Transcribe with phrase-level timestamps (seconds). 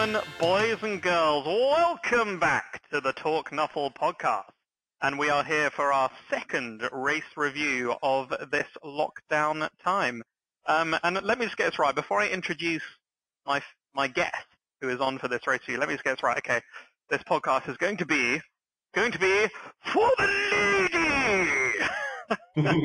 [0.00, 4.48] gentlemen, boys and girls, welcome back to the Talk Nuffle podcast.
[5.02, 10.22] And we are here for our second race review of this lockdown time.
[10.64, 11.94] Um, and let me just get this right.
[11.94, 12.82] Before I introduce
[13.46, 13.60] my
[13.94, 14.46] my guest
[14.80, 16.38] who is on for this race review, let me just get this right.
[16.38, 16.62] Okay,
[17.10, 18.40] this podcast is going to be
[18.94, 19.48] going to be
[19.84, 20.26] for the
[22.56, 22.80] lady.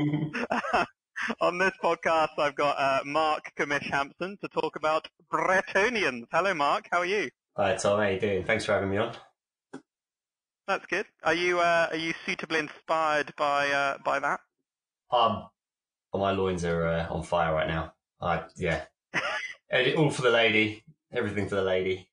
[1.42, 6.26] on this podcast, I've got uh, Mark Kamish Hampson to talk about Bretonnians.
[6.32, 6.88] Hello, Mark.
[6.92, 7.30] How are you?
[7.58, 8.00] Hi, Tom.
[8.00, 8.44] How are you doing?
[8.44, 9.16] Thanks for having me on.
[10.68, 11.06] That's good.
[11.24, 14.40] Are you uh, are you suitably inspired by uh, by that?
[15.12, 15.48] Um,
[16.14, 17.94] my loins are uh, on fire right now.
[18.20, 18.86] I yeah,
[19.98, 20.84] all for the lady.
[21.14, 22.10] Everything for the lady.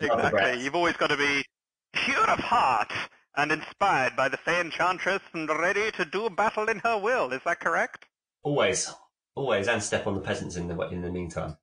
[0.00, 0.62] Exactly.
[0.62, 1.44] You've always got to be
[1.92, 2.92] pure of heart
[3.36, 7.32] and inspired by the Fey Enchantress and ready to do battle in her will.
[7.32, 8.06] Is that correct?
[8.42, 8.92] Always,
[9.34, 11.56] always, and step on the peasants in the in the meantime.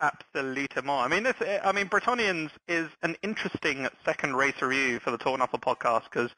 [0.00, 0.82] Absolutely.
[0.82, 1.04] more.
[1.04, 1.36] I mean, this.
[1.62, 6.30] I mean, Bretonnians is an interesting second race review for the Talk Nuffle podcast because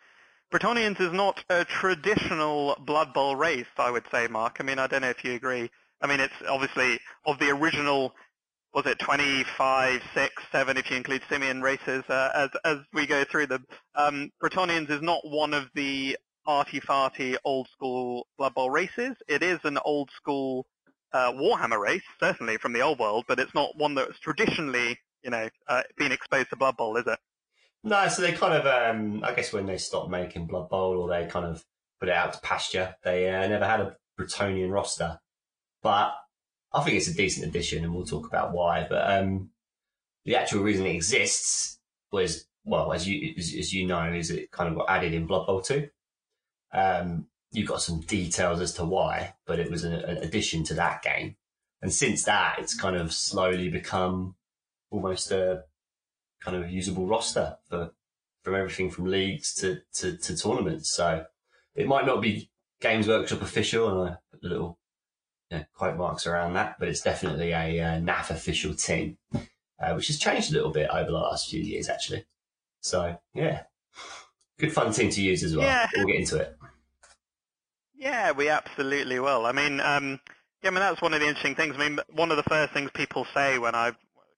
[0.52, 3.66] Bretonnians is not a traditional Blood Bowl race.
[3.78, 4.58] I would say, Mark.
[4.60, 5.70] I mean, I don't know if you agree.
[6.02, 8.14] I mean, it's obviously of the original
[8.74, 13.22] was it 25, 6, 7 if you include Simian races uh, as, as we go
[13.24, 13.64] through them.
[13.94, 19.14] Um, Bretonnians is not one of the arty-farty old school Blood Bowl races.
[19.28, 20.66] It is an old school
[21.12, 25.30] uh, Warhammer race, certainly from the old world, but it's not one that's traditionally, you
[25.30, 27.18] know, uh, been exposed to Blood Bowl, is it?
[27.84, 31.08] No, so they kind of, um, I guess when they stopped making Blood Bowl or
[31.08, 31.64] they kind of
[32.00, 35.20] put it out to pasture, they uh, never had a Bretonnian roster.
[35.80, 36.14] But
[36.74, 38.86] I think it's a decent addition, and we'll talk about why.
[38.88, 39.50] But um,
[40.24, 41.78] the actual reason it exists
[42.10, 45.26] was, well, as you as, as, you know, is it kind of got added in
[45.26, 45.88] Blood Bowl two.
[46.72, 50.74] Um, you've got some details as to why, but it was an, an addition to
[50.74, 51.36] that game.
[51.80, 54.34] And since that, it's kind of slowly become
[54.90, 55.64] almost a
[56.42, 57.92] kind of usable roster for
[58.42, 60.90] from everything from leagues to, to, to tournaments.
[60.90, 61.24] So
[61.74, 64.83] it might not be Games Workshop official, and a little you
[65.54, 70.08] know, quote marks around that, but it's definitely a uh, NAF official team, uh, which
[70.08, 72.24] has changed a little bit over the last few years, actually.
[72.80, 73.62] So yeah,
[74.58, 75.66] good fun team to use as well.
[75.66, 75.88] Yeah.
[75.96, 76.56] We'll get into it.
[77.96, 79.46] Yeah, we absolutely will.
[79.46, 80.20] I mean, um,
[80.62, 81.74] yeah, I mean that's one of the interesting things.
[81.76, 83.92] I mean, one of the first things people say when I,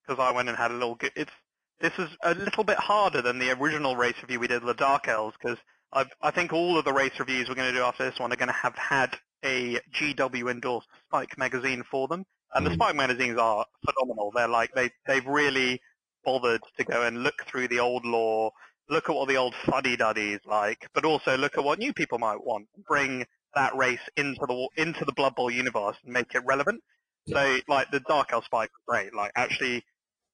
[0.06, 1.32] because I went and had a little, it's
[1.80, 5.08] this is a little bit harder than the original race review we did, the Dark
[5.08, 5.58] Elves, because
[5.92, 8.36] I think all of the race reviews we're going to do after this one are
[8.36, 12.24] going to have had a GW endorsed Spike magazine for them.
[12.54, 12.68] And mm.
[12.68, 14.32] the Spike magazines are phenomenal.
[14.34, 15.80] They're like they they've really
[16.24, 18.50] bothered to go and look through the old lore,
[18.90, 22.18] look at what the old fuddy duddies like, but also look at what new people
[22.18, 22.66] might want.
[22.86, 23.24] Bring
[23.54, 26.82] that race into the into the Blood Bowl universe and make it relevant.
[27.28, 29.14] So like the Dark Elf Spike was great.
[29.14, 29.84] Like actually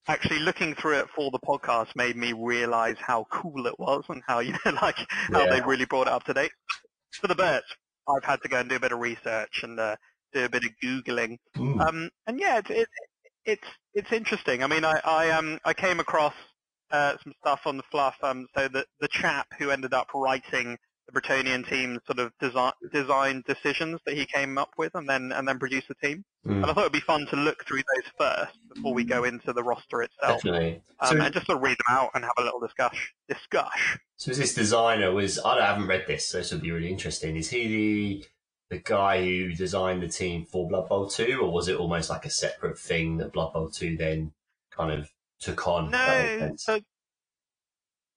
[0.09, 4.23] actually looking through it for the podcast made me realize how cool it was and
[4.27, 4.97] how you know like
[5.31, 5.51] how yeah.
[5.51, 6.53] they really brought it up to date.
[7.21, 7.67] For the birds,
[8.09, 9.97] I've had to go and do a bit of research and uh,
[10.33, 11.39] do a bit of googling.
[11.81, 12.89] Um, and yeah, it's it,
[13.45, 14.63] it's it's interesting.
[14.63, 16.35] I mean, I I um I came across
[16.91, 18.17] uh, some stuff on the fluff.
[18.23, 22.73] Um, so the the chap who ended up writing the Bretonnian team sort of design
[22.93, 26.25] design decisions that he came up with, and then and then produce the team.
[26.47, 26.57] Mm.
[26.57, 29.53] And I thought it'd be fun to look through those first before we go into
[29.53, 30.83] the roster itself, Definitely.
[31.01, 32.97] Um, so, and just sort of read them out and have a little discuss.
[33.29, 33.71] Discuss.
[34.17, 37.37] So this designer was I haven't read this, so this would be really interesting.
[37.37, 38.27] Is he the
[38.77, 42.25] the guy who designed the team for Blood Bowl two, or was it almost like
[42.25, 44.33] a separate thing that Blood Bowl two then
[44.71, 45.11] kind of
[45.41, 45.91] took on?
[45.91, 46.81] No, so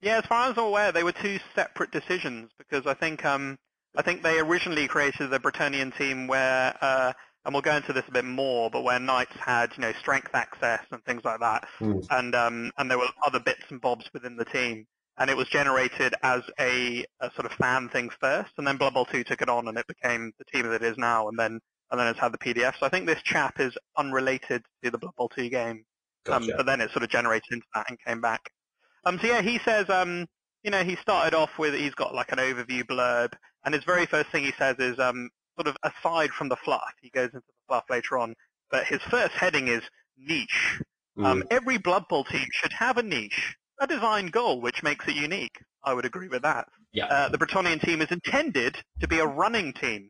[0.05, 3.57] yeah, as far as I'm aware, they were two separate decisions because I think um,
[3.97, 7.11] I think they originally created the Bretonnian team where, uh,
[7.43, 10.29] and we'll go into this a bit more, but where knights had you know strength
[10.35, 12.05] access and things like that, mm.
[12.11, 14.85] and um, and there were other bits and bobs within the team,
[15.17, 18.93] and it was generated as a, a sort of fan thing first, and then Blood
[18.93, 21.39] Bowl 2 took it on, and it became the team that it is now, and
[21.39, 21.59] then
[21.89, 22.73] and then it's had the PDF.
[22.79, 25.83] So I think this chap is unrelated to the Blood Bowl 2 game,
[26.27, 26.51] um, gotcha.
[26.51, 28.51] um, but then it sort of generated into that and came back.
[29.05, 30.27] Um, so yeah, he says, um,
[30.63, 34.05] you know, he started off with, he's got like an overview blurb, and his very
[34.05, 37.39] first thing he says is, um, sort of aside from the fluff, he goes into
[37.47, 38.35] the fluff later on,
[38.69, 39.81] but his first heading is
[40.17, 40.81] niche.
[41.17, 41.25] Mm.
[41.25, 45.15] Um, every Blood Bowl team should have a niche, a design goal which makes it
[45.15, 45.57] unique.
[45.83, 46.67] I would agree with that.
[46.91, 47.05] Yeah.
[47.05, 50.09] Uh, the Bretonnian team is intended to be a running team.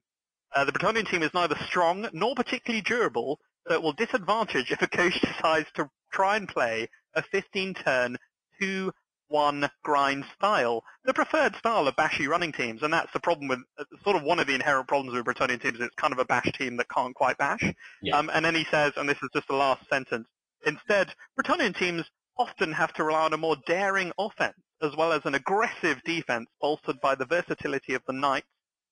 [0.55, 4.81] Uh, the Bretonnian team is neither strong nor particularly durable, so it will disadvantage if
[4.81, 8.17] a coach decides to try and play a 15-turn
[8.59, 8.91] two
[9.27, 13.59] one grind style, the preferred style of bashy running teams, and that's the problem with
[13.79, 15.79] uh, sort of one of the inherent problems with Bretonnian teams.
[15.79, 17.63] It's kind of a bash team that can't quite bash.
[18.01, 18.17] Yeah.
[18.17, 20.27] Um, and then he says, and this is just the last sentence:
[20.65, 22.05] Instead, Bretonnian teams
[22.37, 26.47] often have to rely on a more daring offense as well as an aggressive defense
[26.61, 28.47] bolstered by the versatility of the knights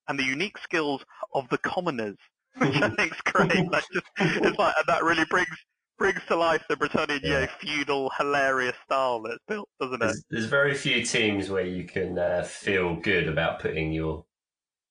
[0.07, 2.17] and the unique skills of the commoners,
[2.57, 3.71] which I think is great.
[3.71, 5.47] Like just, it's like that really brings
[6.03, 7.45] brings to life the know, Yeah.
[7.59, 9.99] feudal hilarious style that's built, doesn't it?
[9.99, 14.25] There's, there's very few teams where you can uh, feel good about putting your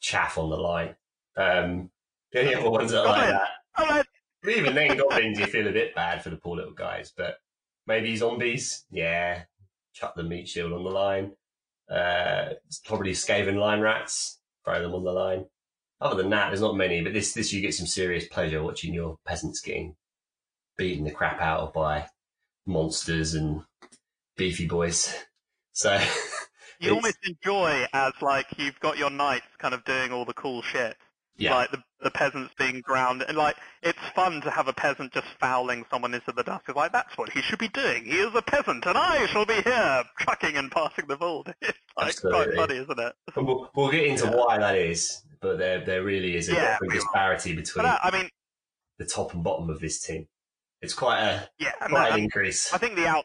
[0.01, 0.97] chaff on the line.
[1.37, 1.91] Um,
[2.33, 3.49] the only other ones that are like that,
[3.79, 4.07] right.
[4.49, 7.13] even then, goblins, you feel a bit bad for the poor little guys.
[7.15, 7.37] But
[7.87, 9.43] maybe zombies, yeah,
[9.93, 11.33] chuck the meat shield on the line.
[11.91, 12.55] Uh,
[12.87, 15.45] probably Skaven line rats, throw them on the line.
[16.01, 17.03] Other than that, there's not many.
[17.03, 19.95] But this, this you get some serious pleasure watching your peasants getting
[20.83, 22.09] beaten the crap out of by
[22.67, 23.63] monsters and
[24.37, 25.15] beefy boys.
[25.73, 25.97] So
[26.81, 30.61] You almost enjoy as like you've got your knights kind of doing all the cool
[30.61, 30.97] shit.
[31.37, 35.13] yeah, Like the the peasants being ground and like it's fun to have a peasant
[35.13, 36.65] just fouling someone into the dust.
[36.67, 38.05] It's like that's what he should be doing.
[38.05, 41.45] He is a peasant and I shall be here trucking and passing the ball.
[41.63, 42.57] It's like Absolutely.
[42.57, 43.15] quite funny, isn't it?
[43.37, 44.37] We'll, we'll get into Yeah.
[44.37, 45.23] why that is.
[45.41, 46.99] But there, there really is a Yeah, bit of a we will.
[46.99, 48.29] disparity But between uh, I mean,
[48.99, 50.27] the top and bottom of this team.
[50.83, 52.73] It's quite a yeah, quite that, an increase.
[52.73, 53.25] I think the out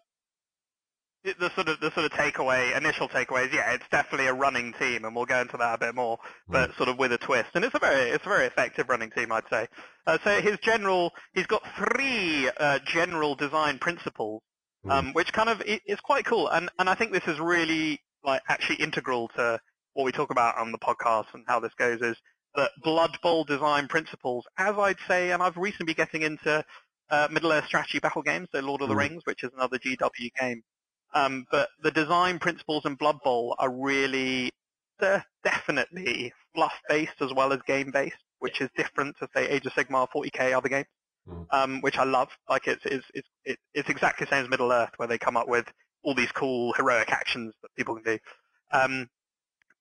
[1.24, 4.74] the sort of the sort of takeaway, initial takeaway is yeah, it's definitely a running
[4.74, 6.18] team, and we'll go into that a bit more,
[6.48, 7.50] but sort of with a twist.
[7.56, 9.68] And it's a very it's a very effective running team, I'd say.
[10.06, 14.42] Uh, so his general, he's got three uh, general design principles,
[14.90, 16.48] um, which kind of is quite cool.
[16.50, 19.60] And and I think this is really like actually integral to
[19.94, 22.16] what we talk about on the podcast and how this goes is
[22.56, 26.64] that Blood Bowl design principles, as I'd say, and I've recently been getting into
[27.10, 29.00] uh, Middle Earth strategy battle games, so Lord of the Mm.
[29.00, 30.64] Rings, which is another GW game.
[31.14, 34.52] Um, but the design principles in Blood Bowl are really,
[35.00, 40.08] they're definitely fluff-based as well as game-based, which is different to, say, Age of Sigmar,
[40.10, 40.88] 40k, other games,
[41.28, 41.46] Mm.
[41.52, 42.30] um, which I love.
[42.50, 45.38] Like, it's, it's, it's, it's, it's exactly the same as Middle Earth, where they come
[45.38, 45.72] up with
[46.04, 48.20] all these cool heroic actions that people can do.
[48.72, 49.10] Um,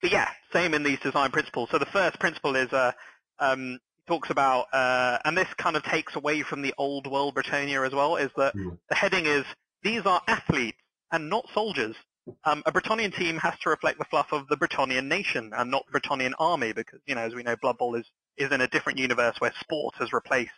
[0.00, 1.70] but yeah, same in these design principles.
[1.70, 2.92] So the first principle is uh,
[3.38, 7.86] um, talks about, uh, and this kind of takes away from the old world Bretonnia
[7.86, 8.78] as well, is that Mm.
[8.88, 9.44] the heading is
[9.82, 10.78] these are athletes
[11.12, 11.96] and not soldiers.
[12.44, 15.84] Um, a Bretonnian team has to reflect the fluff of the Bretonnian nation and not
[15.86, 18.68] the Bretonnian army because, you know, as we know, Blood Bowl is, is in a
[18.68, 20.50] different universe where sport has replaced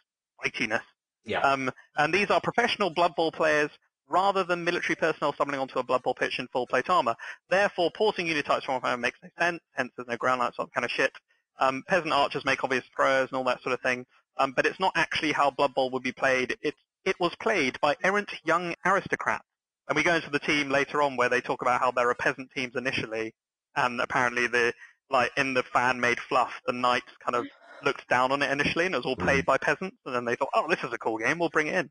[0.43, 0.83] fightiness.
[1.25, 1.41] Yeah.
[1.41, 3.71] Um, and these are professional Blood Bowl players
[4.09, 7.15] rather than military personnel stumbling onto a Blood Bowl pitch in full plate armor.
[7.51, 10.65] Therefore, porting unit types from one makes no sense, hence there's no Grail Knights, all
[10.65, 11.12] that kind of shit.
[11.60, 14.06] Um, peasant archers make obvious throws and all that sort of thing,
[14.38, 16.56] um, but it's not actually how Blood Bowl would be played.
[16.62, 16.75] It,
[17.05, 19.44] it was played by errant young aristocrats.
[19.88, 22.14] And we go into the team later on where they talk about how there are
[22.14, 23.34] peasant teams initially,
[23.75, 24.72] and apparently the
[25.10, 27.46] like in the fan-made fluff, the knights kind of
[27.82, 30.37] looked down on it initially, and it was all played by peasants, and then they
[30.37, 31.90] thought, oh, this is a cool game, we'll bring it in.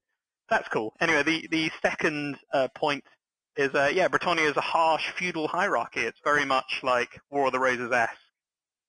[0.49, 0.93] That's cool.
[1.01, 3.03] Anyway, the the second uh, point
[3.57, 6.01] is, uh, yeah, Bretonnia is a harsh feudal hierarchy.
[6.01, 8.13] It's very much like War of the Roses esque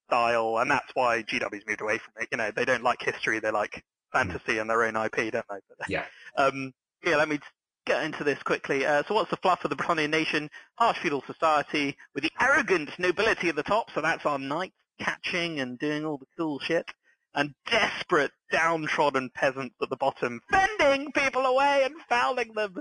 [0.09, 2.29] style, and that's why GW's moved away from it.
[2.33, 5.59] You know, they don't like history; they like fantasy and their own IP, don't they?
[5.69, 6.05] But, Yeah.
[6.37, 6.73] Um,
[7.05, 7.41] yeah, let me
[7.85, 8.87] get into this quickly.
[8.87, 10.49] Uh, so what's the fluff of the Bretonnian nation?
[10.77, 15.59] Harsh feudal society with the arrogant nobility at the top, so that's our knights catching
[15.59, 16.89] and doing all the cool shit,
[17.35, 22.77] and desperate downtrodden peasants at the bottom, fending people away and fouling them.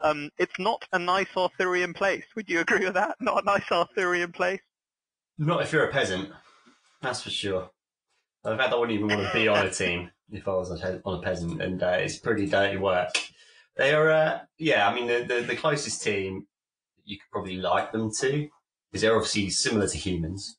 [0.00, 2.24] Um, it's not a nice Arthurian place.
[2.34, 3.16] Would you agree with that?
[3.20, 4.60] Not a nice Arthurian place.
[5.38, 6.30] Not if you're a peasant,
[7.02, 7.70] that's for sure.
[8.44, 11.02] In fact, I wouldn't even want to be on a team if I was on
[11.04, 13.10] a peasant, and uh, it's pretty dirty work.
[13.76, 14.88] They are, uh, yeah.
[14.88, 16.46] I mean, the, the the closest team
[17.04, 18.48] you could probably like them to
[18.92, 20.58] is they're obviously similar to humans,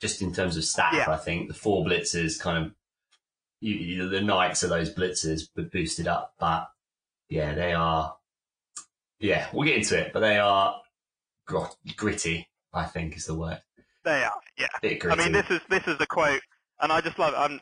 [0.00, 0.94] just in terms of staff.
[0.94, 1.10] Yeah.
[1.10, 2.72] I think the four blitzers kind of
[3.60, 6.34] you, you, the knights are those blitzers, but boosted up.
[6.38, 6.68] But
[7.28, 8.16] yeah, they are.
[9.20, 10.80] Yeah, we'll get into it, but they are
[11.46, 11.66] gr-
[11.96, 12.48] gritty.
[12.74, 13.60] I think is the word.
[14.04, 14.66] They are, yeah.
[15.12, 16.40] I mean, this is this is a quote,
[16.80, 17.34] and I just love.
[17.36, 17.60] I'm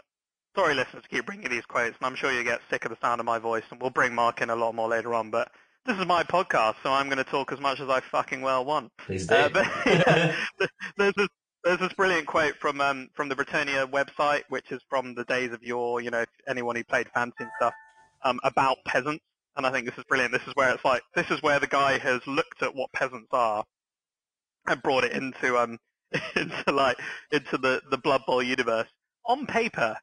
[0.57, 2.99] sorry, listeners, to keep bringing these quotes, and I'm sure you get sick of the
[3.01, 5.31] sound of my voice, and we'll bring Mark in a lot more later on.
[5.31, 5.51] But
[5.87, 8.65] this is my podcast, so I'm going to talk as much as I fucking well
[8.65, 8.91] want.
[8.99, 9.35] Please do.
[9.35, 10.35] Uh, but yeah,
[10.97, 11.29] there's this
[11.65, 15.53] there's this brilliant quote from um from the Bretonnia website, which is from the days
[15.53, 17.75] of your, you know, anyone who played fantasy and stuff,
[18.25, 19.25] um, about peasants.
[19.57, 20.33] And I think this is brilliant.
[20.33, 23.29] This is where it's like this is where the guy has looked at what peasants
[23.33, 23.65] are
[24.69, 25.79] and brought it into um
[26.37, 26.99] into like
[27.31, 28.89] into the the Blood Bowl universe.
[29.27, 29.97] On paper,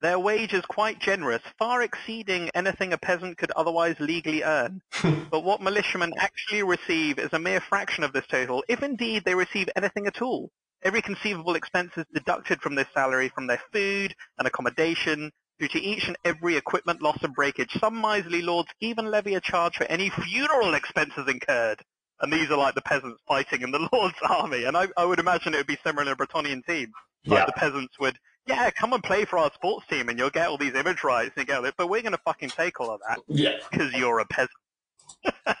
[0.00, 4.82] their wage is quite generous, far exceeding anything a peasant could otherwise legally earn.
[5.30, 9.34] but what militiamen actually receive is a mere fraction of this total, if indeed they
[9.34, 10.50] receive anything at all.
[10.82, 15.30] Every conceivable expense is deducted from their salary from their food and accommodation,
[15.62, 17.70] due to each and every equipment loss and breakage.
[17.78, 21.80] Some miserly lords even levy a charge for any funeral expenses incurred.
[22.20, 24.64] And these are like the peasants fighting in the lord's army.
[24.64, 26.92] And I, I would imagine it would be similar in a Bretonnian team.
[27.26, 27.46] Like Yeah.
[27.46, 30.58] the peasants would, yeah, come and play for our sports team and you'll get all
[30.58, 33.20] these image rights and get it, but we're going to fucking take all of that
[33.28, 33.56] Yeah.
[33.70, 34.50] because you're a peasant.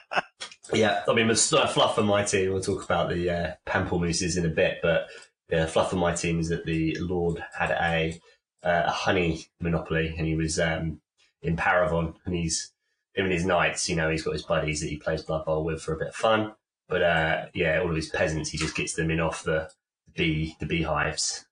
[0.72, 4.46] Yeah, I mean, uh, Fluff and my team, we'll talk about the uh, Pamplemooses in
[4.46, 5.06] a bit, but
[5.50, 8.18] yeah, Fluff and my team is that the Lord had a,
[8.62, 11.00] uh, a honey monopoly and he was um,
[11.42, 12.72] in Parravon and he's,
[13.16, 15.82] and his knights, you know, he's got his buddies that he plays Blood Bowl with
[15.82, 16.52] for a bit of fun.
[16.88, 19.70] But uh, yeah, all of his peasants, he just gets them in off the
[20.14, 21.46] bee, the beehives,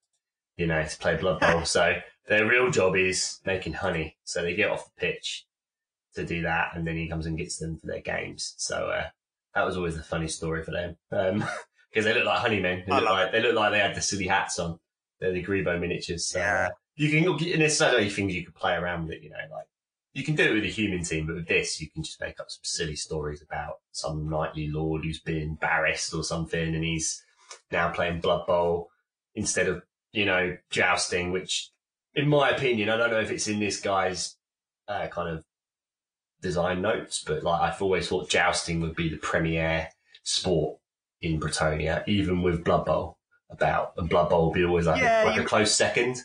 [0.56, 1.64] you know, to play Blood Bowl.
[1.64, 1.94] so
[2.28, 4.16] their real job is making honey.
[4.24, 5.46] So they get off the pitch
[6.14, 8.54] to do that, and then he comes and gets them for their games.
[8.58, 9.06] So uh,
[9.54, 10.96] that was always a funny story for them
[11.90, 12.84] because they look like honeymen.
[12.86, 14.78] They I look like they look like they had the silly hats on.
[15.20, 16.26] They're the Grebo miniatures.
[16.26, 16.68] So, Yeah.
[16.68, 19.22] uh, you can and there's so many things you could play around with it.
[19.22, 19.66] You know, like
[20.12, 22.40] you can do it with a human team, but with this, you can just make
[22.40, 27.22] up some silly stories about some knightly lord who's been barrassed or something, and he's
[27.70, 28.90] now playing Blood Bowl
[29.34, 31.70] instead of you know jousting, which,
[32.14, 34.36] in my opinion, I don't know if it's in this guy's
[34.88, 35.44] uh, kind of
[36.42, 39.88] design notes, but like I've always thought jousting would be the premier
[40.22, 40.78] sport
[41.20, 43.18] in Bretonnia, even with Blood Bowl
[43.50, 46.16] about, and Blood Bowl would be always like, Yeah, a, like you- a close second.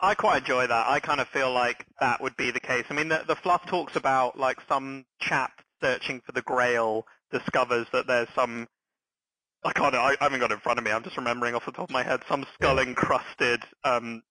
[0.00, 0.86] I quite enjoy that.
[0.88, 2.84] I kind of feel like that would be the case.
[2.90, 7.86] I mean, the, the fluff talks about like some chap searching for the Grail discovers
[7.92, 8.68] that there's some.
[9.64, 9.94] I can't.
[9.94, 10.90] I, I haven't got it in front of me.
[10.90, 12.20] I'm just remembering off the top of my head.
[12.28, 14.22] Some skull encrusted, um,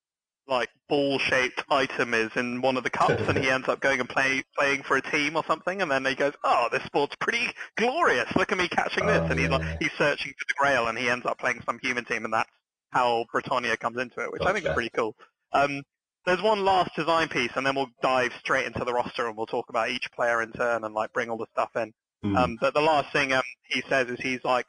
[0.47, 4.09] like ball-shaped item is in one of the cups, and he ends up going and
[4.09, 5.81] play, playing for a team or something.
[5.81, 8.29] And then he goes, "Oh, this sport's pretty glorious.
[8.35, 9.77] Look at me catching this." Oh, and he's yeah, like, yeah.
[9.79, 12.49] he's searching for the Grail, and he ends up playing some human team, and that's
[12.91, 15.15] how Bretonnia comes into it, which I think is pretty cool.
[15.53, 15.83] Um,
[16.25, 19.45] there's one last design piece, and then we'll dive straight into the roster, and we'll
[19.45, 21.93] talk about each player in turn and like bring all the stuff in.
[22.23, 22.35] Hmm.
[22.35, 24.67] Um, but the last thing um, he says is he's like,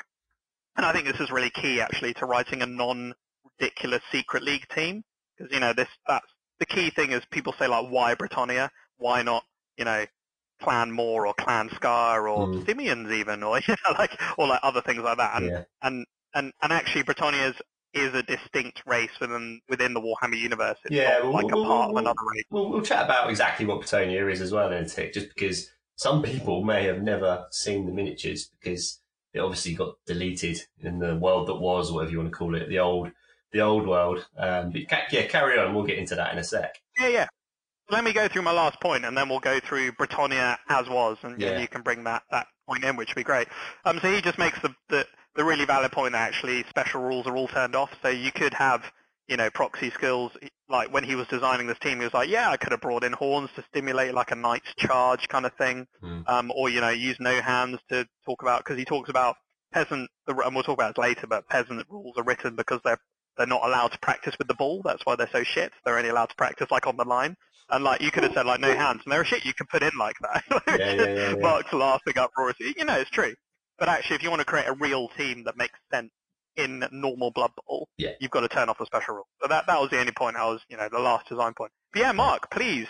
[0.76, 5.04] and I think this is really key actually to writing a non-ridiculous secret league team
[5.36, 6.26] because you know this that's
[6.58, 9.44] the key thing is people say like why Bretonnia, why not
[9.76, 10.04] you know
[10.62, 12.66] Clan Moore or Clan Scar or Mm.
[12.66, 15.64] Simeons even or you know like or like other things like that and yeah.
[15.82, 17.54] and and and actually Bretonnia
[17.94, 20.78] is a distinct race within within the Warhammer universe.
[20.84, 22.44] It's Yeah, not well, like a well, part of another race.
[22.50, 25.70] We'll, we'll chat about exactly what Bretonnia is as well in a tick, just because
[25.96, 29.00] some people may have never seen the miniatures because
[29.32, 32.68] it obviously got deleted in the world that was, whatever you want to call it,
[32.68, 33.10] the old,
[33.52, 34.26] the old world.
[34.38, 35.74] Um, but ca- yeah, carry on.
[35.74, 36.80] We'll get into that in a sec.
[37.00, 37.26] Yeah, yeah.
[37.90, 41.18] Let me go through my last point, and then we'll go through Bretonnia as was,
[41.22, 41.60] and, and Yeah.
[41.60, 43.48] you can bring that, that point in, which would be great.
[43.84, 47.26] Um, so he just makes the, the, the really valid point that actually special rules
[47.26, 47.90] are all turned off.
[48.02, 48.84] So you could have,
[49.28, 50.32] you know, proxy skills.
[50.68, 53.04] Like when he was designing this team, he was like, yeah, I could have brought
[53.04, 55.86] in horns to stimulate like a knight's charge kind of thing.
[56.00, 56.20] Hmm.
[56.26, 59.36] Um, or, you know, use no hands to talk about, because he talks about
[59.72, 63.00] peasant, and we'll talk about it later, but peasant rules are written because they're
[63.36, 64.80] they're not allowed to practice with the ball.
[64.84, 65.72] That's why they're so shit.
[65.84, 67.36] They're only allowed to practice like on the line.
[67.70, 69.82] And like you could have said like no hands, and they're shit you can put
[69.82, 70.44] in like that.
[70.68, 71.34] Yeah, yeah, yeah, yeah.
[71.36, 72.74] Mark's laughing uproariously.
[72.76, 73.34] You know, it's true.
[73.78, 76.10] But actually, if you want to create a real team that makes sense
[76.56, 78.10] in normal Blood Bowl, Yeah.
[78.20, 79.26] you've got to turn off the special rule.
[79.42, 80.36] So that that was the only point.
[80.36, 81.72] I was, you know, the last design point.
[81.92, 82.86] But yeah, Mark, please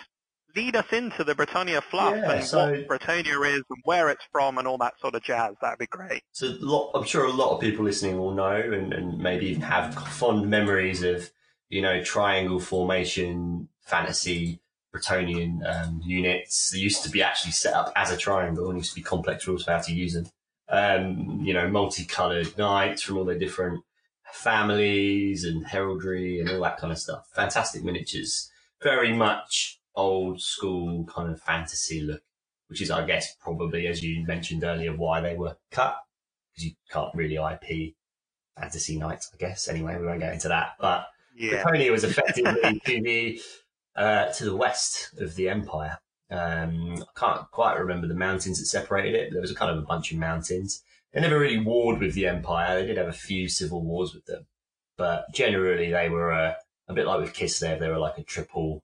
[0.55, 4.23] lead us into the Bretonnia fluff Yeah, and so- what Bretonnia is and where it's
[4.31, 5.55] from and all that sort of jazz.
[5.61, 6.21] That'd be great.
[6.31, 9.63] So lot, I'm sure a lot of people listening will know and, and maybe even
[9.63, 11.29] have fond memories of,
[11.69, 14.61] you know, triangle formation, fantasy,
[14.95, 16.69] Bretonnian um, units.
[16.69, 19.45] They used to be actually set up as a triangle and used to be complex
[19.47, 20.27] rules for how to use them.
[20.67, 23.83] Um, you know, multicolored knights from all their different
[24.33, 27.27] families and heraldry and all that kind of stuff.
[27.35, 28.49] Fantastic miniatures.
[28.81, 32.21] Very much old school kind of fantasy look
[32.67, 35.97] which is, I guess, probably, as you mentioned earlier, why they were cut,
[36.51, 37.93] because you can't really IP
[38.59, 39.67] Fantasy Knights, I guess.
[39.67, 40.73] Anyway, we won't go into that.
[40.79, 41.63] But Yeah.
[41.63, 43.41] Draconia was effectively to the,
[43.95, 45.99] uh, to the west of the Empire.
[46.31, 49.31] Um, I can't quite remember the mountains that separated it.
[49.31, 50.83] There was a kind of a bunch of mountains.
[51.13, 52.79] They never really warred with the Empire.
[52.79, 54.47] They did have a few civil wars with them.
[54.97, 56.53] But generally, they were uh,
[56.87, 57.79] a bit like with Kislev.
[57.79, 58.81] They were like a triple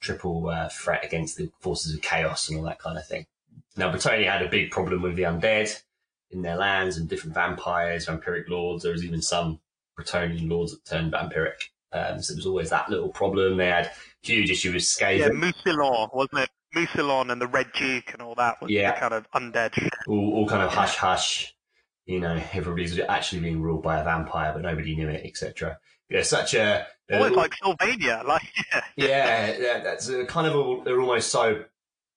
[0.00, 3.26] triple uh, threat against the forces of chaos and all that kind of thing.
[3.76, 5.82] Now, Bretonnia had a big problem with the undead
[6.30, 8.82] in their lands and different vampires, vampiric lords.
[8.82, 9.60] There was even some
[9.98, 11.68] Bretonnian lords that turned vampiric.
[11.92, 13.56] Um, so there was always that little problem.
[13.56, 13.90] They had
[14.22, 16.50] huge issue with Yeah, Skaven, Mousillon, wasn't it?
[16.74, 18.92] Mousillon and the Red Duke and all that was Yeah.
[18.92, 21.54] the kind of undead all, all kind of hush hush.
[22.06, 25.78] You know, everybody's actually being ruled by a vampire, but nobody knew it, etc.
[26.08, 30.84] yeah, such a almost like Sylvania, like yeah, yeah, yeah that's a kind of a,
[30.84, 31.64] they're almost so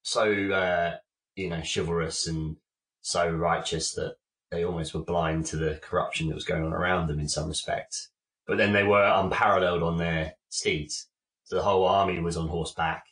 [0.02, 0.98] so uh,
[1.36, 2.58] you know chivalrous and
[3.02, 4.16] so righteous that
[4.50, 7.50] they almost were blind to the corruption that was going on around them in some
[7.50, 8.10] respects.
[8.48, 11.08] But then they were unparalleled on their steeds,
[11.44, 13.06] so the whole army was on horseback,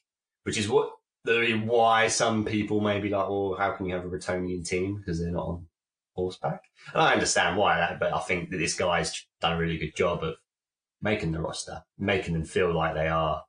[0.44, 0.92] which is what
[1.26, 5.20] why some people may be like, well, how can you have a Bretonnian team because
[5.20, 5.68] they're not on
[6.14, 6.64] horseback?
[6.94, 9.96] And I understand why that, but I think that this guy's done a really good
[9.96, 10.36] job of
[11.02, 13.44] making the roster, making them feel like they are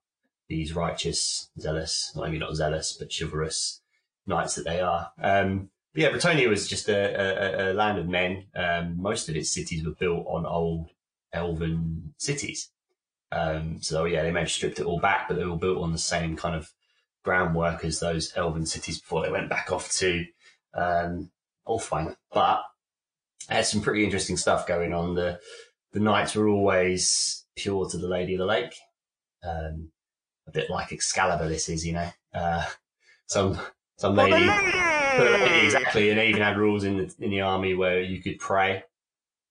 [0.49, 3.81] these righteous, zealous, not maybe not zealous, but chivalrous
[4.27, 5.13] knights that they are.
[5.21, 8.47] Um, but yeah, Bretonnia was just a, a, a land of men.
[8.55, 10.91] Um, most of its cities were built on old
[11.33, 12.71] elven cities.
[13.31, 15.93] Um, so yeah, they may have stripped it all back, but they were built on
[15.93, 16.71] the same kind of
[17.23, 20.25] groundwork as those elven cities before they went back off to
[20.75, 21.31] um,
[21.67, 22.17] Ulthuan.
[22.33, 22.63] But
[23.49, 25.15] had some pretty interesting stuff going on.
[25.15, 25.41] The
[25.93, 28.75] the knights were always pure to the Lady of the Lake,
[29.45, 29.91] um,
[30.47, 31.49] a bit like Excalibur.
[31.49, 32.65] This is, you know, uh,
[33.27, 33.59] some
[33.99, 38.01] some lady, lady, exactly, and they even had rules in the in the army where
[38.01, 38.85] you could pray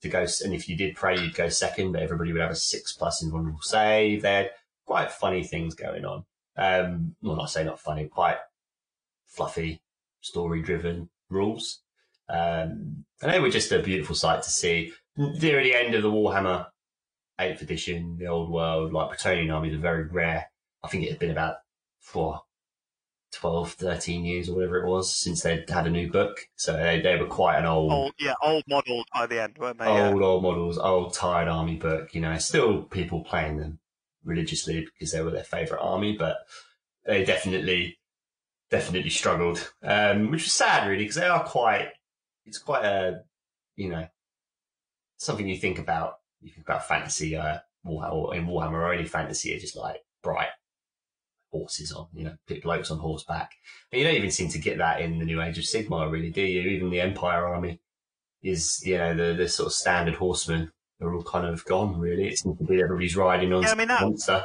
[0.01, 2.55] to go, and if you did pray, you'd go second, but everybody would have a
[2.55, 4.23] six plus invulnerable save.
[4.23, 4.51] They had
[4.85, 6.25] quite funny things going on.
[6.57, 8.37] Um, well, not say not funny, quite
[9.27, 9.81] fluffy,
[10.21, 11.81] story driven rules.
[12.29, 14.93] Um, and they were just a beautiful sight to see.
[15.17, 16.67] Near the end of the Warhammer
[17.39, 20.49] 8th edition, the old world, like Bretonnian armies are very rare.
[20.83, 21.55] I think it had been about
[21.99, 22.41] four,
[23.33, 26.37] 12, 13 years or whatever it was since they'd had a new book.
[26.55, 29.79] So they, they were quite an old, old, yeah, old models by the end, weren't
[29.79, 29.85] they?
[29.85, 30.25] Old, yeah.
[30.25, 32.13] old models, old tired army book.
[32.13, 33.79] You know, still people playing them
[34.23, 36.37] religiously because they were their favourite army, but
[37.05, 37.97] they definitely,
[38.69, 41.89] definitely struggled, um, which was sad really because they are quite,
[42.45, 43.21] it's quite a,
[43.75, 44.07] you know,
[45.17, 46.15] something you think about.
[46.41, 50.49] You think about fantasy, uh, or in Warhammer or any fantasy, are just like bright
[51.51, 53.51] horses on, you know, blokes on horseback.
[53.91, 56.31] And you don't even seem to get that in the New Age of Sigmar, really,
[56.31, 56.61] do you?
[56.61, 57.79] Even the Empire army
[58.41, 62.27] is, you know, the, the sort of standard horsemen are all kind of gone, really.
[62.27, 64.43] It seems to be everybody's riding on yeah, I mean, that, monster.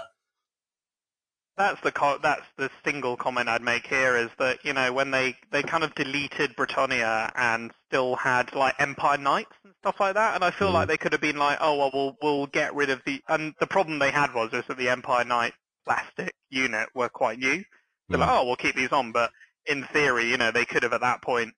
[1.57, 5.11] That's the co- that's the single comment I'd make here is that you know when
[5.11, 10.14] they they kind of deleted Britannia and still had like Empire Knights and stuff like
[10.14, 10.75] that, and I feel mm.
[10.75, 13.55] like they could have been like, oh well, we'll we'll get rid of the and
[13.59, 15.55] the problem they had was is that the Empire Knight
[15.87, 17.64] plastic unit were quite new.
[18.09, 18.21] They're mm.
[18.21, 19.31] like, oh, we'll keep these on, but
[19.66, 21.55] in theory, you know, they could have at that point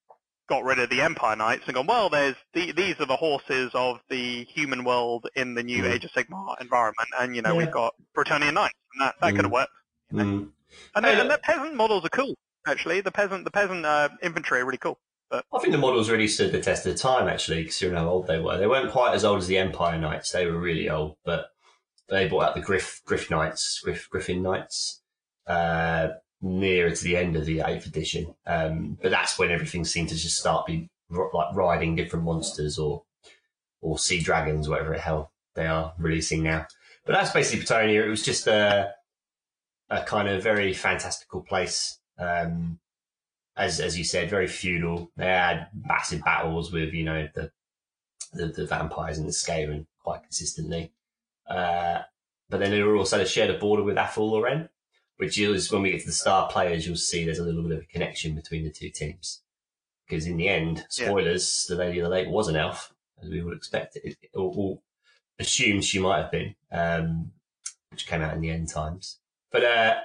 [0.49, 3.71] got rid of the Empire Knights and gone, well, there's the, these are the horses
[3.75, 5.93] of the human world in the new mm.
[5.93, 7.59] Age of Sigmar environment, and you know, yeah.
[7.59, 9.37] we've got Bretonnian Knights, and that, that mm.
[9.37, 9.73] could have worked.
[10.11, 10.25] You know?
[10.25, 10.49] mm.
[10.95, 12.35] And, hey, and the peasant models are cool,
[12.67, 13.01] actually.
[13.01, 14.99] The peasant the peasant uh, infantry are really cool.
[15.31, 18.27] But I think the models really stood the test of time, actually, considering how old
[18.27, 18.57] they were.
[18.57, 21.51] They weren't quite as old as the Empire Knights; they were really old, but
[22.09, 25.03] they brought out the Griff Griff Knights, Griff Griffin Knights,
[25.47, 26.09] uh,
[26.41, 28.35] nearer to the end of the eighth edition.
[28.47, 33.03] Um, but that's when everything seemed to just start be like riding different monsters or
[33.81, 36.67] or sea dragons, whatever the hell they are releasing now.
[37.05, 38.05] But that's basically Bretonnia.
[38.05, 38.93] It was just a
[39.91, 41.99] a kind of very fantastical place.
[42.19, 42.79] Um,
[43.57, 45.11] as as you said, very feudal.
[45.17, 47.51] They had massive battles with you know the
[48.33, 50.93] the, the vampires and the Skaven quite consistently.
[51.49, 52.01] Uh,
[52.51, 54.69] but then they were also they shared a border with Athel Loren,
[55.19, 57.73] which is when we get to the star players, you'll see there's a little bit
[57.73, 59.43] of a connection between the two teams.
[60.09, 61.77] Because in the end, spoilers, yeah.
[61.77, 64.79] the Lady of the Lake was an elf, as we would expect it, or, or
[65.39, 67.33] assumed she might have been, um,
[67.91, 69.19] which came out in the end times.
[69.51, 69.97] But uh,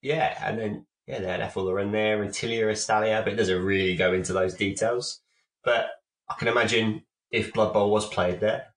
[0.00, 3.64] yeah, and then yeah, they had Athel Loren there and Tilea Estalia, but it doesn't
[3.64, 5.20] really go into those details.
[5.64, 5.90] But
[6.28, 8.68] I can imagine if Blood Bowl was played there,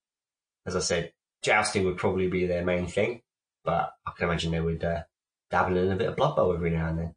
[0.65, 3.21] as I said, jousting would probably be their main thing,
[3.63, 5.03] but I can imagine they would uh,
[5.49, 7.15] dabble in a bit of Blood Bowl every now and then.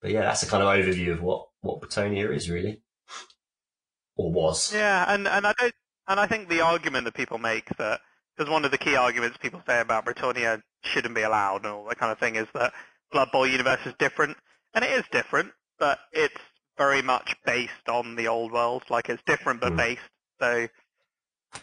[0.00, 2.82] But yeah, that's a kind of overview of what what Bretonnia is really,
[4.16, 4.72] or was.
[4.72, 5.74] Yeah, and and I don't,
[6.08, 8.00] and I think the argument that people make that
[8.36, 11.84] because one of the key arguments people say about Bretonnia shouldn't be allowed and all
[11.84, 12.72] that kind of thing is that
[13.12, 14.36] Blood Bowl universe is different,
[14.74, 16.40] and it is different, but it's
[16.78, 18.84] very much based on the old world.
[18.88, 19.76] Like it's different but mm.
[19.76, 20.00] based.
[20.40, 20.68] So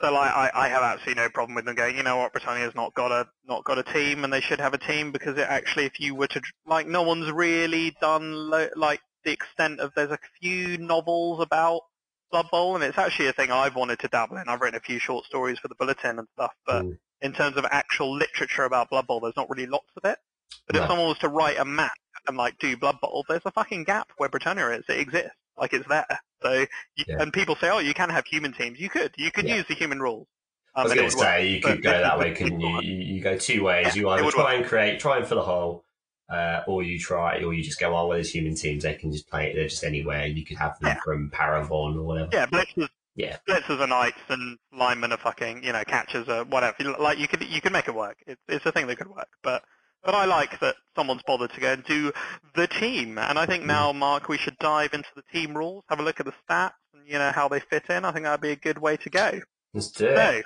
[0.01, 1.97] so like, I, I have absolutely no problem with them going.
[1.97, 4.73] You know what, Bretonnia's not got a not got a team, and they should have
[4.73, 8.69] a team because it actually, if you were to like, no one's really done lo-
[8.75, 9.93] like the extent of.
[9.95, 11.81] There's a few novels about
[12.31, 14.47] Blood Bowl, and it's actually a thing I've wanted to dabble in.
[14.47, 16.97] I've written a few short stories for the Bulletin and stuff, but mm.
[17.21, 20.17] in terms of actual literature about Blood Bowl, there's not really lots of it.
[20.67, 21.97] But if someone was to write a map
[22.27, 24.85] and like do Blood Bowl, there's a fucking gap where Bretonnia is.
[24.89, 25.31] It exists.
[25.57, 26.19] Like it's there.
[26.41, 26.53] So,
[26.95, 27.17] you, yeah.
[27.19, 28.79] and people say, oh, you can have human teams.
[28.79, 29.13] You could.
[29.17, 29.57] You could yeah.
[29.57, 30.27] use the human rules.
[30.75, 31.33] I was and going to would work.
[31.35, 32.79] say you could go that way, couldn't you?
[32.81, 33.87] You, you go two ways.
[33.87, 34.53] Yeah, you either try work.
[34.57, 35.83] and create, try and fill a hole,
[36.29, 38.83] uh, or you try, or you just go, oh, well, there's human teams.
[38.83, 39.55] They can just play it.
[39.55, 40.27] They're just anywhere.
[40.27, 42.29] You could have them from Parravon or whatever.
[42.31, 43.37] Yeah, blitzers, Yeah.
[43.49, 46.75] blitzers are knights and linemen are fucking, you know, catchers are whatever.
[46.99, 48.17] Like you could you could make it work.
[48.27, 49.29] It's it's a thing that could work.
[49.41, 49.63] But
[50.03, 52.11] but I like that someone's bothered to go and do
[52.55, 53.17] the team.
[53.17, 53.67] And I think Mm.
[53.67, 56.73] now, Mark, we should dive into the team rules, have a look at the stats
[56.93, 58.05] and you know how they fit in.
[58.05, 59.41] I think that'd be a good way to go.
[59.73, 60.15] Let's do it.
[60.15, 60.41] So,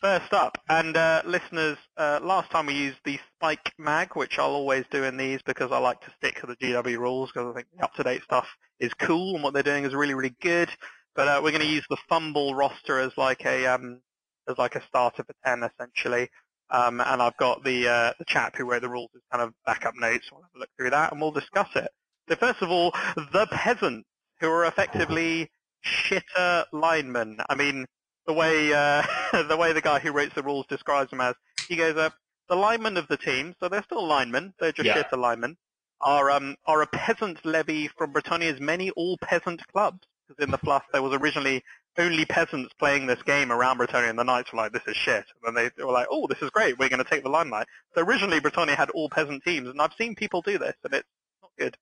[0.00, 4.50] first up, and uh, listeners, uh, last time we used the Spike Mag, which I'll
[4.50, 7.54] always do in these because I like to stick to the GW rules because I
[7.54, 8.46] think the up-to-date stuff
[8.80, 10.68] is cool and what they're doing is really, really good.
[11.14, 14.00] But uh, we're going to use the FUMBBL roster as like a um,
[14.48, 16.28] as like a starter for ten essentially.
[16.70, 19.54] Um, and I've got the uh, the chap who wrote the rules as kind of
[19.64, 20.28] backup notes.
[20.32, 21.88] We'll have a look through that and we'll discuss it.
[22.28, 22.92] So first of all,
[23.32, 24.08] the peasants
[24.40, 25.48] who are effectively
[25.84, 27.38] shitter linemen.
[27.48, 27.86] I mean,
[28.26, 29.02] the way uh,
[29.48, 31.34] the way the guy who writes the rules describes them as,
[31.68, 32.14] he goes up,
[32.48, 35.02] the linemen of the team, so they're still linemen, they're just Yeah.
[35.02, 35.56] shitter linemen,
[36.00, 40.00] are um are a peasant levy from Bretonnia's many all peasant clubs.
[40.28, 41.62] Because in the fluff there was originally
[41.98, 45.24] only peasants playing this game around Bretonnia, and the knights were like, "This is shit."
[45.44, 46.78] And they were like, "Oh, this is great.
[46.78, 49.94] We're going to take the limelight." So originally Bretonnia had all peasant teams, and I've
[49.94, 51.08] seen people do this, and it's
[51.42, 51.76] not good.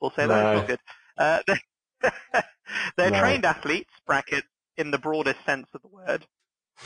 [0.00, 0.80] We'll say that it's not good.
[1.18, 2.44] Uh, they're
[2.96, 3.20] they're No.
[3.20, 4.44] trained athletes, bracket
[4.76, 6.26] in the broadest sense of the word.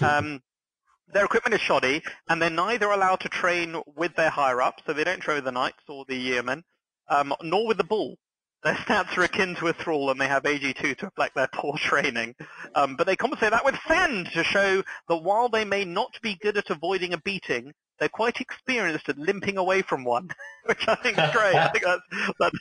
[0.02, 0.42] Um,
[1.12, 4.92] their equipment is shoddy, and they're neither allowed to train with their higher ups, so
[4.92, 6.64] they don't train with the knights or the yeomen,
[7.08, 8.16] um, nor with the bull.
[8.64, 11.76] Their stats are akin to a thrall, and they have AG2 to reflect their poor
[11.76, 12.34] training.
[12.74, 16.36] Um, but they compensate that with Fend to show that while they may not be
[16.40, 20.30] good at avoiding a beating, they're quite experienced at limping away from one,
[20.64, 21.54] which I think is great.
[21.54, 22.52] I think that's, that,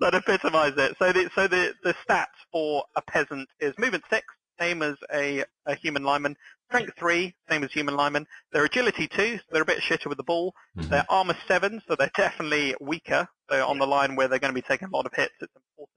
[0.00, 0.96] that epitomises it.
[0.98, 4.26] So the, so the, the stats for a peasant is movement 6,
[4.58, 6.36] same as a, a human lineman.
[6.70, 8.26] Strength 3, same as human lineman.
[8.52, 10.54] Their agility 2, so they're a bit shitter with the ball.
[10.78, 10.90] Mhm.
[10.90, 13.28] They're armor 7, so they're definitely weaker.
[13.50, 15.54] So on the line where they're going to be taking a lot of hits, it's
[15.56, 15.90] important.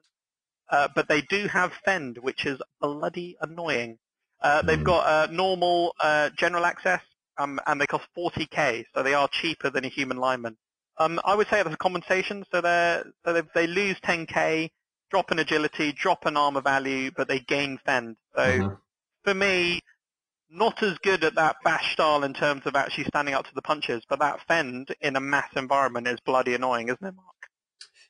[0.72, 4.00] Uh, but they do have fend, which is bloody annoying.
[4.42, 4.86] Uh, they've Mhm.
[4.86, 7.02] got uh, normal uh, general access,
[7.38, 10.58] um, and they cost 40k, so they are cheaper than a human lineman.
[11.00, 14.72] Um, I would say that's a compensation, so they so they, they lose 10k,
[15.12, 18.18] drop an agility, drop an armor value, but they gain fend.
[18.36, 18.78] So Mhm.
[19.24, 19.82] for me,
[20.54, 23.62] not as good at that bash style in terms of actually standing up to the
[23.62, 27.28] punches, but that fend in a mass environment is bloody annoying, isn't it, Mark?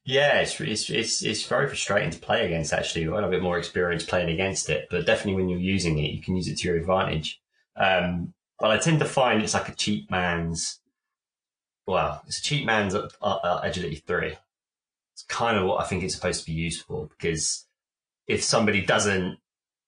[0.05, 2.73] Yeah, it's, it's it's it's very frustrating to play against.
[2.73, 6.11] Actually, I've a bit more experience playing against it, but definitely when you're using it,
[6.11, 7.41] you can use it to your advantage.
[7.77, 10.81] Um, but I tend to find it's like a cheap man's.
[11.87, 14.35] Well, it's a cheap man's uh, uh, agility three.
[15.13, 17.65] It's kind of what I think it's supposed to be used for because
[18.27, 19.37] if somebody doesn't,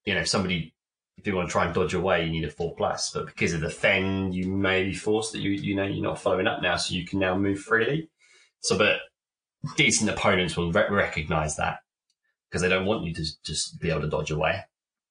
[0.06, 0.72] you know, if somebody
[1.26, 3.10] you want to try and dodge away, you need a four plus.
[3.10, 6.20] But because of the fend, you may be forced that you you know you're not
[6.20, 8.08] following up now, so you can now move freely.
[8.60, 8.98] So, but
[9.76, 11.78] decent opponents will re- recognize that
[12.48, 14.60] because they don't want you to just be able to dodge away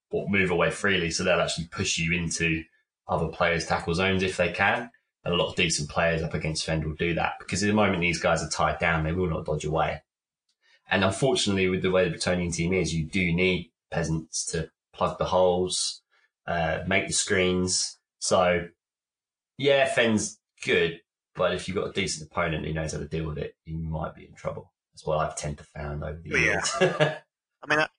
[0.09, 1.11] or move away freely.
[1.11, 2.63] So they'll actually push you into
[3.07, 4.89] other players' tackle zones if they can.
[5.23, 7.73] And a lot of decent players up against Fend will do that because at the
[7.73, 10.03] moment these guys are tied down, they will not dodge away.
[10.89, 15.17] And unfortunately, with the way the Bretonnian team is, you do need peasants to plug
[15.17, 16.01] the holes,
[16.47, 17.97] uh, make the screens.
[18.19, 18.67] So,
[19.57, 21.01] yeah, Fend's good,
[21.35, 23.77] but if you've got a decent opponent who knows how to deal with it, you
[23.77, 24.71] might be in trouble.
[24.93, 26.37] That's what I've tend to found over the Yeah.
[26.37, 26.71] years.
[26.81, 27.91] I mean, that-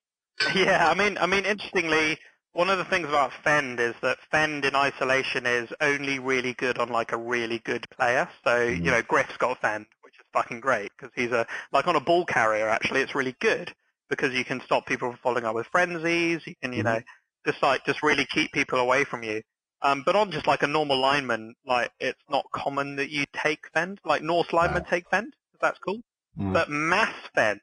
[0.55, 2.19] yeah, I mean, I mean, interestingly,
[2.53, 6.77] one of the things about Fend is that Fend in isolation is only really good
[6.77, 8.27] on like a really good player.
[8.43, 8.85] So Mm.
[8.85, 11.99] you know, Griff's got Fend, which is fucking great because he's a like on a
[11.99, 12.67] ball carrier.
[12.67, 13.73] Actually, it's really good
[14.09, 16.45] because you can stop people from following up with frenzies.
[16.45, 16.85] You can, you Mhm.
[16.85, 17.01] know,
[17.47, 19.41] just like just really keep people away from you.
[19.81, 23.59] Um, but on just like a normal lineman, like it's not common that you take
[23.73, 23.99] Fend.
[24.05, 24.89] Like Norse linemen No.
[24.89, 25.33] take Fend.
[25.61, 25.99] That's cool.
[26.37, 26.53] Mm.
[26.53, 27.61] But mass fend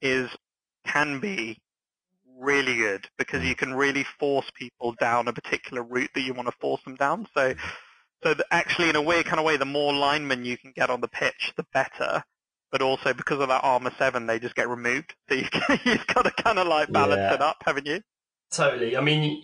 [0.00, 0.30] is
[0.86, 1.58] can be
[2.38, 3.48] really good because Mm.
[3.48, 6.96] you can really force people down a particular route that you want to force them
[6.96, 7.28] down.
[7.34, 7.54] So,
[8.22, 10.90] so that actually, in a weird kind of way, the more linemen you can get
[10.90, 12.24] on the pitch, the better.
[12.70, 15.14] But also because of that armor seven, they just get removed.
[15.28, 15.46] So you
[15.84, 17.34] you've got to kind of like balance Yeah.
[17.34, 18.00] it up, haven't you?
[18.52, 18.96] Totally.
[18.96, 19.42] I mean,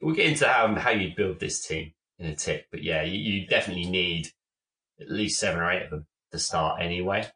[0.00, 3.18] we'll get into how how you build this team in a tick, but yeah, you,
[3.18, 4.28] you definitely need
[5.00, 7.26] at least seven or eight of them to start anyway.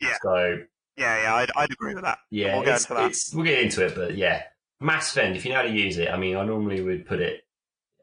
[0.00, 0.16] Yeah.
[0.22, 0.58] So
[0.96, 2.18] Yeah, yeah, I'd, I'd agree with that.
[2.30, 3.14] yeah, we'll into that.
[3.34, 4.42] we'll get into it, but yeah,
[4.80, 5.36] mass fend.
[5.36, 7.42] If you know how to use it, I mean, I normally would put it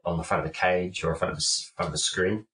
[0.04, 1.46] on the front of the cage or in front of the
[1.76, 2.46] front of the screen,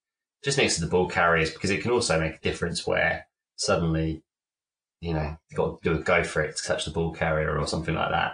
[0.45, 4.23] just next to the ball carriers, because it can also make a difference where suddenly,
[5.01, 7.59] you know, you've got to do a go for it to touch the ball carrier
[7.59, 8.33] or something like that.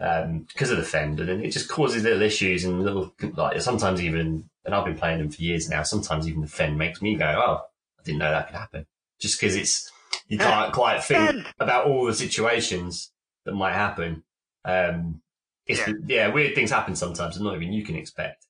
[0.00, 4.02] Um, because of the fend, and it just causes little issues and little like sometimes
[4.02, 4.48] even.
[4.66, 5.82] And I've been playing them for years now.
[5.82, 7.66] Sometimes even the fend makes me go, "Oh,
[7.98, 8.86] I didn't know that could happen,"
[9.20, 9.90] just because it's
[10.28, 13.12] you can't quite think about all the situations
[13.44, 14.24] that might happen.
[14.64, 15.20] Um,
[15.66, 15.94] it's, Yeah.
[16.06, 16.28] yeah.
[16.28, 18.46] weird things happen sometimes, and not even you can expect.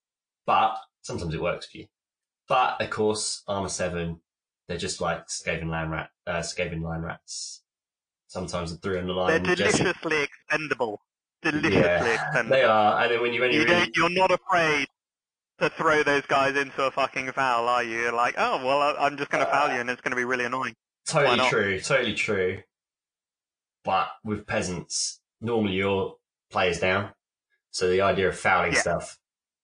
[0.47, 1.87] But sometimes it works for you.
[2.47, 4.21] But of course, Armor Seven,
[4.69, 7.63] they're just like Skaven land rat, uh, Skaven line rats.
[8.29, 9.29] Sometimes the three on the line.
[9.29, 9.49] They're line.
[9.49, 11.01] will just- deliciously expendable.
[11.45, 12.51] Deliciously yeah, expendable.
[12.57, 13.03] they are.
[13.03, 14.87] And then when you when you, You really, you're not afraid
[15.61, 17.99] to throw those guys into a fucking foul, are you?
[18.01, 20.25] You're like, oh, well, I'm just going to foul you and it's going to be
[20.25, 20.75] really annoying.
[21.07, 22.61] totally true, totally true.
[23.85, 26.17] But with peasants, normally your
[26.51, 27.11] players down,
[27.71, 28.81] so the idea of fouling Yeah.
[28.81, 29.19] stuff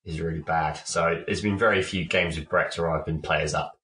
[0.05, 0.75] is really bad.
[0.87, 3.79] So there's been very few games with Brecht where I've been players up.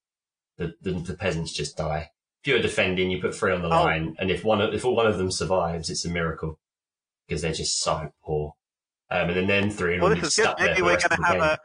[0.58, 2.10] The, the the peasants just die.
[2.42, 3.82] If you're defending, you put three on the Oh.
[3.84, 6.58] line, and if one of, if all one of them survives, it's a miracle
[7.26, 8.52] because they're just so poor.
[9.10, 10.42] Um, and then then three Well, this is good.
[10.44, 11.42] stuck there Maybe we're going to have game.
[11.42, 11.58] a.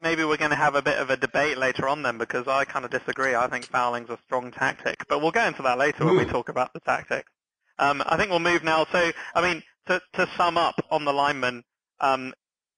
[0.00, 2.64] Maybe we're going to have a bit of a debate later on then, because I
[2.64, 3.36] kind of disagree.
[3.36, 6.48] I think fouling's a strong tactic, but we'll go into that later when we talk
[6.48, 7.30] about the tactics.
[7.78, 8.84] Um, I think we'll move now.
[8.90, 11.62] So, I mean, to, to sum up on the linemen,
[12.00, 12.34] um,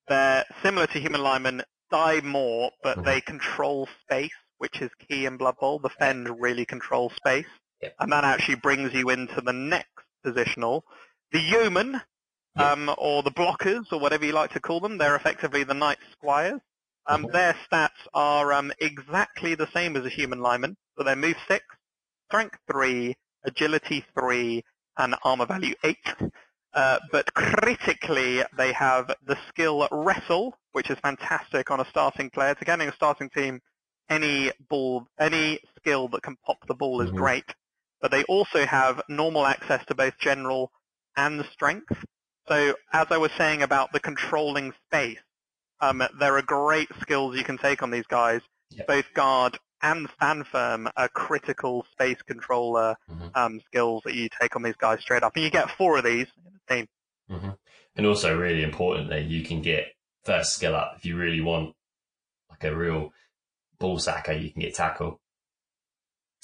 [0.06, 3.04] they're similar to human linemen, die more, but Mhm.
[3.04, 5.78] they control space, which is key in Blood Bowl.
[5.78, 7.46] The Fend really controls space,
[7.80, 7.94] Yep.
[8.00, 9.88] and that actually brings you into the next
[10.24, 10.82] positional.
[11.34, 12.00] The Yeoman,
[12.56, 12.72] Yep.
[12.72, 15.98] um, or the blockers, or whatever you like to call them, they're effectively the Knight
[16.12, 16.60] Squires.
[17.06, 17.32] Um, Mhm.
[17.32, 21.64] Their stats are um, exactly the same as a human lineman, so they're move 6,
[22.28, 24.62] strength 3, agility 3,
[24.98, 25.96] and armor value 8.
[26.72, 32.54] Uh, but critically, they have the skill wrestle, which is fantastic on a starting player.
[32.54, 33.60] To getting a starting team,
[34.08, 37.16] any ball, any skill that can pop the ball is Mhm.
[37.16, 37.44] great.
[38.00, 40.70] But they also have normal access to both general
[41.16, 42.04] and the strength.
[42.48, 45.18] So as I was saying about the controlling space,
[45.80, 48.40] um, there are great skills you can take on these guys.
[48.70, 48.86] Yep.
[48.86, 53.30] Both guard and stand firm are critical space controller Mhm.
[53.36, 55.34] um, skills that you take on these guys straight up.
[55.36, 56.88] And you get four of these in the team.
[57.28, 57.50] hmm
[57.96, 61.74] And also, really importantly, you can get first skill up if you really want
[62.50, 63.12] like a real
[63.78, 64.32] ball sacker.
[64.32, 65.20] You can get tackle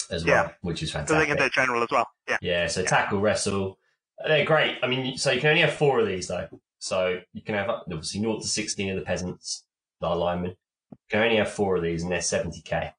[0.09, 0.53] as well, Yeah.
[0.61, 1.15] which is fantastic.
[1.15, 2.07] So they can take general as well.
[2.27, 2.37] Yeah.
[2.41, 2.87] Yeah, so Yeah.
[2.87, 3.79] tackle, wrestle,
[4.27, 4.77] they're great.
[4.83, 6.47] I mean, so you can only have four of these though.
[6.79, 9.65] So you can have obviously 0 to 16 of the peasants,
[9.99, 10.55] the linemen.
[10.91, 12.93] You can only have four of these and they're 70k.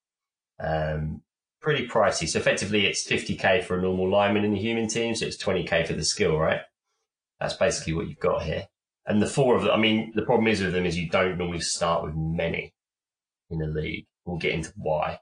[0.60, 1.22] Um,
[1.60, 2.28] pretty pricey.
[2.28, 5.14] So effectively it's 50k for a normal lineman in the human team.
[5.14, 6.60] So it's 20k for the skill, right?
[7.40, 8.68] That's basically what you've got here.
[9.06, 11.36] And the four of them, I mean, the problem is with them is you don't
[11.36, 12.72] normally start with many
[13.50, 14.06] in the league.
[14.24, 15.18] We'll get into why,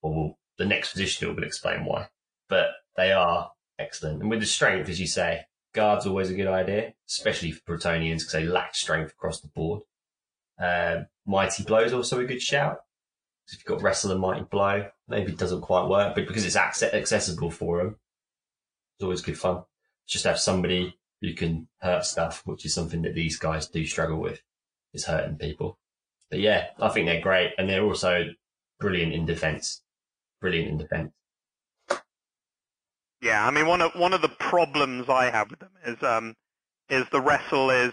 [0.00, 2.08] or we'll, the next position will explain why.
[2.48, 4.20] But they are excellent.
[4.20, 8.18] And with the strength, as you say, guard's always a good idea, especially for Bretonnians
[8.18, 9.82] because they lack strength across the board.
[10.60, 12.78] Um, mighty blow is also a good shout.
[13.46, 16.56] If you've got wrestle and mighty blow, maybe it doesn't quite work, but because it's
[16.56, 17.96] acce- accessible for them,
[18.96, 19.62] it's always good fun.
[20.06, 24.18] Just have somebody who can hurt stuff, which is something that these guys do struggle
[24.18, 24.42] with,
[24.92, 25.78] is hurting people.
[26.30, 28.26] But yeah, I think they're great, and they're also
[28.80, 29.82] brilliant in defense.
[30.40, 31.12] Brilliant in defense.
[33.22, 36.36] Yeah, I mean one of one of the problems I have with them is um
[36.90, 37.92] is the wrestle is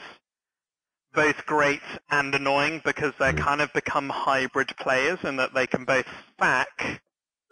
[1.13, 3.33] both great and annoying because they Mm.
[3.33, 7.01] kind of become hybrid players in that they can both stack,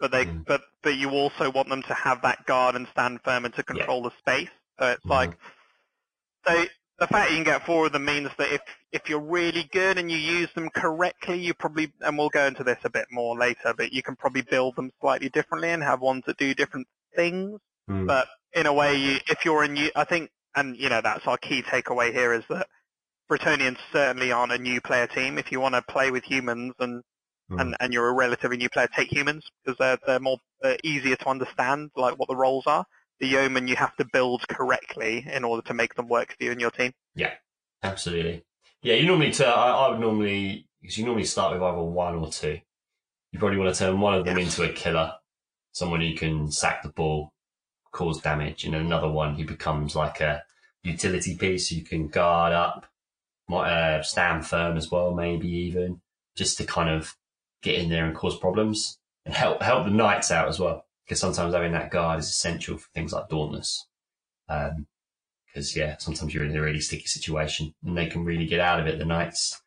[0.00, 0.46] but they Mm.
[0.46, 3.64] but but you also want them to have that guard and stand firm and to
[3.64, 4.50] control the space.
[4.80, 5.10] So it's Mhm.
[5.10, 5.36] like
[6.46, 6.64] so
[7.00, 9.98] the fact you can get four of them means that if if you're really good
[9.98, 13.38] and you use them correctly, you probably and we'll go into this a bit more
[13.38, 16.88] later, but you can probably build them slightly differently and have ones that do different
[17.14, 18.06] things Mm.
[18.06, 21.36] but in a way, if you're a new, I think, and you know, that's our
[21.36, 22.66] key takeaway here is that
[23.30, 25.36] Bretonnians certainly aren't a new player team.
[25.36, 27.02] If you want to play with humans and,
[27.50, 27.60] Mm.
[27.60, 31.14] and, and you're a relatively new player, take humans because they're, they're more they're easier
[31.16, 32.86] to understand, like what the roles are.
[33.20, 36.52] The yeoman you have to build correctly in order to make them work for you
[36.52, 36.92] and your team.
[37.14, 37.34] Yeah,
[37.82, 38.46] absolutely.
[38.80, 42.14] Yeah, you normally turn, I, I would normally, because you normally start with either one
[42.14, 42.60] or two.
[43.32, 44.44] You probably want to turn one of them Yeah.
[44.44, 45.12] into a killer,
[45.74, 47.32] someone who can sack the ball,
[47.92, 50.42] cause damage, and another one who becomes like a
[50.82, 52.86] utility piece who can guard up,
[53.48, 56.00] might uh, stand firm as well, maybe even,
[56.36, 57.16] just to kind of
[57.62, 60.86] get in there and cause problems and help help the knights out as well.
[61.04, 63.86] Because sometimes having that guard is essential for things like Dauntless.
[64.48, 64.86] Um,
[65.46, 68.80] because yeah, sometimes you're in a really sticky situation and they can really get out
[68.80, 68.98] of it.
[68.98, 69.60] The knights,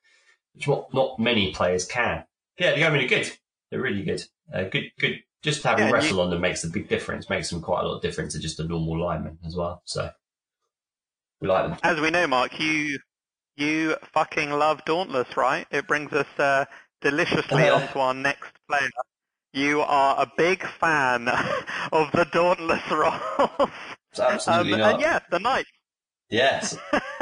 [0.54, 2.26] which not not many players can.
[2.60, 3.32] Yeah, the Yeomen are good.
[3.70, 4.24] They're really good.
[4.54, 5.20] Uh, good, good.
[5.48, 7.30] Just having Yeah, wrestle on them makes a big difference.
[7.30, 9.82] Makes them quite a lot of difference to just a normal lineman as well.
[9.86, 10.12] So
[11.40, 11.78] We like them.
[11.84, 13.00] As we know, Mark, you
[13.56, 15.66] you fucking love Dauntless, right?
[15.72, 16.66] It brings us uh,
[17.00, 17.80] deliciously Uh.
[17.80, 18.90] onto our next player.
[19.54, 21.30] You are a big fan
[21.94, 23.70] of the Dauntless roles.
[24.12, 24.94] It's absolutely um, not.
[24.96, 25.72] and yeah, the Knights.
[26.30, 26.78] Yes.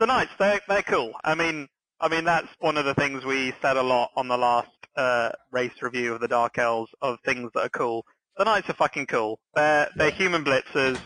[0.00, 1.12] the Knights, they're, they're cool.
[1.22, 1.68] I mean,
[2.00, 5.30] I mean that's one of the things we said a lot on the last uh,
[5.50, 8.04] race review of the Dark Elves of things that are cool.
[8.36, 9.38] The Knights are fucking cool.
[9.54, 10.98] They're they're human blitzers,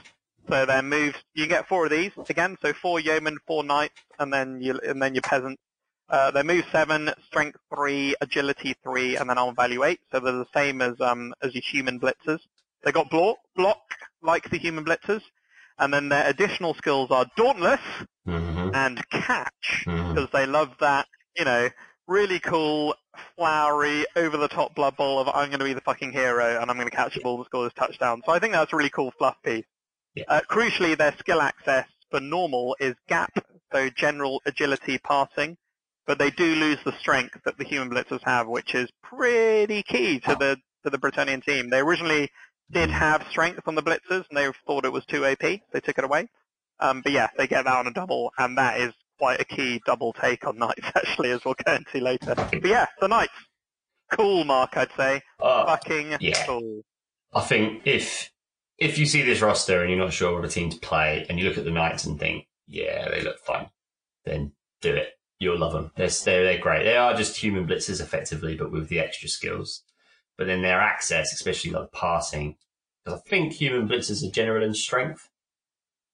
[0.48, 1.16] so they're moves.
[1.34, 5.02] You get four of these again, so four yeomen, four knights, and then you and
[5.02, 5.60] then your peasants.
[6.08, 10.00] Uh, they move seven, strength three, agility three, and then on value eight.
[10.12, 12.40] So they're the same as um as your human blitzers.
[12.84, 13.82] They got block, block
[14.22, 15.22] like the human blitzers,
[15.78, 17.80] and then their additional skills are dauntless
[18.24, 21.68] hmm and catch hmm because they love that, you know,
[22.06, 22.94] really cool,
[23.36, 26.88] flowery, over-the-top Blood Bowl of I'm going to be the fucking hero and I'm going
[26.88, 28.22] to catch the ball and score this touchdown.
[28.26, 29.64] So I think that's a really cool fluff piece.
[30.14, 30.24] Yeah.
[30.28, 33.32] Uh, crucially, their skill access for normal is gap,
[33.72, 35.56] so general agility passing,
[36.06, 40.20] but they do lose the strength that the human blitzers have, which is pretty key
[40.20, 41.70] to the to the Bretonnian team.
[41.70, 42.30] They originally
[42.70, 45.40] did have strength on the blitzers, and they thought it was too AP.
[45.40, 46.28] They took it away.
[46.78, 49.80] Um, but yeah, they get that on a double, and that is quite a key
[49.86, 52.34] double take on Knights, actually, as we'll go into later.
[52.34, 53.32] But yeah, the Knights.
[54.12, 55.22] Cool, Mark, I'd say.
[55.40, 56.46] Oh, Fucking yeah.
[56.46, 56.82] cool.
[57.34, 58.30] I think if
[58.78, 61.38] if you see this roster and you're not sure what a team to play, and
[61.38, 63.68] you look at the Knights and think, yeah, they look fun,
[64.24, 65.10] then do it.
[65.38, 65.90] You'll love them.
[65.96, 66.84] They're they're, they're great.
[66.84, 69.82] They are just human blitzers, effectively, but with the extra skills.
[70.36, 72.56] But then their access, especially like passing,
[73.04, 75.28] because I think human blitzers are general in strength.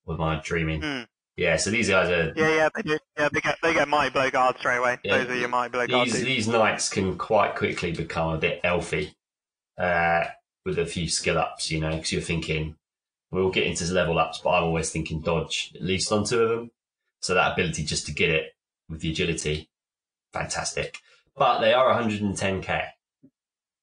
[0.07, 0.83] Or am I dreaming?
[0.83, 1.03] Hmm.
[1.37, 1.57] Yeah.
[1.57, 2.99] So these guys are Yeah, yeah, they do.
[3.19, 4.99] Yeah, they get they get mighty blow guards straight away.
[5.05, 6.13] Yeah, Those are your mighty blow guards.
[6.13, 9.15] these these knights can quite quickly become a bit elfy
[9.79, 10.25] uh,
[10.65, 12.77] with a few skill ups, you know, because you're thinking
[13.31, 16.49] we'll get into level ups, but I'm always thinking dodge at least on two of
[16.51, 16.71] them.
[17.21, 18.53] So that ability just to get it
[18.89, 19.71] with the agility,
[20.33, 20.99] fantastic.
[21.37, 22.87] But they are 110k,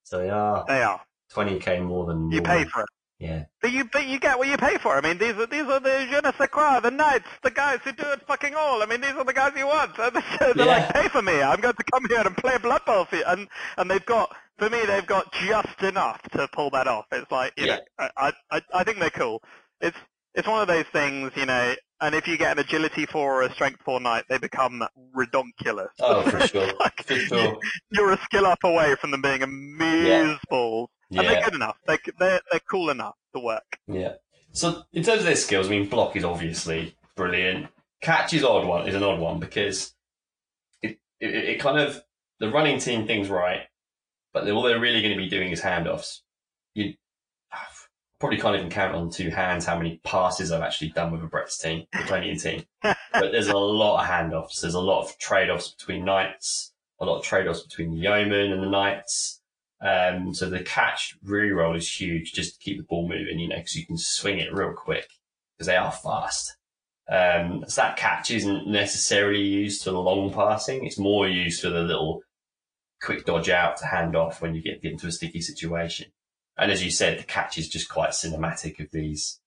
[0.04, 1.00] so they are They are.
[1.32, 2.88] 20k more than You pay for it.
[3.18, 4.96] Yeah, But you but you get what you pay for.
[4.96, 7.80] I mean, these are these are the je ne sais quoi, the knights, the guys
[7.84, 8.82] who do it fucking all.
[8.82, 9.96] I mean, these are the guys you want.
[9.96, 10.64] They're Yeah.
[10.66, 11.42] like, pay for me.
[11.42, 13.24] I'm going to come here and play Blood Bowl for you.
[13.26, 17.06] And and they've got for me, they've got just enough to pull that off.
[17.12, 17.78] It's like you Yeah.
[17.98, 19.42] know, I, I I think they're cool.
[19.80, 19.98] It's
[20.34, 21.74] it's one of those things, you know.
[22.00, 24.84] And if you get an agility four or a strength four knight, they become
[25.16, 25.88] redonkulous.
[26.00, 26.72] Oh, for sure.
[26.80, 27.60] Like, for sure.
[27.90, 30.38] You're a skill up away from them being a amuse
[31.10, 31.26] balls.
[31.26, 31.76] And they're good enough.
[31.86, 33.78] They, they're, they're cool enough to work.
[33.86, 34.14] yeah.
[34.52, 37.68] So in terms of their skills, I mean, block is obviously brilliant.
[38.00, 39.94] Catch is odd one is an odd one because
[40.82, 42.02] it, it it kind of
[42.40, 43.62] the running team things right,
[44.32, 46.20] but all they're really going to be doing is handoffs.
[46.74, 46.94] You
[48.20, 51.26] probably can't even count on two hands how many passes I've actually done with a
[51.26, 52.64] Brett's team, the Tonian team.
[52.82, 54.60] but there's a lot of handoffs.
[54.60, 58.00] There's a lot of trade offs between knights, a lot of trade offs between the
[58.00, 59.37] yeomen and the knights.
[59.80, 63.56] Um, so the catch re-roll is huge just to keep the ball moving, you know,
[63.56, 65.08] because you can swing it real quick
[65.56, 66.56] because they are fast.
[67.08, 70.84] Um, so that catch isn't necessarily used for the long passing.
[70.84, 72.22] It's more used for the little
[73.02, 76.06] quick dodge out to hand off when you get, get into a sticky situation.
[76.56, 79.40] And as you said, the catch is just quite cinematic of these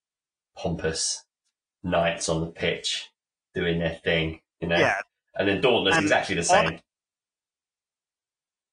[0.58, 1.26] pompous
[1.84, 3.10] knights on the pitch
[3.54, 4.78] doing their thing, you know.
[4.78, 5.02] Yeah.
[5.36, 6.80] And then Dauntless And exactly the same.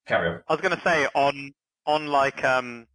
[0.09, 0.43] Carry on.
[0.49, 1.53] I was going to say on
[1.87, 2.87] on like um,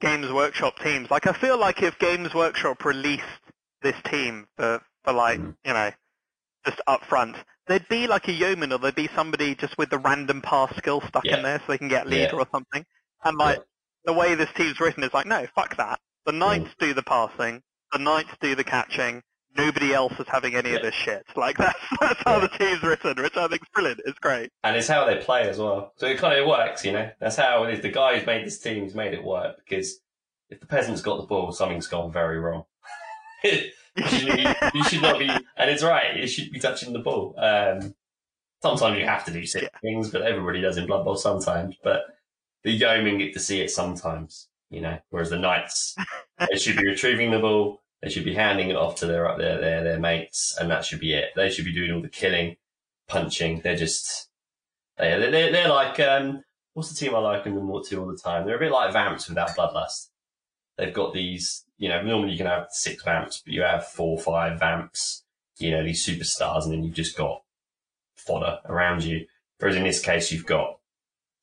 [0.00, 1.10] Games Workshop teams.
[1.10, 3.22] Like I feel like if Games Workshop released
[3.82, 5.56] this team for for like Mhm.
[5.64, 5.90] you know
[6.64, 9.98] just up front, there'd be like a yeoman or there'd be somebody just with the
[9.98, 11.36] random pass skill stuck Yeah.
[11.36, 12.40] in there so they can get leader Yeah.
[12.40, 12.84] or something.
[13.24, 13.58] And like
[14.04, 16.00] the way this team's written is like, no, fuck that.
[16.24, 16.78] The knights Mm.
[16.78, 19.22] do the passing, the knights do the catching.
[19.56, 21.24] Nobody else is having any of this shit.
[21.36, 22.40] Like that's that's how Yeah.
[22.40, 24.00] the team's written, which I think is brilliant.
[24.06, 24.50] It's great.
[24.64, 25.92] And it's how they play as well.
[25.96, 27.10] So it kind of works, you know.
[27.20, 27.80] That's how it is.
[27.80, 29.98] The guy who's made this team has made it work because
[30.48, 32.64] if the peasant's got the ball, something's gone very wrong.
[33.44, 33.70] you,
[34.06, 34.38] should,
[34.74, 36.16] you, should not be, and it's right.
[36.16, 37.34] You should be touching the ball.
[37.38, 37.94] Um,
[38.62, 41.76] sometimes you have to do certain things, but everybody does in Blood Bowl sometimes.
[41.82, 42.02] But
[42.62, 44.98] the yeomen get to see it sometimes, you know.
[45.10, 45.96] Whereas the knights,
[46.50, 47.81] they should be retrieving the ball.
[48.02, 51.00] They should be handing it off to their their their, their mates, and that should
[51.00, 51.30] be it.
[51.36, 52.56] They should be doing all the killing,
[53.08, 53.60] punching.
[53.60, 54.28] They're just
[54.98, 56.42] they they're, they're like um,
[56.74, 58.46] what's the team I like them more to all the time?
[58.46, 60.08] They're a bit like Vamps without Bloodlust.
[60.76, 64.18] They've got these, you know, normally you can have six Vamps, but you have four,
[64.18, 65.22] five Vamps,
[65.58, 67.42] you know, these superstars, and then you've just got
[68.16, 69.26] fodder around you.
[69.58, 70.78] Whereas in this case, you've got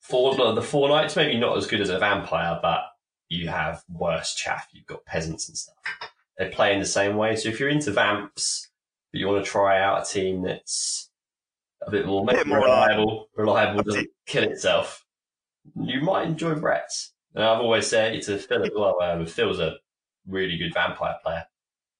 [0.00, 2.82] four the four knights, maybe not as good as a vampire, but
[3.28, 4.66] you have worse chaff.
[4.72, 6.09] You've got peasants and stuff.
[6.40, 7.36] They play in the same way.
[7.36, 8.68] So if you're into Vamps
[9.12, 11.10] but you want to try out a team that's
[11.86, 15.04] a bit more, A bit more reliable, reliable, doesn't kill itself,
[15.76, 17.12] you might enjoy Brett's.
[17.34, 19.02] And I've always said it to Phil as well.
[19.02, 19.76] Um, Phil's a
[20.26, 21.44] really good vampire player.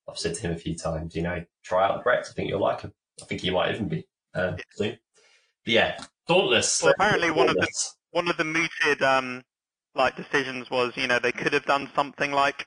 [0.08, 2.30] I've said to him a few times, you know, try out the Brett's.
[2.30, 2.94] I think you'll like him.
[3.22, 4.96] I think he might even be um, soon.
[5.66, 6.82] But yeah, Dauntless.
[6.82, 7.68] Well, apparently one of the-
[8.12, 9.44] one of the mooted um,
[9.94, 12.66] like decisions was, you know, they could have done something like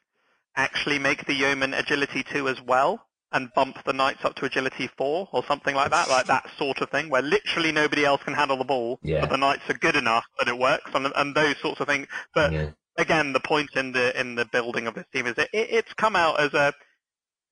[0.55, 2.99] actually make the yeoman agility two as well
[3.31, 6.79] and bump the knights up to agility four or something like that, like that sort
[6.81, 9.21] of thing, where literally nobody else can handle the ball, Yeah.
[9.21, 12.07] but the knights are good enough that it works, and, and those sorts of things.
[12.35, 12.71] But yeah.
[12.97, 15.93] again, the point in the in the building of this team is it, it, it's
[15.95, 16.73] come out as a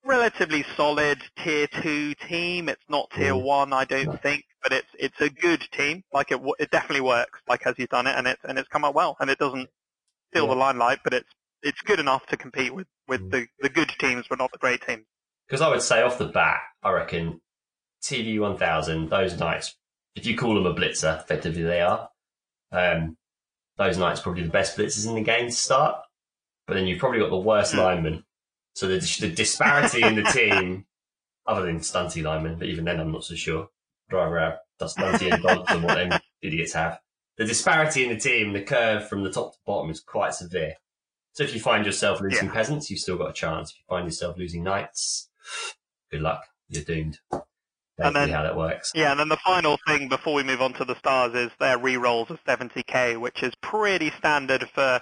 [0.04, 2.68] relatively solid tier two team.
[2.68, 3.44] It's not tier Mm.
[3.44, 4.18] one, I don't No.
[4.22, 6.04] think, but it's it's a good team.
[6.12, 7.40] Like it w- it definitely works.
[7.48, 9.68] Like as he's done it, and it's and it's come out well, and it doesn't
[10.30, 11.28] steal the limelight, but it's
[11.62, 13.30] it's good enough to compete with with Mm.
[13.30, 15.04] the the good teams, but not the great teams.
[15.46, 17.40] Because I would say off the bat, I reckon
[18.02, 19.76] TV 1000, those knights,
[20.14, 22.08] if you call them a blitzer, effectively they are.
[22.70, 23.16] Um,
[23.76, 26.00] those knights are probably the best blitzers in the game to start.
[26.66, 27.78] But then you've probably got the worst Hmm.
[27.80, 28.24] linemen.
[28.74, 30.86] So the, the disparity in the team,
[31.46, 33.68] other than stunty linemen, but even then I'm not so sure.
[34.08, 36.98] Driver out, does stunty and dodge and what them idiots have.
[37.36, 40.74] The disparity in the team, the curve from the top to bottom is quite severe.
[41.32, 42.52] So if you find yourself losing Yeah.
[42.52, 43.70] peasants, you've still got a chance.
[43.72, 45.30] If you find yourself losing knights,
[46.10, 46.42] good luck.
[46.68, 47.18] You're doomed.
[47.98, 48.90] And then- how that works.
[48.94, 51.78] Yeah, and then the final thing before we move on to the stars is their
[51.78, 55.00] re-rolls of 70k, which is pretty standard for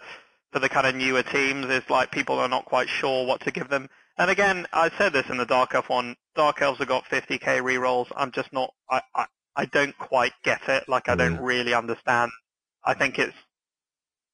[0.52, 1.66] for the kind of newer teams.
[1.66, 3.88] It's like people are not quite sure what to give them.
[4.18, 6.16] And again, I said this in the Dark Elf one.
[6.34, 8.08] Dark Elves have got 50k re-rolls.
[8.16, 8.74] I'm just not.
[8.90, 10.88] I I, I don't quite get it.
[10.88, 11.42] Like I don't Mm.
[11.44, 12.32] really understand.
[12.84, 13.36] I think it's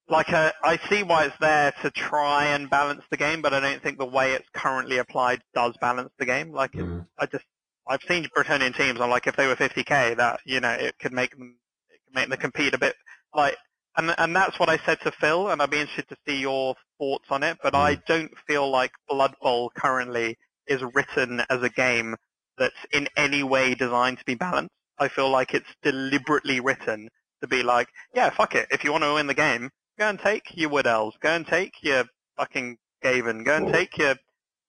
[0.09, 3.61] like a, I see why it's there to try and balance the game, but I
[3.61, 6.53] don't think the way it's currently applied does balance the game.
[6.53, 7.07] Like it, Mm.
[7.19, 7.45] I just
[7.89, 9.01] I've seen Bretonnian teams.
[9.01, 11.57] I'm like, if they were 50k, that you know, it could make them
[11.91, 12.95] it could make them compete a bit
[13.35, 13.57] like,
[13.97, 16.75] and and that's what I said to Phil, and I'd be interested to see your
[16.99, 17.59] thoughts on it.
[17.63, 20.37] But I don't feel like Blood Bowl currently
[20.67, 22.17] is written as a game
[22.59, 24.71] that's in any way designed to be balanced.
[24.99, 27.09] I feel like it's deliberately written
[27.43, 28.67] to be like, yeah, fuck it.
[28.71, 31.47] If you want to win the game, go and take your Wood Elves, go and
[31.47, 32.05] take your
[32.37, 34.15] fucking Gaven, go and take your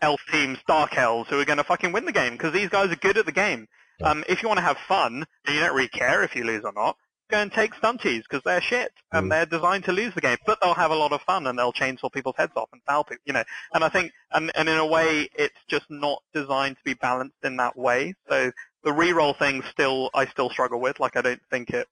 [0.02, 2.92] elf teams, Dark Elves, who are going to fucking win the game because these guys
[2.92, 3.68] are good at the game.
[4.04, 6.64] Um, if you want to have fun and you don't really care if you lose
[6.64, 6.98] or not,
[7.30, 9.30] go and take stunties because they're shit and Mm.
[9.32, 11.74] they're designed to lose the game, but they'll have a lot of fun and they'll
[11.74, 13.44] chainsaw people's heads off and foul people, you know.
[13.74, 17.36] And I think, and, and in a way, it's just not designed to be balanced
[17.44, 18.14] in that way.
[18.30, 18.52] So
[18.84, 21.00] the reroll thing still, I still struggle with.
[21.00, 21.88] Like I don't think it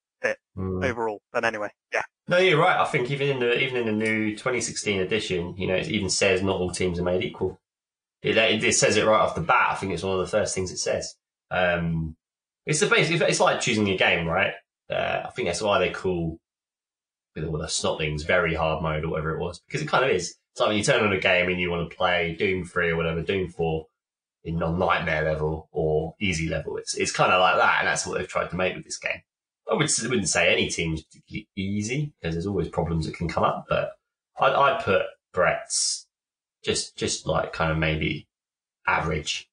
[0.57, 0.83] Mm.
[0.83, 1.21] overall.
[1.33, 2.01] But anyway, yeah.
[2.27, 2.79] No, you're right.
[2.79, 6.09] I think even in the even in the new 2016 edition, you know, it even
[6.09, 7.59] says not all teams are made equal.
[8.23, 9.71] It, it, it says it right off the bat.
[9.71, 11.15] I think it's one of the first things it says.
[11.51, 12.15] Um,
[12.65, 13.21] it's the basic.
[13.21, 14.53] It's like choosing a game, right?
[14.89, 16.39] Uh, I think that's why they call
[17.35, 20.11] with all the snotlings very hard mode or whatever it was because it kind of
[20.11, 20.35] is.
[20.53, 22.89] It's like when you turn on a game and you want to play Doom three
[22.89, 23.87] or whatever, Doom four
[24.43, 26.77] in non nightmare level or easy level.
[26.77, 28.97] It's it's kind of like that, and that's what they've tried to make with this
[28.97, 29.21] game.
[29.69, 33.43] I would, wouldn't say any team's particularly easy because there's always problems that can come
[33.43, 33.93] up, but
[34.39, 35.03] I'd, I'd put
[35.33, 36.07] Brett's
[36.63, 38.27] just, just like kind of maybe
[38.87, 39.49] average,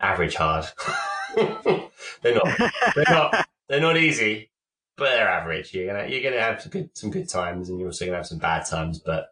[0.00, 0.66] average hard.
[1.36, 2.48] they're not,
[2.94, 4.50] they're not, they're not easy,
[4.96, 5.72] but they're average.
[5.74, 8.26] You're gonna, you're gonna have some good, some good times and you're also gonna have
[8.26, 9.28] some bad times, but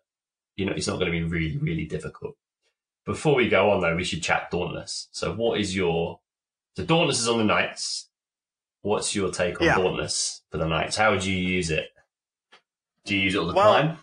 [0.57, 2.37] you know, it's not to be really, really difficult.
[3.07, 5.09] Before we go on though, we should chat Dauntless.
[5.11, 6.21] So what is your,
[6.77, 8.10] so Dauntless is on the Knights.
[8.83, 9.77] What's your take on Yeah.
[9.77, 10.97] Dauntless for the Knights?
[10.97, 11.91] How would you use it?
[13.05, 13.99] Do you use it all the Well, time?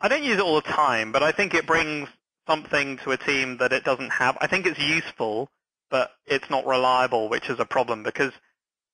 [0.00, 2.08] I don't use it all the time, but I think it brings
[2.46, 4.36] something to a team that it doesn't have.
[4.40, 5.50] I think it's useful,
[5.90, 8.32] but it's not reliable, which is a problem because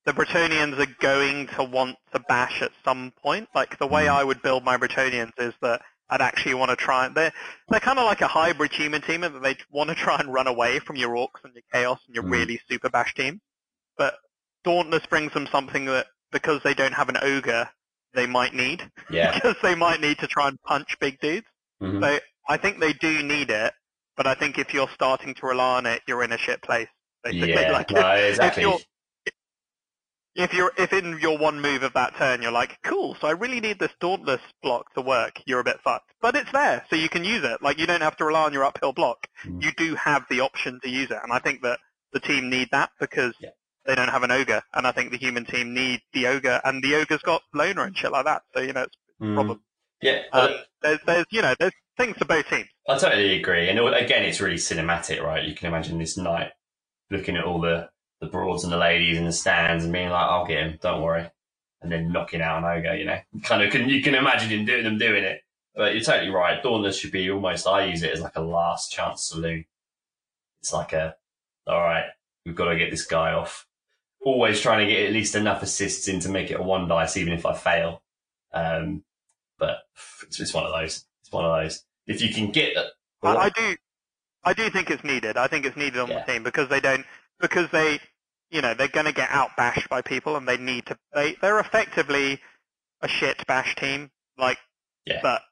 [0.05, 3.49] the Bretonnians are going to want to bash at some point.
[3.55, 4.11] Like the way Mm.
[4.11, 7.33] I would build my Bretonnians is that I'd actually want to try and they're
[7.71, 10.33] they're kind of like a hybrid human team in that they want to try and
[10.33, 12.31] run away from your orcs and your chaos and your Mm.
[12.33, 13.41] really super bash team.
[13.97, 14.15] But
[14.65, 17.69] Dauntless brings them something that because they don't have an ogre,
[18.15, 19.33] they might need Yeah.
[19.35, 21.47] because they might need to try and punch big dudes.
[21.83, 22.01] Mhm.
[22.01, 23.73] So I think they do need it,
[24.17, 26.89] but I think if you're starting to rely on it, you're in a shit place.
[27.23, 27.51] Basically.
[27.51, 27.71] Yeah.
[27.73, 28.63] Like, no, if, exactly.
[28.65, 28.79] you're-
[30.37, 33.33] if you're if in your one move of that turn you're like, cool, so I
[33.33, 36.11] really need this dauntless block to work, you're a bit fucked.
[36.21, 37.63] But it's there, so you can use it.
[37.63, 39.29] Like you don't have to rely on your uphill block.
[39.47, 39.63] Mm.
[39.63, 41.79] You do have the option to use it, and I think that
[42.13, 43.51] the team need that because Yeah.
[43.87, 46.83] They don't have an ogre, and I think the human team need the ogre, and
[46.83, 48.43] the ogre's got loner and shit like that.
[48.55, 49.35] So you know, it's Mm.
[49.35, 49.63] problem.
[50.03, 50.23] Yeah.
[50.33, 50.51] Um,
[50.83, 52.67] there's there's you know there's things for both teams.
[52.89, 53.69] I totally agree.
[53.69, 55.45] And again, it's really cinematic, right?
[55.45, 56.51] You can imagine this knight
[57.11, 57.89] looking at all the,
[58.21, 61.01] the broads and the ladies in the stands and being like, I'll get him, don't
[61.01, 61.31] worry.
[61.81, 63.19] And then knocking out an ogre, you know.
[63.45, 65.43] Kind of can you can imagine him doing them doing it.
[65.75, 66.63] But you're totally right.
[66.63, 69.65] Dauntless should be almost I use it as like a last chance saloon.
[70.61, 71.15] It's like a
[71.67, 72.07] all right,
[72.45, 73.67] we've got to get this guy off.
[74.25, 77.17] Always trying to get at least enough assists in to make it a one dice,
[77.17, 78.03] even if I fail.
[78.53, 79.05] Um,
[79.59, 79.79] but
[80.23, 81.05] it's, it's one of those.
[81.23, 81.85] It's one of those.
[82.07, 82.87] If you can get it,
[83.23, 83.77] I, I do,
[84.45, 85.37] I do think it's needed.
[85.37, 86.25] I think it's needed on Yeah.
[86.25, 87.05] the team because they don't,
[87.41, 88.01] because they,
[88.51, 90.97] you know, they're going to get out bashed by people, and they need to.
[91.15, 92.41] They they're effectively
[93.03, 94.11] a shit bash team.
[94.39, 94.59] Like,
[95.07, 95.21] Yeah.
[95.23, 95.43] but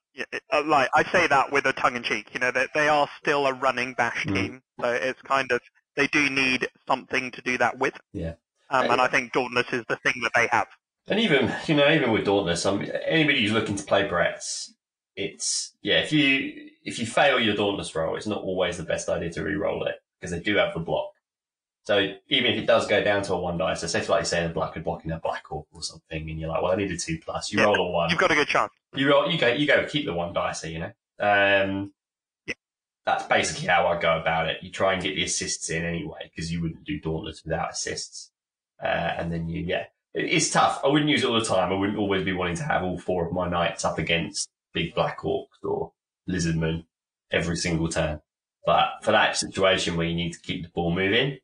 [0.52, 2.28] uh, like I say that with a tongue in cheek.
[2.32, 4.34] You know, they they are still a running bash Mm.
[4.34, 5.60] team, so it's kind of
[5.96, 7.94] they do need something to do that with.
[8.12, 8.34] Yeah.
[8.72, 10.66] Um, and I think Dauntless is the thing that they have.
[11.06, 14.74] And even you know, even with Dauntless, um, anybody who's looking to play Brett's,
[15.16, 16.00] it's yeah.
[16.00, 19.42] If you if you fail your Dauntless roll, it's not always the best idea to
[19.42, 21.10] re-roll it because they do have the block.
[21.84, 24.26] So even if it does go down to a one dice, so say like you
[24.26, 26.76] say the black are blocking a black orc or something, and you're like, well, I
[26.76, 27.52] need a two plus.
[27.52, 28.10] You Yeah, roll a one.
[28.10, 28.72] You've got a good chance.
[28.94, 30.92] You roll, you go, you go, keep the one dice, you know.
[31.18, 31.92] Um,
[32.46, 32.54] Yeah.
[33.04, 34.58] That's basically how I go about it.
[34.62, 38.30] You try and get the assists in anyway, because you wouldn't do Dauntless without assists.
[38.82, 38.86] Uh,
[39.18, 40.80] and then you, yeah, It- it's tough.
[40.84, 41.72] I wouldn't use it all the time.
[41.72, 44.94] I wouldn't always be wanting to have all four of my knights up against big
[44.94, 45.92] black orcs or
[46.28, 46.84] lizardmen
[47.30, 48.20] every single turn.
[48.66, 51.38] But for that situation where you need to keep the ball moving,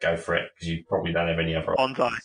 [0.00, 2.18] go for it, because you probably don't have any other On time.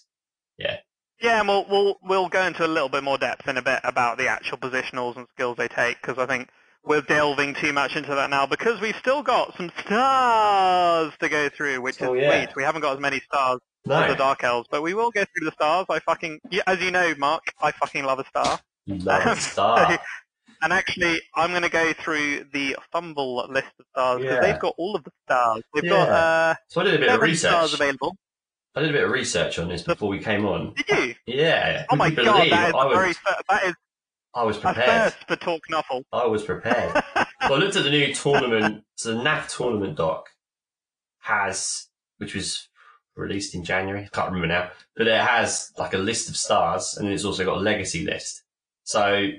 [0.57, 0.77] Yeah.
[1.21, 3.79] Yeah, and we'll, we'll, we'll go into a little bit more depth in a bit
[3.83, 6.49] about the actual positionals and skills they take, because I think
[6.83, 11.49] we're delving too much into that now, because we've still got some stars to go
[11.49, 12.45] through, which Oh, is yeah.
[12.45, 12.55] sweet.
[12.55, 15.45] We haven't got as many stars No, the Dark Elves, but we will go through
[15.45, 15.85] the stars.
[15.89, 18.59] I fucking, yeah, as you know, Mark, I fucking love a star.
[18.85, 19.99] you love a star.
[20.61, 24.41] And actually, I'm going to go through the FUMBBL list of stars, because Yeah.
[24.41, 25.63] they've got all of the stars.
[25.73, 27.79] They've got uh, So I did a bit of seven stars research.
[27.79, 28.15] available.
[28.75, 30.73] I did a bit of research on this before we came on.
[30.75, 31.15] Did you?
[31.35, 31.85] Yeah.
[31.89, 33.13] Oh my god, believe that is I a was, very
[33.49, 33.73] that is
[34.35, 35.13] I was a prepared.
[35.13, 36.03] first for Talk Nuffle.
[36.11, 36.93] I was prepared.
[37.15, 38.83] so I looked at the new tournament.
[38.95, 40.29] So the NAF tournament doc
[41.19, 42.68] has, which was
[43.19, 44.03] released in January.
[44.03, 47.45] I can't remember now, but it has like a list of stars, and it's also
[47.45, 48.43] got a legacy list.
[48.83, 49.29] So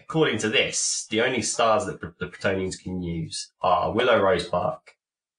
[0.00, 4.80] according to this, the only stars that the Bretonnians can use are Willow Rosebark,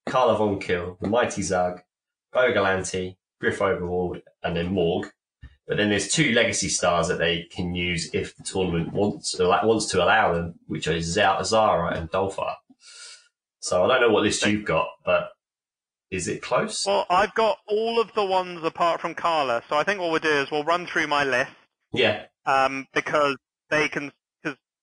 [0.06, 1.82] Karla Von Kill, the Mighty Zug,
[2.34, 5.12] Bo Gallante, Griff Oberwald, and then Morg.
[5.68, 9.60] But then there's two legacy stars that they can use if the tournament wants uh,
[9.64, 12.56] wants to allow them, which are Zara and Dolfar.
[13.60, 15.30] So I don't know what list you've got, but
[16.16, 16.86] is it close?
[16.86, 20.20] Well, I've got all of the ones apart from Karla, so I think what we'll
[20.20, 21.52] do is we'll run through my list
[21.92, 22.26] Yeah.
[22.46, 23.36] um, because
[23.70, 24.12] they can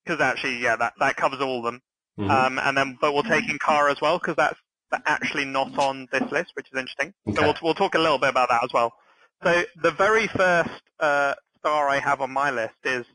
[0.04, 1.80] because actually yeah that that covers all of them.
[2.18, 2.28] Mhm.
[2.30, 4.58] Um, and then but we'll take in Cara as well because that's
[5.06, 7.14] actually not on this list, which is interesting.
[7.28, 7.36] Okay.
[7.36, 8.92] So we'll we'll talk a little bit about that as well.
[9.42, 10.70] So the very first
[11.00, 13.06] uh, star I have on my list is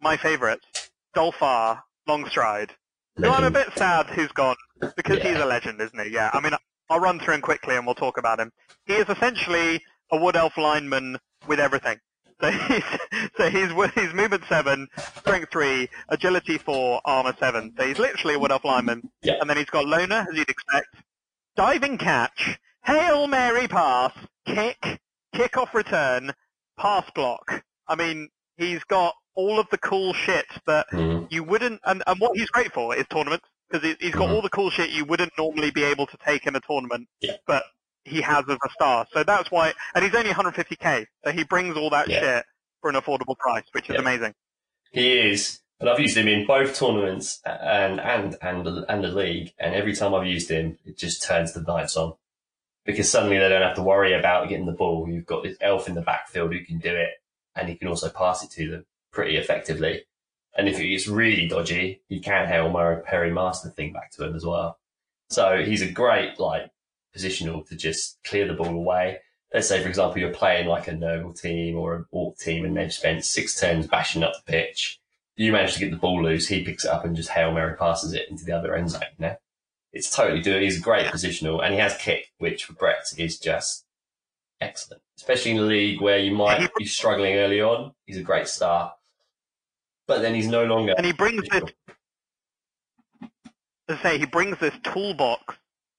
[0.00, 0.60] my favourite,
[1.14, 2.72] Dolfar Longstride.
[3.16, 4.56] who I'm a bit sad who's gone
[4.96, 5.28] because Yeah.
[5.32, 6.10] he's a legend, isn't he?
[6.10, 6.30] Yeah.
[6.32, 6.54] I mean,
[6.90, 8.52] I'll run through him quickly and we'll talk about him.
[8.84, 9.80] He is essentially
[10.10, 11.98] a wood elf lineman with everything.
[12.40, 12.84] So he's
[13.36, 14.88] so he's he's movement seven,
[15.18, 17.72] strength three, agility four, armor seven.
[17.78, 19.08] So he's literally a wood elf lineman.
[19.22, 19.34] Yeah.
[19.40, 20.88] And then he's got loner, as you'd expect,
[21.56, 24.12] diving catch, hail mary pass,
[24.46, 25.00] kick,
[25.34, 26.32] kick off return,
[26.76, 27.62] pass block.
[27.86, 31.26] I mean, he's got all of the cool shit that Mhm.
[31.30, 34.32] you wouldn't, and, and what he's great for is tournaments, because he, he's got Mhm.
[34.34, 37.36] all the cool shit you wouldn't normally be able to take in a tournament, Yeah.
[37.46, 37.64] but
[38.04, 39.06] he has as a star.
[39.12, 42.20] So that's why, and he's only 150k, so he brings all that Yeah.
[42.20, 42.46] shit
[42.80, 44.00] for an affordable price, which is Yeah.
[44.00, 44.34] amazing.
[44.92, 49.08] He is, and I've used him in both tournaments and and and the, and the
[49.08, 49.52] league.
[49.58, 52.14] And every time I've used him, it just turns the lights on
[52.84, 55.08] because suddenly they don't have to worry about getting the ball.
[55.08, 57.22] You've got this elf in the backfield who can do it,
[57.54, 60.04] and he can also pass it to them pretty effectively.
[60.56, 64.24] And if it gets really dodgy, he can hail Mary Perry Master thing back to
[64.24, 64.78] him as well.
[65.30, 66.70] So he's a great like
[67.16, 69.20] positional to just clear the ball away
[69.52, 72.76] let's say, for example, you're playing like a Nurgle team or an Orc team and
[72.76, 75.00] they've spent six turns bashing up the pitch.
[75.36, 77.76] You manage to get the ball loose, he picks it up and just Hail Mary
[77.76, 79.36] passes it into the other end zone, you know?
[79.92, 83.38] It's totally doing, he's a great positional and he has kick, which for Brett is
[83.38, 83.84] just
[84.60, 85.02] excellent.
[85.16, 88.92] Especially in a league where you might be struggling early on, he's a great start.
[90.10, 90.92] But then he's no longer.
[90.96, 91.62] And he brings this,
[93.88, 95.54] as I say, he brings this toolbox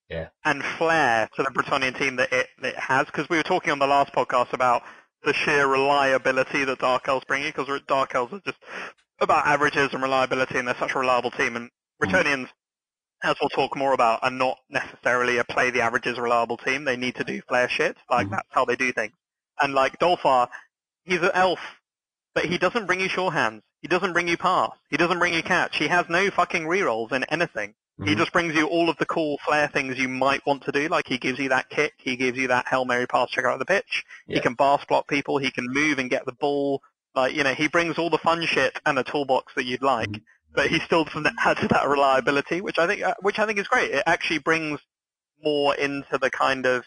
[0.10, 0.28] Yeah.
[0.44, 3.80] and flair to the Bretonnian team that it, it has, because we were talking on
[3.80, 4.84] the last podcast about
[5.24, 8.58] the sheer reliability that Dark Elves bring you, because Dark Elves are just
[9.22, 11.70] about averages and reliability, and they're such a reliable team, and
[12.04, 12.12] Mm.
[12.12, 12.50] Bretonnians
[13.24, 16.84] as we'll talk more about, are not necessarily a play the averages reliable team.
[16.84, 17.96] They need to do flair shit.
[18.10, 18.32] Like Mhm.
[18.32, 19.14] that's how they do things.
[19.62, 20.50] And like Dolfar,
[21.04, 21.60] he's an elf,
[22.34, 23.62] but he doesn't bring you sure hands.
[23.82, 24.72] He doesn't bring you pass.
[24.90, 25.78] He doesn't bring you catch.
[25.78, 27.74] He has no fucking rerolls in anything.
[28.04, 28.18] He Mhm.
[28.18, 30.88] just brings you all of the cool flair things you might want to do.
[30.88, 31.94] Like he gives you that kick.
[31.98, 34.04] He gives you that Hail Mary pass check out of the pitch.
[34.28, 35.38] He can pass block people.
[35.38, 36.82] He can move and get the ball.
[37.14, 40.10] Like, you know, he brings all the fun shit and a toolbox that you'd like,
[40.10, 40.22] Mhm.
[40.56, 43.60] but he still doesn't add to that reliability, which I think, uh, which I think
[43.60, 43.92] is great.
[43.92, 44.80] It actually brings
[45.44, 46.86] more into the kind of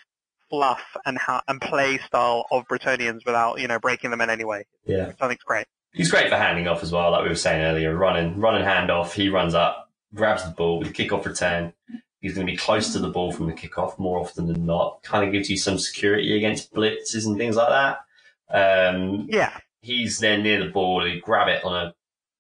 [0.49, 4.45] fluff and ha- and play style of Bretonnians without, you know, breaking them in any
[4.45, 4.65] way.
[4.87, 5.09] Yeah.
[5.09, 5.67] Which I think's great.
[5.95, 7.97] He's great for handing off as well, like we were saying earlier.
[7.97, 9.15] Running, running hand off.
[9.15, 11.73] He runs up, grabs the ball with a kick-off return.
[12.21, 15.03] He's going to be close to the ball from the kick-off more often than not.
[15.03, 17.99] Kind of gives you some security against blitzes and things like that.
[18.51, 19.57] Um, Yeah.
[19.83, 21.05] he's then near the ball.
[21.05, 21.95] He grab it on a.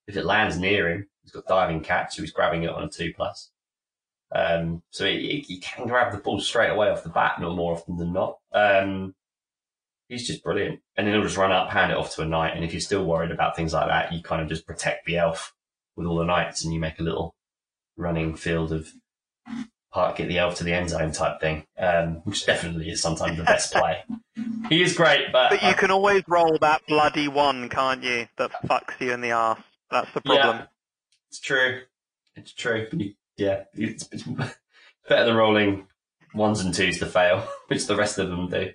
[0.06, 2.88] If it lands near him, he's got diving catch, so he's grabbing it on a
[2.88, 3.50] two plus.
[4.34, 7.72] Um, so he, he can grab the ball straight away off the bat, not more
[7.74, 8.38] often than not.
[8.52, 9.14] Um,
[10.14, 10.80] he's just brilliant.
[10.96, 12.54] And then he'll just run up, hand it off to a knight.
[12.54, 15.18] And if you're still worried about things like that, you kind of just protect the
[15.18, 15.52] elf
[15.96, 17.34] with all the knights, and you make a little
[17.96, 18.88] running field of
[19.92, 23.36] park get the elf to the end zone type thing, um, which definitely is sometimes
[23.36, 24.02] the best play.
[24.68, 28.26] He is great, but, But you can always roll that bloody one, can't you?
[28.38, 29.60] That fucks you in the ass.
[29.90, 30.56] That's the problem.
[30.56, 30.66] Yeah,
[31.28, 31.82] it's true.
[32.34, 32.86] It's true.
[32.90, 34.22] But you, yeah, it's, it's
[35.08, 35.86] better than rolling
[36.34, 38.70] ones and twos to fail, which the rest of them do.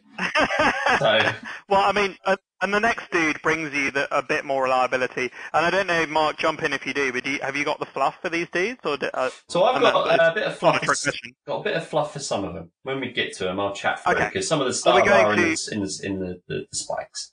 [0.99, 1.19] So
[1.69, 5.31] well, I mean, uh, and the next dude brings you the, a bit more reliability.
[5.53, 7.63] And I don't know, Mark, jump in if you do, but do you, have you
[7.65, 8.79] got the fluff for these dudes?
[8.85, 10.81] Or do, uh, So I've got uh, a bit of fluff.
[10.81, 11.13] a question.
[11.47, 12.71] Got a bit of fluff for some of them.
[12.83, 14.27] When we get to them, I'll chat through Okay.
[14.33, 16.65] because some of the Well, we're are in, to- the, in, the, in the, the,
[16.71, 17.31] the spikes.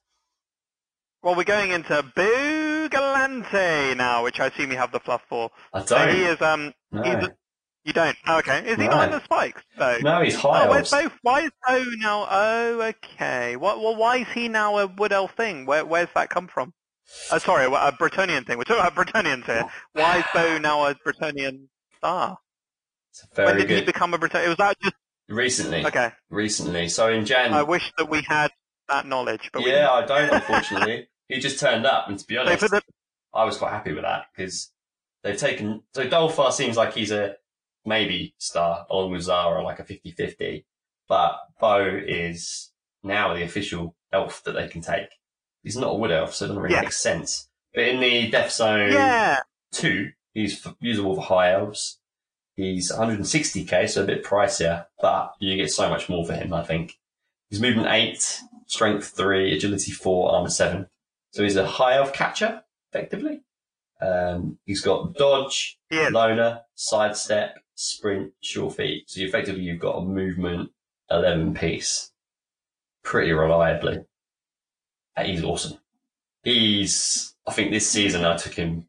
[1.22, 5.50] Well, we're going into Bo Gallante now, which I assume you have the fluff for.
[5.72, 6.14] I So don't.
[6.14, 7.02] he is, um, no.
[7.02, 7.28] he's,
[7.86, 8.16] you don't.
[8.26, 8.58] Oh, okay.
[8.68, 8.90] Is he No.
[8.90, 9.98] not in the spikes, though?
[10.02, 11.08] no, he's oh, high Oh, where's elves.
[11.08, 11.14] Bo?
[11.22, 12.26] Why is Bo now?
[12.28, 13.56] Oh, okay.
[13.56, 13.80] What?
[13.80, 15.64] Well, why is he now a Wood Elf thing?
[15.66, 16.74] Where, where's that come from?
[17.30, 18.58] Oh, sorry, a Bretonnian thing.
[18.58, 19.64] We're talking about Bretonnians here.
[19.92, 22.38] Why is Bo now a Bretonnian star?
[23.12, 23.58] It's very good.
[23.58, 24.48] when did he become a Bretonnian?
[24.48, 24.96] Was that just
[25.28, 26.12] Recently, okay?
[26.30, 26.88] recently.
[26.88, 28.52] So in Jan, I wish that we had
[28.88, 30.32] that knowledge, but yeah, I don't.
[30.32, 32.82] Unfortunately, he just turned up, and to be honest, for the
[33.34, 34.70] I was quite happy with that because
[35.24, 35.82] they've taken.
[35.94, 37.34] So Dolfar seems like he's a
[37.86, 40.64] maybe star along with Zara, like a 50-50.
[41.08, 42.72] But Bo is
[43.02, 45.08] now the official elf that they can take.
[45.62, 46.82] He's not a wood elf, so it doesn't really Yeah.
[46.82, 47.48] make sense.
[47.74, 49.40] But in the Death Zone yeah,
[49.72, 51.98] 2, he's f- usable for high elves.
[52.56, 56.62] He's 160k, so a bit pricier, but you get so much more for him, I
[56.64, 56.98] think.
[57.50, 60.86] He's movement 8, strength 3, agility 4, armor 7.
[61.32, 63.42] So he's a high elf catcher, effectively.
[64.00, 66.10] Um, he's got dodge, is.
[66.12, 69.08] loner, sidestep, sprint, sure feet.
[69.08, 70.70] So effectively you've got a movement
[71.10, 72.10] 11 piece
[73.04, 74.04] pretty reliably.
[75.22, 75.78] He's awesome.
[76.42, 78.88] He's, I think this season I took him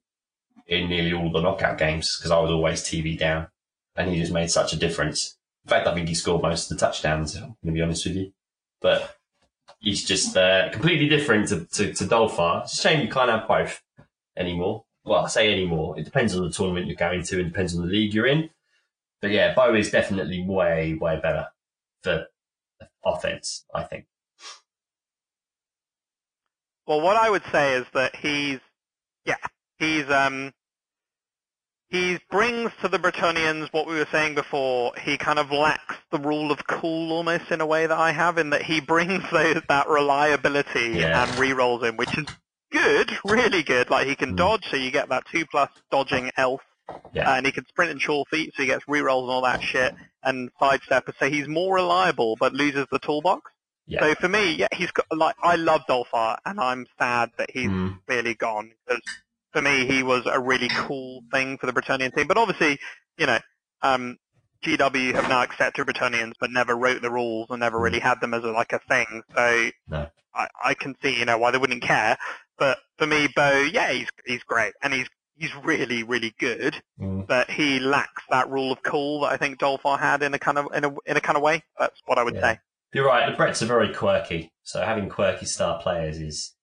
[0.65, 3.47] in nearly all the knockout games because I was always TV down
[3.95, 5.37] and he just made such a difference.
[5.65, 8.05] In fact, I think he scored most of the touchdowns, I'm going to be honest
[8.05, 8.33] with you.
[8.81, 9.17] But
[9.79, 12.63] he's just uh, completely different to, to, to Dolfar.
[12.63, 13.81] It's a shame you can't have both
[14.35, 14.85] anymore.
[15.05, 15.97] Well, I say anymore.
[15.97, 18.49] It depends on the tournament you're going to It depends on the league you're in.
[19.21, 21.47] But yeah, Bo is definitely way, way better
[22.03, 22.27] for
[23.05, 24.05] offense, I think.
[26.85, 28.59] Well, what I would say is that he's,
[29.25, 29.35] yeah,
[29.79, 30.53] he's um,
[31.89, 34.91] he brings to the Bretonnians what we were saying before.
[35.01, 38.37] He kind of lacks the rule of cool almost in a way that I have,
[38.37, 41.29] in that he brings those, that reliability Yeah.
[41.29, 42.25] and re-rolls in, which is
[42.71, 43.89] good, really good.
[43.89, 44.37] Like he can Mm.
[44.37, 46.61] dodge, so you get that two plus dodging elf.
[47.13, 47.35] Yeah.
[47.35, 49.93] And he can sprint and sure feet, so he gets re-rolls and all that shit,
[50.23, 51.09] and sidestep.
[51.19, 53.51] So he's more reliable, but loses the toolbox.
[53.87, 54.01] Yeah.
[54.01, 57.69] So for me, yeah, he's got like I love Dolfar, and I'm sad that he's
[57.69, 57.99] Mm.
[58.07, 59.01] really gone because
[59.53, 62.27] for me he was a really cool thing for the Bretonnian team.
[62.27, 62.79] But obviously,
[63.17, 63.39] you know,
[63.81, 64.17] um,
[64.63, 68.33] GW have now accepted Bretonnians, but never wrote the rules and never really had them
[68.33, 69.21] as a, like a thing.
[69.35, 70.07] So No.
[70.35, 72.17] I, I can see, you know, why they wouldn't care.
[72.59, 75.07] But for me, Bo, yeah, he's he's great, and he's
[75.37, 76.81] he's really really good.
[76.99, 77.27] Mm.
[77.27, 80.57] But he lacks that rule of cool that I think Dolfar had in a kind
[80.57, 81.63] of in a in a kind of way.
[81.79, 82.41] That's what I would Yeah.
[82.53, 82.59] say.
[82.93, 83.29] You're right.
[83.29, 86.55] The Brets are very quirky, so having quirky star players is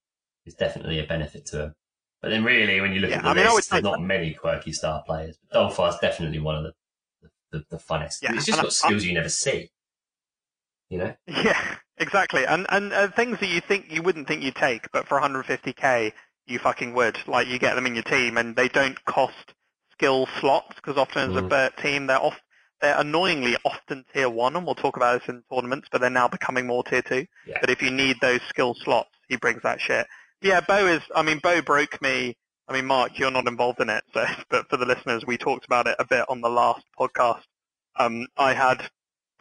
[0.47, 1.75] is definitely a benefit to them.
[2.23, 4.01] But then, really, when you look Yeah, at the I mean, list, there's say- not
[4.01, 5.37] many quirky star players.
[5.51, 6.73] But Dolfar's definitely one of the
[7.53, 8.23] the, the funnest.
[8.23, 9.71] Yeah, He's just and got I- skills you never see.
[10.89, 12.47] You know, Yeah, exactly.
[12.47, 16.13] And and uh, things that you think you wouldn't think you'd take, but for 150k
[16.47, 17.19] you fucking would.
[17.27, 19.55] Like you get them in your team, and they don't cost
[19.93, 21.49] skill slots because often as a Mm.
[21.49, 22.39] Bert team they're off
[22.81, 26.29] they're annoyingly often tier one, and we'll talk about this in tournaments, but they're now
[26.29, 27.27] becoming more tier two.
[27.47, 27.59] Yeah.
[27.61, 30.07] But if you need those skill slots, he brings that shit.
[30.43, 31.01] Yeah, Bo is.
[31.15, 32.37] I mean, Bo broke me.
[32.69, 35.65] I mean, Mark, you're not involved in it, so but for the listeners, we talked
[35.65, 37.43] about it a bit on the last podcast.
[37.97, 38.91] Um, I had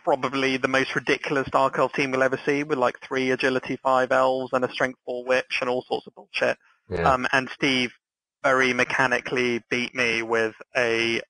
[0.04, 4.12] probably the most ridiculous Dark Elf team we'll ever see, with like three agility five
[4.12, 6.58] elves and a strength four witch and all sorts of bullshit.
[6.90, 7.12] Yeah.
[7.12, 7.92] Um, and Steve
[8.44, 11.22] very mechanically beat me with a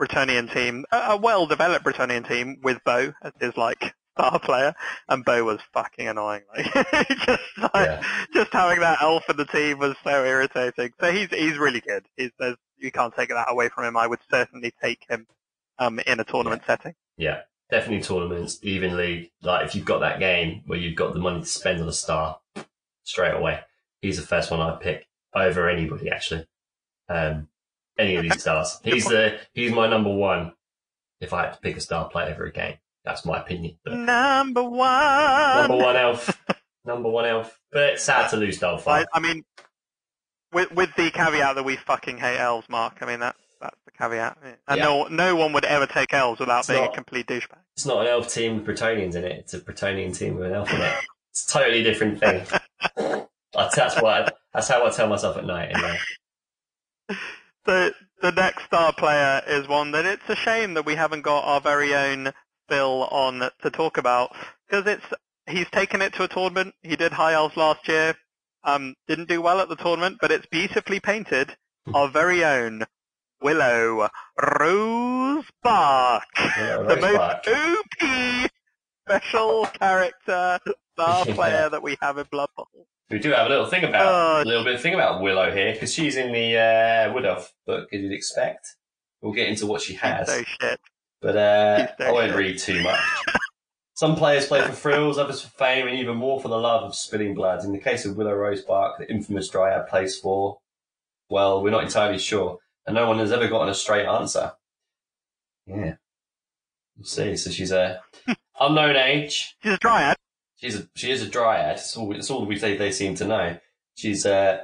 [0.00, 4.74] Bretonnian team, a, well-developed Bretonnian team with Bo as his like star player,
[5.08, 6.42] and Bo was fucking annoying.
[6.56, 6.72] Like,
[7.26, 8.02] just like, Yeah.
[8.32, 10.90] just having that elf in the team was so irritating.
[11.00, 12.06] So he's he's really good.
[12.16, 13.96] He's there's, you can't take that away from him.
[13.96, 15.26] I would certainly take him
[15.78, 16.94] um, in a tournament setting.
[17.16, 19.30] Yeah, definitely tournaments, even league.
[19.42, 21.92] Like if you've got that game where you've got the money to spend on a
[21.92, 22.38] star
[23.04, 23.60] straight away,
[24.04, 26.46] he's the first one I'd pick over anybody actually.
[27.08, 27.48] Um,
[27.98, 28.78] any of these stars.
[28.84, 30.52] He's the he's my number one.
[31.20, 33.78] If I had to pick a star player a game, that's my opinion.
[33.84, 35.68] But Number one.
[35.68, 36.38] number one elf,
[36.84, 37.58] number one elf.
[37.72, 39.44] But it's sad to lose I, I mean,
[40.52, 42.98] with with the caveat that we fucking hate elves, Mark.
[43.00, 44.38] I mean that's that's the caveat.
[44.68, 44.84] And Yeah.
[44.84, 47.58] no no one would ever take elves without It's being not- a complete douchebag.
[47.76, 49.32] It's not an elf team with Bretonnians in it.
[49.32, 50.94] It's a Bretonnian team with an elf in it.
[51.30, 52.44] It's a totally different thing.
[53.54, 55.70] that's that's what I, that's how I tell myself at night.
[55.74, 55.98] Anyway.
[57.66, 61.44] the the next star player is one that it's a shame that we haven't got
[61.44, 62.32] our very own
[62.68, 64.34] Phil on to talk about
[64.68, 65.04] because it's
[65.46, 66.74] he's taken it to a tournament.
[66.82, 68.14] He did High Elves last year.
[68.64, 71.54] Um, didn't do well at the tournament, but it's beautifully painted.
[71.92, 72.84] Our very own
[73.42, 74.08] Willow
[74.40, 77.76] Rosebark, the most Rosebark.
[77.76, 78.50] OP
[79.06, 80.58] special character
[80.94, 81.34] star Yeah.
[81.34, 82.86] player that we have in Blood Bowl.
[83.10, 84.42] We do have a little thing about Oh.
[84.42, 87.52] a little bit of thing about Willow here because she's in the uh, Wood Elf
[87.66, 88.66] book, as you'd expect.
[89.20, 90.76] We'll get into what she has, So
[91.20, 92.36] but uh, so I won't shit.
[92.38, 93.00] read too much.
[93.94, 96.94] Some players play for thrills, others for fame, and even more for the love of
[96.96, 97.64] spilling blood.
[97.64, 100.58] In the case of Willow Rosebark, the infamous Dryad plays for,
[101.30, 104.52] well, we're not entirely sure, and no one has ever gotten a straight answer.
[105.66, 105.94] Yeah,
[106.96, 107.36] we'll see.
[107.36, 108.00] So she's a
[108.60, 109.54] unknown age.
[109.62, 110.16] She's a dryad.
[110.64, 111.76] She's a, she is a dryad.
[111.76, 113.58] It's all, it's all we they, they seem to know.
[113.96, 114.62] She's uh,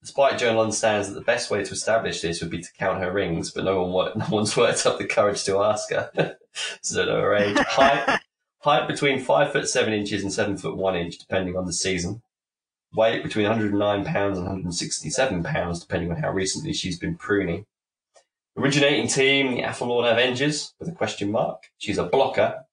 [0.00, 3.12] despite journal understands that the best way to establish this would be to count her
[3.12, 6.36] rings, but no one no one's worked up the courage to ask her.
[6.82, 8.18] so her age, height,
[8.58, 12.22] height between five foot seven inches and seven foot one inch, depending on the season.
[12.92, 17.66] Weight between 109 pounds and 167 pounds, depending on how recently she's been pruning.
[18.56, 21.64] Originating team, the Athelorn Avengers, with a question mark.
[21.78, 22.65] She's a blocker,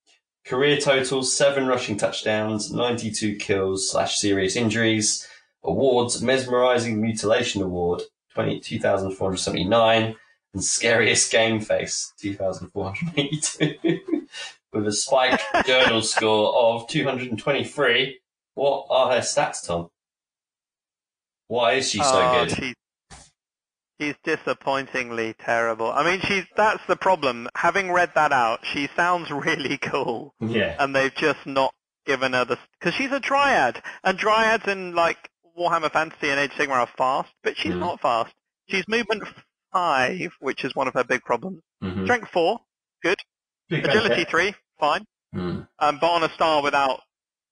[0.45, 5.27] Career totals, seven rushing touchdowns, 92 kills slash serious injuries.
[5.63, 8.01] Awards, Mesmerizing Mutilation Award,
[8.33, 10.15] 20, 2,479.
[10.53, 13.99] And Scariest Game Face, 2,482.
[14.73, 18.19] With a spike journal score of 223.
[18.55, 19.89] What are her stats, Tom?
[21.47, 22.55] Why is she so Oh, good?
[22.55, 22.75] She's,
[24.03, 25.91] she's disappointingly terrible.
[25.91, 27.47] I mean, she's that's the problem.
[27.55, 30.75] Having read that out, she sounds really cool, Yeah.
[30.79, 31.73] and they've just not
[32.05, 35.17] given her the because she's a dryad, and dryads in like
[35.57, 37.79] Warhammer Fantasy and Age of Sigmar are fast, but she's Mhm.
[37.79, 38.33] not fast.
[38.69, 39.23] She's movement
[39.71, 41.61] five, which is one of her big problems.
[41.81, 42.03] Mhm.
[42.05, 42.59] Strength four,
[43.69, 45.05] Big agility three, fine.
[45.33, 45.67] Mm.
[45.79, 47.01] Um, but on a star without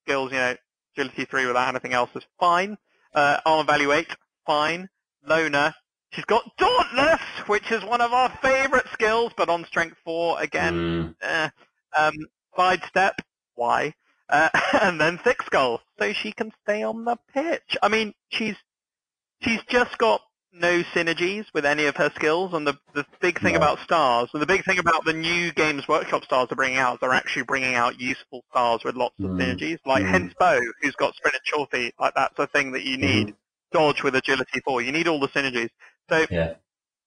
[0.03, 0.55] skills, you know,
[0.95, 2.77] agility three without anything else is fine.
[3.15, 4.07] Uh, armor value eight,
[4.45, 4.87] fine.
[5.25, 5.73] Loner,
[6.11, 10.73] she's got dauntless, which is one of our favourite skills, but on strength four again.
[10.73, 11.15] Mm.
[11.21, 11.49] Eh.
[11.97, 12.13] Um,
[12.55, 13.21] sidestep,
[13.55, 13.93] why?
[14.29, 14.49] Uh,
[14.81, 17.77] and then thick skull, so she can stay on the pitch.
[17.81, 18.55] I mean, she's
[19.41, 20.21] she's just got
[20.53, 23.59] no synergies with any of her skills, and the the big thing No.
[23.59, 26.99] about stars, and the big thing about the new Games Workshop stars they're bringing out,
[27.01, 29.39] they're actually bringing out useful stars with lots of Mm.
[29.39, 30.09] synergies, like Mm.
[30.09, 33.35] hence Bo, who's got sprint and short like that's a thing that you need.
[33.71, 35.69] Dodge with agility four, you need all the synergies.
[36.09, 36.53] So Yeah.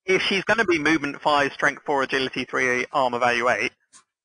[0.07, 3.73] if she's going to be movement five, strength four, agility three, armor value eight,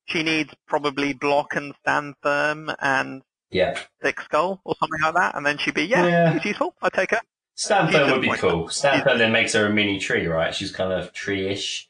[0.05, 3.79] she needs probably block and stand firm and Yeah.
[4.01, 6.33] thick skull or something like that, and then she'd be yeah, Yeah.
[6.33, 6.75] she's useful.
[6.81, 7.21] I'd take her.
[7.55, 8.69] Stand firm would be just cool.
[8.69, 10.55] firm then makes her a mini tree, right?
[10.55, 11.87] She's kind of tree-ish.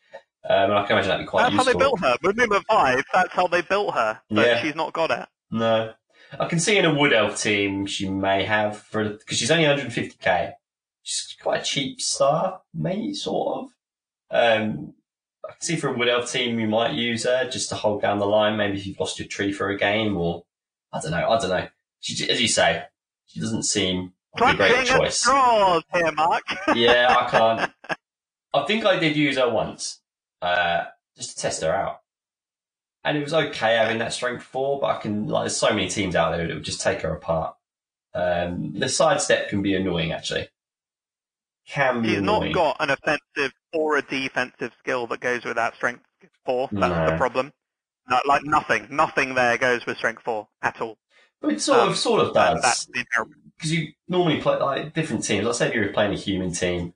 [0.49, 2.17] Um, I can imagine that'd be quite That's how they built her.
[2.23, 4.61] With movement five, that's how they built her, but Yeah.
[4.61, 5.27] she's not got it.
[5.51, 5.93] No,
[6.39, 9.65] I can see in a wood elf team she may have for because she's only
[9.65, 10.53] 150k.
[11.09, 13.69] She's quite a cheap star, maybe sort of.
[14.29, 14.93] Um,
[15.43, 18.03] I can see for a wood elf team you might use her just to hold
[18.03, 18.57] down the line.
[18.57, 20.43] Maybe if you've lost your tree for a game, or
[20.93, 21.27] I don't know.
[21.27, 21.67] I don't know.
[21.99, 22.83] She, as you say,
[23.25, 25.17] she doesn't seem like a great choice.
[25.17, 26.43] straws here, Mark.
[26.75, 27.71] yeah, I can't.
[28.53, 30.01] I think I did use her once,
[30.43, 30.83] uh,
[31.17, 32.01] just to test her out.
[33.03, 35.89] And it was okay having that strength four, but I can like there's so many
[35.89, 37.55] teams out there that would just take her apart.
[38.13, 40.49] Um, the sidestep can be annoying actually.
[41.69, 45.75] Can be She's not got an offensive or a defensive skill that goes with that
[45.75, 46.01] strength
[46.45, 46.67] four.
[46.71, 47.11] That's No.
[47.11, 47.53] the problem.
[48.09, 50.97] No, like nothing, nothing there goes with strength four at all.
[51.41, 52.61] but it sort Um, of sort of does.
[52.61, 55.45] that's the inherent because you normally play like different teams.
[55.45, 56.93] Let's say if you're playing a human team,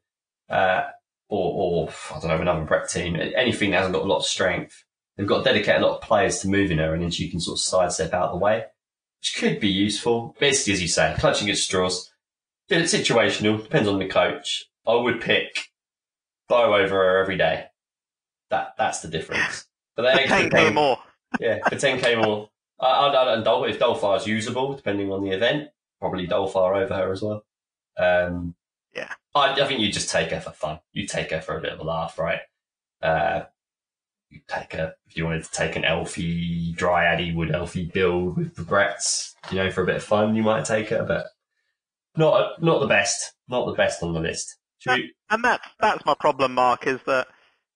[0.49, 0.85] uh,
[1.29, 4.25] or, or I don't know another prep team, anything that hasn't got a lot of
[4.25, 4.83] strength,
[5.17, 7.39] they've got to dedicate a lot of players to moving her, and then she can
[7.39, 8.65] sort of sidestep out of the way,
[9.19, 10.35] which could be useful.
[10.39, 12.09] Basically, as you say, clutching at straws.
[12.71, 14.65] Of situational, depends on the coach.
[14.87, 15.69] I would pick
[16.47, 17.65] Bo over her every day.
[18.49, 19.67] That that's the difference.
[19.95, 20.97] But then ten k more.
[21.39, 22.49] yeah, for 10k more.
[22.79, 26.93] I, I, and Dol- if Dolfar is usable, depending on the event, probably Dolfar over
[26.93, 27.45] her as well.
[27.97, 28.55] Um,
[28.95, 29.11] Yeah.
[29.35, 30.79] I, I think you just take her for fun.
[30.93, 32.41] You take her for a bit of a laugh, right?
[33.01, 33.43] Uh,
[34.29, 38.57] you take her if you wanted to take an elfy, dryady, wood elfy build with
[38.57, 41.27] regrets, you know, for a bit of fun, you might take her, but
[42.17, 44.57] not not the best, not the best on the list.
[44.79, 47.27] Should we, And that's that's my problem, Mark, is that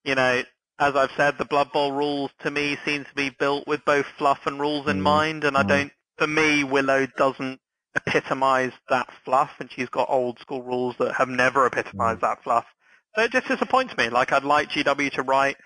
[0.04, 0.42] you know,
[0.78, 4.06] as I've said, the Blood Bowl rules to me seem to be built with both
[4.16, 5.02] fluff and rules in Mm.
[5.02, 5.68] mind, and I Mm.
[5.68, 5.92] don't.
[6.18, 7.60] For me, Willow doesn't
[7.96, 12.66] epitomise that fluff, and she's got old school rules that have never epitomised that fluff.
[13.14, 14.08] So it just disappoints me.
[14.08, 15.56] Like I'd like GW to write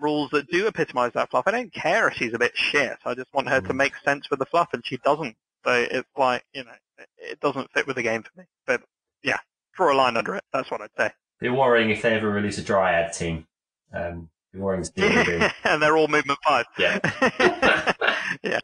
[0.00, 1.46] rules that do epitomise that fluff.
[1.46, 2.98] I don't care if she's a bit shit.
[3.04, 3.76] I just want her to Mm.
[3.76, 5.36] make sense with the fluff, and she doesn't.
[5.64, 6.72] So it's like you know,
[7.18, 8.46] it- doesn't fit with the game for me.
[8.66, 8.82] But
[9.22, 9.38] yeah,
[9.74, 10.44] draw a line under it.
[10.52, 11.10] That's what I'd say.
[11.40, 13.46] be worrying if they ever release a dryad team.
[13.92, 15.48] Um, be worrying to see what they do.
[15.64, 16.66] and they're all movement five.
[16.78, 16.98] Yeah.
[18.42, 18.60] yeah.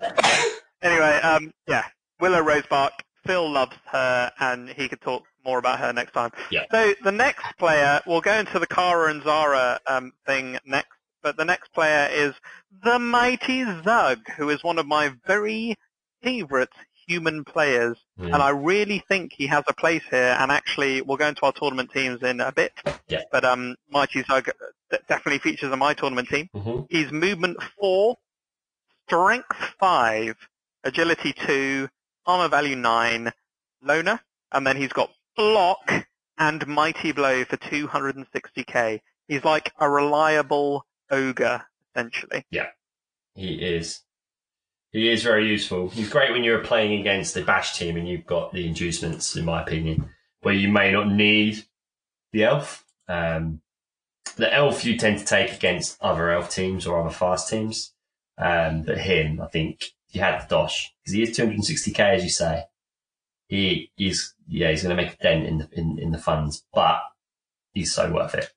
[0.82, 1.84] Anyway, um, yeah,
[2.20, 2.90] Willow Rosebark.
[3.26, 6.30] Phil loves her, and he could talk more about her next time.
[6.50, 6.64] Yeah.
[6.70, 10.90] So the next player, we'll go into the Kara and Zara um, thing next,
[11.22, 12.34] but the next player is
[12.84, 15.74] the mighty Zug, who is one of my very
[16.22, 16.68] favourite
[17.06, 18.32] human players, Mm.
[18.32, 20.36] and I really think he has a place here.
[20.38, 22.72] And actually, we'll go into our tournament teams in a bit.
[23.08, 23.22] Yeah.
[23.30, 26.48] But um, mighty Zug uh, definitely features in my tournament team.
[26.54, 26.86] Mhm.
[26.90, 28.16] He's movement four,
[29.06, 30.36] strength five,
[30.84, 31.88] agility two,
[32.26, 33.32] armor value nine,
[33.82, 34.20] loner,
[34.52, 35.92] and then he's got block
[36.38, 39.00] and mighty blow for 260k.
[39.28, 42.44] He's like a reliable ogre, essentially.
[42.50, 42.68] Yeah,
[43.34, 44.02] he is.
[44.92, 45.90] He is very useful.
[45.90, 49.44] He's great when you're playing against the bash team and you've got the inducements, in
[49.44, 50.10] my opinion,
[50.40, 51.64] where you may not need
[52.32, 52.84] the elf.
[53.08, 53.60] Um,
[54.36, 57.92] the elf you tend to take against other elf teams or other fast teams.
[58.38, 62.30] Um, but him, I think, you had the dosh because he is 260k, as you
[62.30, 62.64] say.
[63.48, 66.64] He is, yeah, he's going to make a dent in the in, in the funds,
[66.72, 67.00] but
[67.72, 68.50] he's so worth it.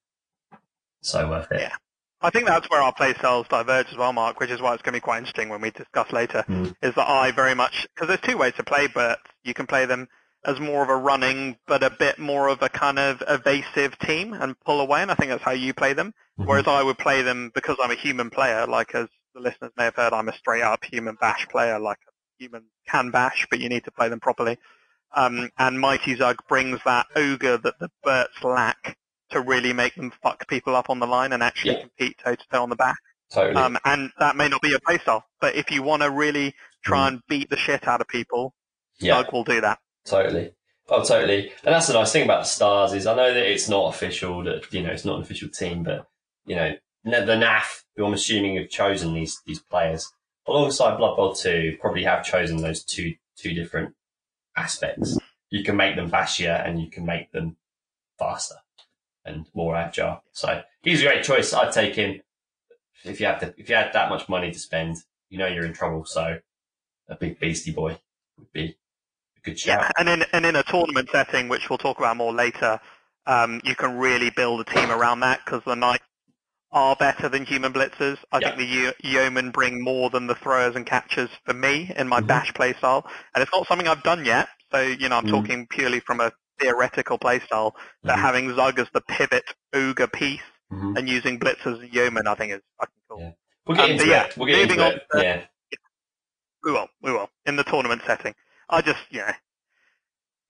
[1.01, 1.61] So worth it.
[1.61, 1.75] Yeah.
[2.22, 4.82] I think that's where our play styles diverge as well, Mark, which is why it's
[4.84, 6.76] going to be quite interesting when we discuss later, Mm.
[6.82, 9.20] is that I very much, because there's two ways to play Bert.
[9.43, 10.07] You can play them
[10.45, 14.34] as more of a running, but a bit more of a kind of evasive team
[14.34, 16.13] and pull away, and I think that's how you play them.
[16.39, 16.45] Mhm.
[16.47, 19.86] Whereas I would play them because I'm a human player, like as the listeners may
[19.86, 22.11] have heard, I'm a straight up human bash player, like a
[22.43, 24.57] human can bash, but you need to play them properly.
[25.13, 28.95] Um, and Mighty Zug brings that ogre that the Berts lack
[29.32, 31.82] to really make them fuck people up on the line and actually Yeah.
[31.82, 32.97] compete toe to toe on the back.
[33.32, 33.55] Totally.
[33.55, 37.07] Um, and that may not be your playstyle, but if you want to really try
[37.07, 38.53] and beat the shit out of people,
[39.01, 39.05] Mm.
[39.05, 39.13] yeah.
[39.23, 39.80] Zug will do that.
[40.05, 40.53] Totally.
[40.88, 41.49] Oh, totally.
[41.63, 44.43] And that's the nice thing about the Stars is I know that it's not official,
[44.45, 46.07] that, you know, it's not an official team, but,
[46.45, 50.11] you know, the NAF, who I'm assuming have chosen these, these players,
[50.47, 53.95] alongside Blood Bowl 2, probably have chosen those two, two different
[54.57, 55.17] aspects.
[55.51, 57.57] You can make them bashier and you can make them
[58.17, 58.55] faster
[59.30, 60.23] and more agile.
[60.32, 61.53] So he's a great choice.
[61.53, 62.21] I'd take him
[63.05, 64.97] if you have to, if you had that much money to spend,
[65.30, 66.05] you know you're in trouble.
[66.05, 66.39] So
[67.07, 67.97] a big beastie boy
[68.38, 68.77] would be
[69.38, 69.80] a good shout.
[69.82, 72.80] Yeah, and in and in a tournament setting, which we'll talk about more later,
[73.25, 76.03] um, you can really build a team around that because the knights
[76.71, 78.17] are better than human blitzers.
[78.32, 78.47] I Yeah.
[78.47, 82.19] think the Ye- yeomen bring more than the throwers and catchers for me in my
[82.19, 82.27] Mhm.
[82.27, 84.49] bash playstyle, and it's not something I've done yet.
[84.71, 85.32] So you know, I'm Mhm.
[85.32, 87.74] talking purely from a theoretical playstyle.
[88.03, 88.22] But Mhm.
[88.22, 90.41] having Zug as the pivot ogre piece
[90.72, 90.97] Mhm.
[90.97, 93.20] and using blitzers and yeoman, I think is fucking cool.
[93.22, 93.32] Yeah.
[93.66, 94.38] We'll get Um, into yeah, it.
[94.38, 95.07] We'll get into it.
[95.16, 95.45] yeah.
[96.64, 97.30] We will, we will.
[97.45, 98.36] In the tournament setting.
[98.70, 99.34] I just, you know,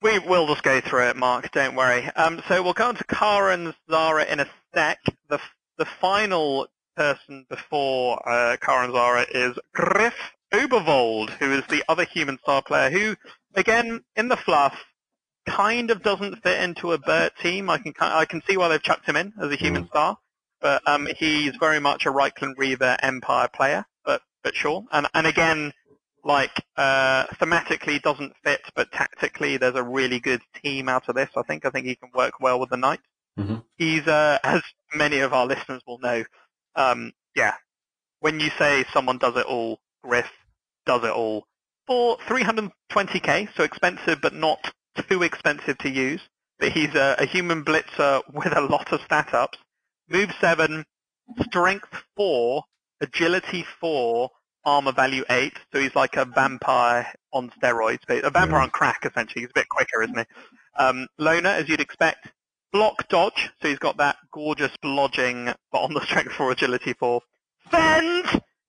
[0.02, 2.06] we will just go through it, Mark, don't worry.
[2.16, 4.98] Um, so we'll go on to Kara and Zara in a sec.
[5.28, 5.38] The,
[5.78, 10.14] the final person before uh, Kara and Zara is Griff
[10.52, 13.14] Oberwald, who is the other human star player who,
[13.54, 14.74] again, in the fluff,
[15.56, 17.68] kind of doesn't fit into a Burt team.
[17.70, 20.16] I can, I can see why they've chucked him in as a human star.
[20.60, 23.84] but um, he's very much a Reikland Reaver Empire player.
[24.04, 25.72] But but sure, and and again,
[26.24, 31.30] like uh, thematically doesn't fit, but tactically there's a really good team out of this.
[31.36, 33.00] I think I think he can work well with the knight.
[33.38, 33.62] Mhm.
[33.76, 34.62] He's uh, as
[34.94, 36.24] many of our listeners will know.
[36.76, 37.54] Um, yeah,
[38.20, 40.30] when you say someone does it all, Griff
[40.86, 41.46] does it all
[41.86, 44.72] for 320k, so expensive but not
[45.08, 46.20] too expensive to use.
[46.58, 49.58] But he's a, a human blitzer with a lot of stat ups.
[50.08, 50.84] Move 7,
[51.42, 52.62] strength 4,
[53.00, 54.28] agility 4,
[54.64, 55.52] armor value 8.
[55.72, 58.64] So he's like a vampire on steroids, but a vampire Yeah.
[58.64, 59.42] on crack essentially.
[59.42, 60.24] He's a bit quicker, isn't he?
[60.78, 62.28] Um, loner, as you'd expect.
[62.72, 67.20] Block dodge, so he's got that gorgeous blodging, but on the strength 4, agility 4.
[67.70, 68.24] Fend,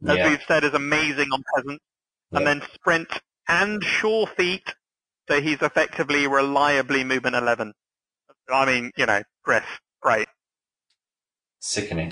[0.07, 0.30] as Yeah.
[0.30, 1.84] we've said, is amazing on peasants.
[2.32, 2.53] And Yeah.
[2.53, 3.09] then sprint
[3.49, 4.74] and sure feet,
[5.32, 7.74] so he's effectively reliably movement 11.
[8.50, 9.64] I mean, you know, Griff,
[10.02, 10.28] great.
[11.60, 12.12] Sickening.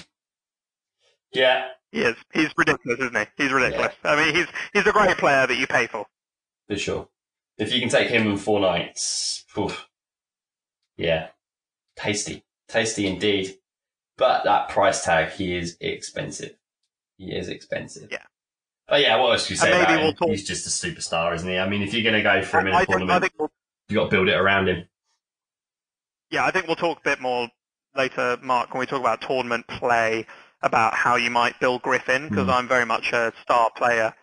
[1.34, 2.16] Yeah, He is.
[2.34, 3.26] He's ridiculous, isn't he?
[3.44, 3.94] He's ridiculous.
[4.04, 6.06] I mean, he's he's a great player that you pay for.
[6.68, 7.10] for sure.
[7.58, 9.88] If you can take him and four knights, oof.
[10.96, 11.28] yeah,
[11.98, 13.56] tasty, tasty indeed.
[14.18, 16.56] But that price tag, he is expensive.
[17.18, 18.10] He is expensive.
[18.12, 18.26] Yeah.
[18.90, 20.16] But yeah, what else can you say about we'll him?
[20.16, 21.58] talk- He's just a superstar, isn't he?
[21.58, 23.34] I mean, if you're going to go for him in a I think, tournament, think
[23.38, 23.52] we'll,
[23.90, 24.86] you got to build it around him.
[26.32, 27.48] yeah, I think we'll talk a bit more
[27.96, 30.26] later, Mark, when we talk about tournament play,
[30.62, 32.54] about how you might build Griffin, because Mm.
[32.54, 34.14] I'm very much a star player,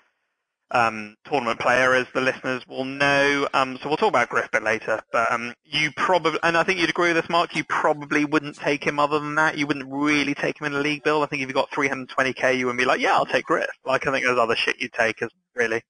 [0.70, 3.48] um, tournament player, as the listeners will know.
[3.54, 5.00] Um, so we'll talk about Griff a bit later.
[5.12, 8.56] But um, you probably, and I think you'd agree with this, Mark, you probably wouldn't
[8.56, 9.58] take him other than that.
[9.58, 11.22] You wouldn't really take him in a league build.
[11.22, 13.70] I think if you got 320k, you would be like, yeah, I'll take Griff.
[13.84, 15.82] Like, I think there's other shit you'd take, as really.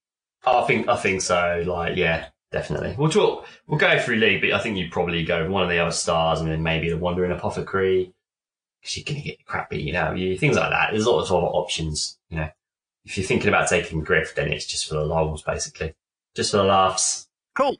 [0.45, 1.63] I think I think so.
[1.65, 2.95] Like, yeah, definitely.
[2.97, 3.45] We'll talk.
[3.67, 6.39] We'll go through league, but I think you'd probably go one of the other stars,
[6.39, 8.13] and then maybe the Wandering Apothecary,
[8.81, 10.37] because you're going to get crappy, you know, you.
[10.37, 10.91] Things like that.
[10.91, 12.17] There's lots of other options.
[12.29, 12.49] You know,
[13.07, 15.93] if you're thinking about taking Griff, then it's just for the lulls, basically,
[16.35, 17.27] just for the laughs.
[17.55, 17.77] Cool.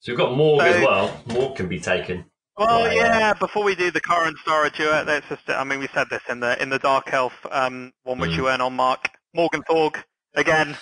[0.00, 1.20] So we've got Morg as well.
[1.26, 2.24] Morg can be taken.
[2.56, 3.18] Well, Right, yeah.
[3.18, 3.32] yeah.
[3.34, 5.48] Before we do the current star duet, let's just.
[5.48, 8.36] I mean, we said this in the in the Dark Elf um, one, which Mm.
[8.36, 10.02] you went on, Mark Morg 'n' Thorg.
[10.34, 10.76] Again,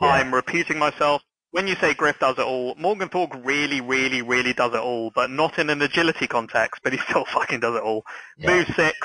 [0.00, 0.08] Yeah.
[0.08, 1.22] I'm repeating myself.
[1.52, 4.78] When you say Griff does it all, Morg 'n' Thorg really, really, really does it
[4.80, 6.80] all, but not in an agility context.
[6.84, 8.04] But he still fucking does it all.
[8.38, 8.50] Yeah.
[8.50, 8.96] Move six,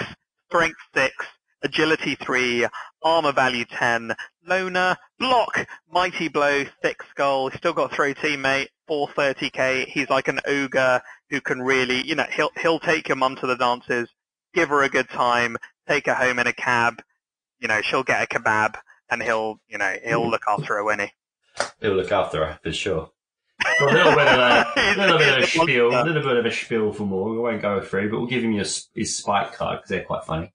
[0.50, 1.14] strength six,
[1.66, 2.66] agility three,
[3.04, 4.16] armor value ten,
[4.48, 7.50] loner, block, mighty blow, thick skull.
[7.50, 9.88] He's still got throw teammate, 430k.
[9.88, 13.48] He's like an ogre who can really, you know, he'll he'll take your mum to
[13.48, 14.08] the dances,
[14.54, 15.58] give her a good time,
[15.88, 17.02] take her home in a cab.
[17.60, 18.76] You know, she'll get a kebab,
[19.10, 20.30] and he'll, you know, he'll hmm.
[20.30, 21.12] look after her, won't he?
[21.82, 23.12] He'll look after her for sure.
[23.82, 26.46] A little bit of a, He's- little bit of a spiel, a little bit of
[26.46, 27.32] a spiel for more.
[27.32, 30.24] We won't go through, but we'll give him your, his spike card because they're quite
[30.26, 30.54] funny.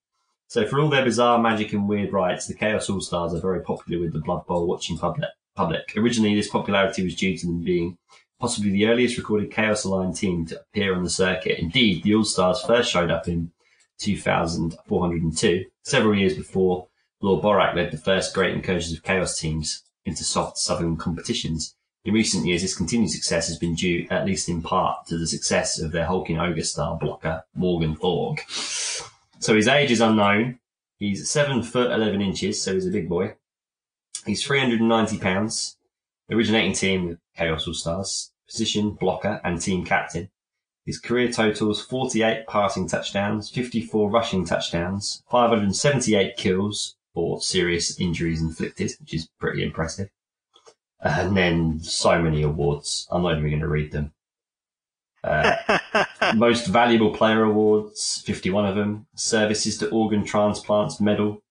[0.50, 3.62] So for all their bizarre magic and weird rites, the Chaos All Stars are very
[3.62, 5.30] popular with the Blood Bowl watching public.
[5.54, 5.92] Public.
[5.96, 7.98] Originally, this popularity was due to them being
[8.40, 11.60] possibly the earliest recorded Chaos aligned team to appear on the circuit.
[11.60, 13.52] Indeed, the All Stars first showed up in
[14.00, 16.88] 2402, several years before
[17.22, 21.76] Lord Borak led the first great incursions of Chaos teams into soft southern competitions.
[22.04, 25.28] In recent years, this continued success has been due, at least in part, to the
[25.28, 29.09] success of their hulking ogre style blocker, Morg 'n' Thorg.
[29.40, 30.58] So his age is unknown.
[30.98, 33.34] He's seven foot eleven inches, so he's a big boy.
[34.26, 35.78] He's three hundred and ninety pounds.
[36.30, 40.30] Originating team with Chaos All Stars, position blocker and team captain.
[40.86, 48.92] His career totals 48 passing touchdowns, 54 rushing touchdowns, 578 kills for serious injuries inflicted,
[49.00, 50.10] which is pretty impressive.
[51.00, 53.08] And then so many awards.
[53.10, 54.12] I'm not even going to read them.
[55.22, 55.78] Uh,
[56.34, 59.06] most valuable player awards, 51 of them.
[59.14, 61.42] Services to organ transplants medal.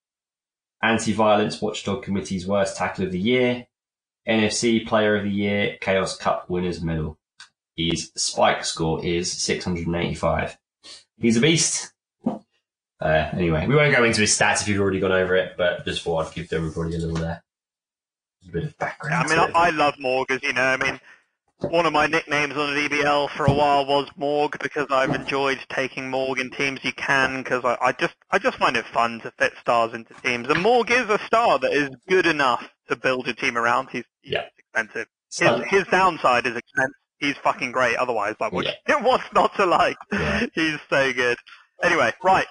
[0.82, 3.66] Anti-violence watchdog committee's worst tackle of the year.
[4.28, 7.18] NFC player of the year, Chaos Cup winners medal.
[7.76, 10.58] His spike score is 685.
[11.18, 11.92] He's a beast.
[13.00, 15.84] Uh, anyway, we won't go into his stats if you've already gone over it, but
[15.86, 17.38] just thought I'd give everybody a little uh,
[18.46, 19.26] a bit of background.
[19.26, 19.68] I mean, I.
[19.68, 20.62] I love Morg, as you know.
[20.62, 21.00] I mean,
[21.62, 25.58] one of my nicknames on the DBL for a while was Morg because I've enjoyed
[25.70, 29.20] taking Morg in teams you can because I, I just I just find it fun
[29.20, 30.48] to fit stars into teams.
[30.48, 33.88] And Morg is a star that is good enough to build a team around.
[33.90, 34.44] He's, he's Yeah.
[34.58, 35.06] expensive.
[35.28, 36.94] So- His, his downside is expensive.
[37.18, 37.96] He's fucking great.
[37.96, 38.96] Otherwise, like, what, Yeah.
[39.02, 39.96] what's not to like?
[40.12, 40.46] Yeah.
[40.54, 41.36] He's so good.
[41.82, 42.46] Anyway, right,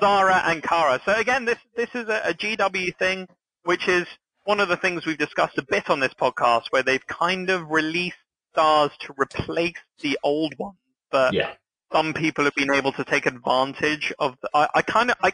[0.00, 1.00] Zara and Kara.
[1.04, 3.28] So again, this this is a, a GW thing,
[3.64, 4.06] which is
[4.44, 7.70] one of the things we've discussed a bit on this podcast, where they've kind of
[7.70, 8.16] released
[8.52, 10.76] stars to replace the old ones.
[11.10, 11.54] But yeah,
[11.92, 14.36] some people have been able to take advantage of.
[14.42, 15.32] The, I, I kind of, I,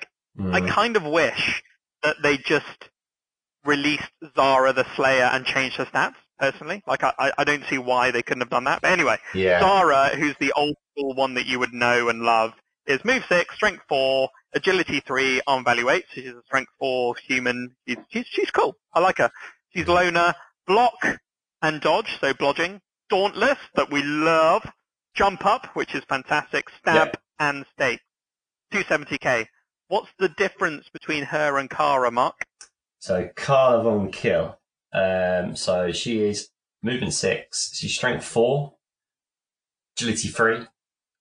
[0.53, 0.69] I Mm.
[0.69, 1.63] kind of wish
[2.05, 2.91] that they just
[3.65, 6.15] released Zara the Slayer and changed her stats.
[6.39, 8.81] Personally, like I, I- I don't see why they couldn't have done that.
[8.81, 9.59] But anyway, yeah.
[9.59, 12.53] Zara, who's the old school one that you would know and love,
[12.87, 16.05] is move six, strength four, agility three, arm value eight.
[16.15, 17.75] So she's a strength four human.
[17.89, 18.77] She's she's, she's cool.
[18.95, 19.33] I like her.
[19.75, 20.33] She's loner,
[20.69, 20.95] block
[21.61, 22.81] and dodge, so blodging.
[23.11, 24.63] Dauntless that we love.
[25.15, 26.69] Jump up, which is fantastic.
[26.79, 28.01] Stab and stake.
[28.73, 29.47] 270k.
[29.89, 32.47] What's the difference between her and Kara, Mark?
[32.99, 34.59] So Karla Von Kill.
[34.93, 36.51] Um, so she is
[36.83, 37.73] movement six.
[37.75, 38.75] She's strength four,
[39.97, 40.67] agility three,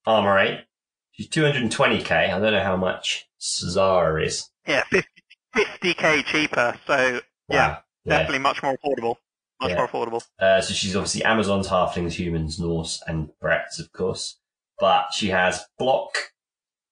[0.06, 0.66] armor eight.
[1.12, 2.12] She's 220k.
[2.12, 4.50] I don't know how much Zara is.
[4.68, 5.10] Yeah, 50,
[5.56, 6.78] 50k cheaper.
[6.86, 7.56] So Wow.
[7.56, 9.16] Yeah, definitely much more affordable.
[9.60, 9.76] Much Yeah.
[9.78, 10.24] more affordable.
[10.40, 14.40] Uh, so she's obviously Amazons, Halflings, Humans, Norse, and Bretts, of course.
[14.80, 16.16] But she has block,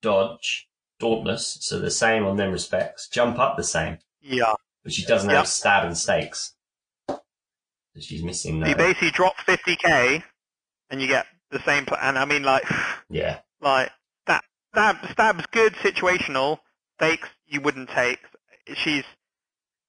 [0.01, 0.68] dodge,
[0.99, 3.07] dauntless, so the same on them respects.
[3.07, 4.53] Jump up the same, Yeah.
[4.84, 5.38] but she doesn't Yep.
[5.38, 6.55] have stab and stakes.
[7.07, 10.24] So she's missing So you basically drop 50k
[10.89, 11.86] and you get the same.
[11.86, 12.63] Pl- and I mean, like,
[13.09, 13.39] Yeah.
[13.61, 13.91] like
[14.26, 14.43] that
[14.74, 16.59] stab, stab's good situational.
[16.99, 18.20] Stakes you wouldn't take.
[18.74, 19.03] She's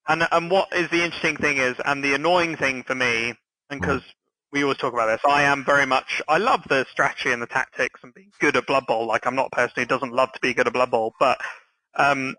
[0.09, 3.35] and and what is the interesting thing is, and the annoying thing for me,
[3.71, 4.03] and because
[4.53, 6.23] we always talk about this, I am very much.
[6.29, 9.07] I love the strategy and the tactics and being good at Blood Bowl.
[9.07, 11.41] Like I'm not a person who doesn't love to be good at Blood Bowl, but
[11.97, 12.37] um,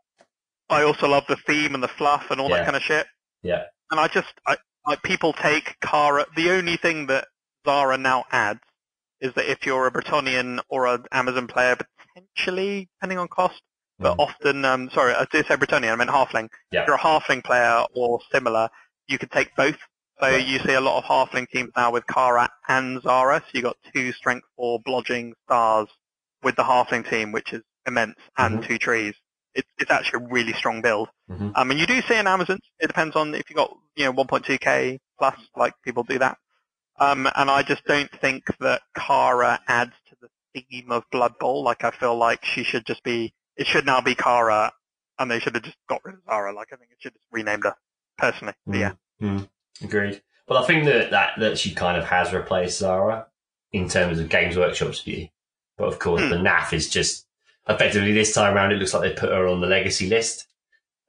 [0.69, 2.57] I also love the theme and the fluff and all Yeah.
[2.57, 3.07] that kind of shit.
[3.43, 3.63] Yeah.
[3.91, 6.25] And I just, I, like people take Kara.
[6.35, 7.27] The only thing that
[7.65, 8.59] Zara now adds
[9.21, 11.77] is that if you're a Bretonnian or an Amazon player,
[12.15, 13.61] potentially, depending on cost,
[13.99, 14.19] but Mm.
[14.19, 16.49] often, um, sorry, I did say Bretonnian, I meant Halfling.
[16.71, 16.81] Yeah.
[16.81, 18.69] If you're a Halfling player or similar,
[19.07, 19.77] you could take both.
[20.19, 20.37] So Yeah.
[20.37, 23.77] you see a lot of Halfling teams now with Kara and Zara, so you've got
[23.93, 25.87] two Strength 4 blodging stars
[26.43, 28.67] with the Halfling team, which is immense, and Mhm.
[28.67, 29.15] two trees.
[29.53, 31.09] It's, it's actually a really strong build.
[31.29, 31.51] Mhm.
[31.55, 32.59] I mean, you do see in Amazon.
[32.79, 36.37] It depends on if you've got you know 1.2k plus, like people do that.
[36.99, 40.29] Um, and I just don't think that Kara adds to the
[40.69, 41.63] theme of Blood Bowl.
[41.63, 43.33] Like I feel like she should just be.
[43.57, 44.71] It should now be Kara,
[45.19, 46.53] and they should have just got rid of Zara.
[46.53, 47.75] Like I think it should have just renamed her
[48.17, 48.53] personally.
[48.65, 48.91] But yeah,
[49.21, 49.49] Mm.
[49.83, 50.21] Agreed.
[50.47, 53.27] But I think that, that that she kind of has replaced Zara
[53.71, 55.27] in terms of Games Workshop's view.
[55.77, 56.29] But of course, Hmm.
[56.29, 57.25] the NAF is just
[57.67, 58.71] effectively this time around.
[58.71, 60.47] It looks like they put her on the legacy list,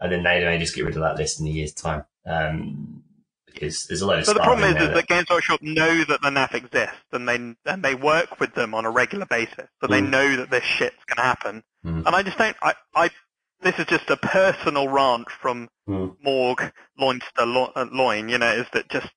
[0.01, 2.05] and then they may just get rid of that list in a year's time.
[2.27, 3.03] Um,
[3.47, 6.21] because there's a load of but the problem is, is that Games Workshop know that
[6.23, 7.35] the NAF exists, and they
[7.71, 10.11] and they work with them on a regular basis, so they Mm.
[10.11, 11.65] know that this shit's going to happen.
[11.89, 12.07] Mm.
[12.07, 12.57] And I just don't.
[12.63, 13.11] I, I
[13.63, 16.17] this is just a personal rant from Mm.
[16.23, 16.71] Morg
[17.01, 18.29] Loinster Lo- uh, Loin.
[18.29, 19.09] You know, is that just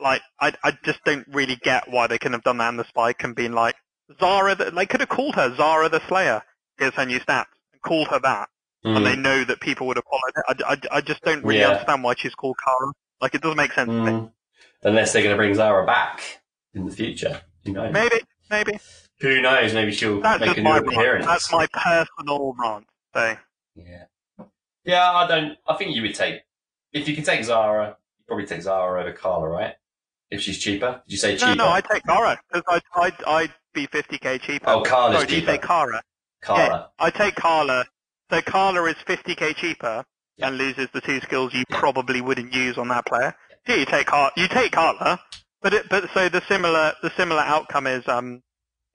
[0.00, 2.84] like I I just don't really get why they couldn't have done that in the
[2.88, 3.76] spike and been like
[4.20, 4.54] Zara.
[4.54, 6.42] The, they could have called her Zara the Slayer.
[6.78, 7.46] Here's her new stats.
[7.72, 8.48] And called her that,
[8.84, 8.96] Mm.
[8.98, 10.64] and they know that people would have followed it.
[10.68, 11.70] I, I, I just don't really Yeah.
[11.70, 12.92] understand why she's called Kara.
[13.22, 14.10] Like it doesn't make sense to me.
[14.12, 14.32] Mm.
[14.82, 16.20] Unless they're going to bring Zara back
[16.74, 17.40] in the future.
[17.64, 17.92] Who knows?
[17.92, 18.16] Maybe,
[18.50, 18.78] maybe.
[19.20, 19.72] Who knows?
[19.72, 20.96] Maybe she'll That's make just a my new rant.
[20.96, 21.26] appearance.
[21.26, 22.86] That's my personal rant.
[23.14, 23.36] So
[23.74, 24.04] Yeah.
[24.84, 25.56] Yeah, I don't.
[25.66, 26.42] I think you would take
[26.92, 27.96] if you can take Zara.
[28.18, 29.74] You probably take Zara over Karla, right?
[30.30, 31.02] If she's cheaper.
[31.06, 31.54] Did you say cheaper?
[31.56, 34.68] no, no, I take Kara because I'd, I'd I'd be 50k cheaper.
[34.68, 35.52] Oh, Karla's Sorry, do you cheaper.
[35.52, 36.02] say Kara?
[36.42, 36.90] Karla.
[36.98, 37.84] I take Karla.
[38.30, 40.04] So Karla is 50k cheaper
[40.36, 40.48] Yeah.
[40.48, 41.78] and loses the two skills you Yeah.
[41.78, 43.34] probably wouldn't use on that player.
[43.68, 45.20] Yeah, you take Car- you take Karla,
[45.62, 48.42] but it, but so the similar the similar outcome is um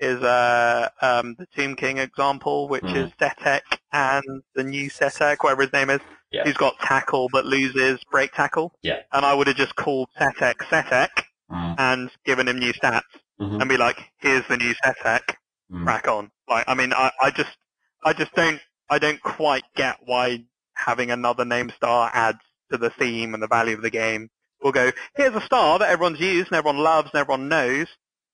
[0.02, 2.96] is uh um the Tomb King example, which Mhm.
[2.96, 6.02] is Setekh and the new Setekh, whatever his name is,
[6.32, 6.44] Yeah.
[6.44, 8.74] who's got tackle but loses break tackle.
[8.82, 9.00] Yeah.
[9.14, 11.76] And I would have just called Setekh Setekh Mm.
[11.78, 13.04] and given him new stats
[13.40, 13.60] Mhm.
[13.62, 15.36] and be like, here's the new Setekh
[15.72, 15.84] Mm.
[15.84, 16.32] crack on.
[16.50, 17.56] Like, I mean, I, I just,
[18.04, 18.60] I just don't,
[18.90, 20.44] I don't quite get why
[20.76, 22.40] having another name star adds
[22.72, 24.30] to the theme and the value of the game.
[24.64, 27.88] We'll go, here's a star that everyone's used and everyone loves and everyone knows.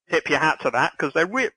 [0.10, 1.50] Tip your hat to that because they're re-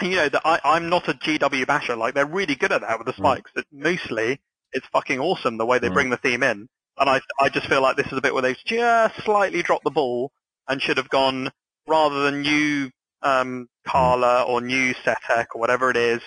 [0.00, 1.96] you know, that I, I'm not a GW basher.
[1.96, 3.50] Like, they're really good at that with the spikes.
[3.54, 4.40] It, mostly,
[4.72, 5.94] it's fucking awesome the way they Mm.
[5.94, 6.68] bring the theme in.
[6.98, 9.84] And I, I just feel like this is a bit where they've just slightly dropped
[9.84, 10.32] the ball
[10.68, 11.50] and should have gone
[11.86, 12.90] rather than new
[13.22, 16.20] um, Karla or new Setekh or whatever it is.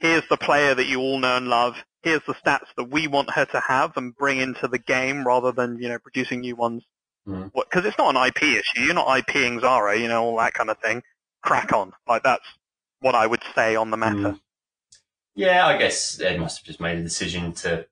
[0.00, 1.76] Here's the player that you all know and love.
[2.02, 5.52] Here's the stats that we want her to have and bring into the game rather
[5.52, 6.82] than you know producing new ones.
[7.26, 7.50] Mm.
[7.54, 8.82] Because it's not an IP issue.
[8.82, 11.02] You're not IPing Zara, you know all that kind of thing.
[11.42, 11.92] Crack on.
[12.08, 12.46] Like that's
[13.00, 14.16] what I would say on the matter.
[14.16, 14.40] Mm.
[15.34, 17.86] Yeah, I guess they must have just made a decision to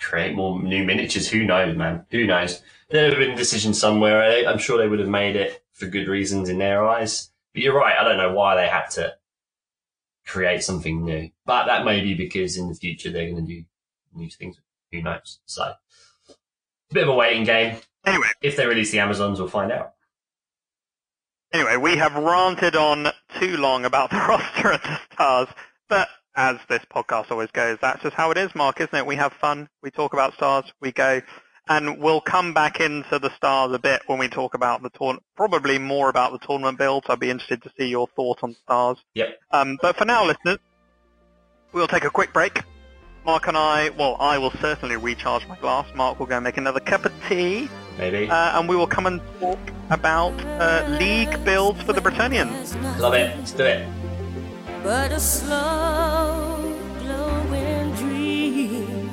[0.00, 1.28] create more new miniatures.
[1.28, 2.06] Who knows, man?
[2.10, 2.62] Who knows?
[2.90, 4.22] There would have been a decision somewhere.
[4.22, 7.30] I- I'm sure they would have made it for good reasons in their eyes.
[7.52, 7.96] But you're right.
[7.98, 9.16] I don't know why they had to
[10.26, 11.30] create something new.
[11.44, 13.64] But that may be because in the future they're going to do
[14.14, 14.58] new things.
[14.90, 15.40] Who knows?
[15.46, 16.34] So, a
[16.92, 17.76] bit of a waiting game.
[18.04, 19.94] Anyway, If they release the Amazons, we'll find out.
[21.52, 23.08] Anyway, we have ranted on
[23.38, 25.48] too long about the roster and the stars,
[25.88, 29.06] but as this podcast always goes, that's just how it is, Mark, isn't it?
[29.06, 31.20] We have fun, we talk about stars, we go,
[31.68, 35.22] and we'll come back into the stars a bit when we talk about the tournament,
[35.36, 37.06] probably more about the tournament builds.
[37.08, 38.98] I'd be interested to see your thoughts on stars.
[39.14, 39.38] Yep.
[39.52, 40.58] Um, but for now, listeners,
[41.72, 42.62] we'll take a quick break.
[43.24, 45.86] Mark and I, well, I will certainly recharge my glass.
[45.94, 47.68] Mark will go and make another cup of tea
[47.98, 48.28] Maybe.
[48.28, 49.58] uh, and we will come and talk
[49.90, 52.74] about uh, league builds for the Bretonnians.
[52.98, 53.36] Love it.
[53.38, 53.86] Let's do it.
[54.82, 59.10] but a slow glowing dream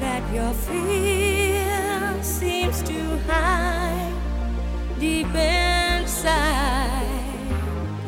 [0.00, 4.14] that your fear seems to hide
[4.98, 7.04] deep inside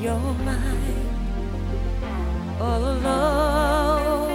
[0.01, 1.09] your mind
[2.61, 4.28] all alone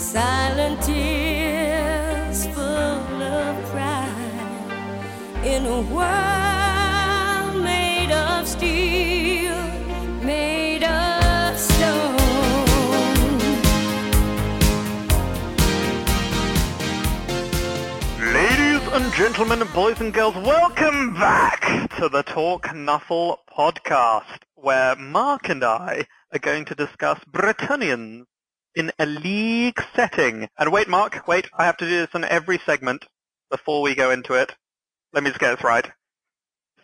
[0.00, 9.54] silent tears full of pride in a world made of steel,
[10.24, 12.16] made of stone.
[18.32, 25.50] Ladies and gentlemen, boys and girls, welcome back to the Talk Nuffle podcast, where Mark
[25.50, 28.24] and I are going to discuss Bretonnians
[28.74, 30.48] in a league setting.
[30.58, 33.06] And wait, Mark, wait, I have to do this in every segment
[33.50, 34.54] before we go into it.
[35.12, 35.90] Let me just get this right.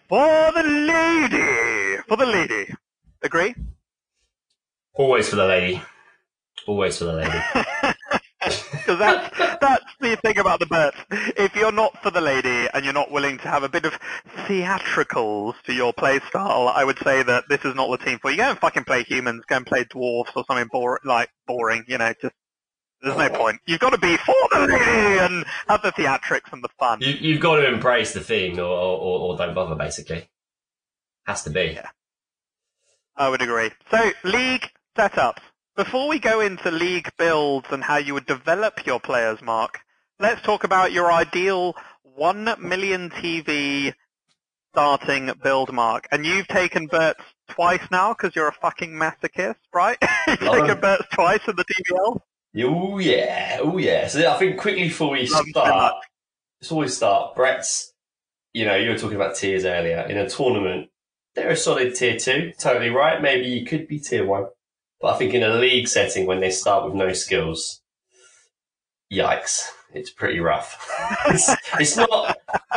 [0.09, 2.03] For the lady!
[2.09, 2.73] For the lady.
[3.23, 3.55] Agree?
[4.95, 5.83] Always for the lady.
[6.67, 7.39] Always for the lady.
[8.87, 10.97] Because that's, that's the thing about the Berts.
[11.11, 13.99] If you're not for the lady and you're not willing to have a bit of
[14.47, 18.31] theatricals to your play style, I would say that this is not the team for
[18.31, 18.37] you.
[18.37, 21.99] Go and fucking play humans, go and play dwarfs or something bore- like boring, you
[21.99, 22.35] know, just
[23.03, 23.61] there's no point.
[23.67, 27.01] You've got to be for the lady and have the theatrics and the fun.
[27.03, 30.29] you, you've got to embrace the thing or, or, or don't bother, basically.
[31.27, 31.73] Has to be.
[31.75, 31.89] Yeah.
[33.17, 33.71] I would agree.
[33.91, 35.41] So, league setups.
[35.77, 39.81] Before we go into league builds and how you would develop your players, Mark,
[40.19, 43.93] let's talk about your ideal 1 million TV
[44.73, 46.09] starting build, Mark.
[46.11, 47.21] And you've taken Bert's
[47.51, 49.99] twice now because you're a fucking masochist, right?
[50.27, 50.81] you've Love taken.
[50.81, 52.21] Bert's twice in the TVL.
[52.65, 54.09] Oh yeah, oh yeah.
[54.09, 55.97] So I think quickly before we Love start,
[56.59, 57.37] let's always start.
[57.37, 57.93] Brett's,
[58.55, 60.07] you know, you were talking about tiers earlier.
[60.09, 60.89] In a tournament,
[61.35, 63.21] they're a solid tier two, totally right.
[63.21, 64.47] Maybe you could be tier one,
[65.01, 67.83] but I think in a league setting when they start with no skills,
[69.13, 70.91] yikes, it's pretty rough.
[71.27, 72.37] it's, it's not,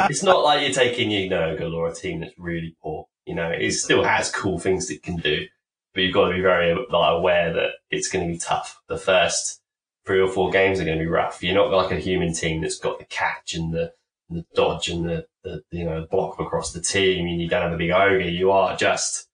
[0.09, 3.07] it's not like you're taking you or a team that's really poor.
[3.25, 5.45] You know, it still has cool things it can do,
[5.93, 8.81] but you've got to be very like aware that it's going to be tough.
[8.87, 9.61] The first
[10.05, 11.43] three or four games are going to be rough.
[11.43, 13.93] You're not like a human team that's got the catch and the,
[14.29, 17.73] the dodge and the, the you know block across the team, and you don't have
[17.73, 18.19] a big ogre.
[18.19, 19.28] You are just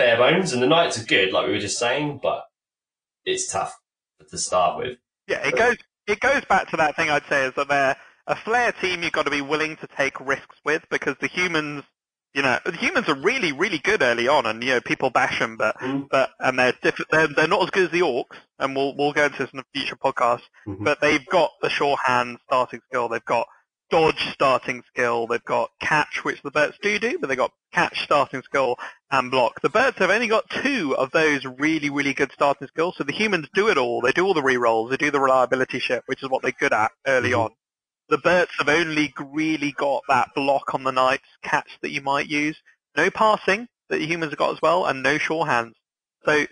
[0.00, 2.44] bare bones, and the knights are good, like we were just saying, but
[3.24, 3.76] it's tough
[4.30, 4.96] to start with.
[5.28, 7.96] Yeah, it goes it goes back to that thing I'd say is that they're
[8.26, 11.84] a flair team you've got to be willing to take risks with because the humans,
[12.34, 15.38] you know, the humans are really really good early on, and you know people bash
[15.38, 16.08] them, but Mm.
[16.10, 19.12] but and they're diff- they're they're not as good as the orcs, and we'll we'll
[19.12, 20.42] go into this in a future podcast.
[20.66, 20.82] Mhm.
[20.84, 23.46] But they've got the shorthand starting skill, they've got
[23.90, 28.02] dodge starting skill, they've got catch, which the birds do do, but they've got catch
[28.02, 28.76] starting skill
[29.10, 29.60] and block.
[29.60, 33.12] The birds have only got two of those really, really good starting skills, so the
[33.12, 34.00] humans do it all.
[34.00, 36.72] They do all the rerolls, they do the reliability shit, which is what they're good
[36.72, 37.44] at early Mhm.
[37.44, 37.50] on.
[38.08, 42.26] The birds have only really got that block on the knights, catch that you might
[42.28, 42.60] use.
[42.96, 45.76] No passing that the humans have got as well, and no sure hands.
[46.24, 46.46] So,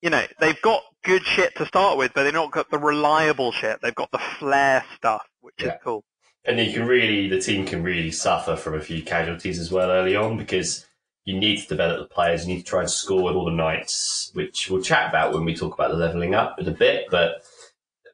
[0.00, 3.52] you know, they've got good shit to start with, but they've not got the reliable
[3.52, 3.80] shit.
[3.82, 5.74] They've got the flair stuff, which Yeah.
[5.74, 6.04] is cool.
[6.46, 9.90] And you can really, the team can really suffer from a few casualties as well
[9.90, 10.86] early on because
[11.24, 12.46] you need to develop the players.
[12.46, 15.44] You need to try and score with all the knights, which we'll chat about when
[15.44, 17.06] we talk about the leveling up in a bit.
[17.10, 17.42] But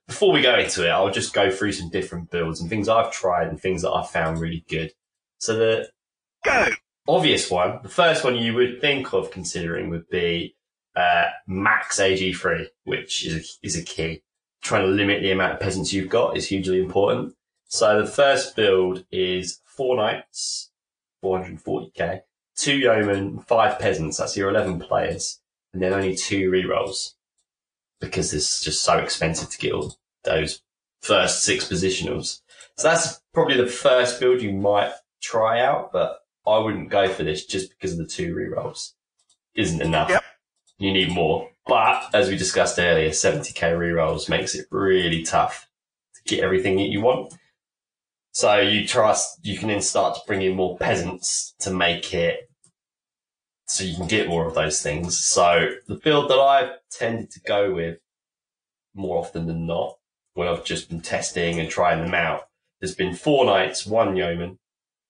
[0.09, 3.13] before we go into it, I'll just go through some different builds and things I've
[3.13, 4.93] tried and things that I've found really good.
[5.39, 5.91] So the
[6.45, 6.69] Go!
[7.07, 10.57] obvious one, the first one you would think of considering would be
[10.97, 14.23] uh, max AG3, which is a, is a key.
[14.63, 17.35] Trying to limit the amount of peasants you've got is hugely important.
[17.73, 20.71] So the first build is four knights,
[21.25, 22.21] 440k,
[22.55, 24.19] two yeomen, five peasants.
[24.19, 25.41] That's your 11 players,
[25.73, 27.15] and then only two rerolls
[27.99, 30.61] because it's just so expensive to get all those
[31.01, 32.43] first six positionals.
[32.77, 34.93] So that's probably the first build you might
[35.23, 38.93] try out, but I wouldn't go for this just because of the two rerolls.
[39.55, 40.11] isn't enough.
[40.11, 40.23] Yep.
[40.77, 41.49] You need more.
[41.67, 45.71] But as we discussed earlier, 70k rerolls makes it really tough
[46.17, 47.33] to get everything that you want.
[48.33, 52.49] So you trust you can then start to bring in more peasants to make it
[53.67, 55.19] so you can get more of those things.
[55.19, 57.99] So the build that I've tended to go with
[58.95, 59.97] more often than not,
[60.35, 62.43] when I've just been testing and trying them out,
[62.81, 64.59] there's been four knights, one yeoman,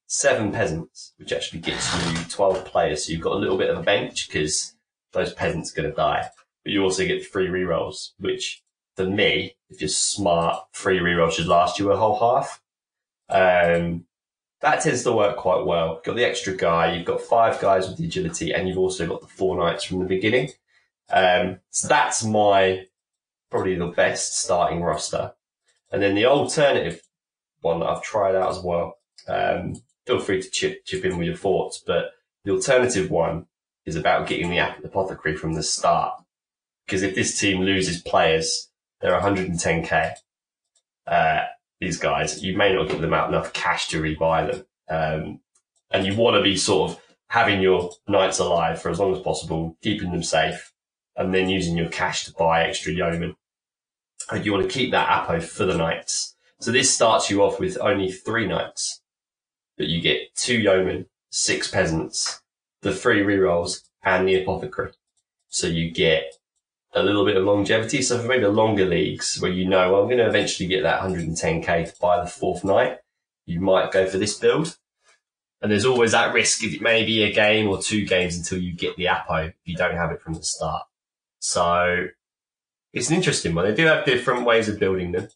[0.07, 3.07] seven peasants, which actually gets you 12 players.
[3.07, 4.75] So you've got a little bit of a bench because
[5.13, 6.29] those peasants are going to die.
[6.65, 8.63] But you also get free rerolls, which
[8.95, 12.62] for me, if you're smart, free rerolls should last you a whole half.
[13.33, 14.05] Um,
[14.61, 15.95] that tends to work quite well.
[15.95, 19.07] You've got the extra guy, you've got five guys with the agility, and you've also
[19.07, 20.51] got the four knights from the beginning.
[21.11, 22.87] Um, so that's my
[23.51, 25.33] probably the best starting roster.
[25.91, 27.03] And then the alternative
[27.61, 28.99] one that I've tried out as well.
[29.29, 29.77] Um,
[30.07, 32.11] feel free to chip, chip in with your thoughts, but
[32.45, 33.47] the alternative one
[33.85, 36.21] is about getting the apothecary from the start.
[36.87, 38.69] Because if this team loses players,
[39.01, 40.15] they're 110k.
[41.07, 41.43] Uh,
[41.83, 44.65] these guys, you may not give them out enough cash to rebuy them.
[44.89, 45.41] Um,
[45.91, 49.21] and you want to be sort of having your knights alive for as long as
[49.21, 50.73] possible, keeping them safe,
[51.17, 53.35] and then using your cash to buy extra yeomen.
[54.31, 56.37] And you want to keep that apo for the knights.
[56.61, 59.01] So this starts you off with only three knights,
[59.77, 62.43] but you get two yeomen, six peasants,
[62.83, 64.93] the three rerolls, and the apothecary.
[65.49, 66.35] So you get
[66.95, 68.03] a little bit of longevity.
[68.03, 70.83] So for maybe the longer leagues where you know, well, I'm going to eventually get
[70.83, 72.99] that 110k by the fourth knight,
[73.47, 74.77] you might go for this build.
[75.61, 78.59] And there's always that risk of it may be a game or two games until
[78.59, 80.85] you get the Apo if you don't have it from the start.
[81.39, 82.09] So
[82.93, 83.67] it's an interesting one.
[83.67, 85.29] They do have different ways of building them.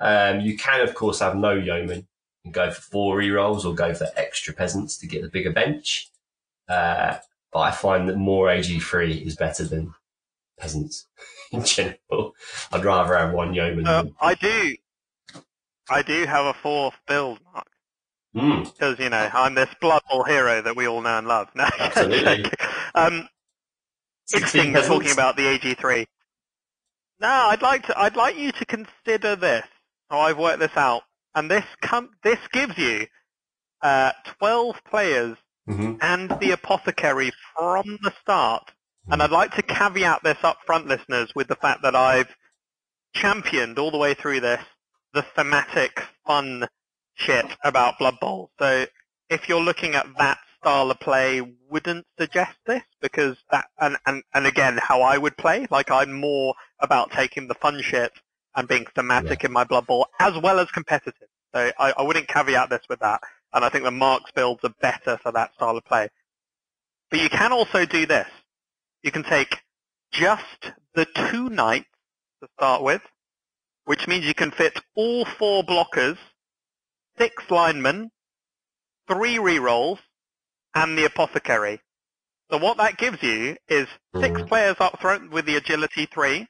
[0.00, 2.08] Um, you can, of course, have no yeoman
[2.44, 6.10] and go for four rerolls or go for extra peasants to get the bigger bench.
[6.68, 7.18] Uh,
[7.52, 9.94] but I find that more AG3 is better than
[10.58, 11.06] peasants
[11.52, 12.34] in general.
[12.72, 13.86] I'd rather have one yeoman.
[13.86, 14.04] Uh.
[14.20, 14.76] I do.
[15.90, 17.66] I do have a fourth build, Mark.
[18.36, 21.48] Mm, Because, you know, I'm this Blood Bowl hero that we all know and love.
[21.54, 22.50] No, Absolutely.
[22.94, 23.26] um,
[24.26, 24.36] 16
[24.66, 26.06] interesting you're talking about the AG3.
[27.20, 27.98] No, I'd like to.
[27.98, 29.64] I'd like you to consider this.
[30.10, 31.02] How I've worked this out,
[31.34, 33.06] and this com- this gives you
[33.82, 35.36] uh, 12 players
[35.68, 35.98] Mhm.
[36.00, 38.70] and the apothecary from the start.
[39.10, 42.28] And I'd like to caveat this up front, listeners, with the fact that I've
[43.14, 44.62] championed all the way through this
[45.14, 46.68] the thematic fun
[47.14, 48.50] shit about Blood Bowl.
[48.58, 48.86] So
[49.30, 51.40] if you're looking at that style of play,
[51.70, 56.12] wouldn't suggest this because that and, and, and again how I would play, like I'm
[56.12, 58.12] more about taking the fun shit
[58.54, 61.28] and being thematic in my Blood Bowl as well as competitive.
[61.54, 63.22] So I, I wouldn't caveat this with that.
[63.54, 66.08] And I think the Marks builds are better for that style of play.
[67.10, 68.28] But you can also do this.
[69.02, 69.56] You can take
[70.12, 71.88] just the two knights
[72.42, 73.02] to start with,
[73.84, 76.18] which means you can fit all four blockers,
[77.18, 78.10] six linemen,
[79.08, 79.98] three rerolls,
[80.74, 81.80] and the apothecary.
[82.50, 83.88] So what that gives you is
[84.20, 84.48] six Mhm.
[84.48, 86.48] players up front with the agility three,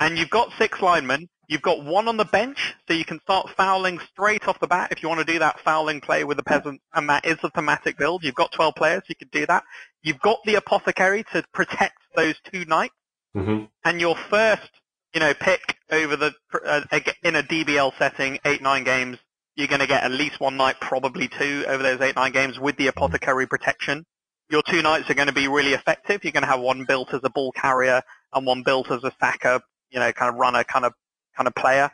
[0.00, 1.28] and you've got six linemen.
[1.48, 4.92] You've got one on the bench, so you can start fouling straight off the bat
[4.92, 7.50] if you want to do that fouling play with the peasant, and that is a
[7.50, 8.22] thematic build.
[8.24, 9.64] You've got 12 players, you can do that.
[10.02, 12.94] You've got the apothecary to protect those two knights
[13.34, 13.68] Mhm.
[13.84, 14.70] and your first,
[15.14, 16.82] you know, pick over the uh,
[17.22, 19.18] in a DBL setting, eight nine games,
[19.56, 22.58] you're going to get at least one knight, probably two over those eight nine games
[22.58, 24.04] with the apothecary protection.
[24.50, 26.24] Your two knights are going to be really effective.
[26.24, 28.02] You're going to have one built as a ball carrier
[28.32, 29.60] and one built as a sacker,
[29.90, 30.92] you know, kind of runner, kind of
[31.36, 31.90] kind of player.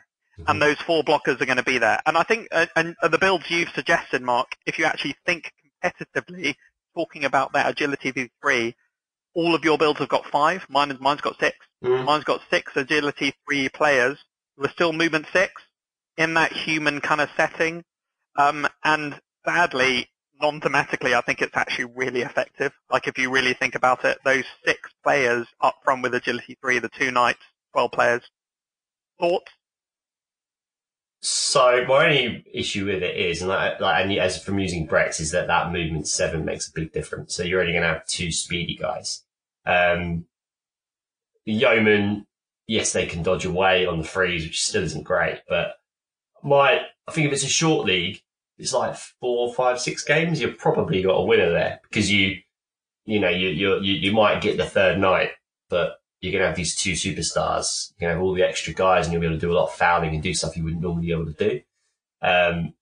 [0.47, 1.99] And those four blockers are going to be there.
[2.05, 5.51] And I think, uh, and the builds you've suggested, Mark, if you actually think
[5.83, 6.55] competitively,
[6.95, 8.73] talking about that agility v3,
[9.33, 10.65] all of your builds have got five.
[10.69, 11.57] Mine, is- mine's got six.
[11.83, 12.05] Mhm.
[12.05, 14.17] Mine's got six agility three players
[14.55, 15.61] who are still movement six
[16.17, 17.83] in that human kind of setting.
[18.37, 20.09] Um, and sadly,
[20.41, 22.71] non-thematically, I think it's actually really effective.
[22.89, 26.79] Like if you really think about it, those six players up front with agility three,
[26.79, 27.43] the two knights,
[27.73, 28.23] 12 players.
[29.19, 29.51] Thoughts?
[31.21, 35.31] So my only issue with it is, and like, and as from using Brex, is
[35.31, 37.35] that that movement seven makes a big difference.
[37.35, 39.23] So you're only going to have two speedy guys.
[39.65, 40.25] Um,
[41.45, 42.25] the yeoman,
[42.67, 45.41] yes, they can dodge away on the freeze, which still isn't great.
[45.49, 45.73] But
[46.41, 48.21] my, I think if it's a short league,
[48.57, 50.39] it's like four, five, six games.
[50.39, 52.37] You've probably got a winner there because you,
[53.05, 55.31] you know, you you you, you might get the third knight,
[55.69, 57.91] but you're going to have these two superstars.
[57.91, 59.57] You're going to have all the extra guys and you'll be able to do a
[59.57, 61.61] lot of fouling and do stuff you wouldn't normally be able to do.
[62.21, 62.73] Um,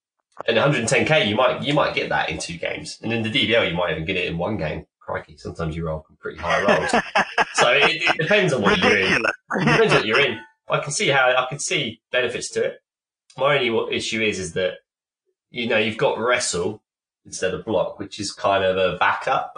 [0.47, 2.99] and 110k, you might, you might get that in two games.
[3.01, 5.85] And in the DBL, you might even get it in one game crikey, sometimes you
[5.85, 6.91] roll pretty high rolls.
[7.53, 9.23] so it, it depends on what you're in.
[9.23, 10.39] It depends what you're in.
[10.69, 12.79] I can see how I can see benefits to it.
[13.37, 14.73] My only issue is is that
[15.49, 16.83] you know you've got wrestle
[17.25, 19.53] instead of block, which is kind of a backup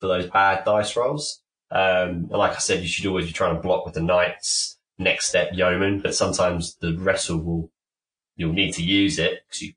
[0.00, 1.42] for those bad dice rolls.
[1.70, 4.78] Um, and like I said, you should always be trying to block with the knights.
[5.00, 7.70] Next step, yeoman, but sometimes the wrestle will
[8.36, 9.72] you'll need to use it because you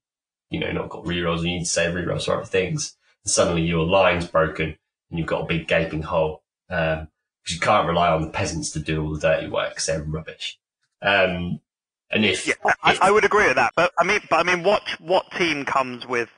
[0.49, 1.39] you know not got rerolls.
[1.39, 2.97] And you need to save rerolls for other things.
[3.23, 4.77] And suddenly your line's broken
[5.09, 6.43] and you've got a big gaping hole.
[6.69, 7.07] Um,
[7.43, 10.03] because you can't rely on the peasants to do all the dirty work 'cause they're
[10.03, 10.59] rubbish.
[11.01, 11.59] Um,
[12.11, 12.53] and if, Yeah,
[12.84, 13.73] I, I would agree with that.
[13.76, 16.30] But I mean, but I mean, what what team comes with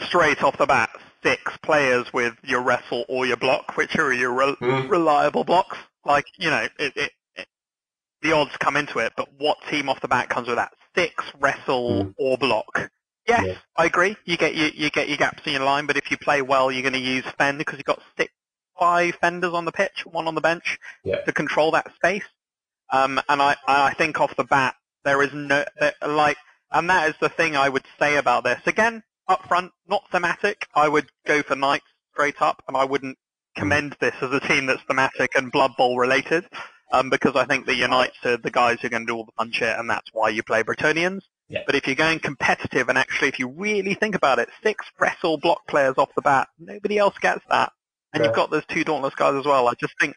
[0.00, 0.90] straight off the bat
[1.22, 4.88] six players with your wrestle or your block, which are your re- Hmm.
[4.88, 5.76] reliable blocks?
[6.04, 7.46] Like you know, it, it, it,
[8.22, 9.12] the odds come into it.
[9.16, 12.10] But what team off the bat comes with that six wrestle Hmm.
[12.16, 12.90] or block?
[13.26, 13.54] Yes, Yeah.
[13.76, 14.16] I agree.
[14.24, 16.72] You get you, you get your gaps in your line, but if you play well,
[16.72, 18.32] you're going to use fend because you've got six,
[18.78, 21.20] five fenders on the pitch, one on the bench Yeah.
[21.22, 22.24] to control that space.
[22.90, 26.38] Um, and I, I think off the bat, there is no, there- like,
[26.72, 28.60] and that is the thing I would say about this.
[28.64, 30.66] Again, up front, not thematic.
[30.74, 33.18] I would go for Knights straight up, and I wouldn't
[33.56, 36.44] commend this as a team that's thematic and Blood Bowl related,
[36.92, 39.24] um, because I think the Unites are the guys who are going to do all
[39.24, 41.20] the fun shit, and that's why you play Bretonnians.
[41.48, 41.62] Yeah.
[41.66, 45.38] But if you're going competitive, and actually if you really think about it, six wrestle
[45.38, 47.72] block players off the bat, nobody else gets that.
[48.12, 48.28] And Yeah.
[48.28, 49.68] you've got those two Dauntless guys as well.
[49.68, 50.14] I just think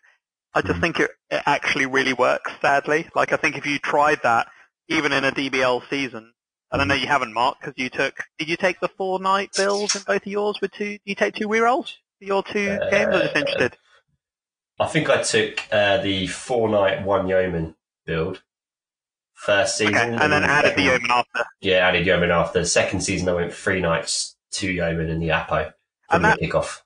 [0.53, 0.81] I just Mhm.
[0.81, 3.07] think it, it actually really works, sadly.
[3.15, 4.47] Like, I think if you tried that,
[4.89, 6.30] even in a DBL season,
[6.72, 9.52] and I know you haven't, Mark, because you took, did you take the four knight
[9.56, 12.77] bills in both of yours with two, did you take two rerolls for your two
[12.81, 13.10] Uh, games?
[13.15, 13.77] I'm just interested.
[14.80, 17.76] I think I took uh, the four knight one yeoman
[18.06, 18.41] build
[19.34, 21.43] first season, Okay, and then added the Yeoman after.
[21.61, 22.64] Yeah, added yeoman after.
[22.65, 25.73] Second season, I went three knights, two yeoman, and the Apo from
[26.10, 26.81] And that- the kickoff.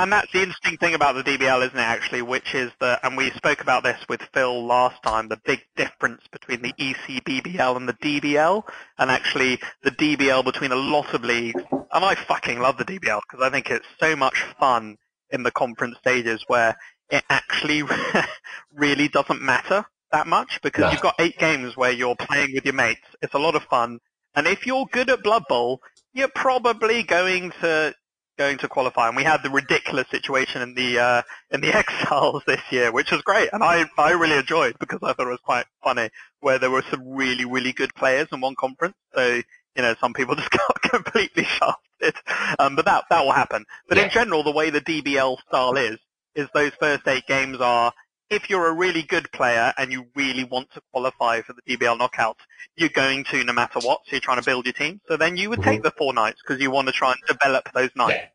[0.00, 3.16] And that's the interesting thing about the DBL, isn't it, actually, which is that, and
[3.16, 7.88] we spoke about this with Phil last time, the big difference between the ECBBL and
[7.88, 8.64] the DBL,
[8.98, 11.62] and actually the DBL between a lot of leagues.
[11.70, 14.96] And I fucking love the DBL because I think it's so much fun
[15.30, 16.76] in the conference stages where
[17.10, 17.84] it actually
[18.74, 20.90] really doesn't matter that much because No.
[20.90, 23.06] you've got eight games where you're playing with your mates.
[23.22, 24.00] It's a lot of fun.
[24.34, 25.80] And if you're good at Blood Bowl,
[26.12, 27.94] you're probably going to
[28.36, 29.08] going to qualify.
[29.08, 33.10] And we had the ridiculous situation in the uh, in the Exiles this year, which
[33.10, 36.58] was great, and I I really enjoyed because I thought it was quite funny where
[36.58, 38.94] there were some really really good players in one conference.
[39.14, 39.34] So
[39.76, 42.14] you know some people just got completely shafted,
[42.58, 43.64] um, but that that will happen.
[43.88, 44.04] But Yeah.
[44.04, 45.98] in general, the way the DBL style is
[46.34, 47.92] is those first eight games are.
[48.30, 51.98] If you're a really good player and you really want to qualify for the DBL
[51.98, 52.40] knockouts,
[52.76, 54.00] you're going to no matter what.
[54.06, 55.00] So you're trying to build your team.
[55.08, 57.68] So then you would take the four knights because you want to try and develop
[57.74, 58.14] those knights.
[58.16, 58.28] Yeah.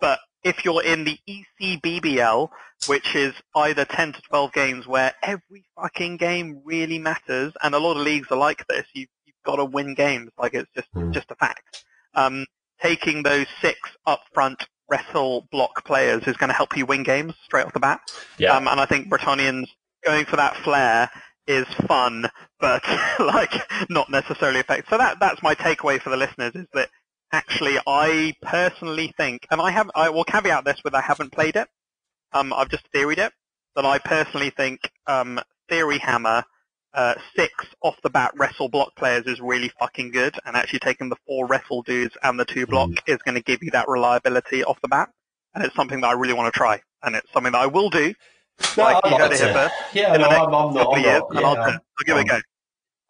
[0.00, 2.48] But if you're in the ECBBL,
[2.86, 7.78] which is either 10 to 12 games where every fucking game really matters, and a
[7.78, 10.88] lot of leagues are like this, you've, you've got to win games, like it's just,
[10.94, 11.12] Hmm.
[11.12, 11.84] just a fact.
[12.14, 12.46] Um,
[12.82, 17.64] taking those six upfront wrestle block players is going to help you win games straight
[17.64, 18.00] off the bat.
[18.38, 18.56] Yeah.
[18.56, 19.68] Um, and I think Bretonnians
[20.04, 21.10] going for that flair
[21.46, 22.82] is fun, but
[23.18, 23.52] like
[23.88, 24.86] not necessarily effective.
[24.90, 26.90] So that that's my takeaway for the listeners is that
[27.32, 31.56] actually I personally think, and I have I will caveat this with I haven't played
[31.56, 31.68] it.
[32.32, 33.32] Um, I've just theoried it.
[33.76, 36.44] That I personally think um, Theory Hammer
[36.94, 37.52] uh, six
[37.82, 41.46] off the bat wrestle block players is really fucking good, and actually taking the four
[41.46, 44.88] wrestle dudes and the two block is going to give you that reliability off the
[44.88, 45.10] bat,
[45.54, 47.90] and it's something that I really want to try, and it's something that I will
[47.90, 48.14] do.
[48.76, 49.74] No, like, you heard it here first.
[49.94, 50.74] Yeah, in no, the next I'm, I'm not.
[50.74, 52.40] couple I'm years, not and I'll, I'll give it a go.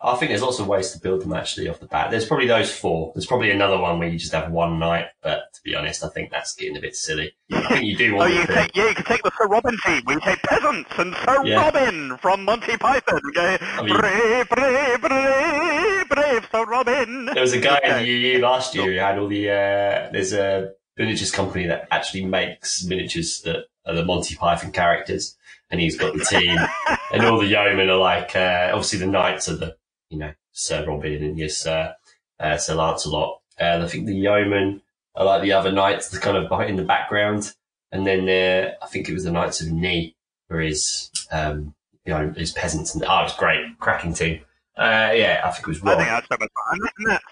[0.02, 2.10] I think there's lots of ways to build them actually off the bat.
[2.10, 3.12] There's probably those four.
[3.14, 6.08] There's probably another one where you just have one knight, but to be honest, I
[6.08, 7.32] think that's getting a bit silly.
[7.52, 8.46] I think you do Oh, you to.
[8.46, 10.02] can take, yeah, you can take the Sir Robin team.
[10.06, 11.56] We take peasants and Sir Yeah.
[11.56, 13.20] Robin from Monty Python.
[13.34, 17.26] Go, mean- brave, brave, brave, brave Sir Robin.
[17.26, 19.50] There was a guy in the UU last year who had all the.
[19.50, 25.36] Uh, there's a miniatures company that actually makes miniatures that are the Monty Python characters,
[25.70, 26.56] and he's got the team,
[27.12, 28.34] and all the yeomen are like.
[28.34, 29.76] Uh, obviously, the knights are the
[30.10, 31.94] you know Sir Robin and your Sir
[32.38, 33.40] uh, Sir Lancelot.
[33.58, 34.82] And I think the yeomen
[35.14, 37.54] are like the other knights, the kind of in the background,
[37.92, 40.16] and then uh, I think it was the Knights of Ni,
[40.48, 41.74] for his um,
[42.04, 44.40] you know his peasants and oh, it was great, cracking team.
[44.76, 46.80] Uh, yeah, I think it was I think that's so much fun.
[46.98, 47.22] And that-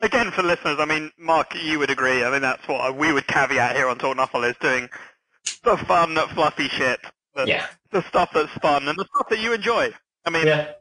[0.00, 2.24] that's, again, for listeners, I mean, Mark, you would agree.
[2.24, 4.88] I mean, that's what we would caveat here on Talk Nuffle is doing
[5.64, 7.00] the fun, that fluffy shit.
[7.34, 9.90] The, yeah, the stuff that's fun and the stuff that you enjoy.
[10.24, 10.72] I mean, yeah.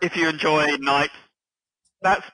[0.00, 1.14] If you enjoy knights,
[2.02, 2.24] that's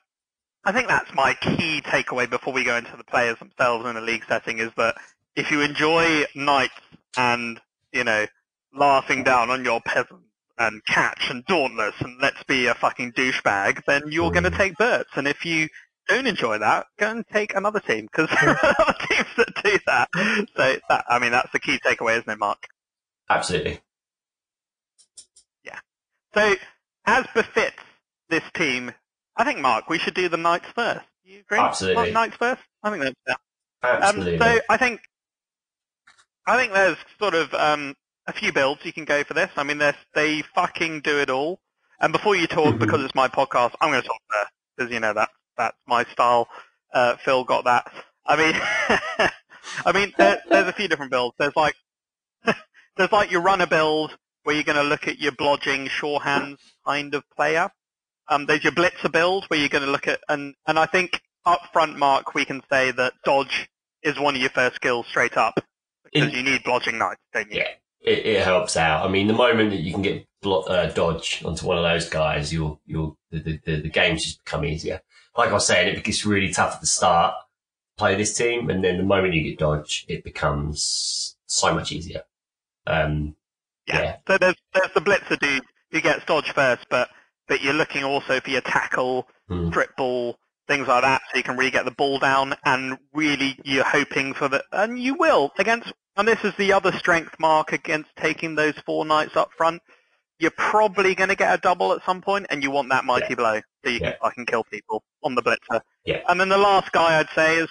[0.64, 4.00] I think that's my key takeaway before we go into the players themselves in a
[4.00, 4.96] league setting is that
[5.34, 6.74] if you enjoy knights
[7.16, 7.60] and
[7.92, 8.26] you know
[8.74, 10.26] laughing down on your peasants
[10.58, 14.56] and catch and dauntless and let's be a fucking douchebag, then you're going to Mm.
[14.56, 15.10] take Berts.
[15.16, 15.68] And if you
[16.08, 19.78] don't enjoy that, go and take another team because there are other teams that do
[19.86, 20.08] that.
[20.56, 22.66] So that, I mean, that's the key takeaway, isn't it, Mark?
[23.28, 23.80] Absolutely.
[25.64, 25.78] Yeah.
[26.34, 26.54] So
[27.06, 27.82] as befits
[28.28, 28.92] this team,
[29.36, 31.04] I think Mark, we should do the knights first.
[31.24, 31.58] You agree?
[31.58, 32.10] Absolutely.
[32.12, 32.62] Knights first.
[32.82, 33.34] I think that's yeah.
[33.82, 34.38] Absolutely.
[34.38, 35.00] Um, so I think
[36.46, 37.94] I think there's sort of um,
[38.26, 39.50] a few builds you can go for this.
[39.56, 39.80] I mean,
[40.14, 41.60] they fucking do it all.
[42.00, 42.78] And before you talk, Mhm.
[42.80, 46.04] because it's my podcast, I'm going to talk first because you know that that's my
[46.04, 46.48] style.
[46.92, 47.92] Uh, Phil got that.
[48.26, 48.54] I mean,
[49.86, 51.36] I mean, there, there's a few different builds.
[51.38, 51.74] There's like
[52.96, 56.60] there's like your runner build where you're going to look at your blodging sure hands
[56.86, 57.70] kind of player.
[58.28, 61.20] Um, there's your blitzer build where you're going to look at and and I think
[61.44, 63.68] up front, Mark, we can say that dodge
[64.02, 65.54] is one of your first skills straight up
[66.04, 67.58] because In- you need blodging knights, don't you?
[67.58, 67.68] Yeah,
[68.00, 69.04] it, it helps out.
[69.04, 72.08] I mean, the moment that you can get blo- uh, dodge onto one of those
[72.08, 75.00] guys, you'll you'll the, the, the, the games just become easier.
[75.36, 77.34] Like I was saying, it gets really tough at the start.
[77.96, 82.22] Play this team, and then the moment you get dodge, it becomes so much easier.
[82.86, 83.36] Um,
[83.86, 84.02] Yeah.
[84.02, 84.16] Yeah.
[84.26, 87.08] So there's there's the blitzer dude who gets dodge first, but
[87.48, 89.68] but you're looking also for your tackle, hmm.
[89.68, 90.36] strip ball,
[90.68, 92.54] things like that, so you can really get the ball down.
[92.64, 95.92] And really, you're hoping for the and you will against.
[96.16, 99.80] And this is the other strength mark against taking those four knights up front.
[100.38, 103.26] You're probably going to get a double at some point, and you want that mighty
[103.30, 103.36] Yeah.
[103.36, 104.10] blow so you Yeah.
[104.10, 105.80] can fucking kill people on the blitzer.
[106.04, 106.20] Yeah.
[106.28, 107.68] And then the last guy I'd say is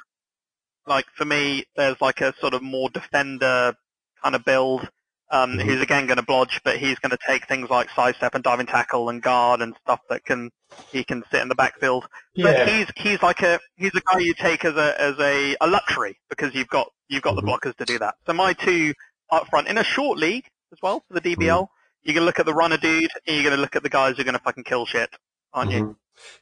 [0.87, 3.75] like for me, there's like a sort of more defender
[4.23, 4.89] kind of build.
[5.33, 5.63] Um, Mhm.
[5.63, 8.65] Who's again going to blodge, but he's going to take things like sidestep and diving
[8.67, 10.51] tackle and guard and stuff that can
[10.91, 12.05] he can sit in the backfield.
[12.35, 15.55] But yeah, he's he's like a he's a guy you take as a as a,
[15.61, 17.41] a luxury because you've got you've got Mhm.
[17.41, 18.15] the blockers to do that.
[18.27, 18.93] So my two
[19.31, 21.67] up front in a short league as well for the DBL.
[22.03, 24.21] You're gonna look at the runner dude, and you're gonna look at the guys who
[24.23, 25.09] are gonna fucking kill shit,
[25.53, 25.81] aren't you?
[25.83, 25.95] Mhm.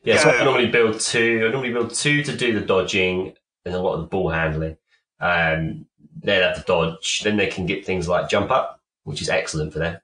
[0.04, 1.46] Yeah, so I normally build two.
[1.48, 3.36] I normally build two to do the dodging
[3.66, 4.78] and a lot of the ball handling.
[5.20, 5.86] Um,
[6.24, 7.22] they'd have to dodge.
[7.24, 10.00] Then they can get things like jump up, which is excellent for them.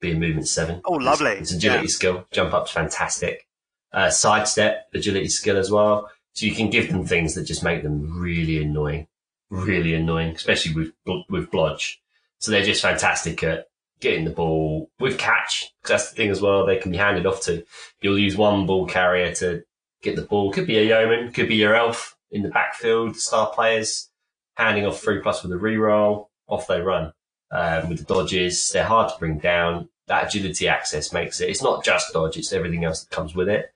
[0.00, 0.82] Being movement seven.
[0.84, 1.32] Oh, lovely.
[1.32, 2.26] It's, it's agility skill.
[2.30, 3.46] Jump up's fantastic.
[3.92, 6.10] Uh, sidestep, agility skill as well.
[6.34, 9.06] So you can give them things that just make them really annoying,
[9.50, 10.92] really annoying, especially with
[11.30, 11.96] with blodge.
[12.38, 13.68] So they're just fantastic at
[14.00, 15.72] getting the ball with catch.
[15.80, 16.66] Because that's the thing as well.
[16.66, 17.64] They can be handed off to.
[18.02, 19.62] You'll use one ball carrier to
[20.02, 20.52] get the ball.
[20.52, 23.16] Could be a yeoman, could be your elf in the backfield.
[23.16, 24.10] Star players
[24.56, 26.28] handing off three plus with a reroll.
[26.48, 27.12] Off they run.
[27.54, 29.88] Um, with the dodges, they're hard to bring down.
[30.08, 31.48] That agility access makes it.
[31.48, 33.72] It's not just dodge; it's everything else that comes with it.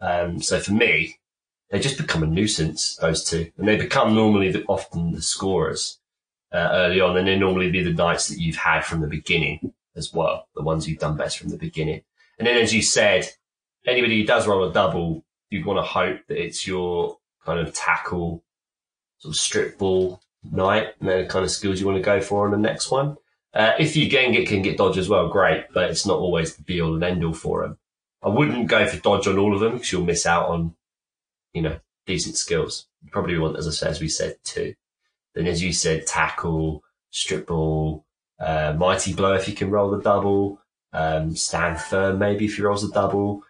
[0.00, 1.18] Um, so for me,
[1.70, 2.96] they just become a nuisance.
[2.96, 6.00] Those two, and they become normally the, often the scorers
[6.52, 9.74] uh, early on, and they're normally be the knights that you've had from the beginning
[9.94, 12.00] as well, the ones you've done best from the beginning.
[12.38, 13.28] And then, as you said,
[13.86, 17.74] anybody who does roll a double, you'd want to hope that it's your kind of
[17.74, 18.42] tackle,
[19.18, 22.44] sort of strip ball knight, and the kind of skills you want to go for
[22.44, 23.16] on the next one.
[23.54, 26.54] Uh, if you can get, can get dodge as well, great, but it's not always
[26.54, 27.78] the be all and end all for them.
[28.22, 30.74] I wouldn't go for dodge on all of them because you'll miss out on,
[31.54, 32.86] you know, decent skills.
[33.02, 34.74] You probably want, as I said, as we said, two.
[35.34, 38.04] Then, as you said, tackle, strip ball,
[38.40, 40.60] uh, mighty blow if you can roll the double,
[40.92, 43.42] um, stand firm maybe if you rolls the double,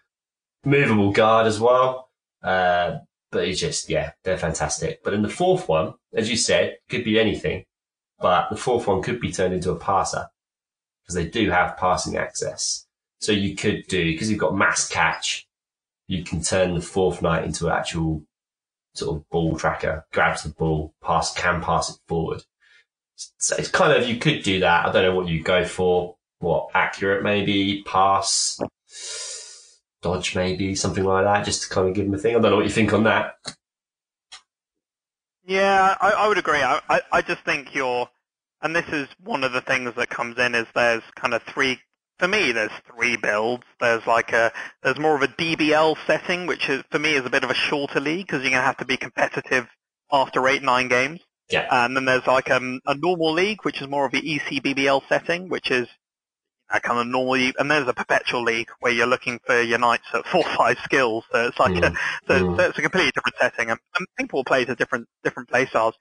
[0.65, 2.09] movable guard as well.
[2.43, 2.97] Uh,
[3.31, 5.03] but it's just, yeah, they're fantastic.
[5.03, 7.65] But in the fourth one, as you said, could be anything,
[8.19, 10.27] but the fourth one could be turned into a passer
[11.03, 12.85] because they do have passing access.
[13.19, 15.47] So you could do, because you've got mass catch,
[16.07, 18.23] you can turn the fourth knight into an actual
[18.93, 22.43] sort of ball tracker, grabs the ball, pass, can pass it forward.
[23.15, 24.87] So it's kind of, you could do that.
[24.87, 26.15] I don't know what you go for.
[26.39, 28.59] What, accurate maybe, pass,
[30.01, 32.35] dodge maybe, something like that, just to kind of give them a thing.
[32.35, 33.35] I don't know what you think on that.
[35.45, 36.61] Yeah, I, I would agree.
[36.61, 38.07] I, I, I just think you're,
[38.61, 41.79] and this is one of the things that comes in is there's kind of three,
[42.19, 43.63] for me there's three builds.
[43.79, 44.51] There's like a,
[44.83, 47.55] there's more of a DBL setting, which is, for me is a bit of a
[47.55, 49.67] shorter league because you're going to have to be competitive
[50.11, 51.19] after eight, nine games.
[51.49, 51.67] Yeah.
[51.71, 55.49] And then there's like um, a normal league, which is more of the ECBBL setting,
[55.49, 55.87] which is
[56.71, 57.55] a kind of normal, league.
[57.57, 61.23] and there's a perpetual league where you're looking for your knights at four, five skills.
[61.31, 61.95] So it's like a, Mm.
[62.27, 62.57] so, Mm.
[62.57, 65.95] so it's a completely different setting, and, and people play to different different play styles.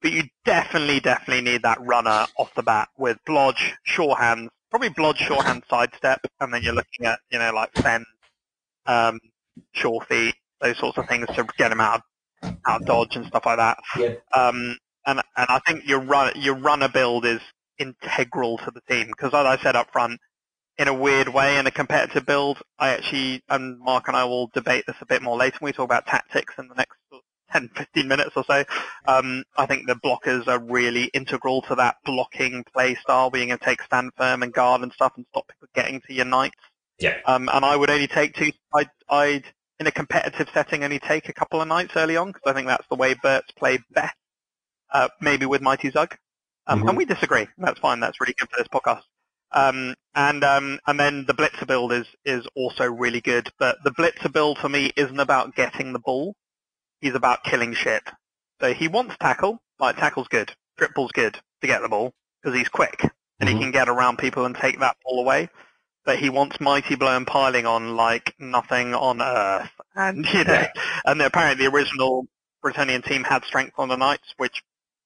[0.00, 4.90] But you definitely, definitely need that runner off the bat with blodge, sure hand, probably
[4.90, 8.04] blodge, sure hand, sidestep, and then you're looking at you know like fend,
[8.86, 9.18] um,
[9.72, 12.02] sure feet, those sorts of things to get them out
[12.42, 13.78] of, out of dodge and stuff like that.
[13.98, 14.14] Yeah.
[14.34, 14.76] Um,
[15.06, 17.40] and and I think your run your runner build is
[17.82, 20.20] integral to the team because, as I said up front,
[20.78, 24.48] in a weird way, in a competitive build, I actually and Mark and I will
[24.54, 26.96] debate this a bit more later when we talk about tactics in the next
[27.52, 28.64] 10, 15 minutes or so.
[29.06, 33.58] Um, I think the blockers are really integral to that blocking play style, being able
[33.58, 36.56] to take stand firm and guard and stuff and stop people getting to your knights.
[36.98, 37.18] Yeah.
[37.26, 38.52] Um, and I would only take two.
[38.74, 39.44] I'd, I'd
[39.78, 42.68] in a competitive setting only take a couple of knights early on because I think
[42.68, 44.14] that's the way Bert's play best.
[44.92, 46.16] Uh, maybe with Mighty Zug.
[46.66, 46.88] Um, Mhm.
[46.90, 47.48] And we disagree.
[47.58, 48.00] That's fine.
[48.00, 49.02] That's really good for this podcast.
[49.54, 53.50] Um, and um, and then the blitzer build is is also really good.
[53.58, 56.34] But the blitzer build for me isn't about getting the ball.
[57.00, 58.02] He's about killing shit.
[58.60, 59.60] So he wants tackle.
[59.78, 60.52] Like tackle's good.
[60.78, 63.02] Dribbble's good to get the ball because he's quick
[63.40, 63.52] and Mhm.
[63.52, 65.50] he can get around people and take that ball away.
[66.04, 69.70] But he wants mighty blow and piling on like nothing on earth.
[69.94, 70.64] And you know,
[71.04, 72.26] and apparently the original
[72.64, 74.62] Bretonnian team had strength on the knights, which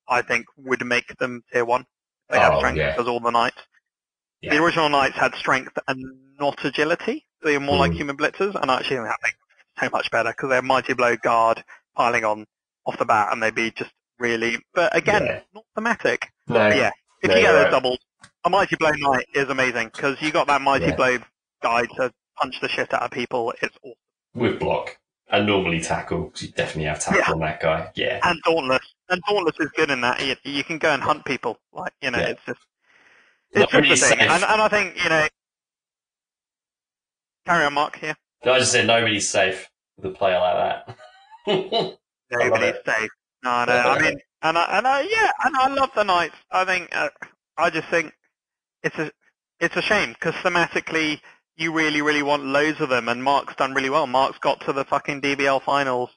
[0.09, 1.87] I think would make them tier one.
[2.29, 2.93] They have Oh, strength yeah.
[2.93, 3.59] because all the knights.
[4.41, 4.55] Yeah.
[4.55, 6.03] The original knights had strength and
[6.39, 7.25] not agility.
[7.43, 7.97] So they're more like Mm.
[7.97, 9.37] human blitzers, and I actually think that makes
[9.81, 11.65] so much better because they're mighty blow guard
[11.95, 12.47] piling on
[12.85, 14.59] off the bat, and they'd be just really.
[14.75, 15.41] But again, Yeah.
[15.55, 16.29] not thematic.
[16.47, 16.69] No.
[16.69, 16.91] Yeah.
[17.23, 17.71] If No, you get those right.
[17.71, 17.99] doubles,
[18.45, 20.95] a mighty blow knight is amazing because you got that mighty Yeah.
[20.97, 21.19] blow
[21.63, 23.53] guy to punch the shit out of people.
[23.63, 23.95] It's awesome.
[24.35, 24.99] With block.
[25.29, 27.33] And normally tackle because you definitely have tackle Yeah.
[27.33, 27.91] on that guy.
[27.97, 28.21] Yeah.
[28.23, 28.95] and Dauntless.
[29.09, 30.21] And Dauntless is good in that.
[30.25, 31.59] You, you can go and hunt people.
[31.73, 32.29] Like you know, Yeah.
[32.29, 32.61] it's just
[33.53, 34.19] it's just really the thing.
[34.19, 34.21] safe.
[34.21, 35.27] And, and I think you know.
[37.47, 37.97] Carry on, Mark.
[37.99, 40.57] Here, No, I just said nobody's safe with a player like
[40.87, 40.97] that.
[41.47, 41.97] love
[42.33, 42.83] nobody's it.
[42.85, 43.11] safe.
[43.45, 43.73] No, no.
[43.77, 46.35] I mean, and I, and I, yeah, and I love the Knights.
[46.51, 47.09] I think uh,
[47.57, 48.13] I just think
[48.83, 49.13] it's a
[49.61, 51.21] it's a shame because thematically
[51.57, 54.09] you really really want loads of them, and Mark's done really well.
[54.09, 56.11] Mark's got to the fucking DBL finals,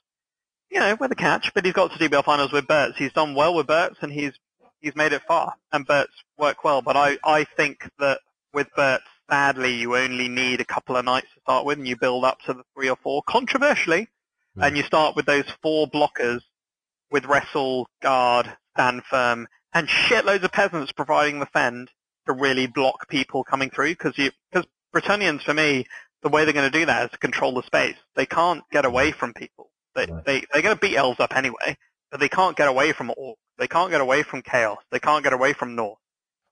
[0.70, 2.98] you know, with a catch, but he's got to DBL finals with Berts.
[2.98, 4.34] He's done well with Berts, and he's
[4.82, 6.82] he's made it far, and Berts work well.
[6.82, 8.20] But I I think that
[8.54, 11.96] with Berts, sadly, you only need a couple of knights to start with, and you
[11.96, 13.22] build up to the three or four.
[13.24, 14.08] Controversially,
[14.56, 14.64] Hmm.
[14.64, 16.42] and you start with those four blockers
[17.12, 21.92] with wrestle, guard, stand firm, and shitloads of peasants providing the fend
[22.26, 23.90] to really block people coming through.
[23.92, 25.86] Because you, because Bretonnians, for me,
[26.22, 27.96] the way they're going to do that is to control the space.
[28.16, 29.70] They can't get away from people.
[30.06, 31.78] They they they're going to beat elves up anyway,
[32.12, 33.36] but they can't get away from orcs.
[33.58, 34.80] They can't get away from chaos.
[34.92, 36.00] They can't get away from north.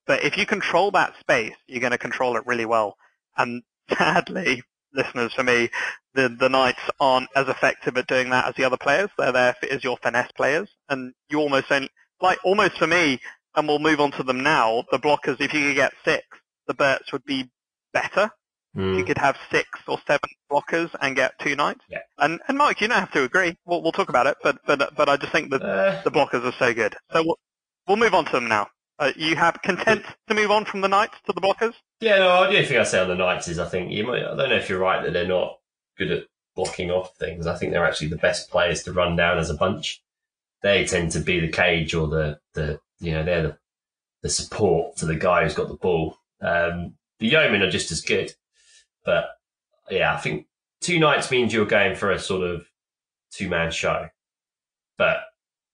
[0.05, 2.95] But if you control that space, you're going to control it really well.
[3.37, 3.63] And
[3.97, 4.63] sadly,
[4.93, 5.69] listeners, for me,
[6.13, 9.09] the the knights aren't as effective at doing that as the other players.
[9.17, 11.89] They're there for, as your finesse players, and you almost don't
[12.21, 13.19] like almost for me.
[13.55, 14.83] And we'll move on to them now.
[14.91, 16.23] The blockers, if you could get six,
[16.67, 17.49] the Berts would be
[17.91, 18.29] better.
[18.77, 19.07] You Mm.
[19.07, 21.81] could have six or seven blockers and get two knights.
[21.89, 21.99] Yeah.
[22.19, 23.57] And and Mark, you don't have to agree.
[23.65, 26.43] We'll we'll talk about it, but but but I just think that Uh, the blockers
[26.45, 26.95] are so good.
[27.11, 27.39] So we'll
[27.87, 28.67] we'll move on to them now.
[28.99, 31.73] Uh, you have content to move on from the knights to the blockers?
[32.01, 34.23] yeah, no, the only thing I say on the Knights is I think you might,
[34.23, 35.57] I don't know if you're right that they're not
[35.97, 36.23] good at
[36.55, 37.45] blocking off things.
[37.45, 40.01] I think they're actually the best players to run down as a bunch.
[40.63, 43.57] They tend to be the cage or the, the you know, they're the,
[44.23, 46.17] the support to the guy who's got the ball.
[46.41, 48.33] Um, the Yeomen are just as good.
[49.07, 49.29] But
[49.89, 50.47] yeah, I think
[50.81, 52.67] two knights means you're going for a sort of
[53.31, 54.09] two man show.
[54.97, 55.19] But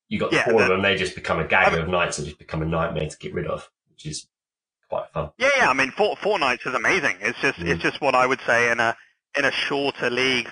[0.08, 2.26] you got the Yeah, four of them, they just become a gagger of knights that
[2.26, 4.28] just become a nightmare to get rid of, which is
[4.88, 5.32] quite fun.
[5.40, 5.70] Yeah, yeah.
[5.70, 7.16] I mean, four four knights is amazing.
[7.22, 7.70] It's just Mm.
[7.70, 8.96] it's just what I would say in a
[9.36, 10.52] in a shorter league,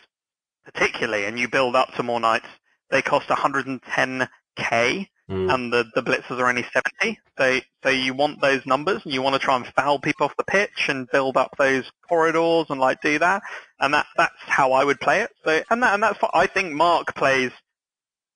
[0.66, 2.48] particularly, and you build up to more knights.
[2.90, 5.54] They cost 110k, Mm.
[5.54, 7.18] and the the blitzers are only 70.
[7.38, 10.36] So so you want those numbers, and you want to try and foul people off
[10.36, 13.42] the pitch and build up those corridors and like do that.
[13.80, 15.32] And that that's how I would play it.
[15.46, 17.52] So and that and that's what I think Mark plays.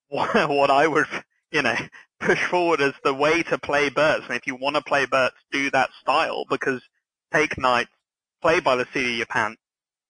[0.07, 1.07] What, what I would
[1.51, 1.75] you know
[2.19, 4.25] push forward as the way to play Berts.
[4.27, 6.81] And if you want to play Berts, do that style because
[7.33, 7.89] take knights,
[8.41, 9.59] play by the seat of your pants,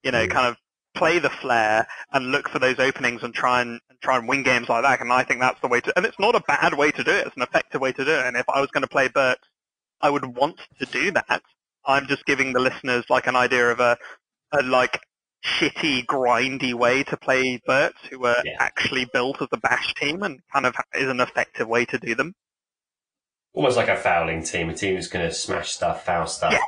[0.03, 0.31] you know, Mm.
[0.31, 0.57] kind of
[0.95, 4.69] play the flair and look for those openings and try and try and win games
[4.69, 5.01] like that.
[5.01, 7.11] And I think that's the way to, and it's not a bad way to do
[7.11, 7.27] it.
[7.27, 8.25] It's an effective way to do it.
[8.25, 9.43] And if I was going to play Berts,
[10.01, 11.41] I would want to do that.
[11.85, 13.97] I'm just giving the listeners like an idea of a,
[14.53, 15.01] a like
[15.43, 18.55] shitty, grindy way to play Berts who were Yeah.
[18.59, 22.15] actually built as a bash team and kind of is an effective way to do
[22.15, 22.33] them.
[23.53, 26.59] almost like a fouling team, a team that's going to smash stuff, foul stuff, Yeah.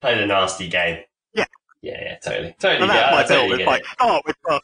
[0.00, 1.04] play the nasty game.
[1.34, 1.44] Yeah.
[1.82, 2.82] yeah, yeah, totally, totally.
[2.82, 3.60] And that's my totally build.
[3.60, 3.86] It's like it.
[3.92, 4.62] start with 12,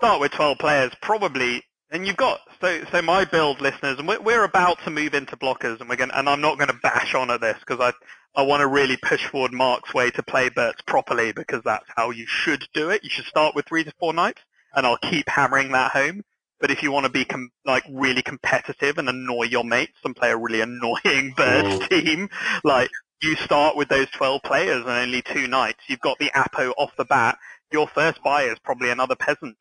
[0.00, 1.62] start with 12 players, probably,
[1.92, 5.36] and you've got so so my build listeners, and we're, we're about to move into
[5.36, 7.92] blockers, and we're going, and I'm not going to bash on at this because I
[8.40, 12.10] I want to really push forward Mark's way to play Berts properly because that's how
[12.10, 13.04] you should do it.
[13.04, 14.42] You should start with three to four knights,
[14.74, 16.22] and I'll keep hammering that home
[16.60, 20.16] But if you want to be com- like really competitive and annoy your mates and
[20.16, 21.88] play a really annoying birds Mm.
[21.90, 22.30] team,
[22.64, 22.90] like
[23.22, 25.80] you start with those 12 players and only two knights.
[25.88, 27.38] You've got the Apo off the bat.
[27.72, 29.56] Your first buy is probably another peasant.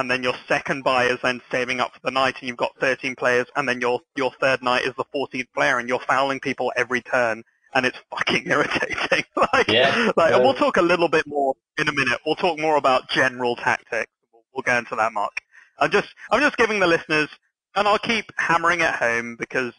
[0.00, 2.74] And then your second buy is then saving up for the knight, and you've got
[2.80, 6.40] 13 players and then your, your third knight is the 14th player and you're fouling
[6.40, 7.44] people every turn
[7.74, 9.24] and it's fucking irritating.
[9.36, 12.18] like, Yeah, like, and we'll talk a little bit more in a minute.
[12.24, 14.10] We'll talk more about general tactics.
[14.32, 15.42] We'll, we'll go into that, Mark.
[15.78, 17.28] I'm just, I'm just giving the listeners,
[17.76, 19.74] and I'll keep hammering at home because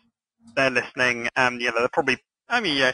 [0.55, 2.19] they're listening, and you know they're probably.
[2.47, 2.91] I mean, yeah,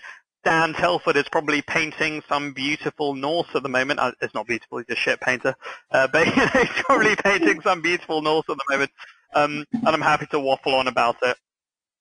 [0.48, 3.99] Dan Telford is probably painting some beautiful Norse at the moment.
[3.99, 5.53] Uh, it's not beautiful; he's a shit painter.
[5.91, 8.91] Uh, but he's probably painting some beautiful Norse at the moment,
[9.34, 11.36] um, and I'm happy to waffle on about it.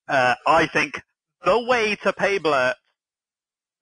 [0.06, 1.02] Uh, I think
[1.44, 2.76] the way to pay Blurt,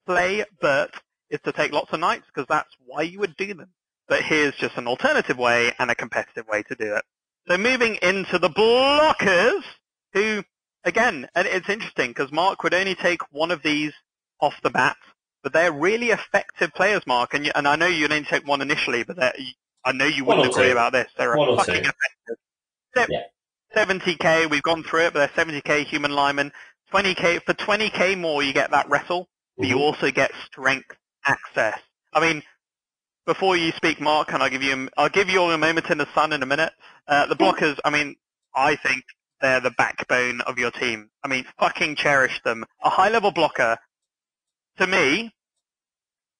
[0.07, 0.95] play Bert,
[1.29, 3.69] is to take lots of knights because that's why you would do them.
[4.07, 7.03] But here's just an alternative way and a competitive way to do it.
[7.47, 9.61] So moving into the blockers,
[10.13, 10.43] who,
[10.83, 13.93] again, and it's interesting because Mark would only take one of these
[14.41, 14.97] off the bat,
[15.43, 17.33] but they're really effective players, Mark.
[17.33, 19.17] And, you, and I know you'd only take one initially, but
[19.85, 20.71] I know you wouldn't agree two.
[20.71, 21.09] about this.
[21.17, 22.37] They're One fucking effective.
[22.95, 23.23] Se- Yeah.
[23.75, 26.51] 70k, we've gone through it, but they're 70k human linemen.
[26.93, 29.81] 20k, for 20k more, you get that wrestle, but you Mhm.
[29.81, 30.95] also get strength
[31.25, 31.79] access.
[32.13, 32.41] I mean,
[33.25, 35.97] before you speak, Mark, and I'll give you, I'll give you all a moment in
[35.97, 36.71] the sun in a minute.
[37.07, 38.15] Uh, the blockers, I mean,
[38.53, 39.03] I think
[39.41, 41.09] they're the backbone of your team.
[41.23, 42.63] I mean, fucking cherish them.
[42.83, 43.77] A high-level blocker,
[44.77, 45.31] to me,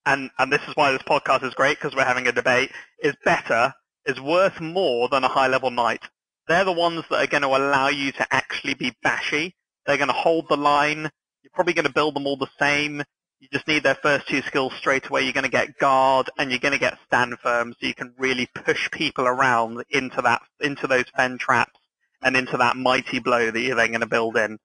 [0.05, 2.71] and and this is why this podcast is great because we're having a debate,
[3.01, 3.73] is better,
[4.05, 6.03] is worth more than a high-level knight.
[6.47, 9.55] They're the ones that are going to allow you to actually be bashy.
[9.85, 11.09] They're going to hold the line.
[11.41, 13.03] You're probably going to build them all the same.
[13.39, 15.23] You just need their first two skills straight away.
[15.23, 18.13] You're going to get guard and you're going to get stand firm, so you can
[18.17, 21.79] really push people around into that into those fend traps
[22.21, 24.57] and into that mighty blow that you're then going to build in.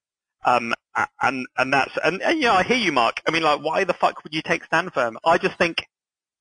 [0.45, 0.73] Um,
[1.23, 3.21] and and that's and, and yeah, I hear you, Mark.
[3.27, 5.19] I mean, like, why the fuck would you take stand firm?
[5.25, 5.85] I just think,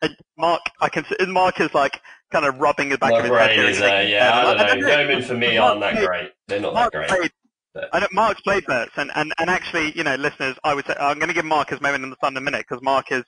[0.01, 1.05] uh, Mark, I can.
[1.31, 2.01] Mark is like
[2.31, 3.51] kind of rubbing the back My of his head.
[3.51, 4.87] here is, and uh, yeah, I uh, don't know.
[4.87, 6.31] Yeomen for me aren't that great.
[6.47, 7.09] They're not that great.
[7.09, 7.31] played,
[7.73, 10.85] But- I know Mark's played Berts, and, and, and actually, you know, listeners, I would
[10.85, 12.83] say I'm going to give Mark his moment in the sun in a minute because
[12.83, 13.23] Mark is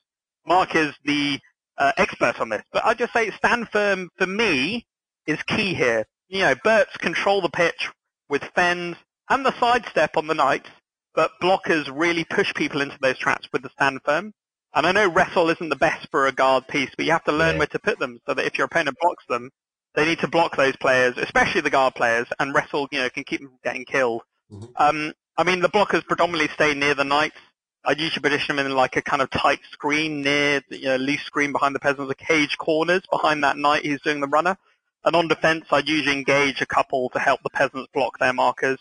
[0.46, 1.40] Mark is the
[1.78, 2.64] uh, expert on this.
[2.72, 4.86] But I just say stand firm for me
[5.28, 6.06] is key here.
[6.30, 7.90] You know, Berts control the pitch
[8.30, 8.98] with fends
[9.30, 10.70] and the sidestep on the knights,
[11.14, 14.34] but blockers really push people into those traps with the stand firm.
[14.74, 17.32] And I know wrestle isn't the best for a guard piece, but you have to
[17.32, 17.60] learn Yeah.
[17.60, 19.52] where to put them so that if your opponent blocks them,
[19.96, 23.26] they need to block those players, especially the guard players, and wrestle, you know, can
[23.26, 24.22] keep them from getting killed.
[24.52, 24.72] Mhm.
[24.78, 27.38] Um, I mean, the blockers predominantly stay near the knights.
[27.84, 30.98] I'd usually position them in like a kind of tight screen near, the, you know,
[30.98, 34.58] loose screen behind the peasants, the cage corners behind that knight who's doing the runner.
[35.04, 38.80] And on defense, I'd usually engage a couple to help the peasants block their markers.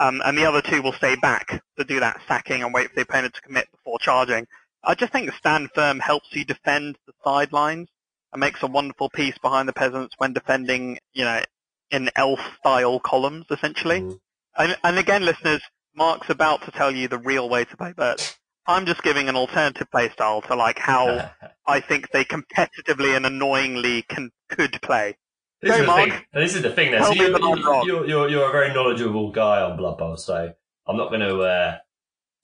[0.00, 2.96] Um, and the other two will stay back to do that sacking and wait for
[2.96, 4.46] the opponent to commit before charging.
[4.82, 7.88] I just think stand firm helps you defend the sidelines
[8.32, 11.42] and makes a wonderful piece behind the peasants when defending, you know,
[11.90, 14.00] in elf-style columns, essentially.
[14.00, 14.20] Mhm.
[14.56, 15.60] And, and again, listeners,
[15.94, 18.38] Mark's about to tell you the real way to play Bert.
[18.66, 21.30] I'm just giving an alternative playstyle to like how
[21.66, 25.16] I think they competitively and annoyingly can could play.
[25.62, 26.10] This Go, is, the Mark.
[26.10, 26.22] thing.
[26.32, 26.90] This is the thing.
[26.90, 27.04] There.
[27.04, 27.38] So you,
[27.84, 30.52] you're, you're, you're a very knowledgeable guy on Blood Bowl, so
[30.86, 31.78] I'm not going to uh,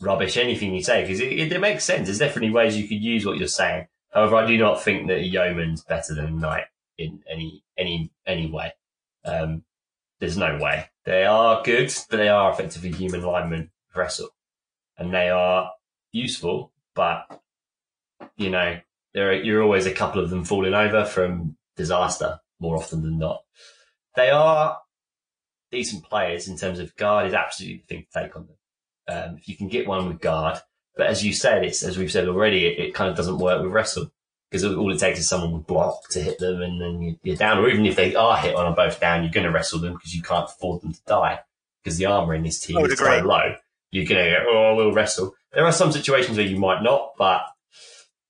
[0.00, 2.06] rubbish anything you say because it, it, it makes sense.
[2.06, 3.86] There's definitely ways you could use what you're saying.
[4.12, 6.64] However, I do not think that a yeoman's better than a knight
[6.98, 8.72] in any any any way.
[9.24, 9.64] Um,
[10.20, 10.90] there's no way.
[11.04, 14.30] They are good, but they are effectively human linemen wrestle,
[14.98, 15.72] and they are
[16.12, 16.72] useful.
[16.94, 17.40] But
[18.36, 18.78] you know,
[19.14, 23.18] there are, you're always a couple of them falling over from disaster more often than
[23.18, 23.42] not.
[24.14, 24.78] They are
[25.70, 28.56] decent players in terms of guard is absolutely the thing to take on them.
[29.08, 30.58] Um, if you can get one with guard,
[30.96, 33.62] but as you said, it's as we've said already, it, it kind of doesn't work
[33.62, 34.10] with wrestle
[34.50, 37.36] because all it takes is someone with block to hit them, and then you- you're
[37.36, 37.58] down.
[37.58, 40.14] Or even if they are hit on both down, you're going to wrestle them because
[40.14, 41.40] you can't afford them to die
[41.82, 43.54] because the armor in this team is so low.
[43.90, 45.34] You're going to go, oh, we'll wrestle.
[45.52, 47.42] There are some situations where you might not, but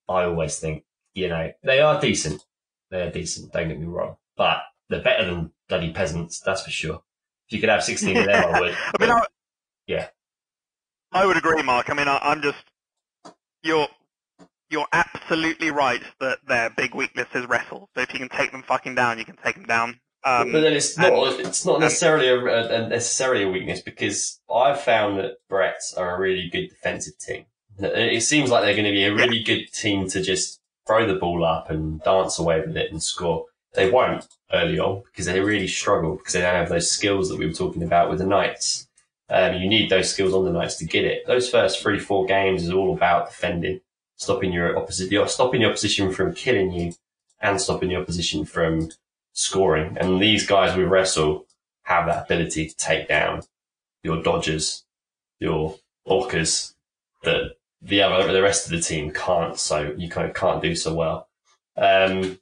[0.09, 0.85] I always think,
[1.15, 2.43] you know, they are decent.
[2.91, 3.53] They're decent.
[3.53, 4.59] Don't get me wrong, but
[4.89, 6.41] they're better than bloody peasants.
[6.41, 7.03] That's for sure.
[7.49, 8.73] If you could have 16 of them, I would.
[8.99, 9.23] I mean, I,
[9.87, 10.09] Yeah.
[11.13, 11.91] I would agree, Mark.
[11.91, 12.59] I mean, I, I'm just
[13.63, 13.89] you're
[14.71, 17.89] you're absolutely right that their big weakness is wrestle.
[17.95, 20.01] So if you can take them fucking down, you can take them down.
[20.25, 21.13] Um, but then it's not.
[21.13, 25.95] and- it's not necessarily a, a, a necessarily a weakness because I've found that Brett's
[25.95, 27.47] are a really good defensive team.
[27.79, 31.19] It seems like they're going to be a really good team to just throw the
[31.19, 33.47] ball up and dance away with it and score.
[33.75, 37.39] they won't early on because they really struggle because they don't have those skills that
[37.39, 38.89] we were talking about with the Knights.
[39.29, 41.27] Um, you need those skills on the Knights to get it.
[41.27, 43.81] Those first three, four games is all about defending,
[44.17, 46.95] stopping your opposite, you're stopping your opposition from killing you
[47.41, 48.91] and stopping your opposition from
[49.33, 49.97] scoring.
[49.99, 51.47] And these guys with wrestle
[51.83, 53.43] have that ability to take down
[54.03, 54.85] your dodgers,
[55.41, 55.77] your
[56.07, 56.75] orcas
[57.25, 57.57] that
[57.87, 59.59] the other, the rest of the team can't.
[59.59, 61.29] So you kind of can't do so well.
[61.77, 62.39] Um,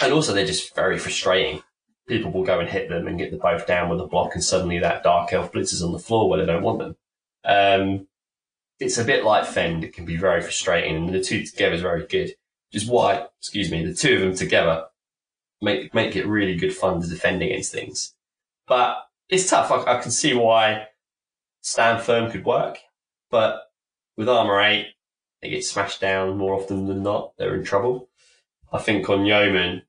[0.00, 1.62] and also they're just very frustrating.
[2.08, 4.44] People will go and hit them and get them both down with a block, and
[4.44, 6.96] suddenly that dark elf blitzes on the floor where they don't want them.
[7.44, 8.06] Um,
[8.78, 9.82] it's a bit like Fend.
[9.82, 12.34] It can be very frustrating, and the two together is very good.
[12.72, 14.86] Just why, excuse me, the two of them together
[15.60, 18.14] make make it really good fun to defend against things.
[18.68, 18.98] But
[19.28, 19.70] it's tough.
[19.70, 20.88] I, I can see why
[21.62, 22.78] stand firm could work,
[23.30, 23.65] but
[24.16, 24.86] with armor eight,
[25.42, 27.32] they get smashed down more often than not.
[27.36, 28.08] They're in trouble.
[28.72, 29.82] I think on Yeoman,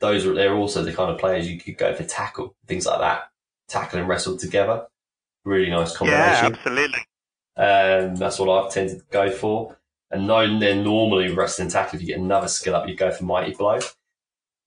[0.00, 3.00] those are they're also the kind of players you could go for tackle, things like
[3.00, 3.30] that.
[3.68, 4.86] Tackle and wrestle together.
[5.44, 6.52] Really nice combination.
[6.52, 7.00] Yeah, absolutely.
[7.56, 9.76] Um, that's what I've tended to go for.
[10.10, 13.24] And then, then normally wrestling tackle, if you get another skill up, you go for
[13.24, 13.78] mighty blow.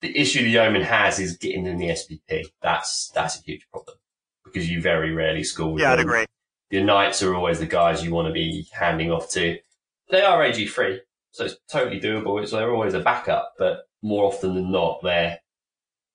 [0.00, 2.46] The issue the yeoman has is getting in the SPP.
[2.62, 3.96] That's that's a huge problem
[4.44, 5.72] because you very rarely score.
[5.72, 6.26] With Yeah, I'd agree.
[6.70, 9.58] Your knights are always the guys you want to be handing off to.
[10.10, 10.98] They are AG3,
[11.30, 12.42] so it's totally doable.
[12.42, 15.38] It's they're always a backup, but more often than not, they're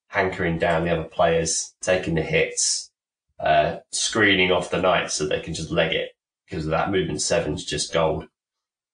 [0.07, 2.91] hankering down the other players, taking the hits,
[3.39, 6.09] uh, screening off the knights so they can just leg it
[6.45, 8.25] because of that movement seven's just gold.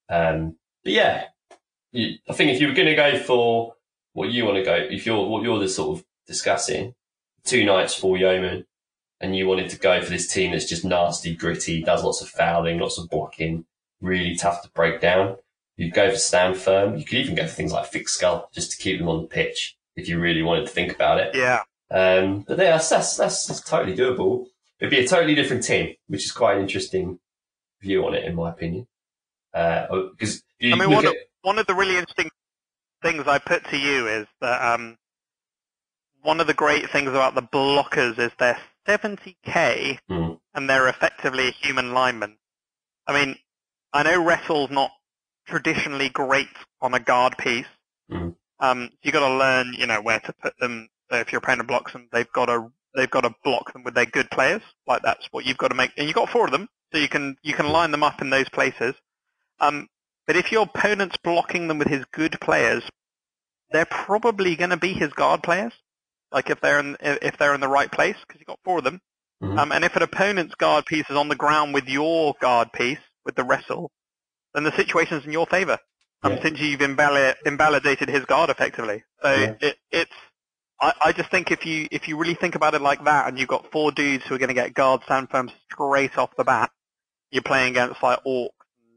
[0.08, 1.24] Um, but yeah,
[1.92, 3.74] you, I think if you were going to go for
[4.12, 6.94] what you want to go, if you're what you're the sort of discussing,
[7.44, 8.66] two knights, four yeomen,
[9.20, 12.28] and you wanted to go for this team that's just nasty, gritty, does lots of
[12.28, 13.64] fouling, lots of blocking,
[14.00, 15.36] really tough to break down.
[15.76, 16.96] You'd go for stand firm.
[16.96, 19.28] You could even go for things like thick skull just to keep them on the
[19.28, 21.34] pitch if you really wanted to think about it.
[21.34, 21.62] Yeah.
[21.90, 24.46] Um, but yeah, that's, that's, that's, that's totally doable.
[24.80, 27.18] It'd be a totally different team, which is quite an interesting
[27.80, 28.86] view on it, in my opinion.
[29.54, 32.28] Uh, because you I mean, one at, of, one of the really interesting
[33.02, 34.98] things I put to you is that um,
[36.22, 40.40] one of the great things about the blockers is they're 70k Mm.
[40.54, 42.38] and they're effectively a human linemen.
[43.06, 43.36] I mean,
[43.92, 44.90] I know wrestle's not
[45.46, 46.48] traditionally great
[46.80, 47.66] on a guard piece.
[48.10, 48.36] Mm.
[48.60, 50.88] Um, you got to learn, you know, where to put them.
[51.10, 53.94] So if your opponent blocks them, they've got to they've got to block them with
[53.94, 54.62] their good players.
[54.86, 57.08] Like that's what you've got to make, and you've got four of them, so you
[57.08, 58.94] can you can line them up in those places.
[59.60, 59.88] Um,
[60.26, 62.82] but if your opponent's blocking them with his good players,
[63.70, 65.72] they're probably going to be his guard players.
[66.32, 68.84] Like if they're in if they're in the right place, because you've got four of
[68.84, 69.00] them.
[69.42, 69.58] Mhm.
[69.58, 72.98] Um, and if an opponent's guard piece is on the ground with your guard piece
[73.24, 73.90] with the wrestle,
[74.54, 75.78] then the situation's in your favour.
[76.22, 76.42] Um, Yeah.
[76.42, 79.04] since you've invalid, invalidated his guard effectively.
[79.22, 79.54] So Yeah.
[79.60, 80.12] it, it's.
[80.80, 83.38] I, I just think if you if you really think about it like that, and
[83.38, 86.44] you've got four dudes who are going to get guard stand firm straight off the
[86.44, 86.70] bat,
[87.30, 88.50] you're playing against like orcs,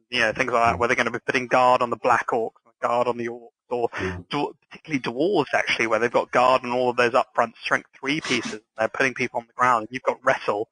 [0.09, 0.79] you know, things like that, Mm.
[0.79, 3.27] where they're going to be putting guard on the black orcs, and guard on the
[3.27, 4.55] orcs, or Mm.
[4.69, 8.61] particularly dwarves actually, where they've got guard and all of those upfront strength three pieces.
[8.77, 10.69] They're putting people on the ground, and you've got wrestle.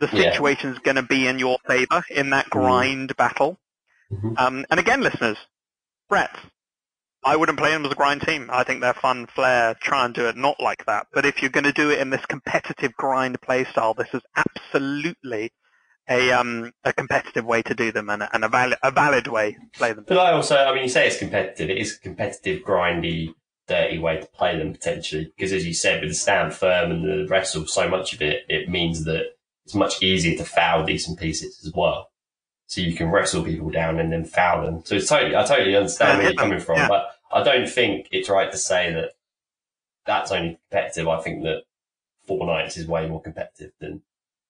[0.00, 0.32] The Yeah.
[0.32, 3.58] situation's going to be in your favour in that grind battle.
[4.12, 4.38] Mhm.
[4.38, 5.38] Um, and again, listeners,
[6.08, 6.36] Brett,
[7.24, 8.50] I wouldn't play them as a grind team.
[8.52, 11.06] I think they're fun, flair, try and do it not like that.
[11.12, 14.20] But if you're going to do it in this competitive grind play style, this is
[14.36, 15.52] absolutely
[16.08, 19.26] a um, a competitive way to do them and, a- and a, valid, a valid
[19.26, 20.04] way to play them.
[20.06, 21.70] But I also, I mean, you say it's competitive.
[21.70, 23.34] It is a competitive, grindy,
[23.66, 25.32] dirty way to play them potentially.
[25.36, 28.44] Because as you said, with the stand firm and the wrestle, so much of it,
[28.48, 32.10] it means that it's much easier to foul decent pieces as well.
[32.66, 34.82] So you can wrestle people down and then foul them.
[34.84, 36.88] So it's totally, I totally understand where you're coming from, yeah.
[36.88, 39.12] but I don't think it's right to say that
[40.06, 41.08] that's only competitive.
[41.08, 41.62] I think that
[42.26, 44.02] Four Knights is way more competitive than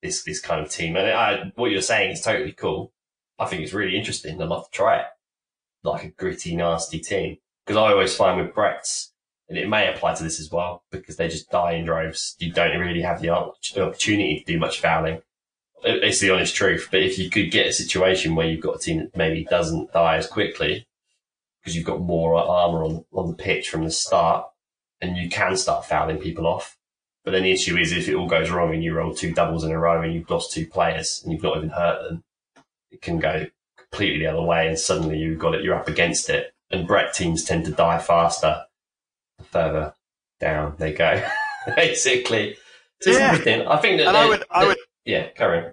[0.05, 0.95] this, this kind of team.
[0.95, 2.93] And I, what you're saying is totally cool.
[3.39, 4.41] I think it's really interesting.
[4.41, 5.07] I'd love to try it.
[5.83, 7.39] Like a gritty, nasty team.
[7.67, 9.13] Because I always find with Brett's,
[9.49, 12.37] and it may apply to this as well, because they just die in droves.
[12.39, 15.23] You don't really have the opportunity to do much fouling.
[15.83, 16.89] It's the honest truth.
[16.91, 19.93] But if you could get a situation where you've got a team that maybe doesn't
[19.93, 20.87] die as quickly,
[21.61, 24.47] because you've got more armor on, on the pitch from the start,
[25.01, 26.77] and you can start fouling people off.
[27.25, 29.65] But then the issue is if it all goes wrong and you roll two doubles
[29.65, 32.23] in a row and you've lost two players and you've not even hurt them,
[32.91, 33.47] it can go
[33.79, 36.53] completely the other way and suddenly you've got it, you're up against it.
[36.71, 38.65] And Brett teams tend to die faster
[39.39, 39.95] the further
[40.39, 41.27] down they go,
[41.77, 42.57] basically.
[43.01, 43.31] So Yeah.
[43.33, 43.67] interesting.
[43.67, 45.73] I think that, And I would, I would, yeah, carry on.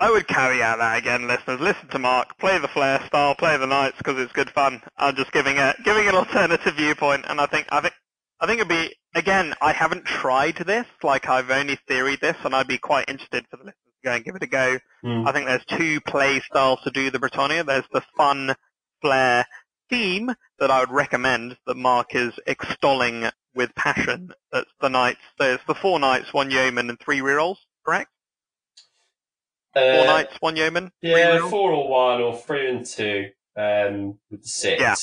[0.00, 1.60] I would caveat that again, listeners.
[1.60, 2.38] Listen to Mark.
[2.38, 3.34] Play the Flare style.
[3.34, 4.80] Play the Knights because it's good fun.
[4.96, 7.94] I'm just giving a giving an alternative viewpoint, and I think I think
[8.40, 9.54] I think it'd be again.
[9.60, 10.86] I haven't tried this.
[11.02, 14.12] Like I've only theoried this, and I'd be quite interested for the listeners to go
[14.14, 14.78] and give it a go.
[15.04, 15.28] Mm.
[15.28, 17.64] I think there's two play styles to do the Bretonnia.
[17.66, 18.54] There's the fun
[19.02, 19.46] flair
[19.90, 24.32] theme that I would recommend that Mark is extolling with passion.
[24.52, 25.20] That's the Knights.
[25.38, 27.56] There's the four Knights, one Yeoman, and three rerolls.
[27.84, 28.10] Correct?
[29.74, 30.92] Four Uh, Knights, one Yeoman.
[31.02, 31.50] yeah, rerolls?
[31.50, 34.94] four or one or three and two um, with the six, Yeah.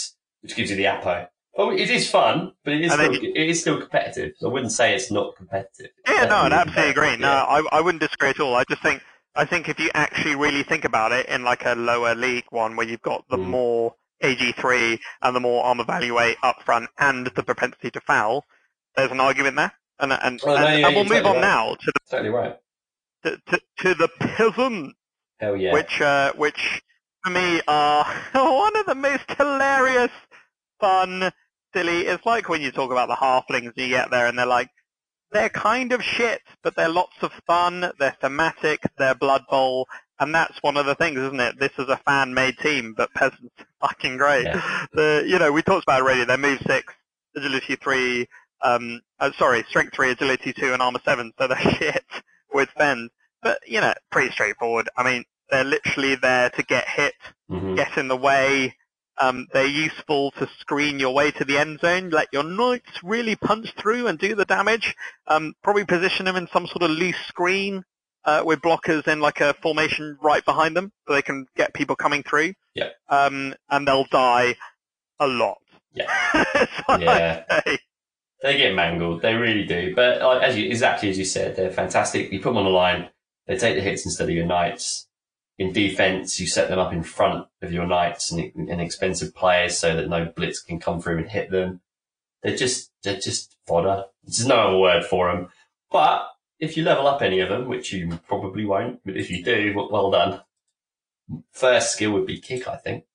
[0.42, 1.28] which gives you the Apo.
[1.58, 4.34] Oh, it is fun, but it is still, it is still competitive.
[4.38, 5.92] So I wouldn't say it's not competitive.
[6.08, 7.16] Yeah, no, I'd absolutely agree.
[7.18, 7.30] No.
[7.30, 8.56] I, I wouldn't disagree at all.
[8.56, 9.02] I just think,
[9.36, 12.76] I think if you actually really think about it in like a lower league one
[12.76, 13.48] where you've got the Mm.
[13.48, 18.44] more AG3 and the more armor value eight up front and the propensity to foul,
[18.98, 19.72] there's an argument there.
[20.00, 21.42] And, and, Oh, no, and, yeah, and we'll move totally on right.
[21.42, 22.58] now to the, Totally right.
[23.24, 24.96] to, to, to the peasant,
[25.40, 25.72] Hell yeah.
[25.74, 26.82] which, uh, which
[27.24, 28.04] for me are
[28.34, 30.12] one of the most hilarious,
[30.82, 31.32] fun,
[31.76, 32.02] silly.
[32.08, 34.70] It's like when you talk about the halflings and you get there and they're like,
[35.32, 37.92] they're kind of shit, but they're lots of fun.
[38.00, 38.80] They're thematic.
[38.98, 39.88] They're Blood Bowl,
[40.20, 41.60] and that's one of the things, isn't it?
[41.60, 44.46] This is a fan-made team, but peasants are fucking great.
[44.46, 44.86] Yeah.
[44.94, 46.24] The you know we talked about it already.
[46.24, 46.94] They're move six,
[47.36, 48.28] agility three,
[48.62, 51.34] um, uh, sorry, strength three, agility two, and armor seven.
[51.38, 52.06] So they're shit
[52.54, 53.10] with fend,
[53.42, 54.88] but you know pretty straightforward.
[54.96, 57.16] I mean, they're literally there to get hit,
[57.52, 57.76] Mhm.
[57.76, 58.78] get in the way.
[59.20, 63.36] Um, they're useful to screen your way to the end zone, let your knights really
[63.36, 64.96] punch through and do the damage.
[65.28, 67.84] Um, probably position them in some sort of loose screen
[68.26, 71.96] uh, with blockers in like a formation right behind them, so they can get people
[71.96, 72.54] coming through.
[72.74, 72.90] Yeah.
[73.08, 74.56] Um, and they'll die
[75.20, 75.58] a lot.
[75.94, 76.12] Yeah.
[77.00, 77.44] Yeah.
[78.44, 79.24] They get mangled.
[79.24, 79.96] They really do.
[79.96, 82.32] But like, as you, exactly as you said, they're fantastic.
[82.32, 83.10] You put them on the line.
[83.48, 85.08] They take the hits instead of your knights.
[85.58, 89.78] In defense, you set them up in front of your knights and, and expensive players
[89.78, 91.82] so that no blitz can come through and hit them.
[92.44, 94.06] They're just, they're just fodder.
[94.24, 95.50] There's no other word for them.
[95.90, 96.28] But
[96.60, 99.74] if you level up any of them, which you probably won't, but if you do,
[99.76, 100.42] well, well done.
[101.52, 103.06] First skill would be kick, I think,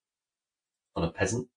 [0.96, 1.48] on a peasant.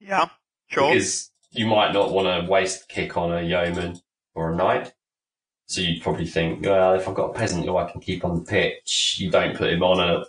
[0.00, 0.28] Yeah,
[0.68, 0.92] sure.
[0.92, 4.00] Because you might not want to waste kick on a yeoman
[4.34, 4.92] or a knight.
[5.68, 8.36] So you'd probably think, well, if I've got a peasant who I can keep on
[8.36, 10.24] the pitch, you don't put him on a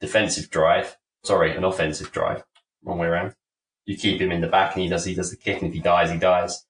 [0.00, 0.96] defensive drive.
[1.24, 2.44] Sorry, an offensive drive.
[2.84, 3.34] Wrong way around.
[3.86, 5.74] You keep him in the back and he does, he does the kick and if
[5.74, 6.64] he dies, he dies.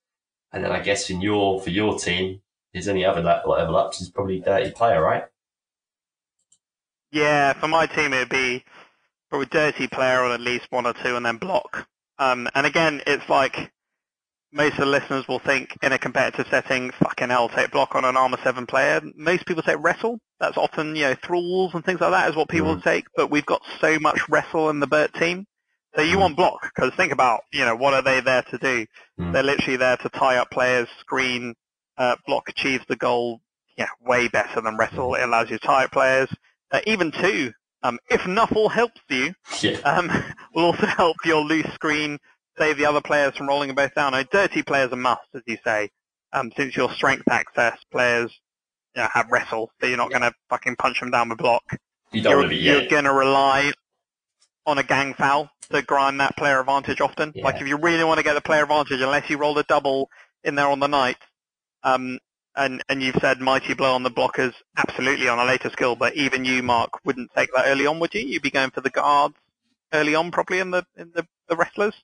[0.52, 2.40] And then I guess in your, for your team,
[2.72, 5.24] his only other level, ups is probably dirty player, right?
[7.12, 8.64] Yeah, for my team it would be
[9.28, 11.86] probably dirty player on at least one or two and then block.
[12.18, 13.70] Um, and again, it's like
[14.54, 18.04] most of the listeners will think in a competitive setting, fucking hell, take block on
[18.04, 19.00] an armor seven player.
[19.16, 20.20] Most people take wrestle.
[20.38, 22.84] That's often, you know, thralls and things like that is what people Mhm.
[22.84, 23.06] take.
[23.16, 25.46] But we've got so much wrestle in the Bert team.
[25.96, 28.86] So you want block because think about, you know, what are they there to do?
[29.18, 29.32] Mhm.
[29.32, 31.54] They're literally there to tie up players, screen,
[31.98, 33.40] uh, block achieves the goal,
[33.76, 35.14] yeah, way better than wrestle.
[35.16, 36.28] It allows you to tie up players.
[36.70, 37.52] Uh, even two,
[37.82, 39.78] um, if Nuffle helps you, Yeah.
[39.84, 40.08] um,
[40.54, 42.18] will also help your loose screen
[42.58, 44.14] save the other players from rolling them both down.
[44.14, 45.90] A dirty player's a must, as you say,
[46.32, 48.32] um, since your strength access players
[48.94, 51.62] you know, have wrestle, so you're not going to fucking punch them down with block.
[52.12, 53.72] You don't You're, want to be, you're going to rely
[54.66, 57.32] on a gang foul to grind that player advantage often.
[57.34, 57.44] Yeah.
[57.44, 60.08] Like if you really want to get the player advantage, unless you roll a double
[60.42, 61.16] in there on the knight,
[61.82, 62.18] um,
[62.56, 66.14] and and you've said mighty blow on the blockers, absolutely on a later skill, but
[66.14, 68.20] even you, Mark, wouldn't take that early on, would you?
[68.20, 69.34] You'd be going for the guards
[69.92, 71.94] early on, probably in the in the, the wrestlers.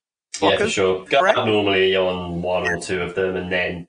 [0.42, 1.04] Yeah, for sure.
[1.06, 1.36] Go correct?
[1.38, 3.88] normally on one or two of them and then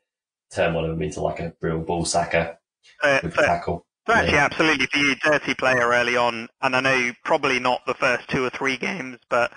[0.53, 2.57] turn one of them into like a real ball sacker
[3.03, 3.85] Uh, with so, the tackle.
[4.07, 4.45] so actually, Yeah.
[4.45, 8.43] absolutely for you, dirty player early on, and I know probably not the first two
[8.43, 9.51] or three games, but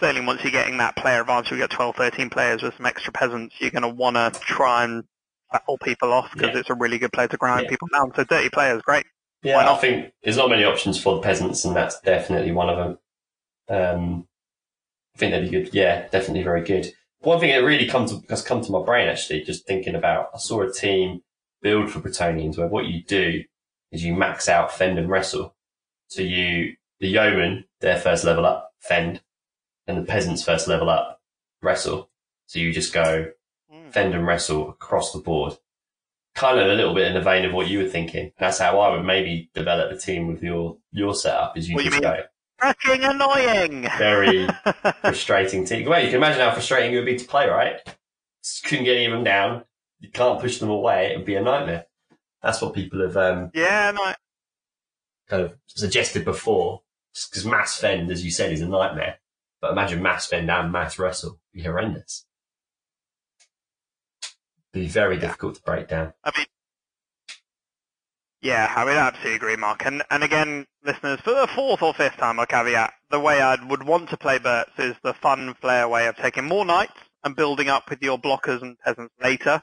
[0.00, 3.12] certainly once you're getting that player advantage, we got 12, 13 players with some extra
[3.12, 5.04] peasants, you're going to want to try and
[5.52, 6.60] battle people off because Yeah.
[6.60, 7.70] it's a really good player to grind Yeah.
[7.70, 8.12] people down.
[8.14, 9.06] So dirty players, great.
[9.42, 12.76] Yeah, I think there's not many options for the peasants, and that's definitely one of
[12.76, 12.98] them.
[13.70, 14.27] Um,
[15.18, 15.74] I think they'd be good.
[15.74, 16.92] Yeah, definitely very good.
[17.22, 20.28] One thing that really comes to, has come to my brain actually, just thinking about,
[20.32, 21.22] I saw a team
[21.60, 23.42] build for Bretonnians where what you do
[23.90, 25.56] is you max out fend and wrestle.
[26.06, 29.20] So you, the yeoman, their first level up, fend,
[29.88, 31.20] and the peasants first level up,
[31.62, 32.10] wrestle.
[32.46, 33.32] So you just go
[33.70, 33.92] Mm.
[33.92, 35.52] fend and wrestle across the board.
[36.34, 38.32] Kind of a little bit in the vein of what you were thinking.
[38.38, 41.58] That's how I would maybe develop a team with your your setup.
[41.58, 42.02] Is you you just mean?
[42.02, 42.22] go
[42.60, 43.82] Fucking annoying!
[43.98, 44.48] very
[45.00, 45.88] frustrating team.
[45.88, 47.80] Well, you can imagine how frustrating it would be to play, right?
[48.42, 49.64] Just couldn't get any of them down.
[50.00, 51.12] You can't push them away.
[51.12, 51.86] It would be a nightmare.
[52.42, 53.16] That's what people have.
[53.16, 54.12] Um, yeah, no,
[55.28, 56.82] kind of suggested before,
[57.30, 59.18] because mass fend, as you said, is a nightmare.
[59.60, 61.40] But imagine mass fend and mass wrestle.
[61.52, 62.24] It'd be horrendous.
[64.72, 65.22] Be very Yeah.
[65.22, 66.12] difficult to break down.
[66.24, 66.46] I mean,
[68.40, 69.84] yeah, I would absolutely agree, Mark.
[69.84, 73.56] And and again, listeners, for the fourth or fifth time, I caveat the way I
[73.66, 77.34] would want to play Berts is the fun flair way of taking more knights and
[77.34, 79.62] building up with your blockers and peasants later.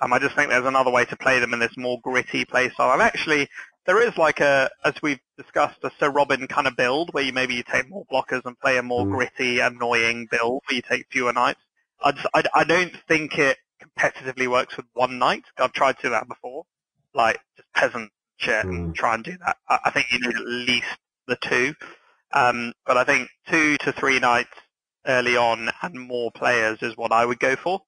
[0.00, 2.68] Um, I just think there's another way to play them in this more gritty play
[2.70, 2.92] style.
[2.92, 3.48] And actually,
[3.86, 7.32] there is like a, as we've discussed, a Sir Robin kind of build where you
[7.32, 9.12] maybe you take more blockers and play a more Mm.
[9.12, 11.60] gritty, annoying build where you take fewer knights.
[12.02, 15.44] I, just, I, I don't think it competitively works with one knight.
[15.58, 16.64] I've tried to do that before,
[17.14, 18.10] like just peasant
[18.44, 18.94] and Mm.
[18.94, 19.56] try and do that.
[19.68, 21.74] I, I think you need at least the two,
[22.32, 24.50] um, but I think two to three knights
[25.06, 27.80] early on and more players is what I would go for.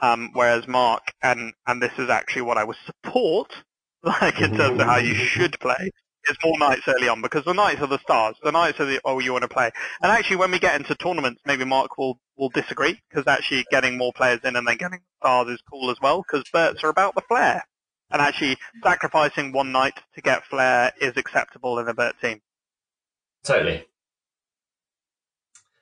[0.00, 3.52] Um, whereas Mark, and and this is actually what I would support,
[4.02, 5.90] like in terms of how you should play,
[6.28, 8.36] is more knights early on because the knights are the stars.
[8.42, 9.70] The knights are the oh you want to play.
[10.02, 13.96] And actually, when we get into tournaments, maybe Mark will will disagree because actually getting
[13.96, 17.14] more players in and then getting stars is cool as well because Berts are about
[17.14, 17.64] the flair.
[18.14, 22.40] And actually, sacrificing one knight to get flair is acceptable in a Bert team.
[23.42, 23.84] Totally.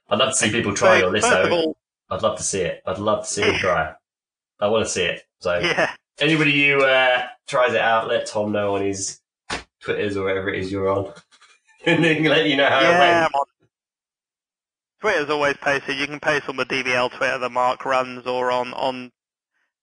[0.09, 1.50] I'd love to see people try So, your list though.
[1.50, 1.76] all,
[2.09, 2.82] I'd love to see it.
[2.86, 3.92] I'd love to see them try.
[4.60, 5.24] I want to see it.
[5.40, 9.20] So yeah, anybody who uh, tries it out, let Tom know on his
[9.82, 11.12] Twitters or wherever it is you're on.
[11.84, 13.26] and then let you know how yeah.
[13.26, 13.44] it on.
[15.02, 15.98] Twitter's always posted.
[15.98, 19.12] You can post on the DVL Twitter that Mark runs, or on on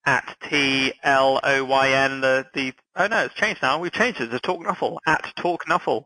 [0.06, 2.22] at T L O Y N.
[2.22, 3.80] The the oh no, it's changed now.
[3.80, 6.06] We've changed it to Talk Nuffle at Talk Nuffle.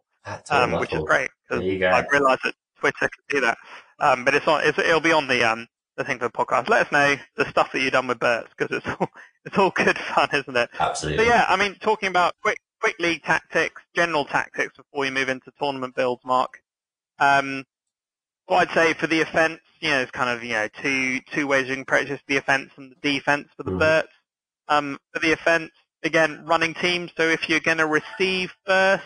[0.51, 0.73] went.
[0.73, 1.63] um, which is great because.
[1.63, 3.57] I've realised that Twitter can do that.
[3.99, 4.65] Um, but it's on.
[4.65, 5.67] It's, it'll be on the um
[5.97, 6.69] the thing for the podcast.
[6.69, 9.07] Let us know the stuff that you've done with Berts because it's all
[9.45, 10.69] it's all good fun, isn't it?
[10.77, 11.25] So Absolutely.
[11.25, 15.51] yeah, I mean, talking about quick quick league tactics, general tactics before we move into
[15.59, 16.59] tournament builds, Mark.
[17.19, 17.63] Um,
[18.47, 21.47] what I'd say for the offence, you know, it's kind of you know two two
[21.47, 23.79] ways you can practice the offence and the defence for the Mhm.
[23.79, 24.13] Berts.
[24.69, 25.71] Um, for the offence,
[26.03, 27.11] again, running teams.
[27.17, 29.03] So if you're going to receive first,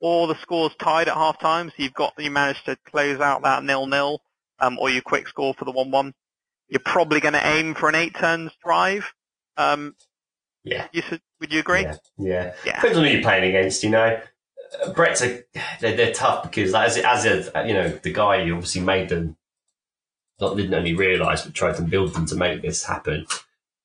[0.00, 3.42] or the score's tied at half time, so you've got you managed to close out
[3.42, 4.22] that nil nil,
[4.60, 6.14] um, or you quick score for the one one,
[6.68, 9.04] you're probably going to aim for an eight turns drive.
[9.56, 9.94] Um,
[10.64, 10.88] yeah.
[10.92, 11.02] you
[11.40, 11.82] would you agree?
[11.82, 11.96] Yeah.
[12.18, 12.54] Yeah.
[12.64, 12.76] Yeah.
[12.76, 14.20] Depends on who you're playing against, you know.
[14.94, 15.42] Brett's a,
[15.80, 19.36] they're, they're tough because as as a, you know the guy who obviously made them,
[20.40, 23.26] not didn't only realise but tried to build them to make this happen,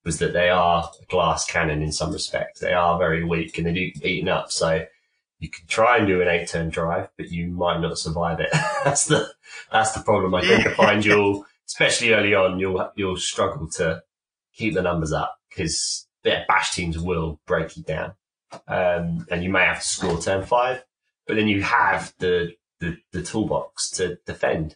[0.06, 2.60] was that they are a glass cannon in some respects.
[2.60, 4.52] They are very weak and they do get beaten up.
[4.52, 4.86] So
[5.40, 8.50] you can try and do an eight turn drive, but you might not survive it.
[8.84, 9.32] that's the
[9.72, 10.36] that's the problem.
[10.36, 10.68] I think.
[10.68, 14.04] I find you'll, especially early on, you'll you'll struggle to
[14.54, 18.14] keep the numbers up because yeah, bash teams will break you down
[18.68, 20.84] um, and you may have to score turn five,
[21.28, 24.76] but then you have the, the, the toolbox to defend.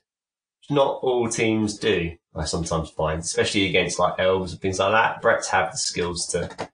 [0.69, 5.21] Not all teams do, I sometimes find, especially against like elves and things like that.
[5.21, 6.69] Brett's have the skills to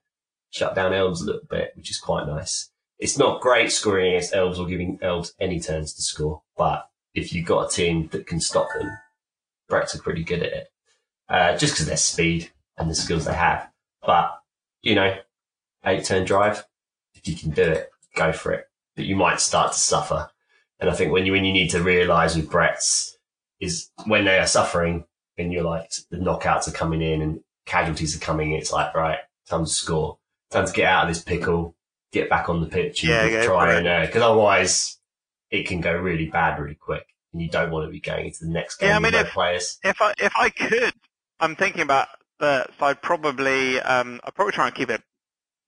[0.50, 2.70] shut down elves a little bit, which is quite nice.
[2.98, 7.32] It's not great scoring against elves or giving elves any turns to score, but if
[7.32, 8.90] you've got a team that can stop them,
[9.68, 10.68] Brett's are pretty good at it.
[11.28, 13.68] Uh, just because of their speed and the skills they have.
[14.04, 14.38] But,
[14.82, 15.16] you know,
[15.84, 16.64] eight turn drive,
[17.14, 18.68] if you can do it, go for it.
[18.96, 20.28] But you might start to suffer.
[20.80, 23.16] And I think when you when you need to realise with Brett's
[23.60, 25.04] is when they are suffering
[25.38, 28.94] and you're like the knockouts are coming in and casualties are coming in, it's like,
[28.94, 30.18] right, time to score.
[30.50, 31.74] Time to get out of this pickle,
[32.12, 34.98] get back on the pitch and Yeah, try and uh 'cause otherwise
[35.50, 37.06] it can go really bad really quick.
[37.32, 39.20] And you don't want to be going into the next game Yeah, I mean, no
[39.20, 39.78] if- players.
[39.84, 40.92] If I if I could,
[41.40, 42.08] I'm thinking about
[42.40, 45.02] that, so I'd probably um I'd probably try and keep it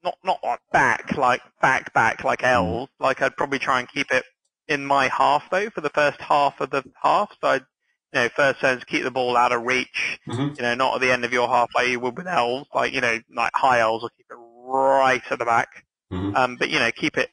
[0.05, 2.90] not not like back like back back like elves.
[3.01, 4.24] Like I'd probably try and keep it
[4.68, 7.31] in my half though for the first half of the half.
[7.40, 7.64] So I'd
[8.12, 10.20] you know first turns keep the ball out of reach.
[10.28, 10.56] Mhm.
[10.56, 12.68] You know not at the end of your half like you would with elves.
[12.74, 15.85] Like you know like high elves will keep it right at the back.
[16.12, 16.36] Mhm.
[16.36, 17.31] Um, but you know keep it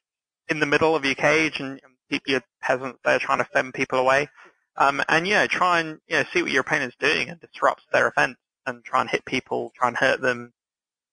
[0.49, 3.73] in the middle of your cage and, and keep your peasants there trying to fend
[3.73, 4.29] people away.
[4.77, 7.83] Um, and you know, try and you know, see what your opponent's doing and disrupt
[7.91, 10.53] their offense and try and hit people, try and hurt them.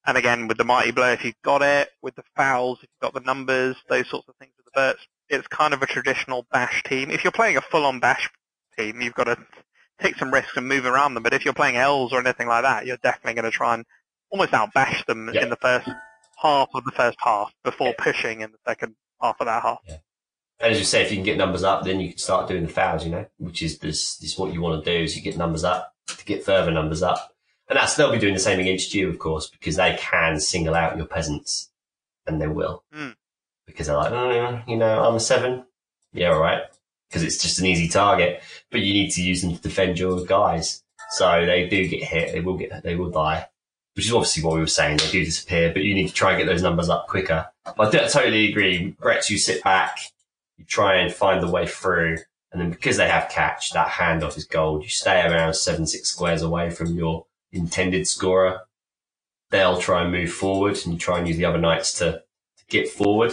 [0.08, 3.12] And again, with the mighty blow, if you've got it, with the fouls, if you've
[3.12, 6.46] got the numbers, those sorts of things with the Berts, it's kind of a traditional
[6.50, 7.10] bash team.
[7.10, 8.30] If you're playing a full-on bash
[8.78, 9.36] team, you've got to
[10.00, 11.22] take some risks and move around them.
[11.24, 13.84] But if you're playing elves or anything like that, you're definitely going to try and
[14.30, 15.42] almost outbash them Yeah.
[15.42, 15.90] in the first
[16.40, 19.80] half of the first half before pushing in the second half of that half.
[20.60, 22.62] And as you say, if you can get numbers up, then you can start doing
[22.62, 25.14] the fouls, you know, which is this, this is what you want to do is
[25.14, 27.34] you get numbers up to get further numbers up.
[27.68, 30.74] And that's, they'll be doing the same against you, of course, because they can single
[30.74, 31.70] out your peasants
[32.26, 32.84] and they will.
[32.94, 33.14] Mm.
[33.66, 35.64] Because they're like, mm, you know, I'm a seven.
[36.12, 36.62] Yeah, all right.
[37.08, 40.24] Because it's just an easy target, but you need to use them to defend your
[40.24, 40.82] guys.
[41.10, 42.32] So they do get hit.
[42.32, 42.82] They will get.
[42.82, 43.46] They will die.
[43.94, 44.98] Which is obviously what we were saying.
[44.98, 47.46] They do disappear, but you need to try and get those numbers up quicker.
[47.76, 48.96] But I totally agree.
[49.00, 49.98] Brett, you sit back,
[50.56, 52.18] you try and find the way through,
[52.52, 54.82] and then because they have catch, that handoff is gold.
[54.84, 58.60] You stay around seven, six squares away from your intended scorer.
[59.50, 62.64] They'll try and move forward, and you try and use the other knights to, to
[62.68, 63.32] get forward.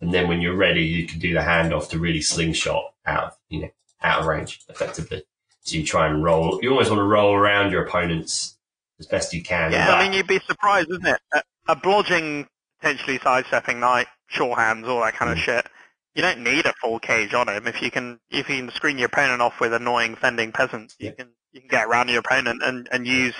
[0.00, 3.32] And then when you're ready, you can do the handoff to really slingshot out, of,
[3.48, 3.70] you know,
[4.02, 5.24] out of range effectively.
[5.60, 6.58] So you try and roll.
[6.62, 8.58] You always want to roll around your opponents
[9.00, 9.72] as best you can.
[9.72, 11.20] Yeah, I mean, you'd be surprised, isn't it?
[11.32, 12.46] A, a blodging,
[12.80, 15.42] potentially sidestepping knight, sure hands, all that kind of Mm.
[15.42, 15.66] shit.
[16.14, 17.66] You don't need a full cage on him.
[17.66, 21.06] If you can, if you can screen your opponent off with annoying fending peasants, you
[21.08, 21.12] Yeah.
[21.14, 23.34] can you can get around your opponent and, and use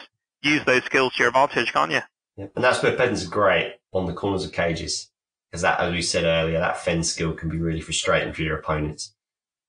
[0.45, 2.01] use those skills to your advantage, can't you?
[2.37, 2.47] Yeah.
[2.55, 5.11] And that's where are great on the corners of cages.
[5.51, 8.59] Because that, as we said earlier, that fend skill can be really frustrating for your
[8.59, 9.15] opponents.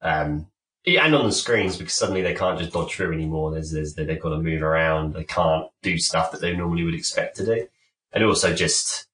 [0.02, 0.48] Um,
[0.88, 3.52] and on the screens because suddenly they can't just dodge through anymore.
[3.52, 5.14] There's, there's, they've got to move around.
[5.14, 7.68] They can't do stuff that they normally would expect to do.
[8.12, 9.08] And it also just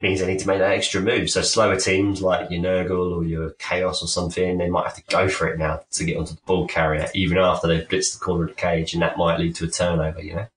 [0.00, 1.30] means they need to make that extra move.
[1.30, 5.02] So slower teams like your Nurgle or your Chaos or something, they might have to
[5.08, 8.24] go for it now to get onto the ball carrier, even after they've blitzed the
[8.24, 10.48] corner of the cage, and that might lead to a turnover, you know?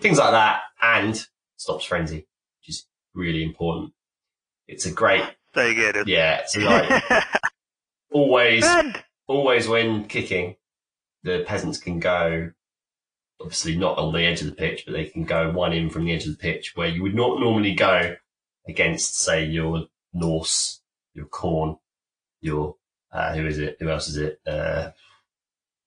[0.00, 2.26] Things like that, and stops frenzy,
[2.60, 3.92] which is really important.
[4.68, 5.24] It's a great,
[5.96, 7.02] isn't yeah, it's like
[8.12, 8.64] always,
[9.26, 10.56] always when kicking,
[11.22, 12.50] the peasants can go,
[13.40, 16.04] obviously not on the edge of the pitch, but they can go one in from
[16.04, 18.16] the edge of the pitch where you would not normally go
[18.68, 20.80] against, say, your Norse,
[21.14, 21.78] your Khorne,
[22.40, 22.76] your,
[23.12, 23.76] uh, who is it?
[23.80, 24.40] Who else is it?
[24.46, 24.90] Uh,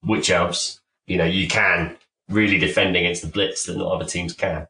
[0.03, 0.81] Witch Elves.
[1.05, 1.97] You know, you can
[2.29, 4.67] really defend against the blitz that not other teams can.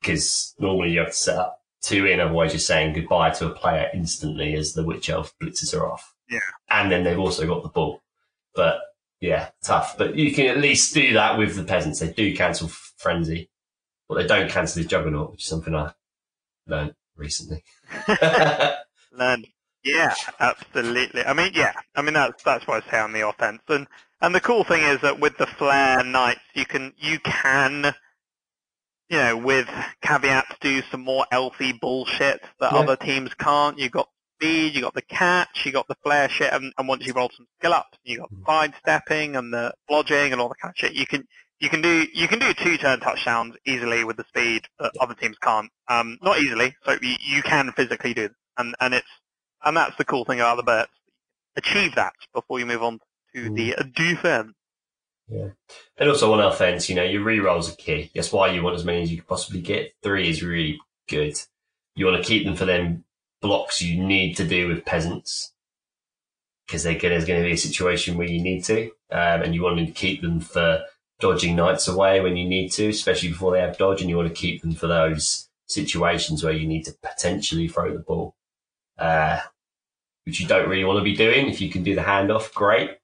[0.00, 3.54] Because normally you have to set up two in, otherwise you're saying goodbye to a
[3.54, 6.14] player instantly as the Witch Elf blitzes are off.
[6.28, 6.38] Yeah.
[6.70, 8.00] And then they've also got the ball.
[8.54, 8.80] But
[9.20, 9.96] yeah, tough.
[9.98, 12.00] But you can at least do that with the peasants.
[12.00, 13.50] They do cancel frenzy.
[14.06, 15.92] What they don't cancel is juggernaut, which is something I
[16.66, 17.64] learned recently.
[19.12, 19.46] Learned.
[19.84, 21.24] Yeah, absolutely.
[21.24, 21.72] I mean, yeah.
[21.94, 23.62] I mean, that's that's what I say on the offense.
[23.68, 23.86] And
[24.22, 27.92] and the cool thing is that with the flare knights, you can you can,
[29.08, 29.68] you know, with
[30.02, 32.78] caveats, do some more elfy bullshit that Yeah.
[32.78, 33.78] other teams can't.
[33.78, 37.06] You got speed, you got the catch, you got the flare shit, and, and once
[37.06, 38.46] you roll some skill ups, you got Mm.
[38.46, 40.94] sidestepping and the blodging and all the kind of shit.
[40.94, 41.26] You can
[41.60, 45.14] you can do you can do two turn touchdowns easily with the speed that other
[45.14, 45.70] teams can't.
[45.88, 48.36] Um, not easily, so you, you can physically do, them.
[48.58, 49.06] and and it's
[49.64, 50.92] and that's the cool thing about the Berts.
[51.56, 53.04] Achieve that before you move on to
[53.36, 53.56] Mm.
[53.56, 54.52] the defense.
[55.28, 55.48] Yeah.
[55.96, 58.10] And also on offense, you know, your rerolls are key.
[58.14, 59.94] That's why you want as many as you can possibly get.
[60.02, 60.78] Three is really
[61.08, 61.38] good.
[61.94, 63.04] You want to keep them for them
[63.40, 65.52] blocks you need to do with peasants.
[66.66, 68.86] Because there's going to be a situation where you need to.
[69.10, 70.84] Um, and you want to keep them for
[71.20, 74.00] dodging knights away when you need to, especially before they have dodge.
[74.00, 77.92] And you want to keep them for those situations where you need to potentially throw
[77.92, 78.34] the ball.
[78.98, 79.40] Uh,
[80.24, 81.48] which you don't really want to be doing.
[81.48, 82.98] If you can do the handoff, great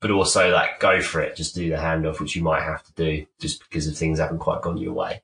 [0.00, 2.92] but also like go for it, just do the handoff, which you might have to
[2.94, 5.22] do just because of things haven't quite gone your way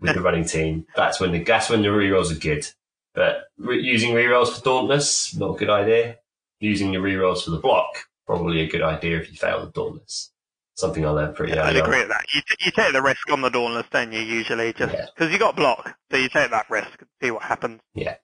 [0.00, 0.86] with the running team.
[0.96, 2.66] That's when the that's when the rerolls are good.
[3.14, 6.16] But re- using rerolls for Dauntless, not a good idea.
[6.60, 10.32] Using the rerolls for the block, probably a good idea if you fail the Dauntless.
[10.74, 11.86] Something I learned pretty I'd early on.
[11.86, 12.24] agree with that.
[12.34, 14.20] You, t- you take the risk on the Dauntless, don't you?
[14.20, 15.06] Usually, just Yeah.
[15.14, 17.80] because you got block, so you take that risk and see what happens.
[17.94, 18.16] Yeah.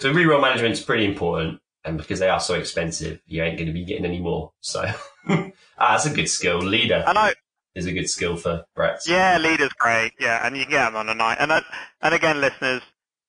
[0.00, 3.68] So reroll management is pretty important, and because they are so expensive, you ain't going
[3.68, 4.52] to be getting any more.
[4.60, 4.82] So
[5.28, 6.58] ah, that's a good skill.
[6.58, 7.34] Leader And I,
[7.74, 9.00] is a good skill for Brett.
[9.06, 10.12] Yeah, leader's great.
[10.20, 11.38] Yeah, and you can get them on a knight.
[11.40, 11.64] And that,
[12.02, 12.82] and again, listeners,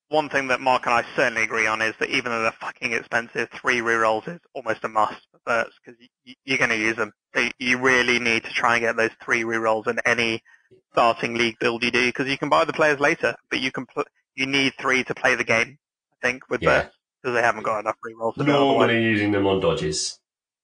[0.10, 2.94] one thing that Mark and I certainly agree on is that even though they're fucking
[2.94, 6.96] expensive, three rerolls is almost a must for Berts because you, you're going to use
[6.98, 7.12] them.
[7.36, 10.42] So you really need to try and get those three rerolls in any
[10.92, 13.86] starting league build you do because you can buy the players later, but you can
[13.88, 14.04] pl-
[14.36, 15.78] you need three to play the game.
[16.22, 16.84] I think with Yeah.
[16.84, 20.20] Berts because they haven't got enough rerolls to normally using them on dodges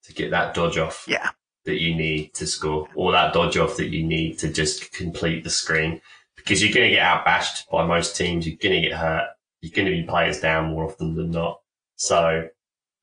[0.10, 1.30] to get that dodge off Yeah.
[1.65, 5.44] that you need to score, or that dodge off that you need to just complete
[5.44, 6.02] the screen.
[6.36, 9.27] Because you're going to get outbashed by most teams, you're going to get hurt,
[9.61, 11.60] you're going to be players down more often than not.
[11.95, 12.48] So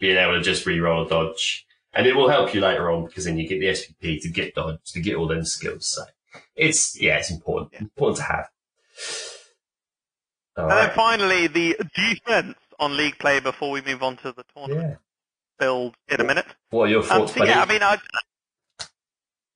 [0.00, 3.24] being able to just re-roll a dodge, and it will help you later on because
[3.24, 5.86] then you get the SPP to get dodge to get all them skills.
[5.86, 6.02] So
[6.54, 7.80] it's yeah, it's important, Yeah.
[7.80, 8.48] important to have.
[10.56, 14.44] All And then finally, the defense on league play before we move on to the
[14.54, 14.98] tournament.
[15.58, 16.46] Build in a minute.
[16.70, 17.50] What are your Um, thoughts, so buddy?
[17.50, 17.98] yeah, I mean, I,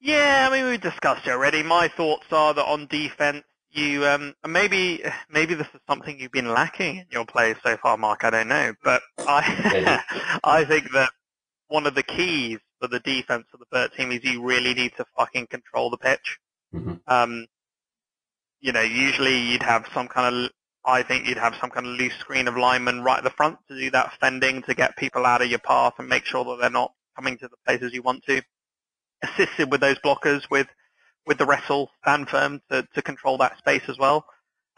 [0.01, 1.63] yeah, I mean, we discussed it already.
[1.63, 6.53] My thoughts are that on defense, you um, maybe maybe this is something you've been
[6.53, 8.25] lacking in your play so far, Mark.
[8.25, 10.03] I don't know, but I
[10.45, 11.11] I think that
[11.69, 14.93] one of the keys for the defense of the Bert team is you really need
[14.97, 16.39] to fucking control the pitch.
[16.75, 17.01] Mhm.
[17.07, 17.47] Um,
[18.61, 20.51] you know, usually you'd have some kind of,
[20.85, 23.59] I think you'd have some kind of loose screen of linemen right at the front
[23.69, 26.59] to do that fending to get people out of your path and make sure that
[26.61, 28.43] they're not coming to the places you want to.
[29.23, 30.67] Assisted with those blockers with,
[31.27, 34.25] with the wrestle stand firm to, to control that space as well.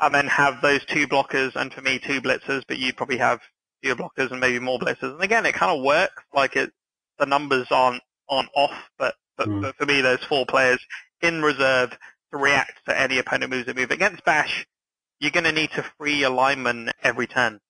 [0.00, 3.40] And then have those two blockers and for me two blitzers, but you'd probably have
[3.82, 5.12] fewer blockers and maybe more blitzers.
[5.12, 6.24] And again, it kind of works.
[6.34, 6.72] Like it,
[7.20, 9.62] the numbers aren't, aren't off, but, but, Mm.
[9.62, 10.80] but for me, those four players
[11.20, 11.96] in reserve
[12.32, 13.90] to react to any opponent moves that move.
[13.92, 14.66] Against Bash,
[15.22, 17.60] you're going to need to free your lineman every turn.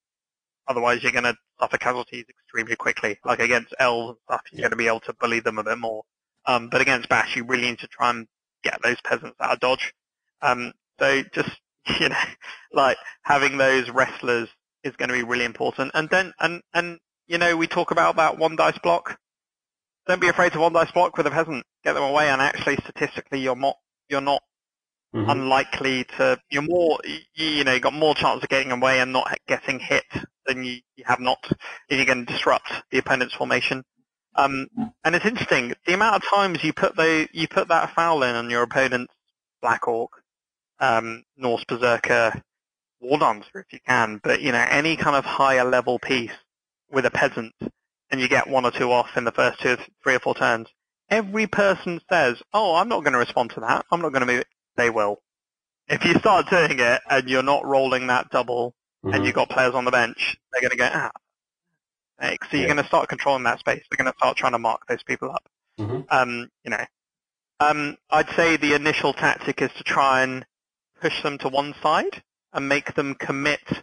[0.66, 3.18] Otherwise, you're going to suffer casualties extremely quickly.
[3.26, 4.62] Like against elves and stuff, you're Yeah.
[4.62, 6.04] going to be able to bully them a bit more.
[6.46, 8.26] Um, but against Bash, you really need to try and
[8.64, 9.92] get those peasants out of dodge.
[10.40, 11.50] Um, so just,
[12.00, 12.16] you know,
[12.72, 14.48] like having those wrestlers
[14.82, 15.90] is going to be really important.
[15.92, 19.18] And then, and, and, you know, we talk about that one dice block.
[20.06, 21.66] Don't be afraid to one dice block with a peasant.
[21.84, 23.76] Get them away and actually statistically you're not,
[24.08, 24.42] you're not
[25.14, 25.30] Mhm.
[25.30, 29.12] unlikely to, you're more, you, you know, you got more chance of getting away and
[29.12, 30.04] not getting hit
[30.46, 31.38] than you, you have not
[31.88, 33.84] if you're going to disrupt the opponent's formation.
[34.34, 34.68] Um,
[35.04, 38.34] and it's interesting, the amount of times you put the, you put that foul in
[38.34, 39.12] on your opponent's
[39.60, 40.10] Black Orc,
[40.80, 42.42] um, Norse Berserker,
[43.00, 46.32] War Dancer if you can, but you know, any kind of higher level piece
[46.90, 47.52] with a peasant
[48.10, 50.68] and you get one or two off in the first two, three or four turns,
[51.10, 53.84] every person says, oh, I'm not going to respond to that.
[53.90, 54.44] I'm not going to move.
[54.76, 55.20] They will.
[55.88, 58.74] If you start doing it and you're not rolling that double
[59.04, 59.26] and Mhm.
[59.26, 61.10] you've got players on the bench, they're going to go, ah,
[62.20, 62.48] thanks.
[62.50, 62.74] So you're Yeah.
[62.74, 63.82] going to start controlling that space.
[63.90, 65.48] They're going to start trying to mark those people up.
[65.78, 66.06] Mhm.
[66.08, 66.86] Um, you know,
[67.60, 70.46] um, I'd say the initial tactic is to try and
[71.00, 72.22] push them to one side
[72.52, 73.82] and make them commit.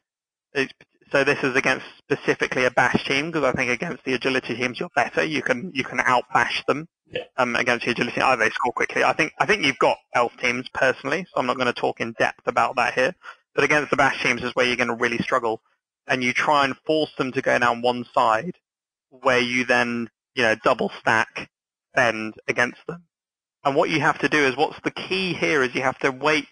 [1.11, 4.79] So this is against specifically a bash team because I think against the agility teams
[4.79, 5.23] you're better.
[5.23, 7.23] You can you can out bash them Yeah.
[7.37, 8.21] um, against the agility.
[8.21, 9.03] Oh, they score quickly.
[9.03, 12.01] I think I think you've got elf teams personally, so I'm not going to talk
[12.01, 13.15] in depth about that here.
[13.55, 15.61] But against the bash teams is where you're going to really struggle,
[16.07, 18.55] and you try and force them to go down one side,
[19.09, 21.49] where you then you know double stack
[21.95, 23.03] fend against them.
[23.63, 26.11] And what you have to do is what's the key here is you have to
[26.11, 26.47] wait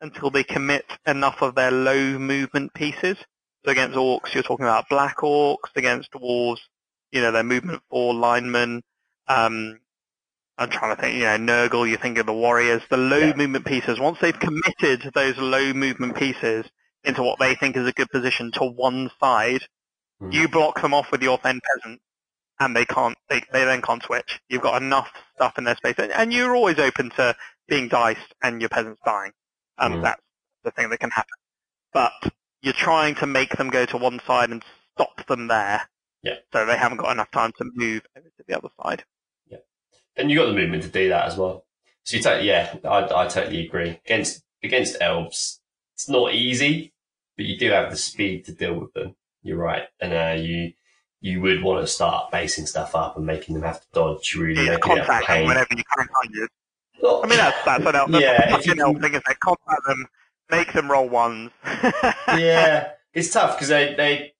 [0.00, 3.16] until they commit enough of their low movement pieces.
[3.64, 5.74] So against orcs, you're talking about black orcs.
[5.74, 6.60] Against dwarves,
[7.10, 8.82] you know, their movement four linemen.
[9.28, 9.80] Um,
[10.58, 12.82] I'm trying to think, you know, Nurgle, you think of the warriors.
[12.88, 13.34] The low Yeah.
[13.34, 16.64] movement pieces, once they've committed those low movement pieces
[17.04, 19.66] into what they think is a good position to one side,
[20.22, 20.32] Mhm.
[20.32, 22.00] you block them off with your fend peasant
[22.58, 24.40] and they can't, they, they then can't switch.
[24.48, 25.96] You've got enough stuff in their space.
[25.98, 27.36] And, and you're always open to
[27.68, 29.32] being diced and your peasants dying.
[29.78, 30.02] Um, Mhm.
[30.02, 30.22] That's
[30.64, 31.34] the thing that can happen.
[31.92, 32.12] But
[32.62, 35.88] you're trying to make them go to one side and stop them there.
[36.22, 36.38] Yeah.
[36.52, 39.04] So they haven't got enough time to move over to the other side.
[40.16, 41.64] And you got the movement to do that as well.
[42.04, 44.00] So you take, yeah, I, I totally agree.
[44.06, 45.60] Against against elves,
[45.94, 46.92] it's not easy,
[47.36, 49.16] but you do have the speed to deal with them.
[49.42, 50.72] You're right, and uh, you
[51.20, 54.64] you would want to start basing stuff up and making them have to dodge, really
[54.66, 56.50] making contact them whenever you can find it.
[57.02, 58.10] Well, I mean, that's, that's an elf.
[58.10, 59.40] That's Yeah, if you elf can- thing, is it?
[59.40, 60.06] Contact them,
[60.50, 61.50] make them roll ones.
[62.28, 64.32] yeah, it's tough because they, they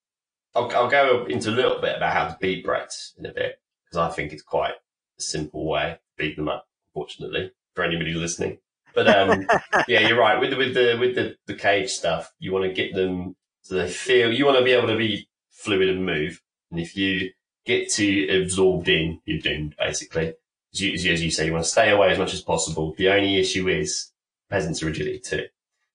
[0.54, 3.60] I'll, I'll go into a little bit about how to beat Brett in a bit
[3.84, 4.74] because I think it's quite
[5.18, 6.66] simple way beat them up.
[6.94, 8.58] Unfortunately, for anybody listening,
[8.94, 9.46] but um,
[9.88, 12.32] yeah, you're right with the, with the with the, the cage stuff.
[12.38, 14.32] You want to get them so they feel.
[14.32, 16.40] You want to be able to be fluid and move,
[16.70, 17.30] and if you
[17.66, 20.34] get too absorbed in, you're doomed basically.
[20.72, 22.42] As you, as you, as you say, you want to stay away as much as
[22.42, 22.94] possible.
[22.96, 24.10] The only issue is
[24.50, 25.46] peasants are agility too.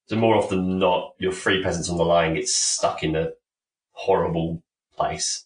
[0.07, 3.31] So more often than not, your free peasants on the line get stuck in a
[3.93, 4.61] horrible
[4.95, 5.45] place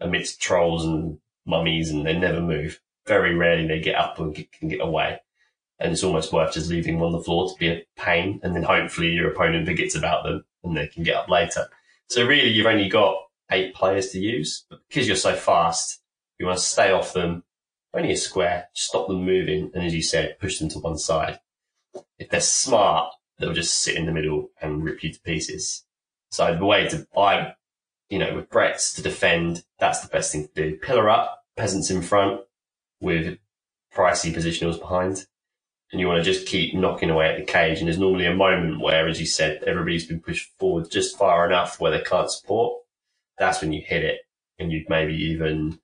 [0.00, 2.80] amidst trolls and mummies and they never move.
[3.06, 5.20] Very rarely they get up and get, can get away.
[5.78, 8.40] And it's almost worth just leaving them on the floor to be a pain.
[8.42, 11.68] And then hopefully your opponent forgets about them and they can get up later.
[12.08, 13.16] So really you've only got
[13.50, 16.00] eight players to use, but because you're so fast,
[16.38, 17.44] you want to stay off them,
[17.94, 19.70] only a square, stop them moving.
[19.74, 21.40] And as you said, push them to one side.
[22.18, 25.84] If they're smart, they'll just sit in the middle and rip you to pieces.
[26.30, 27.54] So the way to buy,
[28.10, 30.76] you know, with Brett's to defend, that's the best thing to do.
[30.76, 32.40] Pillar up, peasants in front
[33.00, 33.38] with
[33.94, 35.26] pricey positionals behind.
[35.92, 37.78] And you want to just keep knocking away at the cage.
[37.78, 41.46] And there's normally a moment where, as you said, everybody's been pushed forward just far
[41.46, 42.82] enough where they can't support.
[43.38, 44.20] That's when you hit it.
[44.58, 45.78] And you'd maybe even,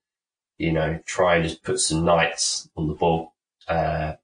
[0.59, 3.35] you know, try and just put some knights on the ball.
[3.69, 4.15] Uh,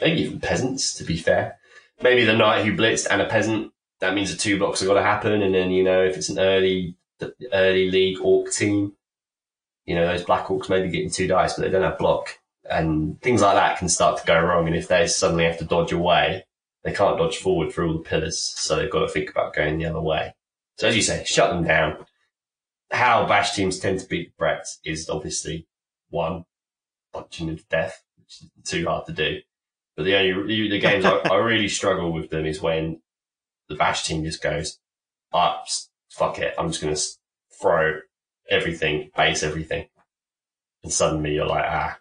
[0.00, 1.60] maybe even peasants, to be fair
[2.02, 3.72] maybe the knight who blitzed and a peasant.
[4.00, 5.42] That means the two blocks have got to happen.
[5.42, 6.96] And then, you know, if it's an early,
[7.52, 8.94] early league orc team,
[9.90, 12.38] You know, those Black Orcs may be getting two dice, but they don't have block.
[12.70, 14.68] And things like that can start to go wrong.
[14.68, 16.44] And if they suddenly have to dodge away,
[16.84, 18.38] they can't dodge forward through all the pillars.
[18.38, 20.36] So they've got to think about going the other way.
[20.78, 22.06] So as you say, shut them down.
[22.92, 25.66] How bash teams tend to beat Brett is obviously
[26.08, 26.44] one,
[27.12, 29.40] punching them to death, which is too hard to do.
[29.96, 33.02] But the only the games I, I really struggle with them is when
[33.68, 34.78] the bash team just goes,
[35.32, 35.64] ah,
[36.10, 37.02] fuck it, I'm just going to
[37.60, 38.02] throw
[38.50, 39.88] everything, base everything.
[40.82, 41.98] And suddenly you're like, ah,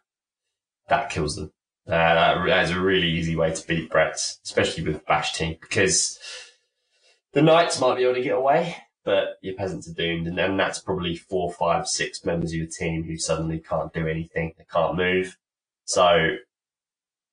[0.88, 1.52] that kills them.
[1.88, 5.58] Uh, that, that is a really easy way to beat Bretts, especially with bash team,
[5.60, 6.20] because
[7.34, 10.28] the knights might be able to get away, but your peasants are doomed.
[10.28, 14.08] And then that's probably four, five, six members of your team who suddenly can't do
[14.08, 14.54] anything.
[14.58, 15.38] They can't move.
[15.86, 16.36] So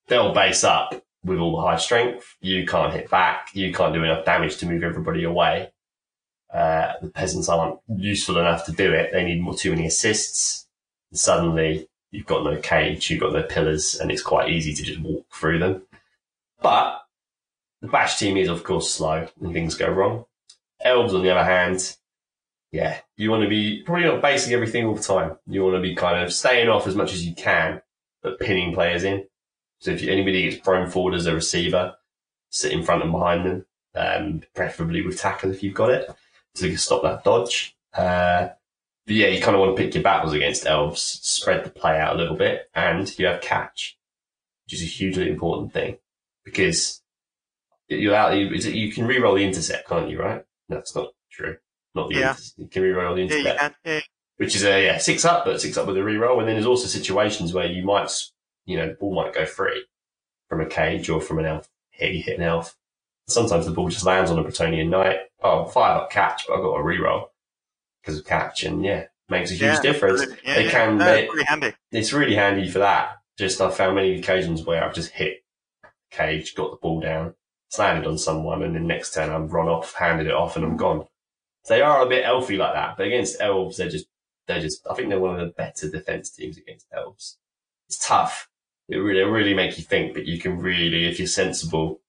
[0.08, 2.36] they'll base up with all the high strength.
[2.40, 3.48] You can't hit back.
[3.52, 5.70] You can't do enough damage to move everybody away.
[6.52, 9.10] Uh, the peasants aren't useful enough to do it.
[9.12, 10.66] They need more, too many assists.
[11.10, 14.82] And suddenly you've got no cage, you've got no pillars, and it's quite easy to
[14.82, 15.82] just walk through them.
[16.60, 17.02] But
[17.82, 20.24] the bash team is, of course, slow and things go wrong.
[20.80, 21.96] Elves, on the other hand,
[22.72, 25.36] yeah, you want to be probably not basing everything all the time.
[25.46, 27.80] You want to be kind of staying off as much as you can,
[28.22, 29.24] but pinning players in.
[29.80, 31.94] So if anybody gets thrown forward as a receiver,
[32.50, 36.10] sit in front and behind them, um, preferably with tackle if you've got it,
[36.56, 37.76] to stop that dodge.
[37.94, 38.48] Uh,
[39.06, 41.98] but yeah, you kind of want to pick your battles against elves, spread the play
[41.98, 43.96] out a little bit, and you have catch,
[44.64, 45.98] which is a hugely important thing
[46.44, 47.02] because
[47.88, 48.36] you're out.
[48.36, 50.20] You, you can re-roll the intercept, can't you?
[50.20, 50.44] Right?
[50.68, 51.56] That's not true.
[51.94, 52.30] Not the Yeah.
[52.30, 53.74] inter- you can re-roll the intercept can.
[53.84, 54.00] Yeah.
[54.38, 56.38] which is a yeah six up, but six up with a reroll.
[56.40, 58.10] And then there's also situations where you might,
[58.66, 59.84] you know, the ball might go free
[60.48, 61.68] from a cage or from an elf.
[61.90, 62.76] Hit you hit an elf.
[63.28, 65.18] Sometimes the ball just lands on a Bretonnian knight.
[65.46, 67.28] Oh, five up catch, but I've got a reroll
[68.02, 70.22] because of catch, and yeah, makes a huge Yeah, difference.
[70.44, 70.70] Yeah, they yeah.
[70.70, 70.98] can.
[70.98, 71.72] No, they, it's pretty handy.
[71.92, 73.18] it's really handy for that.
[73.38, 75.44] Just I've found many occasions where I've just hit
[76.10, 77.34] cage, got the ball down,
[77.68, 80.74] slammed on someone, and then next turn I've run off, handed it off, and I'm
[80.74, 80.78] mm.
[80.78, 81.06] gone.
[81.64, 84.06] So they are a bit elfy like that, but against elves, they're just
[84.46, 84.86] they're just.
[84.90, 87.38] I think they're one of the better defense teams against elves.
[87.88, 88.48] It's tough.
[88.88, 92.00] It really, it really make you think, but you can really, if you're sensible,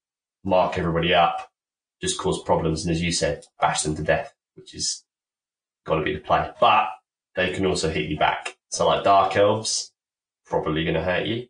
[0.44, 1.47] mark everybody up,
[2.00, 5.04] just cause problems, and as you said, bash them to death, which is
[5.84, 6.50] got to be the play.
[6.60, 6.88] But
[7.34, 8.56] they can also hit you back.
[8.68, 9.92] So like dark elves,
[10.46, 11.48] probably going to hurt you.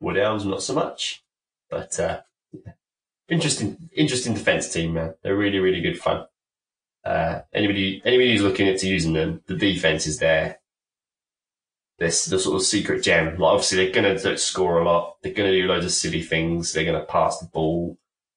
[0.00, 1.22] Wood elves, not so much.
[1.70, 2.20] But uh,
[3.28, 5.14] interesting, interesting defense team, man.
[5.22, 6.26] They're really, really good fun.
[7.04, 10.60] Uh, anybody, anybody who's looking into using them, the defense is there.
[11.98, 13.38] This the sort of secret gem.
[13.38, 15.16] Like obviously they're to score a lot.
[15.22, 16.72] They're to do loads of silly things.
[16.72, 17.96] They're to pass the ball,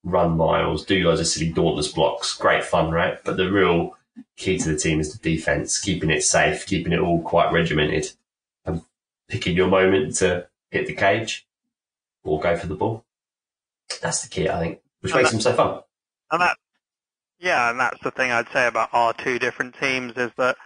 [0.10, 2.36] run miles, do loads of silly dauntless blocks.
[2.36, 3.20] Great fun, right?
[3.24, 3.96] But the real
[4.36, 8.12] key to the team is the defense, keeping it safe, keeping it all quite regimented,
[8.66, 8.82] and
[9.28, 11.46] picking your moment to hit the cage
[12.24, 13.06] or go for the ball.
[14.02, 15.82] That's the key, I think, which And makes them so fun.
[16.32, 16.58] And that,
[17.40, 20.58] yeah, and that's the thing I'd say about our two different teams is that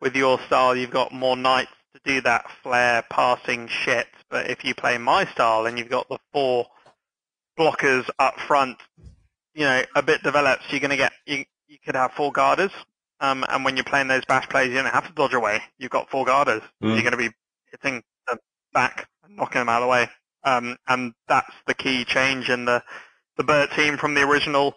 [0.00, 4.06] with your style, you've got more knights to do that flare passing shit.
[4.30, 6.66] But if you play my style and you've got the four
[7.58, 8.78] blockers up front,
[9.54, 12.72] you know, a bit developed, you're going to get, you, you could have four guarders.
[13.20, 15.62] Um, and when you're playing those bash plays, you don't have to dodge away.
[15.78, 16.62] You've got four guarders.
[16.82, 16.94] Mm.
[16.94, 17.30] You're going to be
[17.70, 18.38] hitting them
[18.72, 20.08] back and knocking them out of the way.
[20.44, 22.82] Um, and that's the key change in the,
[23.36, 24.74] the Bert team from the original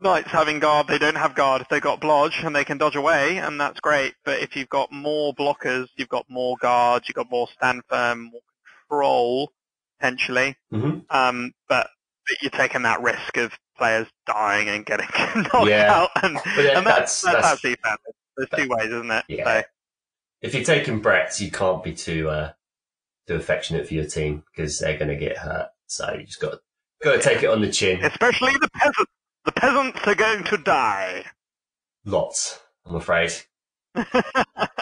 [0.00, 1.66] Knights having guard, they don't have guard.
[1.68, 4.14] They've got blodge and they can dodge away, and that's great.
[4.24, 8.30] But if you've got more blockers, you've got more guards, you've got more stand firm,
[8.30, 8.40] more
[8.88, 9.52] control,
[9.98, 10.56] potentially.
[10.70, 11.88] hmm Um, but,
[12.28, 15.06] but you're taking that risk of players dying and getting
[15.52, 15.92] knocked Yeah.
[15.92, 18.02] out, and, yeah, and that's, that's- that's, that's-.
[18.36, 19.24] There's two ways, isn't it?
[19.28, 19.44] Yeah.
[19.62, 19.62] So,
[20.42, 22.52] If you're taking Bretts, you can't be too uh,
[23.26, 25.70] too affectionate for your team because they're going to get hurt.
[25.88, 26.58] So you just got
[27.02, 28.04] got to take it on the chin.
[28.04, 29.10] especially the peasants.
[29.44, 31.24] The peasants are going to die.
[32.04, 33.32] Lots, I'm afraid.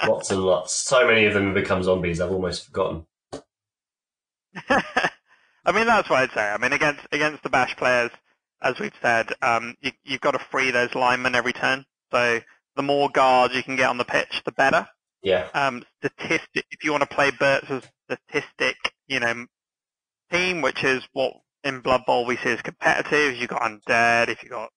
[0.07, 0.75] lots and lots.
[0.75, 2.21] So many of them have become zombies.
[2.21, 3.07] I've almost forgotten.
[5.67, 6.49] I mean, that's what I'd say.
[6.49, 8.11] I mean, against against the bash players,
[8.63, 11.85] as we've said, um, you, you've got to free those linemen every turn.
[12.13, 12.41] So
[12.77, 14.87] the more guards you can get on the pitch, the better.
[15.23, 16.67] Yeah, Um, statistic.
[16.71, 18.77] If you want to play Bert's as statistic,
[19.09, 19.47] you know,
[20.31, 21.33] team, which is what
[21.65, 23.37] in Blood Bowl we see as competitive.
[23.37, 24.29] You've got undead.
[24.29, 24.71] If you've got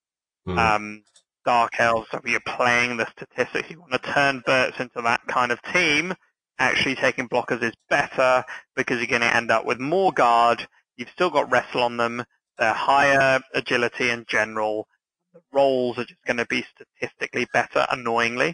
[0.48, 0.58] Mhm.
[0.58, 1.04] um,
[1.46, 3.70] Dark Elves, so you're playing the statistics.
[3.70, 6.16] You want to turn Berts into that kind of team.
[6.58, 8.44] Actually, taking blockers is better
[8.76, 10.68] because you're going to end up with more guard.
[11.00, 12.26] You've still got wrestle on them.
[12.58, 14.86] They're higher agility in general.
[15.34, 18.54] The rolls are just going to be statistically better, annoyingly,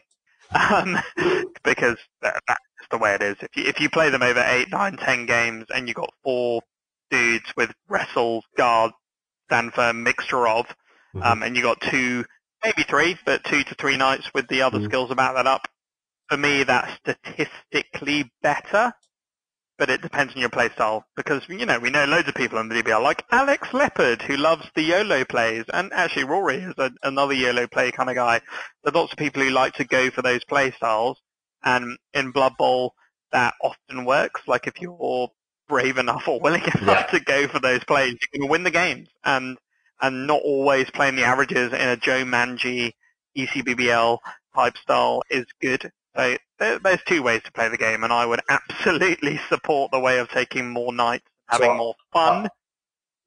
[0.54, 0.96] um,
[1.64, 3.38] because that, that just the way it is.
[3.42, 6.62] If you if you play them over eight, nine, ten games, and you've got four
[7.10, 8.92] dudes with wrestles, guard,
[9.48, 10.68] stand firm, mixture of,
[11.16, 11.26] Mhm.
[11.26, 12.26] um, and you've got two,
[12.64, 14.86] maybe three, but two to three knights with the other Mhm.
[14.86, 15.68] skills about that up.
[16.30, 18.94] For me, that's statistically better,
[19.77, 22.69] but it depends on your playstyle because you know we know loads of people in
[22.69, 26.91] the DBL like Alex Leopard who loves the YOLO plays, and actually Rory is a,
[27.03, 28.41] another YOLO play kind of guy.
[28.84, 31.15] There's lots of people who like to go for those playstyles
[31.64, 32.93] and in Blood Bowl
[33.31, 34.41] that often works.
[34.47, 35.30] Like if you're
[35.68, 37.18] brave enough or willing enough Yeah.
[37.18, 39.57] to go for those plays, you can win the games, and
[40.02, 42.91] and not always playing the averages in a Joe Manji
[43.38, 44.19] ECBBL
[44.56, 45.91] type style is good.
[46.16, 50.20] So there's two ways to play the game, and I would absolutely support the way
[50.20, 52.46] of taking more knights, having So, more fun.
[52.46, 52.50] Uh,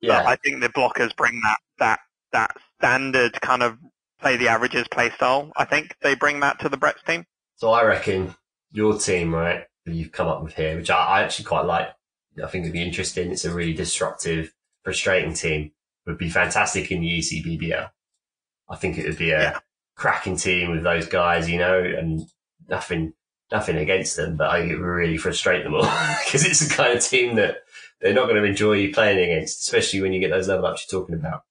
[0.03, 2.01] but Yeah, I think the blockers bring that that
[2.33, 3.79] that standard kind of
[4.21, 5.53] play the averages play style.
[5.57, 7.25] I think they bring that to the Brett's team.
[7.57, 8.35] So I reckon
[8.71, 11.89] your team, right, that you've come up with here, which I, I actually quite like.
[12.43, 13.33] I think it'd be interesting.
[13.33, 14.53] It's a really disruptive,
[14.85, 15.73] frustrating team.
[16.07, 17.91] Would be fantastic in the ECBBL.
[18.71, 19.61] I think it would be a Yeah.
[19.97, 22.21] cracking team with those guys, you know, and
[22.69, 23.15] nothing,
[23.51, 25.83] nothing against them, but I think it would really frustrate them all
[26.25, 27.59] because it's the kind of team that
[28.01, 30.87] they're not going to enjoy you playing against, especially when you get those level ups
[30.91, 31.43] you're talking about.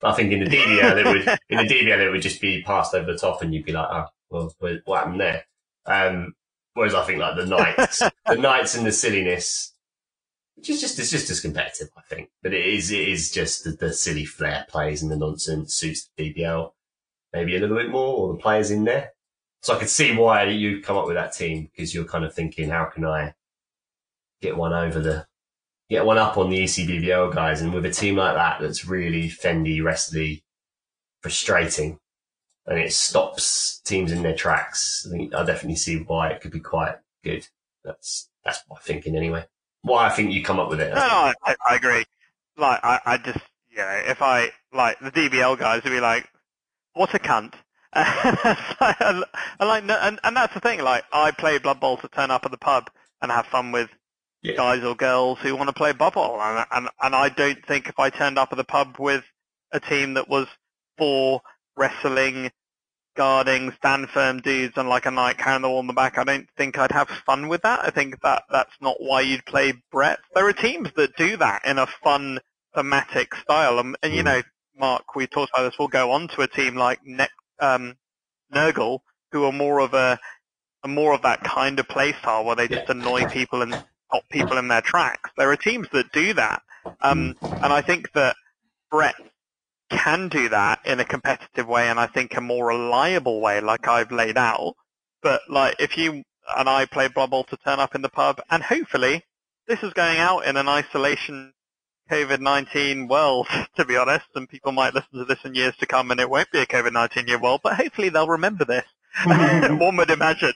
[0.00, 2.62] But I think in the DBL, it would, in the DBL, it would just be
[2.62, 5.44] passed over the top and you'd be like, oh, well, what what happened there?
[5.86, 6.34] Um,
[6.74, 9.72] whereas I think like the Knights, the Knights and the silliness,
[10.56, 12.30] which is just, it's just as competitive, I think.
[12.42, 16.10] But it is, it is just the, the silly flair plays and the nonsense suits
[16.16, 16.72] the DBL
[17.32, 19.12] maybe a little bit more or the players in there.
[19.66, 22.32] So I could see why you come up with that team because you're kind of
[22.32, 23.34] thinking, how can I
[24.40, 25.26] get one over the,
[25.90, 27.62] get one up on the ECBBL guys?
[27.62, 30.44] And with a team like that, that's really fendy, wrestly,
[31.20, 31.98] frustrating,
[32.64, 35.04] and it stops teams in their tracks.
[35.04, 37.48] I think I definitely see why it could be quite good.
[37.82, 39.46] That's that's my thinking anyway.
[39.82, 40.94] Why I think you come up with it.
[40.94, 42.04] No, I, I- agree.
[42.56, 43.40] Like, I, I just,
[43.76, 46.28] know, if I, like, the DBL guys would be like,
[46.92, 47.54] what a cunt.
[49.00, 49.24] and,
[49.60, 52.50] like, and, and that's the thing, like, I play Blood Bowl to turn up at
[52.50, 52.90] the pub
[53.22, 53.88] and have fun with
[54.42, 54.56] Yeah.
[54.56, 56.40] guys or girls who want to play Blood Bowl.
[56.40, 59.24] And, and, and I don't think if I turned up at the pub with
[59.72, 60.46] a team that was
[60.98, 61.40] for
[61.76, 62.50] wrestling,
[63.16, 66.78] guarding, stand firm dudes and like a knight candle on the back, I don't think
[66.78, 67.80] I'd have fun with that.
[67.82, 70.18] I think that that's not why you'd play Brett.
[70.34, 72.38] There are teams that do that in a fun
[72.74, 73.78] thematic style.
[73.78, 74.24] And, and you Mm.
[74.26, 74.42] know,
[74.78, 75.78] Mark, we talked about this.
[75.78, 77.28] We'll go on to a team like ne-
[77.60, 77.96] um,
[78.54, 79.00] Nurgle,
[79.32, 80.18] who are more of a,
[80.82, 84.22] are more of that kind of play style where they just annoy people and stop
[84.30, 85.30] people in their tracks.
[85.36, 86.62] There are teams that do that.
[87.00, 88.36] Um, and I think that
[88.90, 89.16] Brett
[89.90, 93.86] can do that in a competitive way and I think a more reliable way like
[93.88, 94.74] I've laid out.
[95.22, 96.22] But like if you
[96.56, 99.24] and I play Blood Bowl to turn up in the pub and hopefully
[99.66, 101.52] this is going out in an isolation
[102.10, 103.46] COVID-19 world,
[103.76, 106.30] to be honest, and people might listen to this in years to come and it
[106.30, 108.84] won't be a COVID-19 year world, but hopefully they'll remember this.
[109.24, 110.52] One would imagine.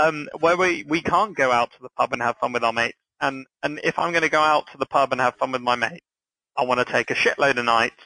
[0.00, 2.72] Um, where we, we can't go out to the pub and have fun with our
[2.72, 2.98] mates.
[3.20, 5.62] And, and if I'm going to go out to the pub and have fun with
[5.62, 6.04] my mates,
[6.56, 8.02] I want to take a shitload of knights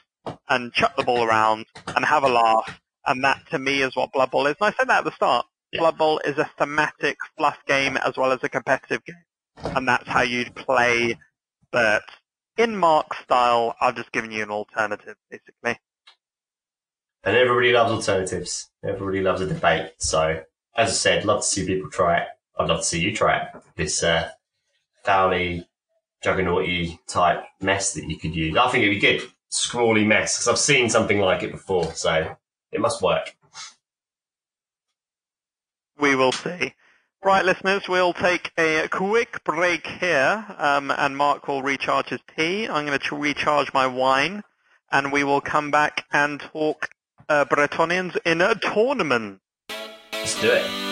[0.48, 2.80] and chuck the ball around and have a laugh.
[3.06, 4.56] And that to me is what Blood Bowl is.
[4.60, 5.46] And I said that at the start.
[5.72, 5.80] Yeah.
[5.80, 9.16] Blood Bowl is a thematic fluff game as well as a competitive game.
[9.56, 11.18] And that's how you'd play
[11.72, 12.02] Bert.
[12.58, 15.78] In Mark's style, I've just given you an alternative, basically.
[17.22, 18.68] And everybody loves alternatives.
[18.82, 19.92] Everybody loves a debate.
[19.98, 20.42] So,
[20.76, 22.26] as I said, love to see people try it.
[22.58, 23.48] I'd love to see you try it.
[23.76, 24.30] This uh,
[25.06, 28.56] Juggernauty type mess that you could use.
[28.56, 29.22] I think it'd be good.
[29.50, 31.94] Scrawly mess, because I've seen something like it before.
[31.94, 32.36] So,
[32.72, 33.36] it must work.
[36.00, 36.74] We will see.
[37.24, 42.68] Right, listeners, we'll take a quick break here, um, and Mark will recharge his tea.
[42.68, 44.44] I'm going to recharge my wine,
[44.92, 46.88] and we will come back and talk
[47.28, 49.40] uh, Bretonnians in a tournament.
[50.12, 50.87] Let's do it.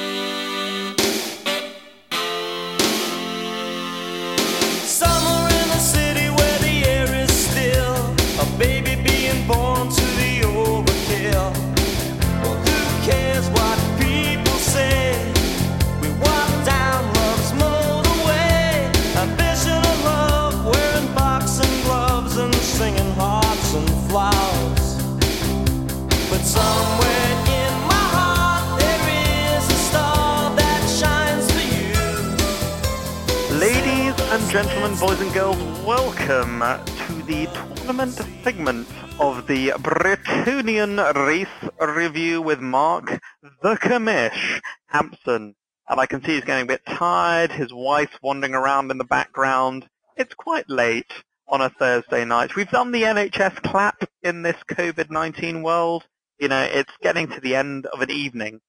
[33.58, 35.56] Ladies and gentlemen, boys and girls,
[35.86, 37.46] welcome to the
[37.76, 38.12] tournament
[38.44, 38.86] segment
[39.18, 43.18] of the Bretonnian Race Review with Mark
[43.62, 45.54] the Commish Hampson.
[45.88, 47.50] and I can see he's getting a bit tired.
[47.50, 49.88] His wife's wandering around in the background.
[50.16, 51.12] It's quite late
[51.48, 52.56] on a Thursday night.
[52.56, 56.04] We've done the NHS clap in this COVID-19 world.
[56.38, 58.60] You know, it's getting to the end of an evening.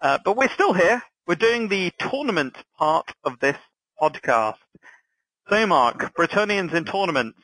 [0.00, 1.02] Uh, but we're still here.
[1.26, 3.56] We're doing the tournament part of this
[4.00, 4.56] podcast.
[5.48, 7.38] So, Mark, Bretonnians in tournaments.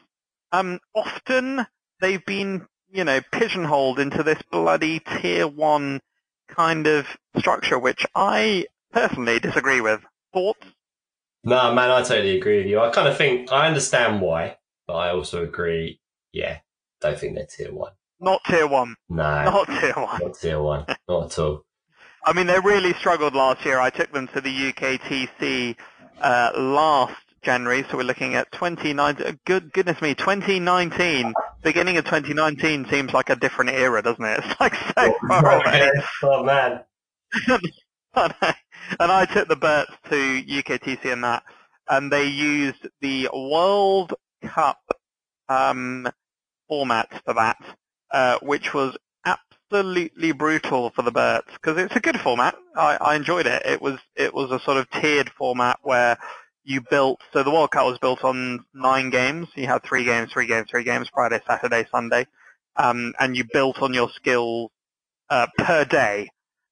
[0.52, 1.66] Um, often
[2.00, 6.00] they've been, you know, pigeonholed into this bloody tier one
[6.48, 7.06] kind of
[7.38, 10.00] structure, which I personally disagree with.
[10.32, 10.66] Thoughts?
[11.44, 12.80] No, man, I totally agree with you.
[12.80, 16.00] I kind of think I understand why, but I also agree.
[16.32, 16.58] Yeah,
[17.00, 17.92] don't think they're tier one.
[18.20, 18.96] Not tier one.
[19.08, 20.20] No, Not tier one.
[20.22, 21.64] not tier one, not at all.
[22.24, 23.78] I mean, they really struggled last year.
[23.78, 25.76] I took them to the UKTC
[26.20, 29.38] uh, last January, so we're looking at 2019.
[29.44, 31.32] Good goodness me, 2019.
[31.62, 34.40] Beginning of 2019 seems like a different era, doesn't it?
[34.44, 35.90] It's like so far away.
[36.24, 36.80] oh man,
[38.14, 41.44] and I took the Berts to UKTC and that,
[41.88, 44.14] and they used the World
[44.44, 44.80] Cup
[45.48, 46.08] um,
[46.68, 47.58] format for that,
[48.10, 52.56] uh, which was absolutely brutal for the Berts because it's a good format.
[52.76, 53.64] I, I enjoyed it.
[53.64, 56.18] It was it was a sort of tiered format where
[56.64, 57.20] you built.
[57.32, 59.48] So the World Cup was built on nine games.
[59.54, 62.26] You had three games, three games, three games, Friday, Saturday, Sunday,
[62.76, 64.70] um, and you built on your skills
[65.30, 66.28] uh, per day.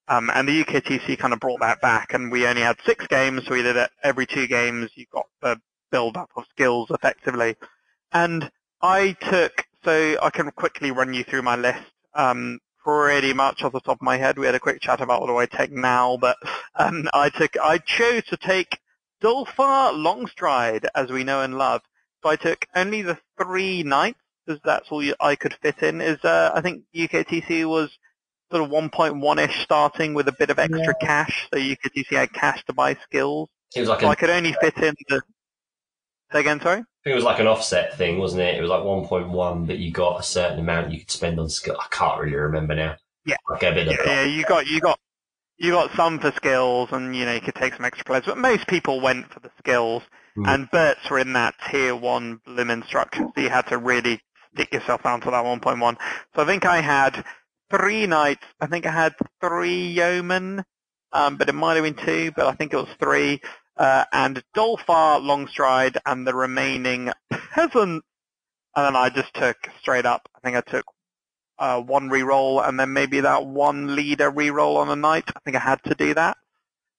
[0.06, 3.46] Um, and the UKTC kind of brought that back, and we only had six games,
[3.46, 4.90] so we did it every two games.
[4.96, 5.58] You got the
[5.90, 7.56] build up of skills effectively.
[8.12, 8.50] And
[8.82, 11.82] I took, so I can quickly run you through my list.
[12.14, 15.20] Um, pretty much off the top of my head, we had a quick chat about
[15.22, 16.36] what do I take now, but
[16.76, 18.78] um, I took, I chose to take
[19.22, 21.80] Dolfar Longstride, as we know and love.
[22.22, 26.00] So I took only the three knights, because that's all you, I could fit in.
[26.00, 27.90] Is uh, I think UKTC was
[28.50, 32.72] sort of 1.1ish starting with a bit of extra cash, so UKTC had cash to
[32.72, 33.48] buy skills.
[33.80, 35.22] was like So a, I could only fit in the.
[36.32, 36.84] Say again, sorry.
[37.04, 38.56] I think it was like an offset thing, wasn't it?
[38.56, 41.76] It was like 1.1, but you got a certain amount you could spend on skill.
[41.78, 42.96] I can't really remember now.
[43.26, 43.36] Yeah.
[43.46, 44.98] Like a bit of Yeah, yeah, you got you got
[45.58, 48.38] you got some for skills, and you know you could take some extra players, but
[48.38, 50.02] most people went for the skills.
[50.34, 50.46] Hmm.
[50.46, 54.22] And Berts were in that tier one blooming structure, so you had to really
[54.54, 55.96] stick yourself down to that 1.1.
[56.34, 57.22] So I think I had
[57.70, 58.46] three knights.
[58.62, 60.64] I think I had three yeomen,
[61.12, 63.42] um, but it might have been two, but I think it was three.
[63.76, 68.06] Uh, and Dolfar, Longstride, and the remaining peasants.
[68.76, 70.28] And then I just took straight up.
[70.34, 70.84] I think I took
[71.58, 75.24] uh, one reroll, and then maybe that one leader reroll on a knight.
[75.34, 76.36] I think I had to do that,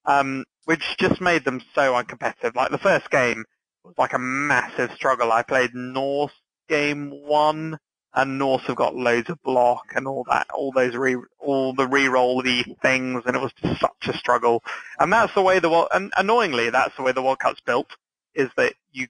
[0.06, 2.56] um, which just made them so uncompetitive.
[2.56, 3.46] Like the first game
[3.84, 5.32] was like a massive struggle.
[5.32, 6.34] I played Norse
[6.70, 7.78] game one,
[8.16, 11.86] and Norse have got loads of block and all that, all those re, all the
[11.86, 14.64] reroll-y things, and it was just such a struggle.
[15.00, 17.90] And that's the way the world, and annoyingly, that's the way the World Cup's built,
[18.34, 19.08] is that you,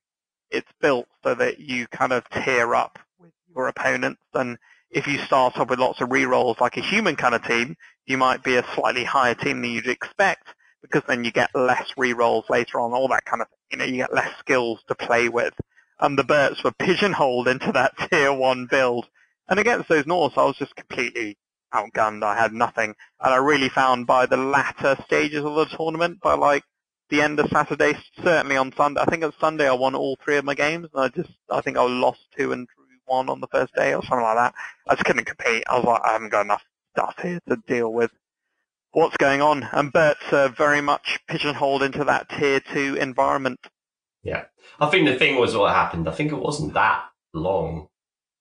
[0.50, 4.58] it's built so that you kind of tear up with your opponents, and
[4.90, 7.76] if you start off with lots of rerolls like a human kind of team,
[8.06, 10.48] you might be a slightly higher team than you'd expect,
[10.82, 13.98] because then you get less rerolls later on, all that kind of, you know, you
[13.98, 15.54] get less skills to play with.
[16.00, 19.08] And the Berts were pigeonholed into that tier one build.
[19.48, 21.38] And against those Norse, I was just completely
[21.74, 22.24] outgunned.
[22.24, 22.96] I had nothing.
[23.22, 26.64] And I really found by the latter stages of the tournament, by like
[27.10, 27.94] the end of Saturday,
[28.24, 30.88] certainly on Sunday, I think on Sunday I won all three of my games.
[30.94, 33.94] And I just, I think I lost two and drew one on the first day
[33.94, 34.54] or something like that.
[34.88, 35.64] I just couldn't compete.
[35.68, 36.64] I was like, I haven't got enough
[36.96, 38.12] stuff here to deal with
[38.92, 39.68] what's going on.
[39.72, 43.60] And Bert's uh, very much pigeonholed into that tier two environment.
[44.26, 44.46] Yeah.
[44.80, 46.10] I think the thing was what happened.
[46.10, 47.88] I think it wasn't that long.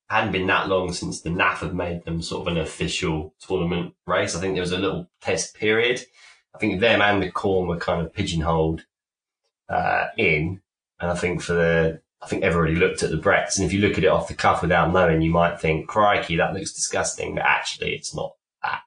[0.09, 3.95] Hadn't been that long since the NAF had made them sort of an official tournament
[4.07, 4.35] race.
[4.35, 6.01] I think there was a little test period.
[6.55, 8.87] I think them and the Khorne were kind of pigeonholed
[9.69, 10.63] uh, in.
[11.01, 13.59] And I think for the, I think everybody looked at the Bretts.
[13.59, 16.37] And if you look at it off the cuff without knowing, you might think, crikey,
[16.37, 17.35] that looks disgusting.
[17.35, 18.81] But actually, it's not that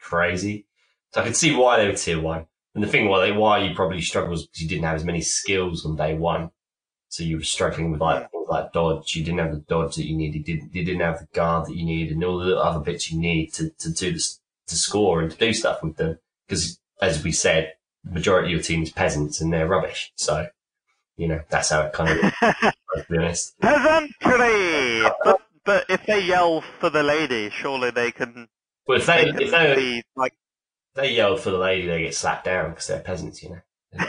[0.00, 0.66] crazy.
[1.12, 2.46] So I could see why they were tier one.
[2.74, 5.04] And the thing why they why you probably struggled was because you didn't have as
[5.04, 6.50] many skills on day one.
[7.08, 9.14] So you were struggling with like things like dodge.
[9.14, 10.48] You didn't have the dodge that you needed.
[10.48, 13.10] You didn't, you didn't have the guard that you needed and all the other bits
[13.12, 16.18] you need to, to do this, to score and to do stuff with them.
[16.48, 20.12] Because as we said, the majority of your team is peasants and they're rubbish.
[20.16, 20.48] So,
[21.16, 23.58] you know, that's how it kind of, to be honest.
[23.60, 25.08] Peasantry!
[25.22, 28.48] But, but if they yell for the lady, surely they can,
[28.88, 30.34] Well, if they, they if they, be like,
[30.94, 33.60] they yell for the lady, they get slapped down because they're peasants, you know.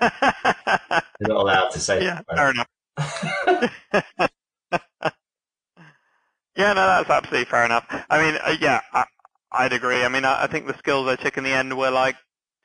[0.00, 2.36] They're not allowed to say yeah, that.
[2.36, 2.68] fair enough.
[6.56, 7.84] yeah, no, that's absolutely fair enough.
[8.08, 9.04] I mean, uh, yeah, I,
[9.50, 10.04] I'd agree.
[10.04, 12.16] I mean, I, I think the skills I took in the end were like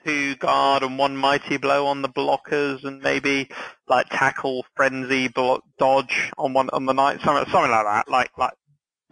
[0.06, 3.50] two guard and one mighty blow on the blockers, and maybe
[3.88, 8.30] like tackle, frenzy, block, dodge on one on the knight, something something like that, like
[8.38, 8.54] like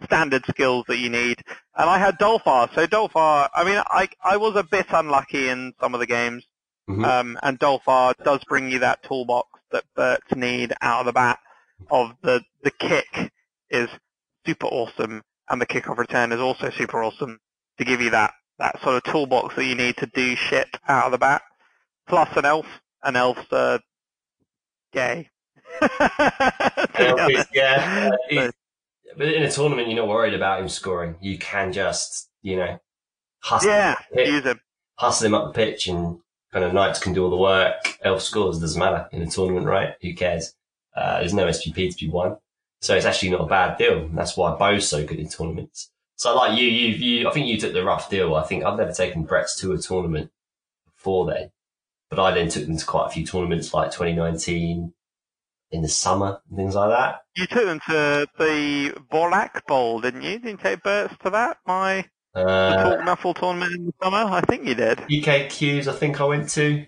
[0.04, 1.38] standard skills that you need.
[1.76, 2.68] And I had Dolfar.
[2.74, 6.44] so Dolfar, I mean, I I was a bit unlucky in some of the games,
[6.88, 7.04] Mhm.
[7.06, 11.38] um, and Dolfar does bring you that toolbox that Berts need out of the bat.
[11.90, 13.32] Of the the kick
[13.70, 13.88] is
[14.46, 17.40] super awesome, and the kickoff return is also super awesome
[17.78, 21.06] to give you that that sort of toolbox that you need to do shit out
[21.06, 21.42] of the bat.
[22.06, 22.66] Plus an elf,
[23.02, 23.78] an elf's uh,
[24.92, 25.28] gay.
[25.80, 28.52] To be Elf is- yeah, uh, he's-
[29.16, 31.16] but in a tournament, you're not worried about him scoring.
[31.20, 32.78] You can just, you know,
[33.40, 34.60] hustle, yeah, him.
[34.96, 36.18] hustle him up the pitch, and
[36.52, 37.98] kind of knights can do all the work.
[38.02, 39.94] Elf scores doesn't matter in a tournament, right?
[40.02, 40.54] Who cares?
[40.94, 42.36] Uh, there's no SPP to be won,
[42.80, 44.08] so it's actually not a bad deal.
[44.12, 45.90] That's why Bo's so good in tournaments.
[46.16, 48.34] So like you, you, you, I think you took the rough deal.
[48.34, 50.30] I think I've never taken Brett's to a tournament
[50.94, 51.50] before then,
[52.10, 54.92] but I then took them to quite a few tournaments like 2019
[55.72, 57.22] in the summer and things like that.
[57.36, 60.32] You took them to the Borlak Bowl, didn't you?
[60.38, 61.58] Didn't you take Berts to that?
[61.66, 64.18] My the Uh, Talk Nuffle tournament in the summer?
[64.18, 64.98] I think you did.
[64.98, 66.86] UKQs, I think I went to.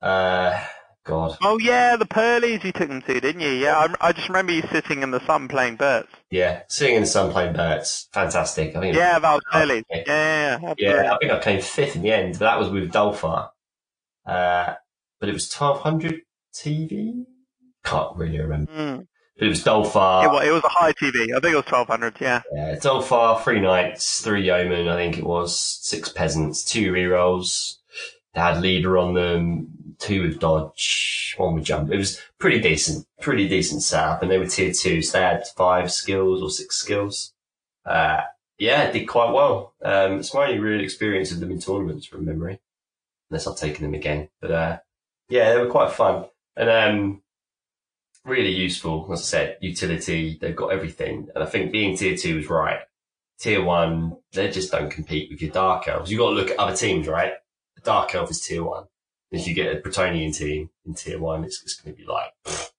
[0.00, 0.62] Uh,
[1.06, 3.50] God, Oh yeah, the Pearlies you took them to, didn't you?
[3.50, 6.08] Yeah, I, I just remember you sitting in the sun playing Berts.
[6.30, 8.74] yeah, sitting in the sun playing Berts, fantastic.
[8.74, 8.96] I think.
[8.96, 9.84] Yeah, that was Pearlies.
[9.90, 10.74] Yeah, yeah, yeah.
[10.78, 13.50] Yeah, I think I came fifth in the end, but that was with Dolfar.
[14.26, 14.74] Uh,
[15.20, 16.22] but it was 1200
[16.54, 17.26] TV?
[17.84, 18.72] Can't really remember.
[18.72, 19.06] Mm.
[19.38, 20.24] But it was Dolfar.
[20.24, 21.34] It, was, it was a high TV.
[21.36, 22.42] I think it was 1200, yeah.
[22.52, 27.78] Yeah, Dolfar, three knights, three yeomen, I think it was, six peasants, two rerolls.
[28.34, 31.92] They had leader on them, two with dodge, one with jump.
[31.92, 35.46] It was pretty decent, pretty decent setup, and they were tier two, so they had
[35.56, 37.32] five skills or six skills.
[37.84, 38.22] Uh,
[38.58, 39.74] yeah, did quite well.
[39.84, 42.60] Um, it's my only real experience of them in tournaments from memory,
[43.30, 44.28] unless I've taken them again.
[44.40, 44.78] But uh,
[45.28, 47.22] yeah, they were quite fun and um,
[48.24, 49.08] really useful.
[49.12, 50.38] As I said, utility.
[50.40, 52.80] They've got everything, and I think being tier two is right.
[53.38, 56.10] Tier one, they just don't compete with your dark elves.
[56.10, 57.32] You've got to look at other teams, right?
[57.76, 58.84] The dark elf is tier one.
[59.30, 62.30] If you get a Bretonnian team in tier one, it's, it's going to be like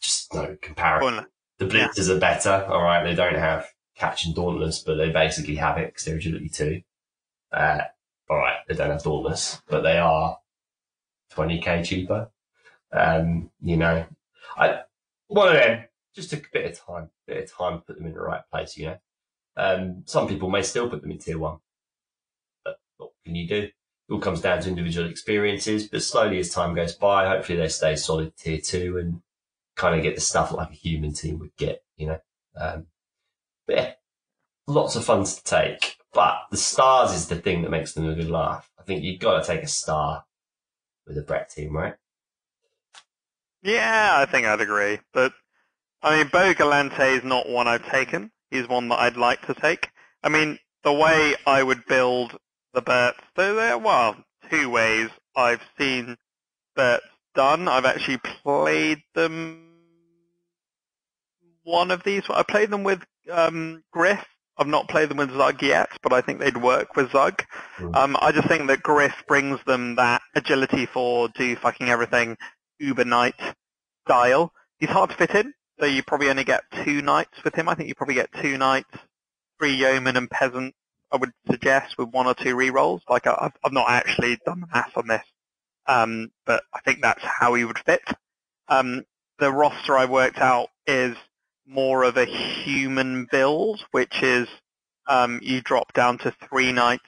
[0.00, 1.26] just no comparison.
[1.58, 2.14] The Yeah.
[2.14, 2.66] are better.
[2.68, 3.66] All right, they don't have
[3.96, 6.82] catch and dauntless, but they basically have it because they're agility two.
[7.50, 7.80] Uh,
[8.28, 10.38] all right, they don't have dauntless, but they are
[11.32, 12.30] 20k cheaper.
[12.92, 14.04] Um, you know,
[14.56, 14.80] I
[15.28, 18.14] one of them just a bit of time, bit of time to put them in
[18.14, 18.76] the right place.
[18.76, 18.98] You know,
[19.56, 21.58] um, some people may still put them in tier one,
[22.64, 23.62] but what can you do?
[24.08, 27.68] It all comes down to individual experiences, but slowly as time goes by, hopefully they
[27.68, 29.20] stay solid tier two and
[29.74, 32.20] kind of get the stuff like a human team would get, you know.
[32.56, 32.86] Um,
[33.66, 33.92] but yeah,
[34.66, 35.96] lots of fun to take.
[36.12, 38.70] But the stars is the thing that makes them a good laugh.
[38.78, 40.24] I think you've got to take a star
[41.06, 41.96] with a Brett team, right?
[43.66, 45.00] Yeah, I think I'd agree.
[45.12, 45.32] But,
[46.02, 48.30] I mean, Bo Gallante is not one I've taken.
[48.50, 49.88] He's one that I'd like to take.
[50.22, 52.36] I mean, the way I would build
[52.74, 54.16] the Berts, so there, well,
[54.50, 56.16] two ways I've seen
[56.76, 57.04] Berts
[57.34, 57.66] done.
[57.66, 59.66] I've actually played them
[61.64, 62.22] one of these.
[62.30, 64.24] I played them with um, Griff.
[64.58, 67.42] I've not played them with Zug yet, but I think they'd work with Zug.
[67.78, 67.94] Mm.
[67.94, 72.36] Um, I just think that Griff brings them that agility for do fucking everything
[72.78, 73.34] Uber Knight
[74.06, 74.52] style.
[74.78, 77.68] He's hard to fit in, so you probably only get two knights with him.
[77.68, 78.90] I think you probably get two knights,
[79.58, 80.74] three yeomen and peasant.
[81.12, 83.00] I would suggest with one or two rerolls.
[83.08, 85.24] Like I've, I've not actually done the math on this,
[85.86, 88.02] um, but I think that's how he would fit.
[88.68, 89.04] Um,
[89.38, 91.16] the roster I worked out is
[91.66, 94.48] more of a human build, which is
[95.06, 97.04] um, you drop down to three knights.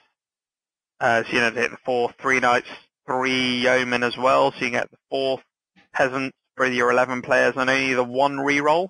[0.99, 2.67] Uh, so you know, the four, three knights,
[3.05, 4.51] three yeomen as well.
[4.51, 5.39] So you get the four
[5.99, 8.89] peasants for your 11 players and only the one reroll.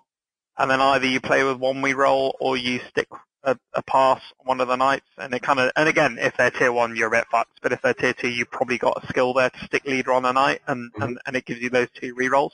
[0.57, 3.07] And then either you play with one reroll or you stick
[3.43, 5.07] a, a pass on one of the knights.
[5.17, 7.59] And it kind of, and again, if they're tier one, you're a bit fucked.
[7.61, 10.25] But if they're tier two, you've probably got a skill there to stick leader on
[10.25, 11.01] a knight and, mm-hmm.
[11.01, 12.51] and, and it gives you those two rerolls.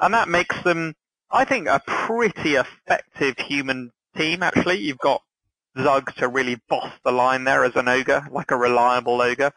[0.00, 0.94] And that makes them,
[1.30, 4.78] I think, a pretty effective human team, actually.
[4.78, 5.22] You've got
[5.80, 9.52] Zug to really boss the line there as an ogre, like a reliable ogre.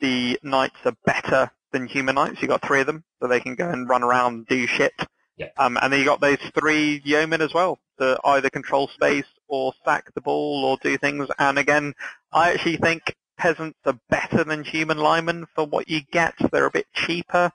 [0.00, 2.40] The knights are better than human knights.
[2.40, 4.94] You've got three of them, so they can go and run around and do shit.
[5.36, 5.48] Yeah.
[5.58, 9.72] Um, and then you got those three yeomen as well to either control space or
[9.84, 11.28] sack the ball or do things.
[11.38, 11.92] And again,
[12.32, 16.34] I actually think peasants are better than human linemen for what you get.
[16.52, 17.50] They're a bit cheaper.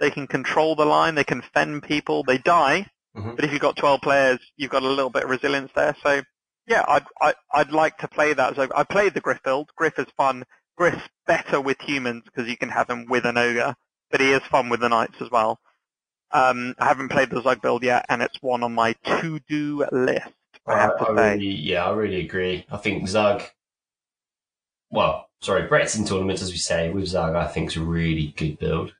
[0.00, 1.14] They can control the line.
[1.14, 2.22] They can fend people.
[2.24, 2.86] They die,
[3.16, 3.36] Mhm.
[3.36, 5.96] but if you've got 12 players, you've got a little bit of resilience there.
[6.02, 6.20] So
[6.66, 8.56] yeah, I'd, I, I'd like to play that.
[8.56, 9.70] So I played the Griff build.
[9.76, 10.44] Griff is fun.
[10.76, 13.74] Griff's better with humans because you can have him with an ogre,
[14.10, 15.60] but he is fun with the knights as well.
[16.32, 20.28] Um, I haven't played the Zug build yet, and it's one on my to-do list.
[20.66, 21.32] I have to I say.
[21.34, 22.66] really, yeah, I really agree.
[22.70, 23.42] I think Zug,
[24.90, 28.34] well, sorry, Brett's in tournaments, as we say, with Zug, I think is a really
[28.36, 28.94] good build.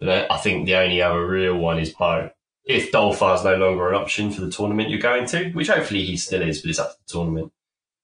[0.00, 2.30] But I- I think the only other real one is Bo.
[2.64, 6.16] If Dolfar's no longer an option for the tournament you're going to, which hopefully he
[6.16, 7.52] still is, but it's up to the tournament.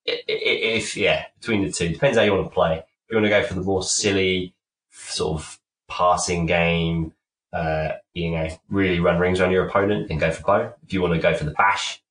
[0.08, 0.32] I- I-
[0.76, 2.84] If, yeah, between the two, depends how you want to play.
[3.10, 4.54] You want to go for the more silly,
[4.90, 7.12] sort of passing game,
[7.52, 10.72] uh, you know, really run rings around your opponent, then go for Bo.
[10.84, 12.02] If you want to go for the bash,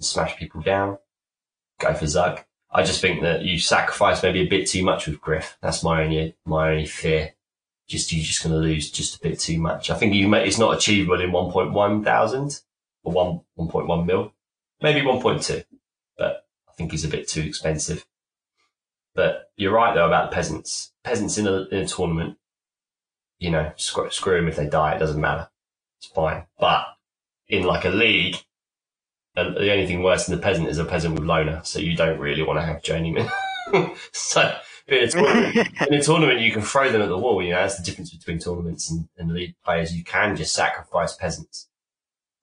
[0.00, 0.98] smash people down,
[1.78, 2.40] go for Zug.
[2.70, 5.56] I just think that you sacrifice maybe a bit too much with Griff.
[5.62, 7.34] That's my only my only fear.
[7.86, 9.90] Just you're just going to lose just a bit too much.
[9.90, 12.60] I think you may, it's not achievable in 1.1 thousand
[13.04, 14.32] or one 1.1 mil,
[14.82, 15.64] maybe 1.2,
[16.18, 18.04] but I think he's a bit too expensive.
[19.14, 20.92] But you're right though about the peasants.
[21.04, 22.36] Peasants in a, in a tournament,
[23.38, 24.94] you know, screw, screw them if they die.
[24.94, 25.48] It doesn't matter.
[25.98, 26.46] It's fine.
[26.58, 26.86] But
[27.48, 28.36] in like a league,
[29.34, 32.20] the only thing worse than the peasant is a peasant with loner, so you don't
[32.20, 33.28] really want to have journeyman.
[34.12, 37.42] so in a, tournament, in a tournament, you can throw them at the wall.
[37.42, 39.96] You know that's the difference between tournaments and, and league players.
[39.96, 41.68] You can just sacrifice peasants.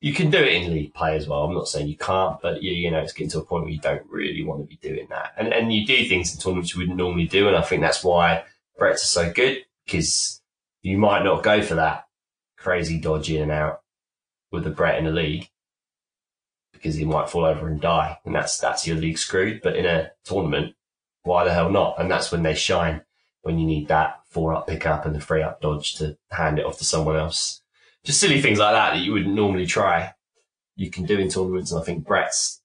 [0.01, 1.43] You can do it in league play as well.
[1.43, 3.73] I'm not saying you can't, but you, you know it's getting to a point where
[3.73, 5.33] you don't really want to be doing that.
[5.37, 8.03] And and you do things in tournaments you wouldn't normally do, and I think that's
[8.03, 8.43] why
[8.77, 10.41] Brett's are so good because
[10.81, 12.07] you might not go for that
[12.57, 13.81] crazy dodge in and out
[14.51, 15.49] with the Brett in a league
[16.73, 19.61] because he might fall over and die, and that's that's your league screwed.
[19.61, 20.75] But in a tournament,
[21.23, 21.99] why the hell not?
[21.99, 23.03] And that's when they shine.
[23.43, 26.59] When you need that four up pick up and the three up dodge to hand
[26.59, 27.60] it off to someone else.
[28.03, 30.13] Just silly things like that that you wouldn't normally try.
[30.75, 32.61] You can do in tournaments, and I think Brett's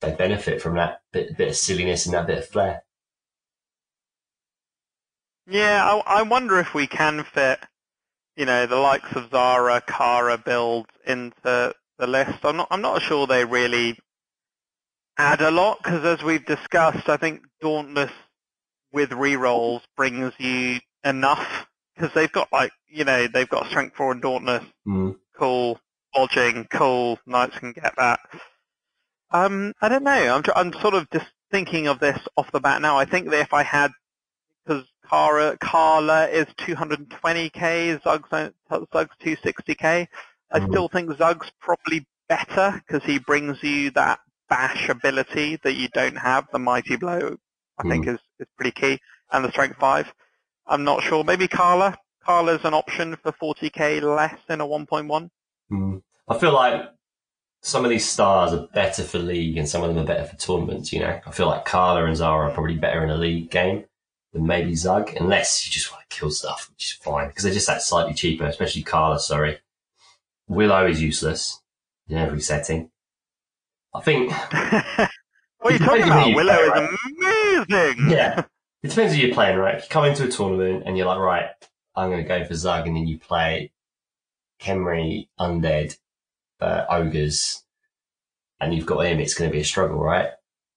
[0.00, 2.82] they benefit from that bit bit of silliness and that bit of flair.
[5.46, 7.60] Yeah, I, I wonder if we can fit,
[8.36, 12.44] you know, the likes of Zara, Karla builds into the list.
[12.44, 13.98] I'm not, I'm not sure they really
[15.18, 18.12] add a lot because, as we've discussed, I think Dauntless
[18.92, 21.61] with rerolls brings you enough
[21.94, 24.64] because they've got like, you know, they've got Strength Four and Dauntless.
[24.86, 25.16] Mm.
[25.38, 25.78] Cool,
[26.16, 27.18] lodging, cool.
[27.26, 28.20] Knights can get that.
[29.30, 30.10] Um, I don't know.
[30.12, 32.98] I'm, I'm sort of just thinking of this off the bat now.
[32.98, 33.90] I think that if I had
[34.64, 38.28] because Cara, Karla is 220k, Zug's,
[38.92, 40.06] Zug's 260k.
[40.52, 40.68] I Mhm.
[40.68, 46.16] still think Zug's probably better because he brings you that bash ability that you don't
[46.16, 46.46] have.
[46.52, 47.36] The Mighty Blow,
[47.78, 49.00] I think, is, is pretty key.
[49.32, 50.12] And the Strength 5.
[50.66, 51.24] I'm not sure.
[51.24, 51.96] Maybe Karla.
[52.24, 55.28] Karla's an option for 40k less than a 1.1.
[55.70, 56.02] Mm.
[56.28, 56.82] I feel like
[57.62, 60.36] some of these stars are better for league and some of them are better for
[60.36, 61.20] tournaments, you know.
[61.26, 63.84] I feel like Karla and Zara are probably better in a league game
[64.32, 67.52] than maybe Zug, unless you just want to kill stuff, which is fine, because they're
[67.52, 69.58] just that slightly cheaper, especially Karla, sorry.
[70.48, 71.60] Willow is useless
[72.08, 72.90] in every setting.
[73.94, 75.10] I think, what
[75.64, 76.34] are you talking depends on who about?
[76.34, 78.10] Willow is amazing.
[78.10, 78.42] yeah,
[78.82, 79.76] it depends who you're playing, right?
[79.76, 81.50] If you come into a tournament and you're like, right,
[81.94, 83.72] I'm going to go for Zug, and then you play
[84.60, 85.96] Khemri, Undead,
[86.60, 87.62] uh, Ogres,
[88.60, 90.30] and you've got him, it's going to be a struggle, right?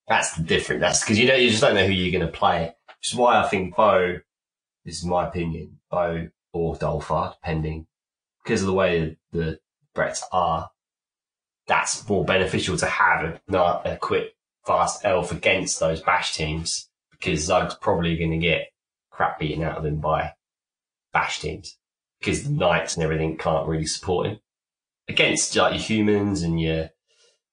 [0.08, 0.82] That's the difference.
[0.82, 2.76] That's because you know you just don't know who you're going to play.
[2.88, 4.20] Which is why I think Bo,
[4.84, 7.88] this is my opinion, Bo or Dolfar, depending,
[8.44, 9.60] because of the way the
[9.96, 10.70] Bretts are,
[11.68, 14.36] that's more beneficial to have a, a quick,
[14.66, 16.90] fast elf against those bash teams
[17.26, 18.68] because Zug's probably going to get
[19.10, 20.34] crap beaten out of him by
[21.12, 21.78] bash teams
[22.20, 24.40] because the knights and everything can't really support him
[25.08, 26.90] against like your humans and your,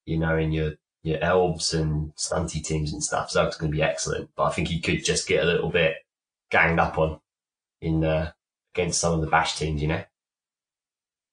[0.05, 0.73] you know, and your
[1.05, 3.31] your elves and stunty teams and stuff.
[3.31, 5.97] Zug's going to be excellent, but I think he could just get a little bit
[6.51, 7.20] ganged up on
[7.81, 8.33] in uh,
[8.75, 9.81] against some of the bash teams.
[9.81, 10.07] You know, I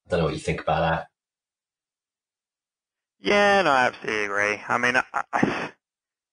[0.10, 1.08] don't know what you think about that.
[3.20, 4.62] Yeah, no, I absolutely agree.
[4.68, 5.72] I mean, I, I,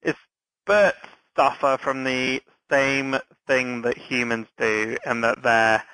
[0.02, 0.20] it's
[0.65, 0.97] Berts
[1.37, 3.17] suffer from the same
[3.47, 5.85] thing that humans do, and that they're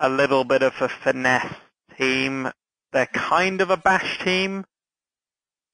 [0.00, 1.54] a little bit of a finesse
[1.98, 2.50] team.
[2.92, 4.64] They're kind of a bash team,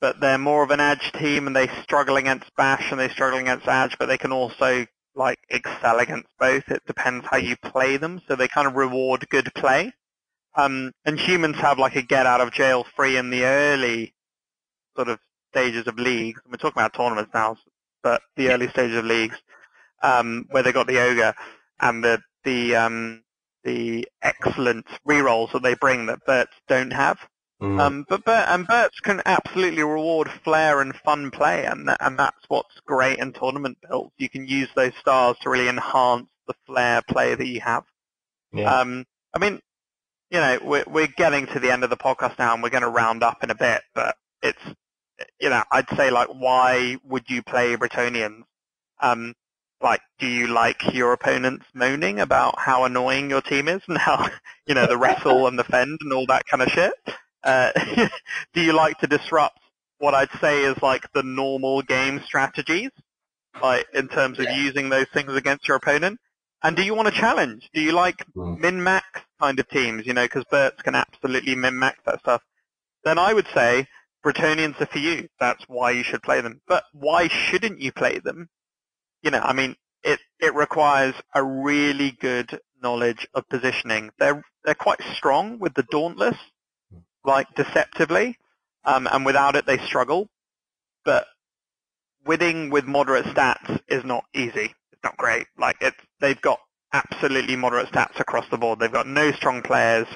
[0.01, 3.39] but they're more of an edge team, and they struggle against bash and they struggle
[3.39, 6.69] against edge, but they can also like excel against both.
[6.69, 9.93] It depends how you play them, so they kind of reward good play.
[10.57, 14.15] Um, and humans have like a get out of jail free in the early
[14.97, 15.21] sort of
[15.53, 16.41] stages of leagues.
[16.49, 17.57] We're talking about tournaments now,
[18.03, 19.37] but the early stages of leagues,
[20.03, 21.35] um, where they got the ogre
[21.81, 23.23] and the the um,
[23.65, 27.19] the excellent rerolls that they bring that Berts don't have.
[27.61, 27.79] Mm.
[27.79, 32.19] Um, but Bert, and Berts can absolutely reward flair and fun play, and tha- and
[32.19, 34.15] that's what's great in tournament builds.
[34.17, 37.85] You can use those stars to really enhance the flair play that you have.
[38.53, 38.81] Yeah.
[38.81, 39.61] Um, I mean,
[40.31, 42.83] you know, we're, we're getting to the end of the podcast now and we're going
[42.83, 44.62] to round up in a bit, but it's,
[45.41, 48.43] you know, I'd say like, why would you play Bretonnians?
[49.01, 49.35] Um,
[49.83, 54.29] like, do you like your opponents moaning about how annoying your team is and how,
[54.67, 56.93] you know, the wrestle and the fend and all that kind of shit?
[57.43, 57.71] Uh,
[58.55, 59.59] do you like to disrupt
[59.99, 62.91] what I'd say is like the normal game strategies,
[63.63, 64.57] like in terms of Yeah.
[64.57, 66.19] using those things against your opponent?
[66.63, 67.71] And do you want to challenge?
[67.73, 68.59] Do you like Mm.
[68.59, 72.43] min-max kind of teams, you know, because Berts can absolutely min-max that stuff,
[73.03, 73.87] then I would say
[74.25, 75.29] Bretonnians are for you.
[75.39, 76.61] That's why you should play them.
[76.67, 78.49] But why shouldn't you play them?
[79.23, 84.11] You know, I mean, it, it requires a really good knowledge of positioning.
[84.19, 86.37] They're, they're quite strong with the Dauntless,
[87.25, 88.39] like deceptively,
[88.85, 90.29] um, and without it they struggle.
[91.05, 91.27] But
[92.27, 94.75] winning with moderate stats is not easy.
[94.93, 95.47] It's not great.
[95.59, 96.61] Like it's, they've got
[96.93, 98.79] absolutely moderate stats across the board.
[98.79, 100.07] They've got no strong players,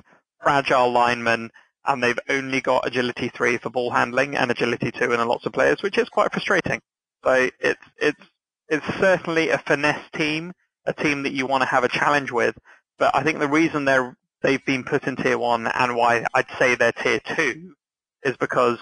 [0.43, 1.51] fragile linemen,
[1.87, 5.53] and they've only got agility three for ball handling and agility two in lots of
[5.53, 6.81] players, which is quite frustrating.
[7.25, 8.21] So it's it's
[8.69, 10.53] it's certainly a finesse team,
[10.87, 12.57] a team that you want to have a challenge with.
[12.99, 16.47] But I think the reason they're they've been put in tier one and why I'd
[16.59, 17.75] say they're tier two
[18.23, 18.79] is because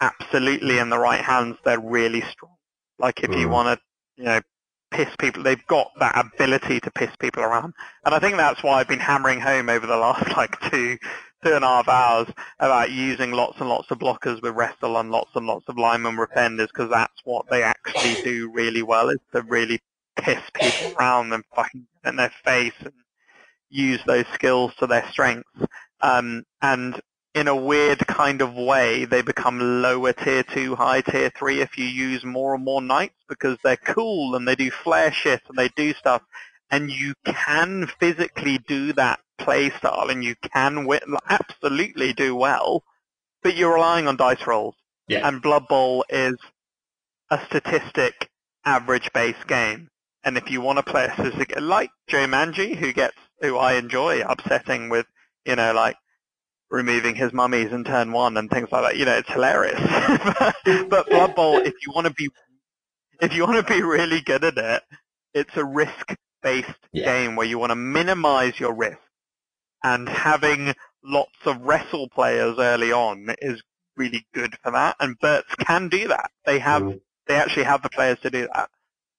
[0.00, 2.56] absolutely in the right hands they're really strong.
[2.98, 3.50] Like if you Mm.
[3.50, 3.84] want to,
[4.16, 4.40] you know,
[4.90, 7.74] piss people, they've got that ability to piss people around.
[8.04, 10.98] And I think that's why I've been hammering home over the last like two,
[11.44, 12.28] two and a half hours
[12.58, 16.16] about using lots and lots of blockers with wrestle and lots and lots of lineman
[16.16, 19.80] rependers because that's what they actually do really well is to really
[20.16, 22.92] piss people around and fucking in their face and
[23.70, 25.48] use those skills to their strengths.
[26.00, 27.00] Um, and
[27.34, 31.78] in a weird kind of way, they become lower tier two, high tier three if
[31.78, 35.56] you use more and more knights because they're cool and they do flare shit and
[35.56, 36.22] they do stuff.
[36.70, 42.82] And you can physically do that play style and you can wi- absolutely do well,
[43.42, 44.74] but you're relying on dice rolls.
[45.08, 45.26] Yeah.
[45.26, 46.36] And Blood Bowl is
[47.30, 48.28] a statistic
[48.64, 49.88] average based game.
[50.24, 53.74] And if you want to play a statistic, like Joe Manji, who gets, who I
[53.74, 55.06] enjoy upsetting with,
[55.46, 55.96] you know, like
[56.70, 58.96] removing his mummies in turn one and things like that.
[58.96, 59.80] You know, it's hilarious.
[60.88, 62.28] but Blood Bowl, if you want to be,
[63.20, 64.82] if you want to be really good at it,
[65.34, 67.04] it's a risk-based Yeah.
[67.04, 68.98] game where you want to minimize your risk.
[69.82, 73.62] And having lots of wrestle players early on is
[73.96, 74.96] really good for that.
[75.00, 76.30] And Berts can do that.
[76.44, 77.00] They have, Mm.
[77.26, 78.70] they actually have the players to do that.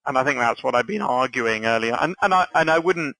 [0.05, 1.97] And I think that's what I've been arguing earlier.
[1.99, 3.15] And, and I, and I wouldn't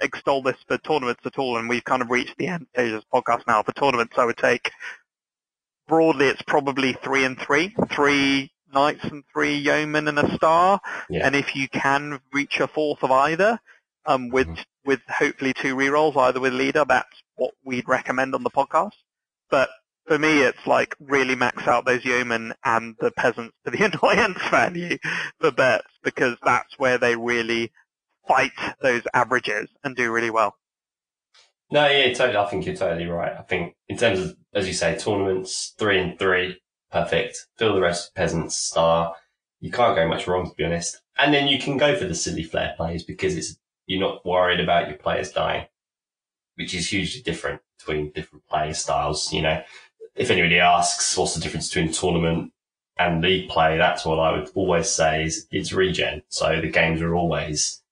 [0.00, 3.00] extol this for tournaments at all, and we've kind of reached the end stage of
[3.02, 3.62] this podcast now.
[3.62, 4.70] For tournaments, I would take
[5.86, 10.80] broadly, it's probably three and three, three knights and three yeomen and a star.
[11.08, 11.26] Yeah.
[11.26, 13.60] And if you can reach a fourth of either,
[14.06, 14.64] um, with Mhm.
[14.84, 18.92] With hopefully two rerolls, either with leader, that's what we'd recommend on the podcast.
[19.50, 19.70] But
[20.06, 24.38] for me, it's like really max out those yeomen and the peasants to the annoyance
[24.50, 24.98] value
[25.40, 27.72] for bets because that's where they really
[28.28, 30.56] fight those averages and do really well.
[31.70, 32.36] No, yeah, totally.
[32.36, 33.32] I think you're totally right.
[33.36, 36.60] I think in terms of, as you say, tournaments, three and three,
[36.92, 37.46] perfect.
[37.58, 39.14] Fill the rest peasants, star.
[39.60, 41.00] You can't go much wrong, to be honest.
[41.16, 43.56] And then you can go for the silly flair plays because it's
[43.86, 45.66] you're not worried about your players dying,
[46.56, 49.32] which is hugely different between different playing styles.
[49.32, 49.62] You know,
[50.14, 52.52] if anybody asks what's the difference between tournament
[52.98, 56.22] and league play, that's what I would always say is it's regen.
[56.28, 57.82] So the games are always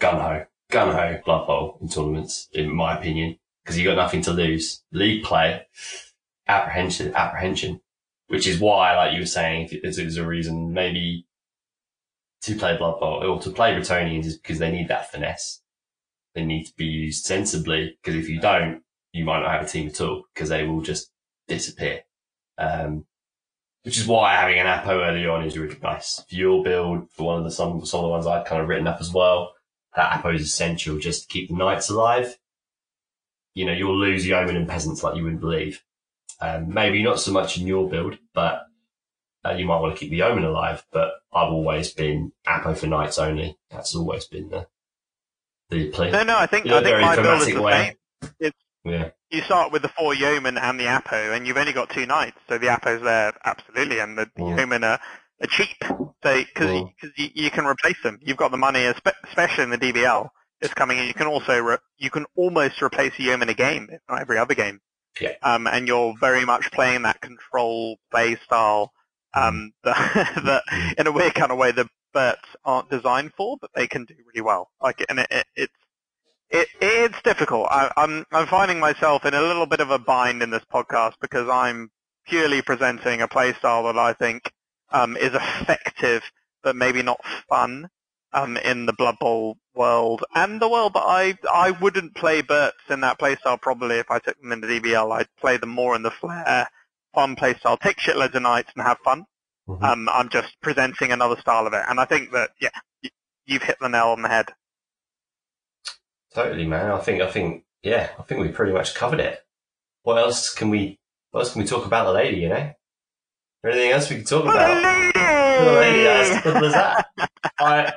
[0.00, 4.22] gun ho gun ho Blood Bowl in tournaments, in my opinion, because you got nothing
[4.22, 4.82] to lose.
[4.92, 5.66] League play,
[6.48, 7.80] apprehension, apprehension,
[8.28, 11.26] which is why, like you were saying, if there's a reason maybe
[12.42, 15.60] to play Blood Bowl or to play Bretonnians is because they need that finesse.
[16.34, 19.68] They need to be used sensibly because if you don't, you might not have a
[19.68, 21.10] team at all because they will just
[21.48, 22.02] disappear.
[22.56, 23.06] Um,
[23.82, 26.22] which is why having an Apo early on is really nice.
[26.28, 28.86] Your build, for one of the some some of the ones I've kind of written
[28.86, 29.54] up as well,
[29.96, 32.38] that Apo is essential just to keep the knights alive.
[33.54, 35.82] You know, you'll lose yeomen and peasants like you wouldn't believe.
[36.40, 38.66] Um, maybe not so much in your build, but
[39.44, 40.84] uh, you might want to keep the yeomen alive.
[40.92, 43.56] But I've always been Apo for knights only.
[43.70, 44.66] That's always been the
[45.70, 46.10] the play.
[46.10, 47.96] No, no, I think In a I think my build is the way.
[48.40, 48.52] same.
[48.82, 52.06] Yeah, You start with the four yeomen and the Apo, and you've only got two
[52.06, 54.56] knights, so the Apo's there absolutely, and the Mm.
[54.56, 54.98] yeomen are,
[55.42, 56.90] are cheap, so because Mm.
[57.16, 58.18] you, you can replace them.
[58.22, 58.84] You've got the money,
[59.26, 60.30] especially in the DBL.
[60.62, 61.06] It's coming in.
[61.06, 64.38] You can also re- you can almost replace a yeoman a game, if not every
[64.38, 64.80] other game.
[65.20, 65.34] Yeah.
[65.42, 68.92] Um, and you're very much playing that control play style.
[69.34, 73.70] Um, that, that in a weird kind of way, the Berts aren't designed for, but
[73.74, 74.70] they can do really well.
[74.82, 75.72] Like, and it, it, it's
[76.50, 77.68] it, it's difficult.
[77.70, 81.14] I, I'm I'm finding myself in a little bit of a bind in this podcast
[81.20, 81.90] because I'm
[82.26, 84.52] purely presenting a playstyle that I think
[84.90, 86.22] um, is effective,
[86.62, 87.88] but maybe not fun
[88.32, 92.82] um, in the Blood Bowl world and the world But I I wouldn't play Berts
[92.88, 95.12] in that playstyle probably if I took them in the DBL.
[95.12, 96.68] I'd play them more in the Flair
[97.14, 99.24] fun playstyle, take shitloads of knights and have fun.
[99.68, 99.82] Mhm.
[99.82, 102.70] Um, I'm just presenting another style of it, and I think that yeah,
[103.44, 104.46] you've hit the nail on the head.
[106.34, 106.90] Totally, man.
[106.90, 109.40] I think, I think, yeah, I think we pretty much covered it.
[110.02, 110.98] What else can we,
[111.30, 112.72] what else can we talk about the lady, you know?
[113.64, 115.12] Anything else we can talk about?
[115.12, 117.06] The lady, as simple as that.
[117.58, 117.92] I,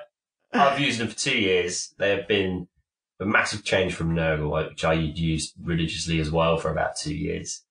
[0.52, 1.94] I've used them for two years.
[1.98, 2.68] They have been
[3.20, 7.64] a massive change from Nurgle, which I used religiously as well for about two years.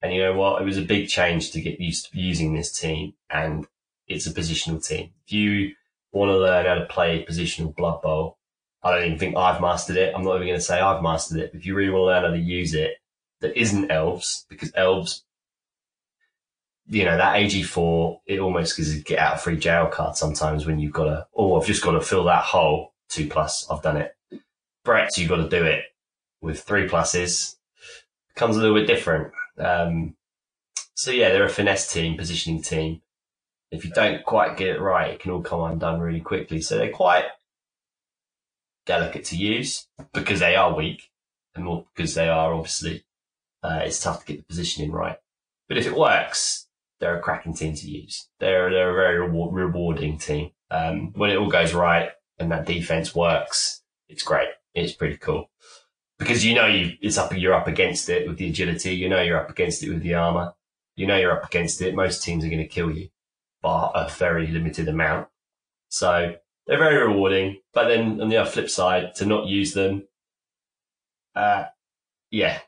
[0.00, 0.62] And you know what?
[0.62, 3.66] It was a big change to get used to using this team, and
[4.06, 5.10] it's a positional team.
[5.26, 5.72] If you
[6.12, 8.38] want to learn how to play positional Blood Bowl,
[8.82, 10.14] I don't even think I've mastered it.
[10.14, 11.50] I'm not even going to say I've mastered it.
[11.52, 12.98] If you really want to learn how to use it,
[13.40, 15.24] that isn't elves, because elves,
[16.88, 20.64] you know, that AG4, it almost gives a get out of free jail card sometimes
[20.64, 22.94] when you've got to, oh, I've just got to fill that hole.
[23.08, 24.14] Two plus, I've done it.
[24.84, 25.84] Brett's, you've got to do it
[26.40, 27.56] with three pluses.
[28.34, 29.32] Comes a little bit different.
[29.58, 30.14] Um,
[30.94, 33.02] so yeah, they're a finesse team, positioning team.
[33.70, 36.60] If you don't quite get it right, it can all come undone really quickly.
[36.60, 37.26] So they're quite
[38.86, 41.10] delicate to use because they are weak
[41.54, 43.04] and more because they are obviously,
[43.62, 45.18] uh, it's tough to get the positioning right.
[45.68, 46.66] But if it works,
[46.98, 48.28] they're a cracking team to use.
[48.40, 50.52] They're, they're a very reward, rewarding team.
[50.70, 54.48] Um, when it all goes right and that defense works, it's great.
[54.74, 55.50] It's pretty cool
[56.18, 58.94] because you know you, it's up, you're up against it with the agility.
[58.94, 60.54] You know you're up against it with the armor.
[60.96, 61.94] You know you're up against it.
[61.94, 63.08] Most teams are going to kill you
[63.62, 65.28] by a very limited amount.
[65.88, 66.34] So
[66.66, 67.60] they're very rewarding.
[67.72, 70.08] But then on the other flip side, to not use them,
[71.34, 71.66] uh,
[72.30, 72.58] yeah,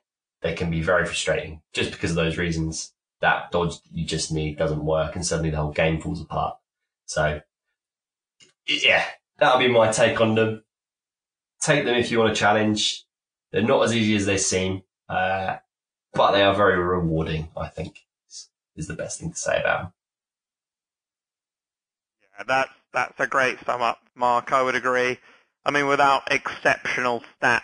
[0.42, 2.92] they can be very frustrating just because of those reasons.
[3.20, 6.56] That dodge you just need doesn't work and suddenly the whole game falls apart.
[7.06, 7.40] So
[8.66, 9.04] yeah,
[9.38, 10.64] that'll be my take on them.
[11.60, 13.04] Take them if you want a challenge.
[13.52, 15.56] They're not as easy as they seem, uh,
[16.12, 17.98] but they are very rewarding, I think,
[18.76, 19.92] is, the best thing to say about them.
[22.38, 24.52] Yeah, that's that's a great sum up, Mark.
[24.52, 25.18] I would agree.
[25.64, 27.62] I mean, without exceptional stats,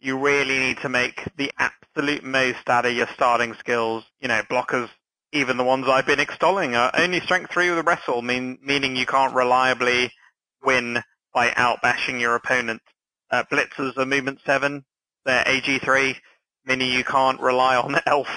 [0.00, 4.04] you really need to make the absolute most out of your starting skills.
[4.20, 4.90] You know, blockers,
[5.32, 8.96] even the ones I've been extolling, are only strength three with a wrestle, mean, meaning
[8.96, 10.12] you can't reliably
[10.62, 11.02] win
[11.32, 12.82] by outbashing your opponent.
[13.30, 14.84] Uh, blitzers are movement seven,
[15.24, 16.16] they're AG3,
[16.64, 18.28] meaning you can't rely on elf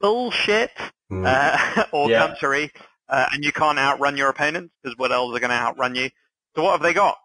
[0.00, 0.70] bullshit
[1.10, 2.18] uh, or Yeah.
[2.28, 2.70] country,
[3.08, 6.10] uh, and you can't outrun your opponents because what elves are going to outrun you.
[6.54, 7.16] So what have they got?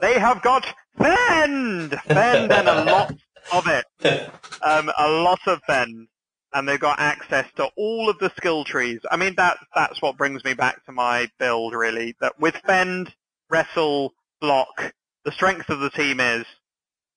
[0.00, 0.64] They have got
[0.96, 3.12] fend, fend, and a lot
[3.52, 3.84] of it,
[4.64, 6.08] um, a lot of fend,
[6.54, 9.00] and they've got access to all of the skill trees.
[9.10, 12.14] I mean, that that's what brings me back to my build really.
[12.20, 13.12] That with fend,
[13.50, 14.92] wrestle, block,
[15.28, 16.46] the strength of the team is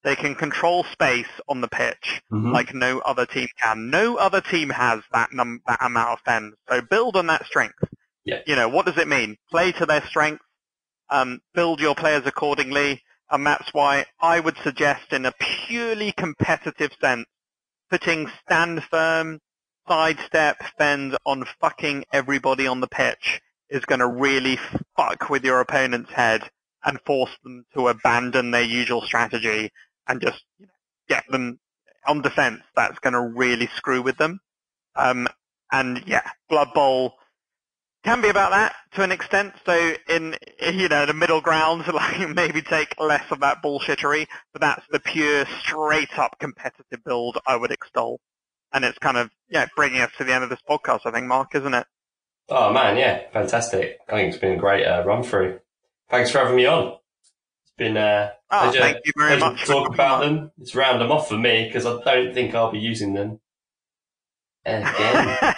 [0.03, 2.51] they can control space on the pitch Mhm.
[2.51, 3.89] like no other team can.
[3.89, 6.57] No other team has that num- that amount of fends.
[6.67, 7.81] So build on that strength.
[8.25, 8.41] Yeah.
[8.45, 9.37] You know, what does it mean?
[9.49, 10.43] Play to their strength,
[11.09, 16.91] um, build your players accordingly, and that's why I would suggest in a purely competitive
[16.99, 17.27] sense,
[17.89, 19.39] putting stand firm,
[19.87, 24.59] sidestep, fend on fucking everybody on the pitch is going to really
[24.97, 26.51] fuck with your opponent's head
[26.83, 29.71] and force them to abandon their usual strategy
[30.07, 30.43] and just
[31.07, 31.59] get them
[32.07, 32.61] on defense.
[32.75, 34.39] That's going to really screw with them.
[34.95, 35.27] Um,
[35.71, 37.15] and yeah, Blood Bowl
[38.03, 39.53] can be about that to an extent.
[39.65, 44.61] So in you know the middle ground, like maybe take less of that bullshittery, but
[44.61, 48.19] that's the pure straight up competitive build I would extol.
[48.73, 51.27] And it's kind of yeah bringing us to the end of this podcast, I think,
[51.27, 51.85] Mark, isn't it?
[52.49, 53.99] Oh man, yeah, fantastic.
[54.09, 55.59] I think it's been a great uh, run through.
[56.11, 56.97] Thanks for having me on.
[57.63, 60.35] It's been uh, Oh, pleasure, thank you very much to talk about on.
[60.35, 60.51] them.
[60.59, 63.39] It's round them off for me because I don't think I'll be using them
[64.65, 65.37] again.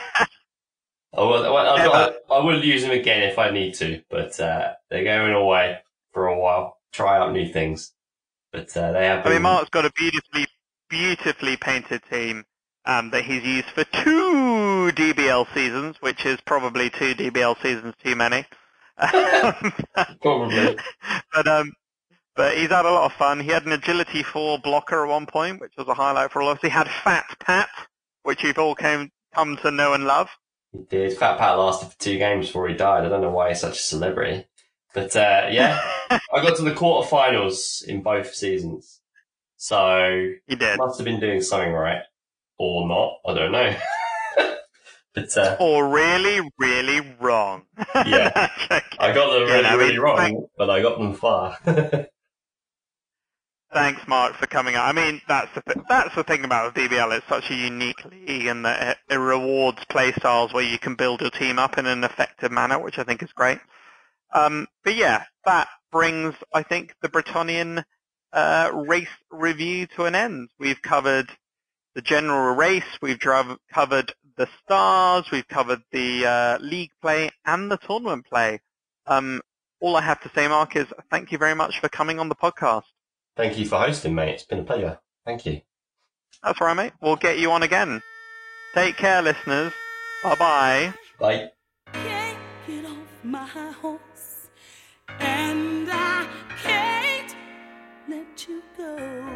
[1.15, 4.73] I will, I've got- I will use them again if I need to, but uh,
[4.89, 5.79] they're going away
[6.13, 6.77] for a while.
[6.91, 7.91] Try out new things,
[8.51, 9.25] but uh, they have.
[9.25, 10.45] I mean, Mark's got a beautifully,
[10.89, 12.45] beautifully painted team
[12.85, 18.15] um, that he's used for two DBL seasons, which is probably two DBL seasons too
[18.15, 18.45] many.
[20.21, 20.77] Probably.
[21.33, 21.73] but um,
[22.35, 23.39] but he's had a lot of fun.
[23.39, 26.49] He had an agility four blocker at one point, which was a highlight for all
[26.49, 26.61] of us.
[26.61, 27.69] He had Fat Pat,
[28.23, 30.29] which you've all came come to know and love.
[30.71, 31.17] He did.
[31.17, 33.05] Fat Pat lasted for two games before he died.
[33.05, 34.45] I don't know why he's such a celebrity.
[34.93, 39.01] But uh, yeah, I got to the quarterfinals in both seasons,
[39.57, 40.77] so he did.
[40.77, 42.03] must have been doing something right,
[42.57, 43.17] or not.
[43.25, 43.75] I don't know.
[45.17, 47.63] uh, Or really, really wrong.
[48.05, 48.49] Yeah.
[48.71, 48.81] Okay.
[48.99, 51.57] I got them Yeah, really, I really wrong, thank- but I got them far.
[53.73, 54.85] Thanks, Mark, for coming out.
[54.85, 57.17] I mean, that's the th- that's the thing about the DBL.
[57.17, 61.21] It's such a unique league, and that it, rewards play styles where you can build
[61.21, 63.57] your team up in an effective manner, which I think is great.
[64.31, 67.83] Um, but yeah, that brings, I think, the Bretonnian
[68.31, 70.49] uh, race review to an end.
[70.59, 71.31] We've covered
[71.95, 77.71] the general race, we've driv- covered the stars, we've covered the uh, league play and
[77.71, 78.59] the tournament play.
[79.07, 79.41] Um,
[79.79, 82.35] all I have to say, Mark, is thank you very much for coming on the
[82.35, 82.83] podcast.
[83.35, 84.33] Thank you for hosting, mate.
[84.35, 84.99] It's been a pleasure.
[85.25, 85.61] Thank you.
[86.43, 86.93] That's right, mate.
[87.01, 88.01] We'll get you on again.
[88.73, 89.73] Take care, listeners.
[90.23, 90.93] Bye-bye.
[91.19, 91.51] Bye.
[91.91, 92.37] can't
[92.67, 94.47] get off my horse,
[95.19, 96.27] and I
[96.61, 97.35] can't
[98.07, 99.32] let you go.